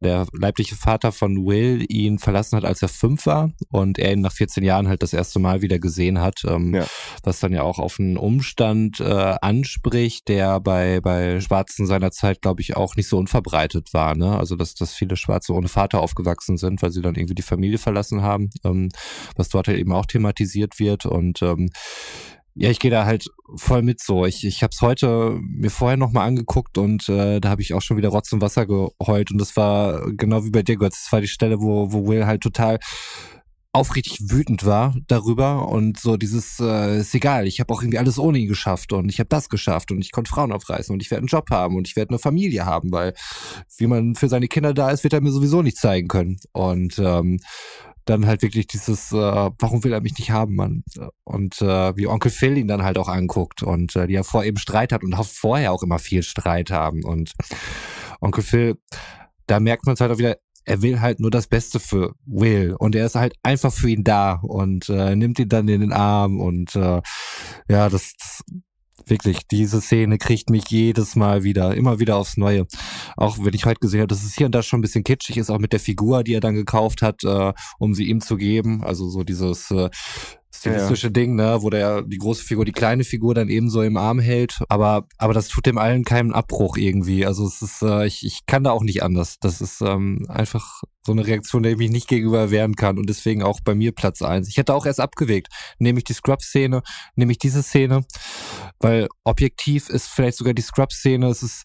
der 0.00 0.26
leibliche 0.32 0.74
Vater 0.74 1.12
von 1.12 1.46
Will 1.46 1.84
ihn 1.88 2.18
verlassen 2.18 2.56
hat, 2.56 2.64
als 2.64 2.82
er 2.82 2.88
fünf 2.88 3.26
war 3.26 3.50
und 3.70 3.98
er 3.98 4.12
ihn 4.12 4.20
nach 4.20 4.32
14 4.32 4.64
Jahren 4.64 4.88
halt 4.88 5.02
das 5.02 5.12
erste 5.12 5.38
Mal 5.38 5.62
wieder 5.62 5.78
gesehen 5.78 6.20
hat, 6.20 6.42
ähm, 6.46 6.74
ja. 6.74 6.86
was 7.22 7.40
dann 7.40 7.52
ja 7.52 7.62
auch 7.62 7.78
auf 7.78 7.98
einen 7.98 8.16
Umstand 8.16 9.00
äh, 9.00 9.34
anspricht, 9.40 10.28
der 10.28 10.60
bei, 10.60 11.00
bei 11.00 11.40
Schwarzen 11.40 11.86
seiner 11.86 12.10
Zeit, 12.10 12.42
glaube 12.42 12.60
ich, 12.60 12.76
auch 12.76 12.96
nicht 12.96 13.08
so 13.08 13.18
unverbreitet 13.18 13.92
war. 13.92 14.16
Ne? 14.16 14.36
Also, 14.38 14.56
dass, 14.56 14.74
dass 14.74 14.94
viele 14.94 15.16
Schwarze 15.16 15.52
ohne 15.52 15.68
Vater 15.68 16.00
aufgewachsen 16.00 16.56
sind, 16.56 16.82
weil 16.82 16.90
sie 16.90 17.02
dann 17.02 17.14
irgendwie 17.14 17.34
die 17.34 17.42
Familie 17.42 17.78
verlassen 17.78 18.22
haben, 18.22 18.50
ähm, 18.64 18.88
was 19.36 19.48
dort 19.48 19.68
halt 19.68 19.78
eben 19.78 19.92
auch 19.92 20.06
thematisiert 20.06 20.78
wird 20.78 21.06
und 21.06 21.42
ähm, 21.42 21.70
ja, 22.58 22.70
ich 22.70 22.78
gehe 22.78 22.90
da 22.90 23.04
halt 23.04 23.28
voll 23.56 23.82
mit 23.82 24.00
so. 24.00 24.24
Ich, 24.24 24.44
ich 24.44 24.62
habe 24.62 24.70
es 24.72 24.80
heute 24.80 25.38
mir 25.42 25.70
vorher 25.70 25.98
nochmal 25.98 26.26
angeguckt 26.26 26.78
und 26.78 27.06
äh, 27.08 27.38
da 27.38 27.50
habe 27.50 27.60
ich 27.60 27.74
auch 27.74 27.82
schon 27.82 27.98
wieder 27.98 28.08
Rotz 28.08 28.32
und 28.32 28.40
Wasser 28.40 28.66
geheult. 28.66 29.30
Und 29.30 29.38
das 29.38 29.56
war 29.56 30.10
genau 30.12 30.42
wie 30.44 30.50
bei 30.50 30.62
dir, 30.62 30.76
Götz. 30.76 31.04
Das 31.04 31.12
war 31.12 31.20
die 31.20 31.28
Stelle, 31.28 31.60
wo, 31.60 31.92
wo 31.92 32.08
Will 32.08 32.26
halt 32.26 32.42
total 32.42 32.78
aufrichtig 33.74 34.30
wütend 34.30 34.64
war 34.64 34.94
darüber 35.06 35.68
und 35.68 36.00
so 36.00 36.16
dieses 36.16 36.58
äh, 36.60 36.98
ist 36.98 37.14
egal, 37.14 37.46
ich 37.46 37.60
habe 37.60 37.74
auch 37.74 37.82
irgendwie 37.82 37.98
alles 37.98 38.18
ohne 38.18 38.38
ihn 38.38 38.48
geschafft 38.48 38.94
und 38.94 39.10
ich 39.10 39.18
habe 39.18 39.28
das 39.28 39.50
geschafft 39.50 39.90
und 39.90 40.00
ich 40.00 40.12
konnte 40.12 40.30
Frauen 40.30 40.50
aufreißen 40.50 40.94
und 40.94 41.02
ich 41.02 41.10
werde 41.10 41.20
einen 41.20 41.28
Job 41.28 41.50
haben 41.50 41.76
und 41.76 41.86
ich 41.86 41.94
werde 41.94 42.08
eine 42.08 42.18
Familie 42.18 42.64
haben, 42.64 42.90
weil 42.90 43.12
wie 43.76 43.86
man 43.86 44.14
für 44.14 44.30
seine 44.30 44.48
Kinder 44.48 44.72
da 44.72 44.90
ist, 44.90 45.04
wird 45.04 45.12
er 45.12 45.20
mir 45.20 45.30
sowieso 45.30 45.60
nicht 45.60 45.76
zeigen 45.76 46.08
können 46.08 46.38
und 46.52 46.98
ähm, 46.98 47.38
dann 48.06 48.26
halt 48.26 48.42
wirklich 48.42 48.66
dieses, 48.66 49.12
äh, 49.12 49.50
warum 49.58 49.84
will 49.84 49.92
er 49.92 50.00
mich 50.00 50.18
nicht 50.18 50.30
haben, 50.30 50.54
Mann? 50.54 50.84
Und 51.24 51.60
äh, 51.60 51.96
wie 51.96 52.06
Onkel 52.06 52.30
Phil 52.30 52.56
ihn 52.56 52.68
dann 52.68 52.82
halt 52.82 52.98
auch 52.98 53.08
anguckt 53.08 53.62
und 53.62 53.94
äh, 53.96 54.06
die 54.06 54.14
ja 54.14 54.22
vor 54.22 54.44
eben 54.44 54.56
Streit 54.56 54.92
hat 54.92 55.04
und 55.04 55.14
auch 55.14 55.26
vorher 55.26 55.72
auch 55.72 55.82
immer 55.82 55.98
viel 55.98 56.22
Streit 56.22 56.70
haben. 56.70 57.04
Und 57.04 57.32
Onkel 58.20 58.42
Phil, 58.42 58.78
da 59.46 59.60
merkt 59.60 59.86
man 59.86 59.94
es 59.94 60.00
halt 60.00 60.12
auch 60.12 60.18
wieder, 60.18 60.38
er 60.64 60.82
will 60.82 61.00
halt 61.00 61.20
nur 61.20 61.30
das 61.30 61.46
Beste 61.46 61.78
für 61.78 62.14
Will 62.24 62.74
und 62.78 62.94
er 62.96 63.06
ist 63.06 63.14
halt 63.14 63.34
einfach 63.42 63.72
für 63.72 63.88
ihn 63.88 64.02
da 64.02 64.40
und 64.42 64.88
äh, 64.88 65.14
nimmt 65.14 65.38
ihn 65.38 65.48
dann 65.48 65.68
in 65.68 65.80
den 65.80 65.92
Arm 65.92 66.40
und 66.40 66.74
äh, 66.74 67.00
ja, 67.68 67.88
das, 67.88 68.14
das 68.18 68.42
wirklich, 69.08 69.46
diese 69.46 69.80
Szene 69.80 70.18
kriegt 70.18 70.50
mich 70.50 70.64
jedes 70.68 71.16
Mal 71.16 71.44
wieder, 71.44 71.74
immer 71.74 71.98
wieder 71.98 72.16
aufs 72.16 72.36
Neue. 72.36 72.66
Auch 73.16 73.38
wenn 73.40 73.54
ich 73.54 73.64
heute 73.64 73.80
gesehen 73.80 74.00
habe, 74.00 74.08
dass 74.08 74.24
es 74.24 74.34
hier 74.34 74.46
und 74.46 74.54
da 74.54 74.62
schon 74.62 74.78
ein 74.78 74.82
bisschen 74.82 75.04
kitschig 75.04 75.36
ist, 75.36 75.50
auch 75.50 75.58
mit 75.58 75.72
der 75.72 75.80
Figur, 75.80 76.24
die 76.24 76.34
er 76.34 76.40
dann 76.40 76.54
gekauft 76.54 77.02
hat, 77.02 77.24
äh, 77.24 77.52
um 77.78 77.94
sie 77.94 78.04
ihm 78.04 78.20
zu 78.20 78.36
geben. 78.36 78.84
Also 78.84 79.08
so 79.08 79.24
dieses 79.24 79.70
äh, 79.70 79.90
stilistische 80.54 81.08
ja. 81.08 81.12
Ding, 81.12 81.34
ne, 81.34 81.58
wo 81.60 81.70
der 81.70 82.02
die 82.02 82.18
große 82.18 82.44
Figur 82.44 82.64
die 82.64 82.72
kleine 82.72 83.04
Figur 83.04 83.34
dann 83.34 83.48
ebenso 83.48 83.82
im 83.82 83.96
Arm 83.96 84.18
hält. 84.18 84.58
Aber 84.68 85.06
aber 85.18 85.34
das 85.34 85.48
tut 85.48 85.66
dem 85.66 85.78
allen 85.78 86.04
keinen 86.04 86.32
Abbruch 86.32 86.76
irgendwie. 86.76 87.26
Also 87.26 87.46
es 87.46 87.62
ist, 87.62 87.82
äh, 87.82 88.06
ich 88.06 88.24
ich 88.24 88.46
kann 88.46 88.64
da 88.64 88.70
auch 88.70 88.82
nicht 88.82 89.02
anders. 89.02 89.36
Das 89.40 89.60
ist 89.60 89.80
ähm, 89.80 90.26
einfach 90.28 90.82
so 91.04 91.12
eine 91.12 91.26
Reaktion, 91.26 91.62
der 91.62 91.72
ich 91.72 91.78
mich 91.78 91.90
nicht 91.90 92.08
gegenüber 92.08 92.50
wehren 92.50 92.74
kann 92.74 92.98
und 92.98 93.08
deswegen 93.08 93.42
auch 93.42 93.60
bei 93.64 93.74
mir 93.74 93.92
Platz 93.92 94.22
eins. 94.22 94.48
Ich 94.48 94.56
hätte 94.56 94.74
auch 94.74 94.86
erst 94.86 95.00
abgewegt, 95.00 95.48
nehme 95.78 95.98
ich 95.98 96.04
die 96.04 96.14
Scrub-Szene, 96.14 96.82
nehme 97.14 97.32
ich 97.32 97.38
diese 97.38 97.62
Szene, 97.62 98.04
weil 98.80 99.08
objektiv 99.22 99.88
ist 99.88 100.08
vielleicht 100.08 100.38
sogar 100.38 100.52
die 100.52 100.62
Scrub-Szene, 100.62 101.28
es 101.28 101.42
ist 101.42 101.64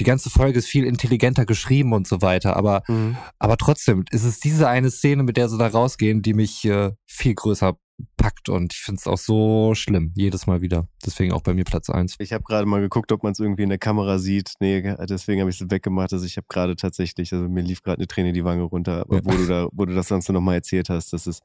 die 0.00 0.04
ganze 0.04 0.28
Folge 0.28 0.58
ist 0.58 0.66
viel 0.66 0.84
intelligenter 0.84 1.46
geschrieben 1.46 1.92
und 1.92 2.08
so 2.08 2.20
weiter, 2.20 2.56
aber 2.56 2.82
mhm. 2.88 3.16
aber 3.38 3.56
trotzdem 3.56 4.04
ist 4.10 4.24
es 4.24 4.40
diese 4.40 4.68
eine 4.68 4.90
Szene, 4.90 5.22
mit 5.22 5.36
der 5.36 5.48
sie 5.48 5.56
da 5.56 5.68
rausgehen, 5.68 6.20
die 6.20 6.34
mich 6.34 6.64
äh, 6.64 6.92
viel 7.06 7.34
größer 7.34 7.78
packt 8.16 8.48
und 8.48 8.72
ich 8.72 8.80
finde 8.80 8.98
es 9.00 9.06
auch 9.06 9.18
so 9.18 9.74
schlimm, 9.74 10.12
jedes 10.14 10.46
Mal 10.46 10.60
wieder. 10.60 10.88
Deswegen 11.04 11.32
auch 11.32 11.42
bei 11.42 11.54
mir 11.54 11.64
Platz 11.64 11.90
eins. 11.90 12.16
Ich 12.18 12.32
habe 12.32 12.44
gerade 12.44 12.66
mal 12.66 12.80
geguckt, 12.80 13.12
ob 13.12 13.22
man 13.22 13.32
es 13.32 13.38
irgendwie 13.38 13.62
in 13.62 13.68
der 13.68 13.78
Kamera 13.78 14.18
sieht. 14.18 14.54
Nee, 14.60 14.82
deswegen 15.08 15.40
habe 15.40 15.50
ich 15.50 15.60
es 15.60 15.70
weggemacht. 15.70 16.12
Also 16.12 16.26
ich 16.26 16.36
habe 16.36 16.46
gerade 16.48 16.76
tatsächlich, 16.76 17.32
also 17.32 17.48
mir 17.48 17.62
lief 17.62 17.82
gerade 17.82 17.98
eine 17.98 18.08
Träne 18.08 18.32
die 18.32 18.44
Wange 18.44 18.64
runter, 18.64 19.02
aber 19.02 19.16
ja. 19.16 19.24
wo 19.24 19.30
du 19.30 19.46
da, 19.46 19.68
wo 19.72 19.84
du 19.84 19.94
das 19.94 20.08
sonst 20.08 20.28
noch 20.28 20.40
mal 20.40 20.54
erzählt 20.54 20.88
hast, 20.88 21.12
das 21.12 21.26
ist 21.26 21.42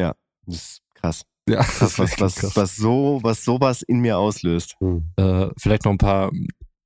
ja, 0.00 0.14
das 0.46 0.56
ist 0.56 0.82
krass. 0.94 1.24
Ja, 1.48 1.62
krass, 1.62 1.98
was, 1.98 2.20
was, 2.20 2.34
krass. 2.36 2.56
was 2.56 2.76
so, 2.76 3.20
was 3.22 3.44
sowas 3.44 3.82
in 3.82 4.00
mir 4.00 4.18
auslöst. 4.18 4.76
Mhm. 4.80 5.10
Äh, 5.16 5.48
vielleicht 5.56 5.84
noch 5.84 5.92
ein 5.92 5.98
paar 5.98 6.30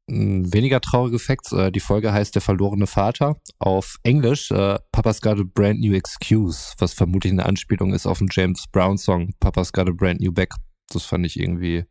weniger 0.06 0.80
traurige 0.80 1.18
Facts. 1.18 1.52
Äh, 1.52 1.70
die 1.72 1.80
Folge 1.80 2.12
heißt 2.12 2.34
Der 2.34 2.42
verlorene 2.42 2.86
Vater. 2.86 3.36
Auf 3.58 3.96
Englisch 4.02 4.50
äh, 4.50 4.78
Papa's 4.90 5.20
Got 5.20 5.40
a 5.40 5.44
Brand 5.44 5.80
New 5.80 5.94
Excuse, 5.94 6.74
was 6.78 6.92
vermutlich 6.92 7.32
eine 7.32 7.46
Anspielung 7.46 7.94
ist 7.94 8.06
auf 8.06 8.18
den 8.18 8.28
James 8.30 8.66
Brown 8.70 8.98
Song 8.98 9.32
Papa's 9.40 9.72
Got 9.72 9.88
a 9.88 9.92
Brand 9.92 10.20
New 10.20 10.32
Back. 10.32 10.54
Das 10.90 11.04
fand 11.04 11.24
ich 11.26 11.38
irgendwie 11.38 11.84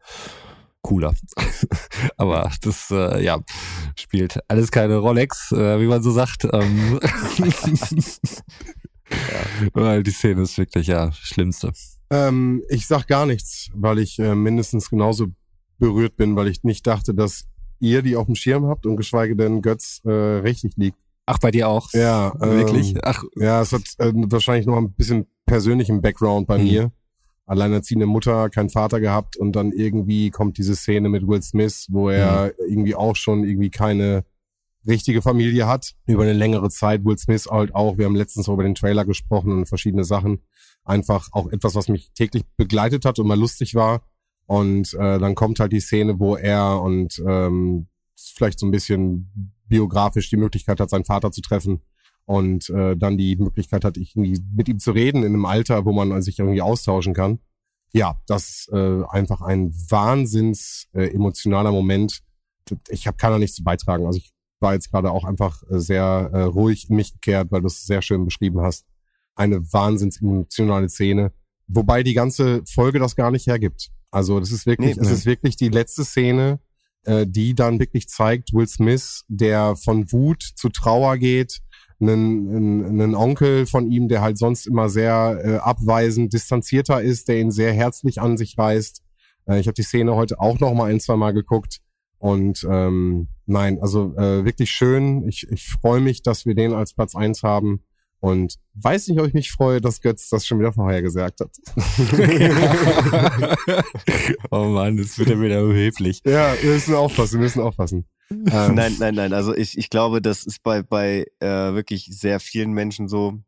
cooler. 0.81 1.13
Aber 2.17 2.51
das, 2.61 2.91
äh, 2.91 3.23
ja, 3.23 3.39
spielt 3.95 4.39
alles 4.47 4.71
keine 4.71 4.97
Rolex, 4.97 5.51
äh, 5.51 5.79
wie 5.79 5.87
man 5.87 6.03
so 6.03 6.11
sagt. 6.11 6.45
Ähm 6.51 6.99
ja, 9.09 9.69
weil 9.73 10.03
die 10.03 10.11
Szene 10.11 10.41
ist 10.43 10.57
wirklich, 10.57 10.87
ja, 10.87 11.11
schlimmste. 11.11 11.71
Ähm, 12.09 12.63
ich 12.69 12.87
sag 12.87 13.07
gar 13.07 13.25
nichts, 13.25 13.69
weil 13.73 13.99
ich 13.99 14.19
äh, 14.19 14.35
mindestens 14.35 14.89
genauso 14.89 15.27
berührt 15.77 16.17
bin, 16.17 16.35
weil 16.35 16.47
ich 16.47 16.63
nicht 16.63 16.85
dachte, 16.85 17.13
dass 17.13 17.45
ihr 17.81 18.01
die 18.01 18.15
auf 18.15 18.27
dem 18.27 18.35
Schirm 18.35 18.67
habt 18.67 18.85
und 18.85 18.95
geschweige 18.95 19.35
denn 19.35 19.61
Götz 19.61 20.01
äh, 20.05 20.09
richtig 20.09 20.73
liegt. 20.77 20.97
Ach, 21.25 21.39
bei 21.39 21.51
dir 21.51 21.67
auch? 21.69 21.91
Ja. 21.93 22.33
Wirklich? 22.39 22.95
Ähm, 22.95 23.01
Ach. 23.03 23.23
Ja, 23.35 23.61
es 23.61 23.71
hat 23.71 23.83
äh, 23.97 24.11
wahrscheinlich 24.13 24.65
noch 24.65 24.77
ein 24.77 24.93
bisschen 24.93 25.27
persönlichen 25.45 26.01
Background 26.01 26.47
bei 26.47 26.57
hm. 26.57 26.63
mir. 26.63 26.91
Alleinerziehende 27.45 28.05
Mutter, 28.05 28.49
kein 28.49 28.69
Vater 28.69 28.99
gehabt 28.99 29.35
und 29.35 29.55
dann 29.55 29.71
irgendwie 29.71 30.29
kommt 30.29 30.57
diese 30.57 30.75
Szene 30.75 31.09
mit 31.09 31.27
Will 31.27 31.41
Smith, 31.41 31.87
wo 31.89 32.09
er 32.09 32.45
hm. 32.45 32.51
irgendwie 32.69 32.95
auch 32.95 33.15
schon 33.15 33.43
irgendwie 33.43 33.69
keine 33.69 34.23
richtige 34.87 35.21
Familie 35.21 35.67
hat, 35.67 35.93
über 36.05 36.23
eine 36.23 36.33
längere 36.33 36.69
Zeit. 36.69 37.05
Will 37.05 37.17
Smith 37.17 37.47
halt 37.49 37.75
auch, 37.75 37.97
wir 37.97 38.05
haben 38.05 38.15
letztens 38.15 38.47
über 38.47 38.63
den 38.63 38.75
Trailer 38.75 39.05
gesprochen 39.05 39.51
und 39.51 39.65
verschiedene 39.67 40.03
Sachen. 40.03 40.39
Einfach 40.83 41.29
auch 41.31 41.51
etwas, 41.51 41.75
was 41.75 41.87
mich 41.87 42.11
täglich 42.13 42.43
begleitet 42.57 43.05
hat 43.05 43.19
und 43.19 43.27
mal 43.27 43.39
lustig 43.39 43.75
war. 43.75 44.01
Und 44.51 44.93
äh, 44.95 45.17
dann 45.17 45.33
kommt 45.33 45.61
halt 45.61 45.71
die 45.71 45.79
Szene, 45.79 46.19
wo 46.19 46.35
er 46.35 46.81
und 46.81 47.23
ähm, 47.25 47.87
vielleicht 48.17 48.59
so 48.59 48.65
ein 48.65 48.71
bisschen 48.71 49.55
biografisch 49.69 50.29
die 50.29 50.35
Möglichkeit 50.35 50.81
hat, 50.81 50.89
seinen 50.89 51.05
Vater 51.05 51.31
zu 51.31 51.39
treffen 51.39 51.79
und 52.25 52.69
äh, 52.69 52.97
dann 52.97 53.17
die 53.17 53.37
Möglichkeit 53.37 53.85
hat, 53.85 53.95
irgendwie 53.95 54.37
mit 54.53 54.67
ihm 54.67 54.77
zu 54.77 54.91
reden 54.91 55.19
in 55.23 55.33
einem 55.33 55.45
Alter, 55.45 55.85
wo 55.85 55.93
man 55.93 56.21
sich 56.21 56.37
irgendwie 56.37 56.61
austauschen 56.61 57.13
kann. 57.13 57.39
Ja, 57.93 58.19
das 58.27 58.67
äh, 58.73 59.03
einfach 59.07 59.39
ein 59.39 59.71
wahnsinns 59.89 60.89
äh, 60.91 61.05
emotionaler 61.13 61.71
Moment. 61.71 62.19
Ich 62.89 63.07
habe 63.07 63.15
keiner 63.15 63.39
nichts 63.39 63.55
zu 63.55 63.63
beitragen. 63.63 64.05
Also 64.05 64.17
ich 64.17 64.33
war 64.59 64.73
jetzt 64.73 64.91
gerade 64.91 65.11
auch 65.11 65.23
einfach 65.23 65.63
äh, 65.69 65.79
sehr 65.79 66.29
äh, 66.33 66.41
ruhig 66.41 66.89
in 66.89 66.97
mich 66.97 67.13
gekehrt, 67.13 67.53
weil 67.53 67.61
du 67.61 67.67
es 67.67 67.85
sehr 67.85 68.01
schön 68.01 68.25
beschrieben 68.25 68.59
hast. 68.59 68.85
Eine 69.33 69.61
wahnsinns 69.71 70.21
emotionale 70.21 70.89
Szene, 70.89 71.31
wobei 71.67 72.03
die 72.03 72.15
ganze 72.15 72.63
Folge 72.65 72.99
das 72.99 73.15
gar 73.15 73.31
nicht 73.31 73.47
hergibt. 73.47 73.93
Also 74.11 74.39
das 74.39 74.51
ist 74.51 74.65
wirklich, 74.65 74.95
nee, 74.95 75.01
es 75.01 75.07
nee. 75.07 75.13
ist 75.13 75.25
wirklich 75.25 75.55
die 75.55 75.69
letzte 75.69 76.03
Szene, 76.03 76.59
äh, 77.03 77.25
die 77.27 77.55
dann 77.55 77.79
wirklich 77.79 78.07
zeigt, 78.09 78.53
Will 78.53 78.67
Smith, 78.67 79.23
der 79.27 79.75
von 79.75 80.11
Wut 80.11 80.43
zu 80.55 80.69
Trauer 80.69 81.17
geht, 81.17 81.61
einen, 81.99 82.85
einen, 82.85 83.15
Onkel 83.15 83.65
von 83.65 83.89
ihm, 83.89 84.07
der 84.07 84.21
halt 84.21 84.37
sonst 84.37 84.67
immer 84.67 84.89
sehr 84.89 85.39
äh, 85.43 85.55
abweisend, 85.57 86.33
distanzierter 86.33 87.01
ist, 87.01 87.27
der 87.27 87.39
ihn 87.39 87.51
sehr 87.51 87.73
herzlich 87.73 88.19
an 88.19 88.37
sich 88.37 88.57
reißt. 88.57 89.01
Äh, 89.47 89.59
ich 89.59 89.67
habe 89.67 89.75
die 89.75 89.83
Szene 89.83 90.15
heute 90.15 90.39
auch 90.39 90.59
noch 90.59 90.73
mal 90.73 90.89
ein, 90.89 90.99
zwei 90.99 91.15
Mal 91.15 91.31
geguckt. 91.31 91.79
Und 92.17 92.67
ähm, 92.69 93.29
nein, 93.45 93.79
also 93.81 94.15
äh, 94.15 94.45
wirklich 94.45 94.71
schön. 94.71 95.27
Ich, 95.27 95.47
ich 95.49 95.67
freue 95.67 96.01
mich, 96.01 96.21
dass 96.21 96.45
wir 96.45 96.55
den 96.55 96.73
als 96.73 96.93
Platz 96.93 97.15
eins 97.15 97.43
haben. 97.43 97.83
Und 98.21 98.55
weiß 98.75 99.07
nicht, 99.07 99.19
ob 99.19 99.27
ich 99.27 99.33
mich 99.33 99.51
freue, 99.51 99.81
dass 99.81 99.99
Götz 99.99 100.29
das 100.29 100.45
schon 100.45 100.59
wieder 100.59 100.71
vorher 100.71 101.01
gesagt 101.01 101.41
hat. 101.41 101.49
oh 104.51 104.65
Mann, 104.65 104.97
das 104.97 105.17
wird 105.17 105.29
ja 105.29 105.41
wieder 105.41 105.61
überheblich. 105.61 106.21
Ja, 106.23 106.53
wir 106.61 106.71
müssen 106.71 106.93
aufpassen, 106.93 107.39
wir 107.39 107.45
müssen 107.45 107.61
aufpassen. 107.61 108.05
Ähm. 108.29 108.75
Nein, 108.75 108.95
nein, 108.99 109.15
nein. 109.15 109.33
Also 109.33 109.55
ich, 109.55 109.75
ich 109.75 109.89
glaube, 109.89 110.21
das 110.21 110.45
ist 110.45 110.61
bei, 110.61 110.83
bei 110.83 111.25
äh, 111.39 111.73
wirklich 111.73 112.09
sehr 112.11 112.39
vielen 112.39 112.73
Menschen 112.73 113.07
so. 113.07 113.39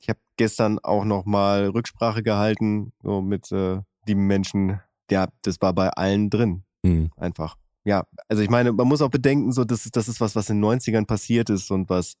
Ich 0.00 0.08
habe 0.08 0.20
gestern 0.36 0.78
auch 0.78 1.04
noch 1.04 1.24
mal 1.24 1.66
Rücksprache 1.66 2.22
gehalten, 2.22 2.92
so 3.02 3.22
mit 3.22 3.50
äh, 3.50 3.80
die 4.06 4.14
Menschen. 4.14 4.78
Ja, 5.10 5.26
das 5.42 5.60
war 5.60 5.72
bei 5.72 5.90
allen 5.90 6.30
drin. 6.30 6.62
Mhm. 6.84 7.10
Einfach. 7.16 7.56
Ja, 7.84 8.06
also 8.28 8.40
ich 8.40 8.50
meine, 8.50 8.72
man 8.72 8.86
muss 8.86 9.02
auch 9.02 9.10
bedenken, 9.10 9.50
so 9.50 9.64
das 9.64 9.84
ist, 9.84 9.96
das 9.96 10.06
ist 10.06 10.20
was, 10.20 10.36
was 10.36 10.48
in 10.48 10.62
den 10.62 10.80
90ern 10.80 11.06
passiert 11.06 11.50
ist 11.50 11.72
und 11.72 11.90
was 11.90 12.14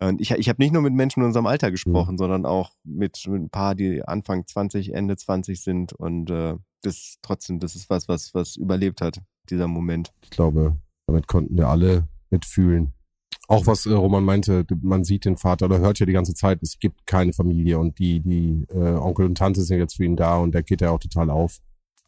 und 0.00 0.20
ich, 0.20 0.30
ich 0.30 0.48
habe 0.48 0.62
nicht 0.62 0.72
nur 0.72 0.82
mit 0.82 0.94
Menschen 0.94 1.20
in 1.20 1.26
unserem 1.26 1.46
Alter 1.46 1.70
gesprochen, 1.70 2.12
mhm. 2.12 2.18
sondern 2.18 2.46
auch 2.46 2.72
mit, 2.84 3.26
mit 3.28 3.42
ein 3.42 3.50
paar, 3.50 3.74
die 3.74 4.02
Anfang 4.02 4.46
20, 4.46 4.94
Ende 4.94 5.16
20 5.16 5.60
sind. 5.60 5.92
Und 5.92 6.30
äh, 6.30 6.54
das 6.82 7.18
trotzdem, 7.22 7.60
das 7.60 7.76
ist 7.76 7.90
was, 7.90 8.08
was, 8.08 8.34
was 8.34 8.56
überlebt 8.56 9.02
hat, 9.02 9.20
dieser 9.50 9.68
Moment. 9.68 10.12
Ich 10.22 10.30
glaube, 10.30 10.76
damit 11.06 11.26
konnten 11.26 11.56
wir 11.56 11.68
alle 11.68 12.08
mitfühlen. 12.30 12.94
Auch 13.46 13.66
was 13.66 13.84
äh, 13.84 13.92
Roman 13.92 14.24
meinte, 14.24 14.64
man 14.80 15.04
sieht 15.04 15.24
den 15.24 15.36
Vater 15.36 15.66
oder 15.66 15.80
hört 15.80 15.98
ja 15.98 16.06
die 16.06 16.12
ganze 16.12 16.34
Zeit, 16.34 16.62
es 16.62 16.78
gibt 16.78 17.06
keine 17.06 17.32
Familie 17.32 17.78
und 17.78 17.98
die, 17.98 18.20
die 18.20 18.64
äh, 18.70 18.94
Onkel 18.94 19.26
und 19.26 19.36
Tante 19.36 19.62
sind 19.62 19.78
jetzt 19.78 19.96
für 19.96 20.04
ihn 20.04 20.16
da 20.16 20.38
und 20.38 20.54
da 20.54 20.62
geht 20.62 20.82
er 20.82 20.92
auch 20.92 21.00
total 21.00 21.30
auf. 21.30 21.58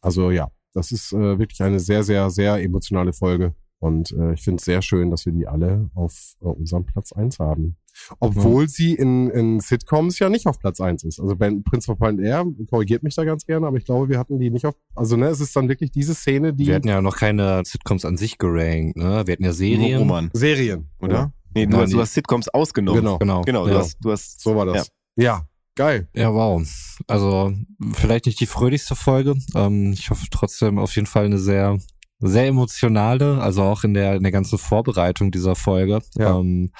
Also 0.01 0.31
ja, 0.31 0.49
das 0.73 0.91
ist 0.91 1.13
äh, 1.13 1.37
wirklich 1.37 1.61
eine 1.61 1.79
sehr, 1.79 2.03
sehr, 2.03 2.29
sehr 2.29 2.63
emotionale 2.63 3.13
Folge. 3.13 3.53
Und 3.79 4.11
äh, 4.11 4.33
ich 4.33 4.41
finde 4.41 4.59
es 4.59 4.65
sehr 4.65 4.81
schön, 4.81 5.11
dass 5.11 5.25
wir 5.25 5.33
die 5.33 5.45
alle 5.45 5.89
auf 5.93 6.35
äh, 6.41 6.45
unserem 6.45 6.85
Platz 6.85 7.11
eins 7.11 7.39
haben. 7.39 7.75
Obwohl 8.19 8.63
ja. 8.63 8.69
sie 8.69 8.93
in, 8.93 9.29
in 9.29 9.59
Sitcoms 9.59 10.19
ja 10.19 10.29
nicht 10.29 10.47
auf 10.47 10.59
Platz 10.59 10.79
eins 10.81 11.03
ist. 11.03 11.19
Also 11.19 11.35
Ben 11.35 11.63
Prince 11.63 11.91
of 11.91 11.97
Point 11.97 12.19
Air 12.21 12.45
korrigiert 12.69 13.03
mich 13.03 13.15
da 13.15 13.23
ganz 13.23 13.45
gerne, 13.45 13.67
aber 13.67 13.77
ich 13.77 13.85
glaube, 13.85 14.09
wir 14.09 14.19
hatten 14.19 14.39
die 14.39 14.49
nicht 14.49 14.65
auf. 14.65 14.75
Also, 14.95 15.17
ne, 15.17 15.27
es 15.27 15.39
ist 15.39 15.55
dann 15.55 15.69
wirklich 15.69 15.91
diese 15.91 16.13
Szene, 16.13 16.53
die. 16.53 16.67
Wir 16.67 16.75
hatten 16.75 16.87
ja 16.87 17.01
noch 17.01 17.17
keine 17.17 17.63
Sitcoms 17.65 18.05
an 18.05 18.17
sich 18.17 18.37
gerankt, 18.37 18.97
ne? 18.97 19.23
Wir 19.25 19.33
hatten 19.33 19.43
ja 19.43 19.53
Serien. 19.53 19.99
Roman. 19.99 20.29
Serien, 20.33 20.89
oder? 20.99 21.13
Ja. 21.13 21.33
Nee, 21.55 21.67
du, 21.67 21.77
hast, 21.77 21.93
du 21.93 21.99
hast 21.99 22.13
Sitcoms 22.13 22.49
ausgenommen. 22.49 22.99
Genau. 22.99 23.17
Genau. 23.17 23.41
genau 23.41 23.67
ja. 23.67 23.73
du, 23.73 23.79
hast, 23.79 23.97
du 24.01 24.11
hast. 24.11 24.41
So 24.41 24.55
war 24.55 24.65
das. 24.65 24.91
Ja. 25.15 25.23
ja. 25.23 25.47
Geil. 25.75 26.07
Ja, 26.13 26.31
wow. 26.31 26.61
Also 27.07 27.51
vielleicht 27.93 28.27
nicht 28.27 28.39
die 28.39 28.45
fröhlichste 28.45 28.95
Folge. 28.95 29.35
Ähm, 29.55 29.93
ich 29.93 30.11
hoffe 30.11 30.27
trotzdem 30.29 30.77
auf 30.77 30.95
jeden 30.95 31.07
Fall 31.07 31.25
eine 31.25 31.39
sehr, 31.39 31.79
sehr 32.19 32.45
emotionale, 32.45 33.41
also 33.41 33.63
auch 33.63 33.83
in 33.83 33.95
der, 33.95 34.15
in 34.15 34.23
der 34.23 34.31
ganzen 34.31 34.59
Vorbereitung 34.59 35.31
dieser 35.31 35.55
Folge. 35.55 35.99
Ja. 36.15 36.37
Ähm, 36.37 36.71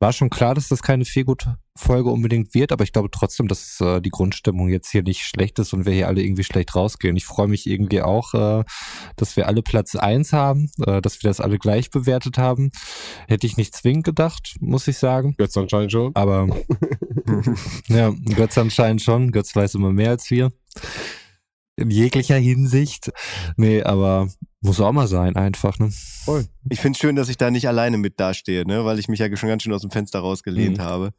war 0.00 0.12
schon 0.12 0.30
klar, 0.30 0.54
dass 0.54 0.68
das 0.68 0.82
keine 0.82 1.04
Feelgood 1.04 1.46
Folge 1.76 2.10
unbedingt 2.10 2.54
wird, 2.54 2.72
aber 2.72 2.84
ich 2.84 2.92
glaube 2.92 3.08
trotzdem, 3.10 3.46
dass 3.46 3.80
äh, 3.80 4.00
die 4.00 4.10
Grundstimmung 4.10 4.68
jetzt 4.68 4.90
hier 4.90 5.02
nicht 5.02 5.22
schlecht 5.22 5.58
ist 5.58 5.72
und 5.72 5.86
wir 5.86 5.92
hier 5.92 6.08
alle 6.08 6.22
irgendwie 6.22 6.44
schlecht 6.44 6.74
rausgehen. 6.74 7.16
Ich 7.16 7.24
freue 7.24 7.46
mich 7.46 7.66
irgendwie 7.66 8.02
auch, 8.02 8.34
äh, 8.34 8.64
dass 9.16 9.36
wir 9.36 9.46
alle 9.46 9.62
Platz 9.62 9.94
eins 9.94 10.32
haben, 10.32 10.70
äh, 10.84 11.00
dass 11.00 11.22
wir 11.22 11.30
das 11.30 11.40
alle 11.40 11.58
gleich 11.58 11.90
bewertet 11.90 12.36
haben. 12.36 12.70
Hätte 13.28 13.46
ich 13.46 13.56
nicht 13.56 13.74
zwingend 13.74 14.04
gedacht, 14.04 14.56
muss 14.60 14.88
ich 14.88 14.98
sagen. 14.98 15.34
Götz 15.38 15.56
anscheinend 15.56 15.92
schon. 15.92 16.14
Aber 16.14 16.48
ja, 17.88 18.12
Götz 18.34 18.58
anscheinend 18.58 19.02
schon. 19.02 19.30
Götz 19.30 19.54
weiß 19.54 19.74
immer 19.74 19.92
mehr 19.92 20.10
als 20.10 20.30
wir. 20.30 20.50
In 21.78 21.90
jeglicher 21.90 22.36
Hinsicht. 22.36 23.12
Nee, 23.56 23.82
aber 23.82 24.28
muss 24.60 24.80
auch 24.80 24.92
mal 24.92 25.06
sein, 25.06 25.36
einfach, 25.36 25.78
ne? 25.78 25.90
Voll. 26.24 26.46
Ich 26.68 26.80
finde 26.80 26.96
es 26.96 27.00
schön, 27.00 27.14
dass 27.14 27.28
ich 27.28 27.36
da 27.36 27.50
nicht 27.50 27.68
alleine 27.68 27.98
mit 27.98 28.18
dastehe, 28.18 28.66
ne? 28.66 28.84
Weil 28.84 28.98
ich 28.98 29.08
mich 29.08 29.20
ja 29.20 29.34
schon 29.36 29.48
ganz 29.48 29.62
schön 29.62 29.72
aus 29.72 29.82
dem 29.82 29.90
Fenster 29.92 30.18
rausgelehnt 30.18 30.78
Mhm. 30.78 30.82
habe. 30.82 31.14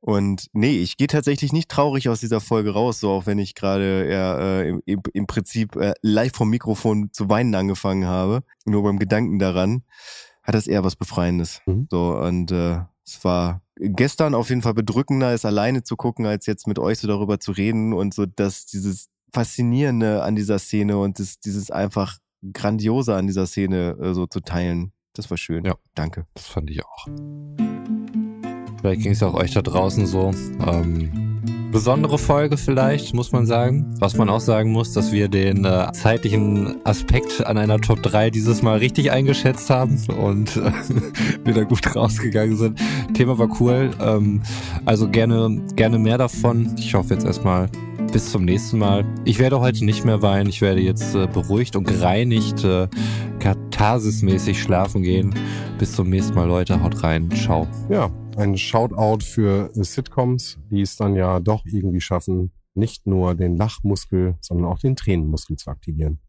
Und 0.00 0.48
nee, 0.52 0.78
ich 0.78 0.96
gehe 0.96 1.06
tatsächlich 1.06 1.52
nicht 1.52 1.68
traurig 1.68 2.08
aus 2.08 2.20
dieser 2.20 2.40
Folge 2.40 2.70
raus, 2.70 2.98
so 2.98 3.10
auch 3.10 3.26
wenn 3.26 3.38
ich 3.38 3.54
gerade 3.54 4.04
eher 4.04 4.38
äh, 4.40 4.68
im, 4.68 4.82
im, 4.84 5.02
im 5.12 5.26
Prinzip 5.26 5.76
äh, 5.76 5.94
live 6.02 6.32
vom 6.34 6.50
Mikrofon 6.50 7.10
zu 7.12 7.28
weinen 7.28 7.54
angefangen 7.54 8.06
habe. 8.06 8.42
Nur 8.64 8.82
beim 8.82 8.98
Gedanken 8.98 9.38
daran 9.38 9.82
hat 10.42 10.56
das 10.56 10.66
eher 10.66 10.82
was 10.82 10.96
Befreiendes. 10.96 11.60
Mhm. 11.66 11.86
So 11.88 12.16
und 12.16 12.50
äh, 12.50 12.80
es 13.04 13.24
war 13.24 13.62
gestern 13.76 14.34
auf 14.34 14.48
jeden 14.48 14.62
Fall 14.62 14.74
bedrückender, 14.74 15.32
es 15.32 15.44
alleine 15.44 15.84
zu 15.84 15.96
gucken, 15.96 16.26
als 16.26 16.46
jetzt 16.46 16.66
mit 16.66 16.78
euch 16.80 16.98
so 16.98 17.06
darüber 17.06 17.38
zu 17.38 17.52
reden 17.52 17.92
und 17.92 18.12
so, 18.12 18.26
dass 18.26 18.66
dieses 18.66 19.08
Faszinierende 19.32 20.22
an 20.22 20.36
dieser 20.36 20.58
Szene 20.58 20.98
und 20.98 21.18
das, 21.18 21.40
dieses 21.40 21.70
einfach 21.70 22.18
Grandiose 22.52 23.14
an 23.14 23.26
dieser 23.26 23.46
Szene 23.46 23.96
äh, 24.00 24.14
so 24.14 24.26
zu 24.26 24.40
teilen. 24.40 24.92
Das 25.14 25.30
war 25.30 25.36
schön. 25.36 25.64
Ja. 25.64 25.74
Danke. 25.94 26.26
Das 26.34 26.46
fand 26.46 26.70
ich 26.70 26.84
auch. 26.84 27.06
Vielleicht 28.80 29.02
ging 29.02 29.12
es 29.12 29.22
auch 29.22 29.34
euch 29.34 29.52
da 29.52 29.62
draußen 29.62 30.06
so. 30.06 30.32
Ähm, 30.66 31.70
besondere 31.70 32.18
Folge 32.18 32.56
vielleicht, 32.56 33.14
muss 33.14 33.30
man 33.30 33.46
sagen. 33.46 33.94
Was 34.00 34.16
man 34.16 34.28
auch 34.28 34.40
sagen 34.40 34.72
muss, 34.72 34.92
dass 34.92 35.12
wir 35.12 35.28
den 35.28 35.64
äh, 35.64 35.92
zeitlichen 35.92 36.84
Aspekt 36.84 37.46
an 37.46 37.58
einer 37.58 37.80
Top 37.80 38.02
3 38.02 38.30
dieses 38.30 38.62
Mal 38.62 38.78
richtig 38.78 39.12
eingeschätzt 39.12 39.70
haben 39.70 40.02
und 40.18 40.56
äh, 40.56 40.72
wieder 41.44 41.64
gut 41.64 41.94
rausgegangen 41.94 42.56
sind. 42.56 42.80
Thema 43.14 43.38
war 43.38 43.48
cool. 43.60 43.90
Ähm, 44.00 44.42
also 44.84 45.08
gerne, 45.08 45.62
gerne 45.76 45.98
mehr 45.98 46.18
davon. 46.18 46.74
Ich 46.76 46.94
hoffe 46.94 47.14
jetzt 47.14 47.24
erstmal 47.24 47.68
bis 48.12 48.30
zum 48.30 48.44
nächsten 48.44 48.78
Mal. 48.78 49.06
Ich 49.24 49.38
werde 49.38 49.58
heute 49.60 49.86
nicht 49.86 50.04
mehr 50.04 50.20
weinen. 50.20 50.50
Ich 50.50 50.60
werde 50.60 50.82
jetzt 50.82 51.14
äh, 51.14 51.26
beruhigt 51.26 51.76
und 51.76 51.84
gereinigt, 51.84 52.62
äh, 52.62 52.86
katharsismäßig 53.38 54.62
schlafen 54.62 55.02
gehen. 55.02 55.34
Bis 55.78 55.92
zum 55.92 56.10
nächsten 56.10 56.34
Mal, 56.34 56.46
Leute. 56.46 56.82
Haut 56.82 57.02
rein. 57.02 57.30
Ciao. 57.30 57.66
Ja, 57.88 58.10
ein 58.36 58.58
Shoutout 58.58 59.24
für 59.24 59.70
Sitcoms, 59.72 60.58
die 60.70 60.82
es 60.82 60.96
dann 60.96 61.16
ja 61.16 61.40
doch 61.40 61.64
irgendwie 61.64 62.02
schaffen, 62.02 62.52
nicht 62.74 63.06
nur 63.06 63.34
den 63.34 63.56
Lachmuskel, 63.56 64.36
sondern 64.40 64.66
auch 64.66 64.78
den 64.78 64.94
Tränenmuskel 64.94 65.56
zu 65.56 65.70
aktivieren. 65.70 66.20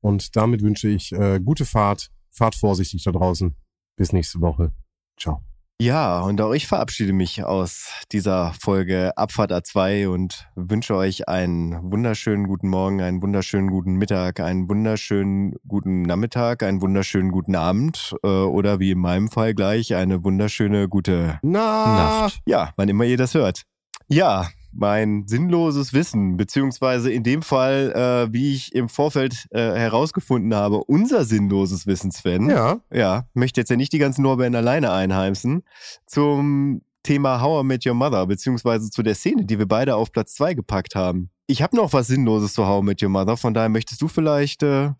Und 0.00 0.36
damit 0.36 0.62
wünsche 0.62 0.88
ich 0.88 1.12
äh, 1.12 1.38
gute 1.38 1.66
Fahrt, 1.66 2.10
fahrt 2.30 2.54
vorsichtig 2.54 3.04
da 3.04 3.12
draußen. 3.12 3.54
Bis 3.96 4.12
nächste 4.12 4.40
Woche. 4.40 4.72
Ciao. 5.18 5.42
Ja, 5.78 6.20
und 6.20 6.40
auch 6.40 6.54
ich 6.54 6.66
verabschiede 6.66 7.12
mich 7.12 7.44
aus 7.44 7.90
dieser 8.10 8.54
Folge 8.58 9.12
Abfahrt 9.18 9.52
A2 9.52 10.08
und 10.08 10.48
wünsche 10.54 10.96
euch 10.96 11.28
einen 11.28 11.92
wunderschönen 11.92 12.46
guten 12.46 12.70
Morgen, 12.70 13.02
einen 13.02 13.20
wunderschönen 13.20 13.68
guten 13.68 13.96
Mittag, 13.96 14.40
einen 14.40 14.70
wunderschönen 14.70 15.54
guten 15.68 16.00
Nachmittag, 16.00 16.62
einen 16.62 16.80
wunderschönen 16.80 17.30
guten 17.30 17.56
Abend 17.56 18.16
äh, 18.22 18.26
oder 18.26 18.80
wie 18.80 18.92
in 18.92 18.98
meinem 18.98 19.28
Fall 19.28 19.52
gleich 19.52 19.94
eine 19.94 20.24
wunderschöne 20.24 20.88
gute 20.88 21.38
Na, 21.42 22.22
Nacht. 22.22 22.40
Ja, 22.46 22.72
wann 22.76 22.88
immer 22.88 23.04
ihr 23.04 23.18
das 23.18 23.34
hört. 23.34 23.64
Ja, 24.08 24.48
mein 24.78 25.26
sinnloses 25.26 25.92
Wissen, 25.92 26.36
beziehungsweise 26.36 27.10
in 27.10 27.22
dem 27.22 27.42
Fall, 27.42 27.92
äh, 27.92 28.32
wie 28.32 28.54
ich 28.54 28.74
im 28.74 28.88
Vorfeld 28.88 29.46
äh, 29.50 29.58
herausgefunden 29.58 30.54
habe, 30.54 30.84
unser 30.84 31.24
sinnloses 31.24 31.86
Wissen, 31.86 32.10
Sven. 32.10 32.48
Ja, 32.50 32.80
Ja, 32.92 33.26
möchte 33.34 33.60
jetzt 33.60 33.70
ja 33.70 33.76
nicht 33.76 33.92
die 33.92 33.98
ganzen 33.98 34.22
Lorbeeren 34.22 34.54
alleine 34.54 34.92
einheimsen. 34.92 35.62
Zum 36.06 36.82
Thema 37.02 37.40
How 37.40 37.62
I 37.62 37.66
Met 37.66 37.86
Your 37.86 37.94
Mother, 37.94 38.26
beziehungsweise 38.26 38.90
zu 38.90 39.02
der 39.02 39.14
Szene, 39.14 39.44
die 39.44 39.58
wir 39.58 39.66
beide 39.66 39.94
auf 39.94 40.10
Platz 40.10 40.34
zwei 40.34 40.54
gepackt 40.54 40.94
haben. 40.94 41.30
Ich 41.46 41.62
habe 41.62 41.76
noch 41.76 41.92
was 41.92 42.08
Sinnloses 42.08 42.54
zu 42.54 42.66
How 42.66 42.82
I 42.82 42.84
Met 42.84 43.02
Your 43.02 43.10
Mother, 43.10 43.36
von 43.36 43.54
daher 43.54 43.68
möchtest 43.68 44.02
du 44.02 44.08
vielleicht... 44.08 44.62
Äh, 44.62 44.90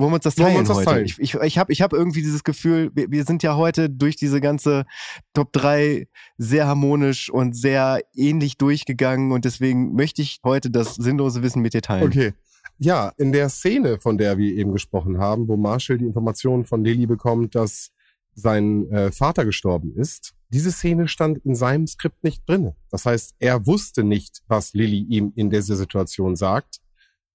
Wollen 0.00 0.10
wir 0.10 0.14
uns 0.16 0.24
das 0.24 0.34
teilen 0.34 0.56
uns 0.58 0.68
das 0.68 0.78
heute? 0.78 0.90
teilen? 0.90 1.04
Ich, 1.06 1.18
ich, 1.18 1.34
ich 1.34 1.58
habe 1.58 1.72
ich 1.72 1.82
hab 1.82 1.92
irgendwie 1.92 2.22
dieses 2.22 2.44
Gefühl, 2.44 2.90
wir, 2.94 3.10
wir 3.10 3.24
sind 3.24 3.42
ja 3.42 3.56
heute 3.56 3.90
durch 3.90 4.16
diese 4.16 4.40
ganze 4.40 4.84
Top 5.32 5.52
3 5.52 6.06
sehr 6.38 6.66
harmonisch 6.66 7.30
und 7.30 7.56
sehr 7.56 8.00
ähnlich 8.14 8.56
durchgegangen 8.56 9.32
und 9.32 9.44
deswegen 9.44 9.94
möchte 9.94 10.22
ich 10.22 10.40
heute 10.44 10.70
das 10.70 10.94
sinnlose 10.94 11.42
Wissen 11.42 11.62
mit 11.62 11.74
dir 11.74 11.82
teilen. 11.82 12.06
okay. 12.06 12.32
Ja, 12.78 13.12
in 13.18 13.32
der 13.32 13.50
Szene, 13.50 13.98
von 13.98 14.18
der 14.18 14.36
wir 14.36 14.52
eben 14.54 14.72
gesprochen 14.72 15.18
haben, 15.18 15.46
wo 15.46 15.56
Marshall 15.56 15.98
die 15.98 16.06
Information 16.06 16.64
von 16.64 16.84
Lily 16.84 17.06
bekommt, 17.06 17.54
dass 17.54 17.90
sein 18.34 18.90
äh, 18.90 19.12
Vater 19.12 19.44
gestorben 19.44 19.94
ist, 19.94 20.34
diese 20.50 20.72
Szene 20.72 21.08
stand 21.08 21.38
in 21.38 21.54
seinem 21.54 21.86
Skript 21.86 22.22
nicht 22.22 22.48
drin. 22.48 22.72
Das 22.90 23.06
heißt, 23.06 23.34
er 23.38 23.66
wusste 23.66 24.04
nicht, 24.04 24.42
was 24.46 24.72
Lily 24.72 24.98
ihm 25.08 25.32
in 25.34 25.50
dieser 25.50 25.76
Situation 25.76 26.36
sagt. 26.36 26.80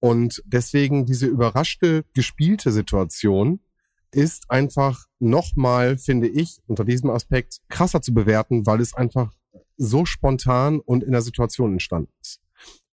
Und 0.00 0.42
deswegen 0.46 1.04
diese 1.04 1.26
überraschte, 1.26 2.04
gespielte 2.14 2.72
Situation 2.72 3.60
ist 4.12 4.50
einfach 4.50 5.06
nochmal, 5.18 5.98
finde 5.98 6.28
ich, 6.28 6.60
unter 6.66 6.84
diesem 6.84 7.10
Aspekt 7.10 7.58
krasser 7.68 8.02
zu 8.02 8.12
bewerten, 8.12 8.66
weil 8.66 8.80
es 8.80 8.94
einfach 8.94 9.32
so 9.76 10.04
spontan 10.04 10.80
und 10.80 11.04
in 11.04 11.12
der 11.12 11.22
Situation 11.22 11.72
entstanden 11.72 12.12
ist. 12.20 12.40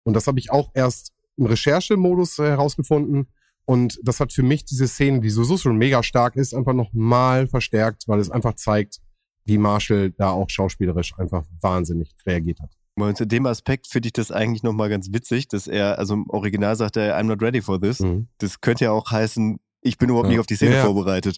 Und 0.03 0.13
das 0.13 0.27
habe 0.27 0.39
ich 0.39 0.51
auch 0.51 0.71
erst 0.73 1.13
im 1.37 1.45
Recherchemodus 1.45 2.37
herausgefunden. 2.37 3.27
Und 3.65 3.99
das 4.03 4.19
hat 4.19 4.31
für 4.31 4.43
mich 4.43 4.65
diese 4.65 4.87
Szene, 4.87 5.19
die 5.19 5.29
sowieso 5.29 5.57
schon 5.57 5.77
mega 5.77 6.03
stark 6.03 6.35
ist, 6.35 6.53
einfach 6.53 6.73
nochmal 6.73 7.47
verstärkt, 7.47 8.07
weil 8.07 8.19
es 8.19 8.29
einfach 8.29 8.53
zeigt, 8.53 9.01
wie 9.45 9.57
Marshall 9.57 10.11
da 10.11 10.31
auch 10.31 10.49
schauspielerisch 10.49 11.17
einfach 11.17 11.45
wahnsinnig 11.61 12.15
reagiert 12.25 12.59
hat. 12.61 12.76
Und 12.97 13.17
zu 13.17 13.25
dem 13.27 13.45
Aspekt 13.45 13.87
finde 13.87 14.07
ich 14.07 14.13
das 14.13 14.31
eigentlich 14.31 14.63
nochmal 14.63 14.89
ganz 14.89 15.11
witzig, 15.13 15.47
dass 15.47 15.67
er, 15.67 15.99
also 15.99 16.15
im 16.15 16.29
Original 16.29 16.75
sagt 16.75 16.97
er, 16.97 17.17
I'm 17.19 17.23
not 17.23 17.41
ready 17.41 17.61
for 17.61 17.79
this. 17.79 17.99
Mhm. 17.99 18.27
Das 18.39 18.59
könnte 18.61 18.85
ja 18.85 18.91
auch 18.91 19.11
heißen, 19.11 19.57
ich 19.81 19.97
bin 19.99 20.09
überhaupt 20.09 20.25
Ja. 20.27 20.31
nicht 20.31 20.39
auf 20.39 20.47
die 20.47 20.55
Szene 20.55 20.71
Ja, 20.71 20.77
ja. 20.79 20.85
vorbereitet. 20.85 21.37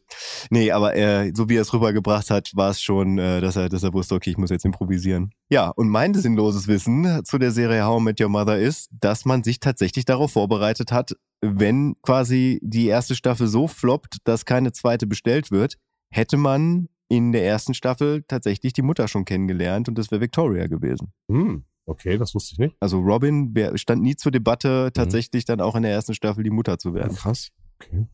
Nee, 0.50 0.72
aber 0.72 0.94
er, 0.96 1.30
so 1.36 1.50
wie 1.50 1.58
er 1.58 1.62
es 1.62 1.74
rübergebracht 1.74 2.30
hat, 2.32 2.52
war 2.56 2.70
es 2.72 2.82
schon, 2.82 3.20
äh, 3.20 3.42
dass 3.42 3.58
er, 3.58 3.68
dass 3.70 3.84
er 3.84 3.94
wusste, 3.94 4.16
okay, 4.16 4.30
ich 4.32 4.38
muss 4.38 4.50
jetzt 4.50 4.64
improvisieren. 4.66 5.32
Ja, 5.50 5.70
und 5.70 5.90
mein 5.90 6.14
sinnloses 6.14 6.68
Wissen 6.68 7.22
zu 7.26 7.38
der 7.38 7.52
Serie 7.52 7.86
How 7.86 8.00
I 8.00 8.04
Met 8.06 8.22
Your 8.22 8.30
Mother 8.30 8.58
ist, 8.58 8.90
dass 9.00 9.26
man 9.26 9.44
sich 9.44 9.60
tatsächlich 9.60 10.06
darauf 10.06 10.32
vorbereitet 10.32 10.92
hat, 10.94 11.12
wenn 11.42 11.96
quasi 12.02 12.60
die 12.64 12.88
erste 12.88 13.16
Staffel 13.16 13.48
so 13.48 13.68
floppt, 13.68 14.18
dass 14.24 14.46
keine 14.46 14.72
zweite 14.72 15.06
bestellt 15.08 15.52
wird, 15.52 15.76
hätte 16.10 16.38
man 16.38 16.88
in 17.10 17.32
der 17.32 17.44
ersten 17.44 17.74
Staffel 17.74 18.24
tatsächlich 18.28 18.72
die 18.72 18.82
Mutter 18.84 19.08
schon 19.08 19.26
kennengelernt 19.26 19.90
und 19.90 19.98
das 19.98 20.12
wäre 20.12 20.22
Victoria 20.22 20.68
gewesen. 20.68 21.12
Hm, 21.28 21.66
okay, 21.86 22.18
das 22.18 22.34
wusste 22.36 22.54
ich 22.54 22.60
nicht. 22.60 22.78
Also 22.80 23.00
Robin 23.00 23.54
stand 23.76 24.02
nie 24.02 24.16
zur 24.16 24.32
Debatte, 24.32 24.92
tatsächlich 24.94 25.44
dann 25.44 25.60
auch 25.60 25.76
in 25.76 25.82
der 25.82 25.92
ersten 25.92 26.14
Staffel 26.14 26.44
die 26.44 26.52
Mutter 26.52 26.78
zu 26.78 26.94
werden. 26.94 27.16
Krass. 27.16 27.50
Okay. 27.82 28.08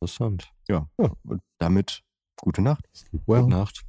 Interessant. 0.00 0.52
Und 1.22 1.40
damit 1.58 2.02
gute 2.40 2.60
Nacht. 2.62 2.88
Well. 3.26 3.42
Gute 3.42 3.50
Nacht. 3.50 3.82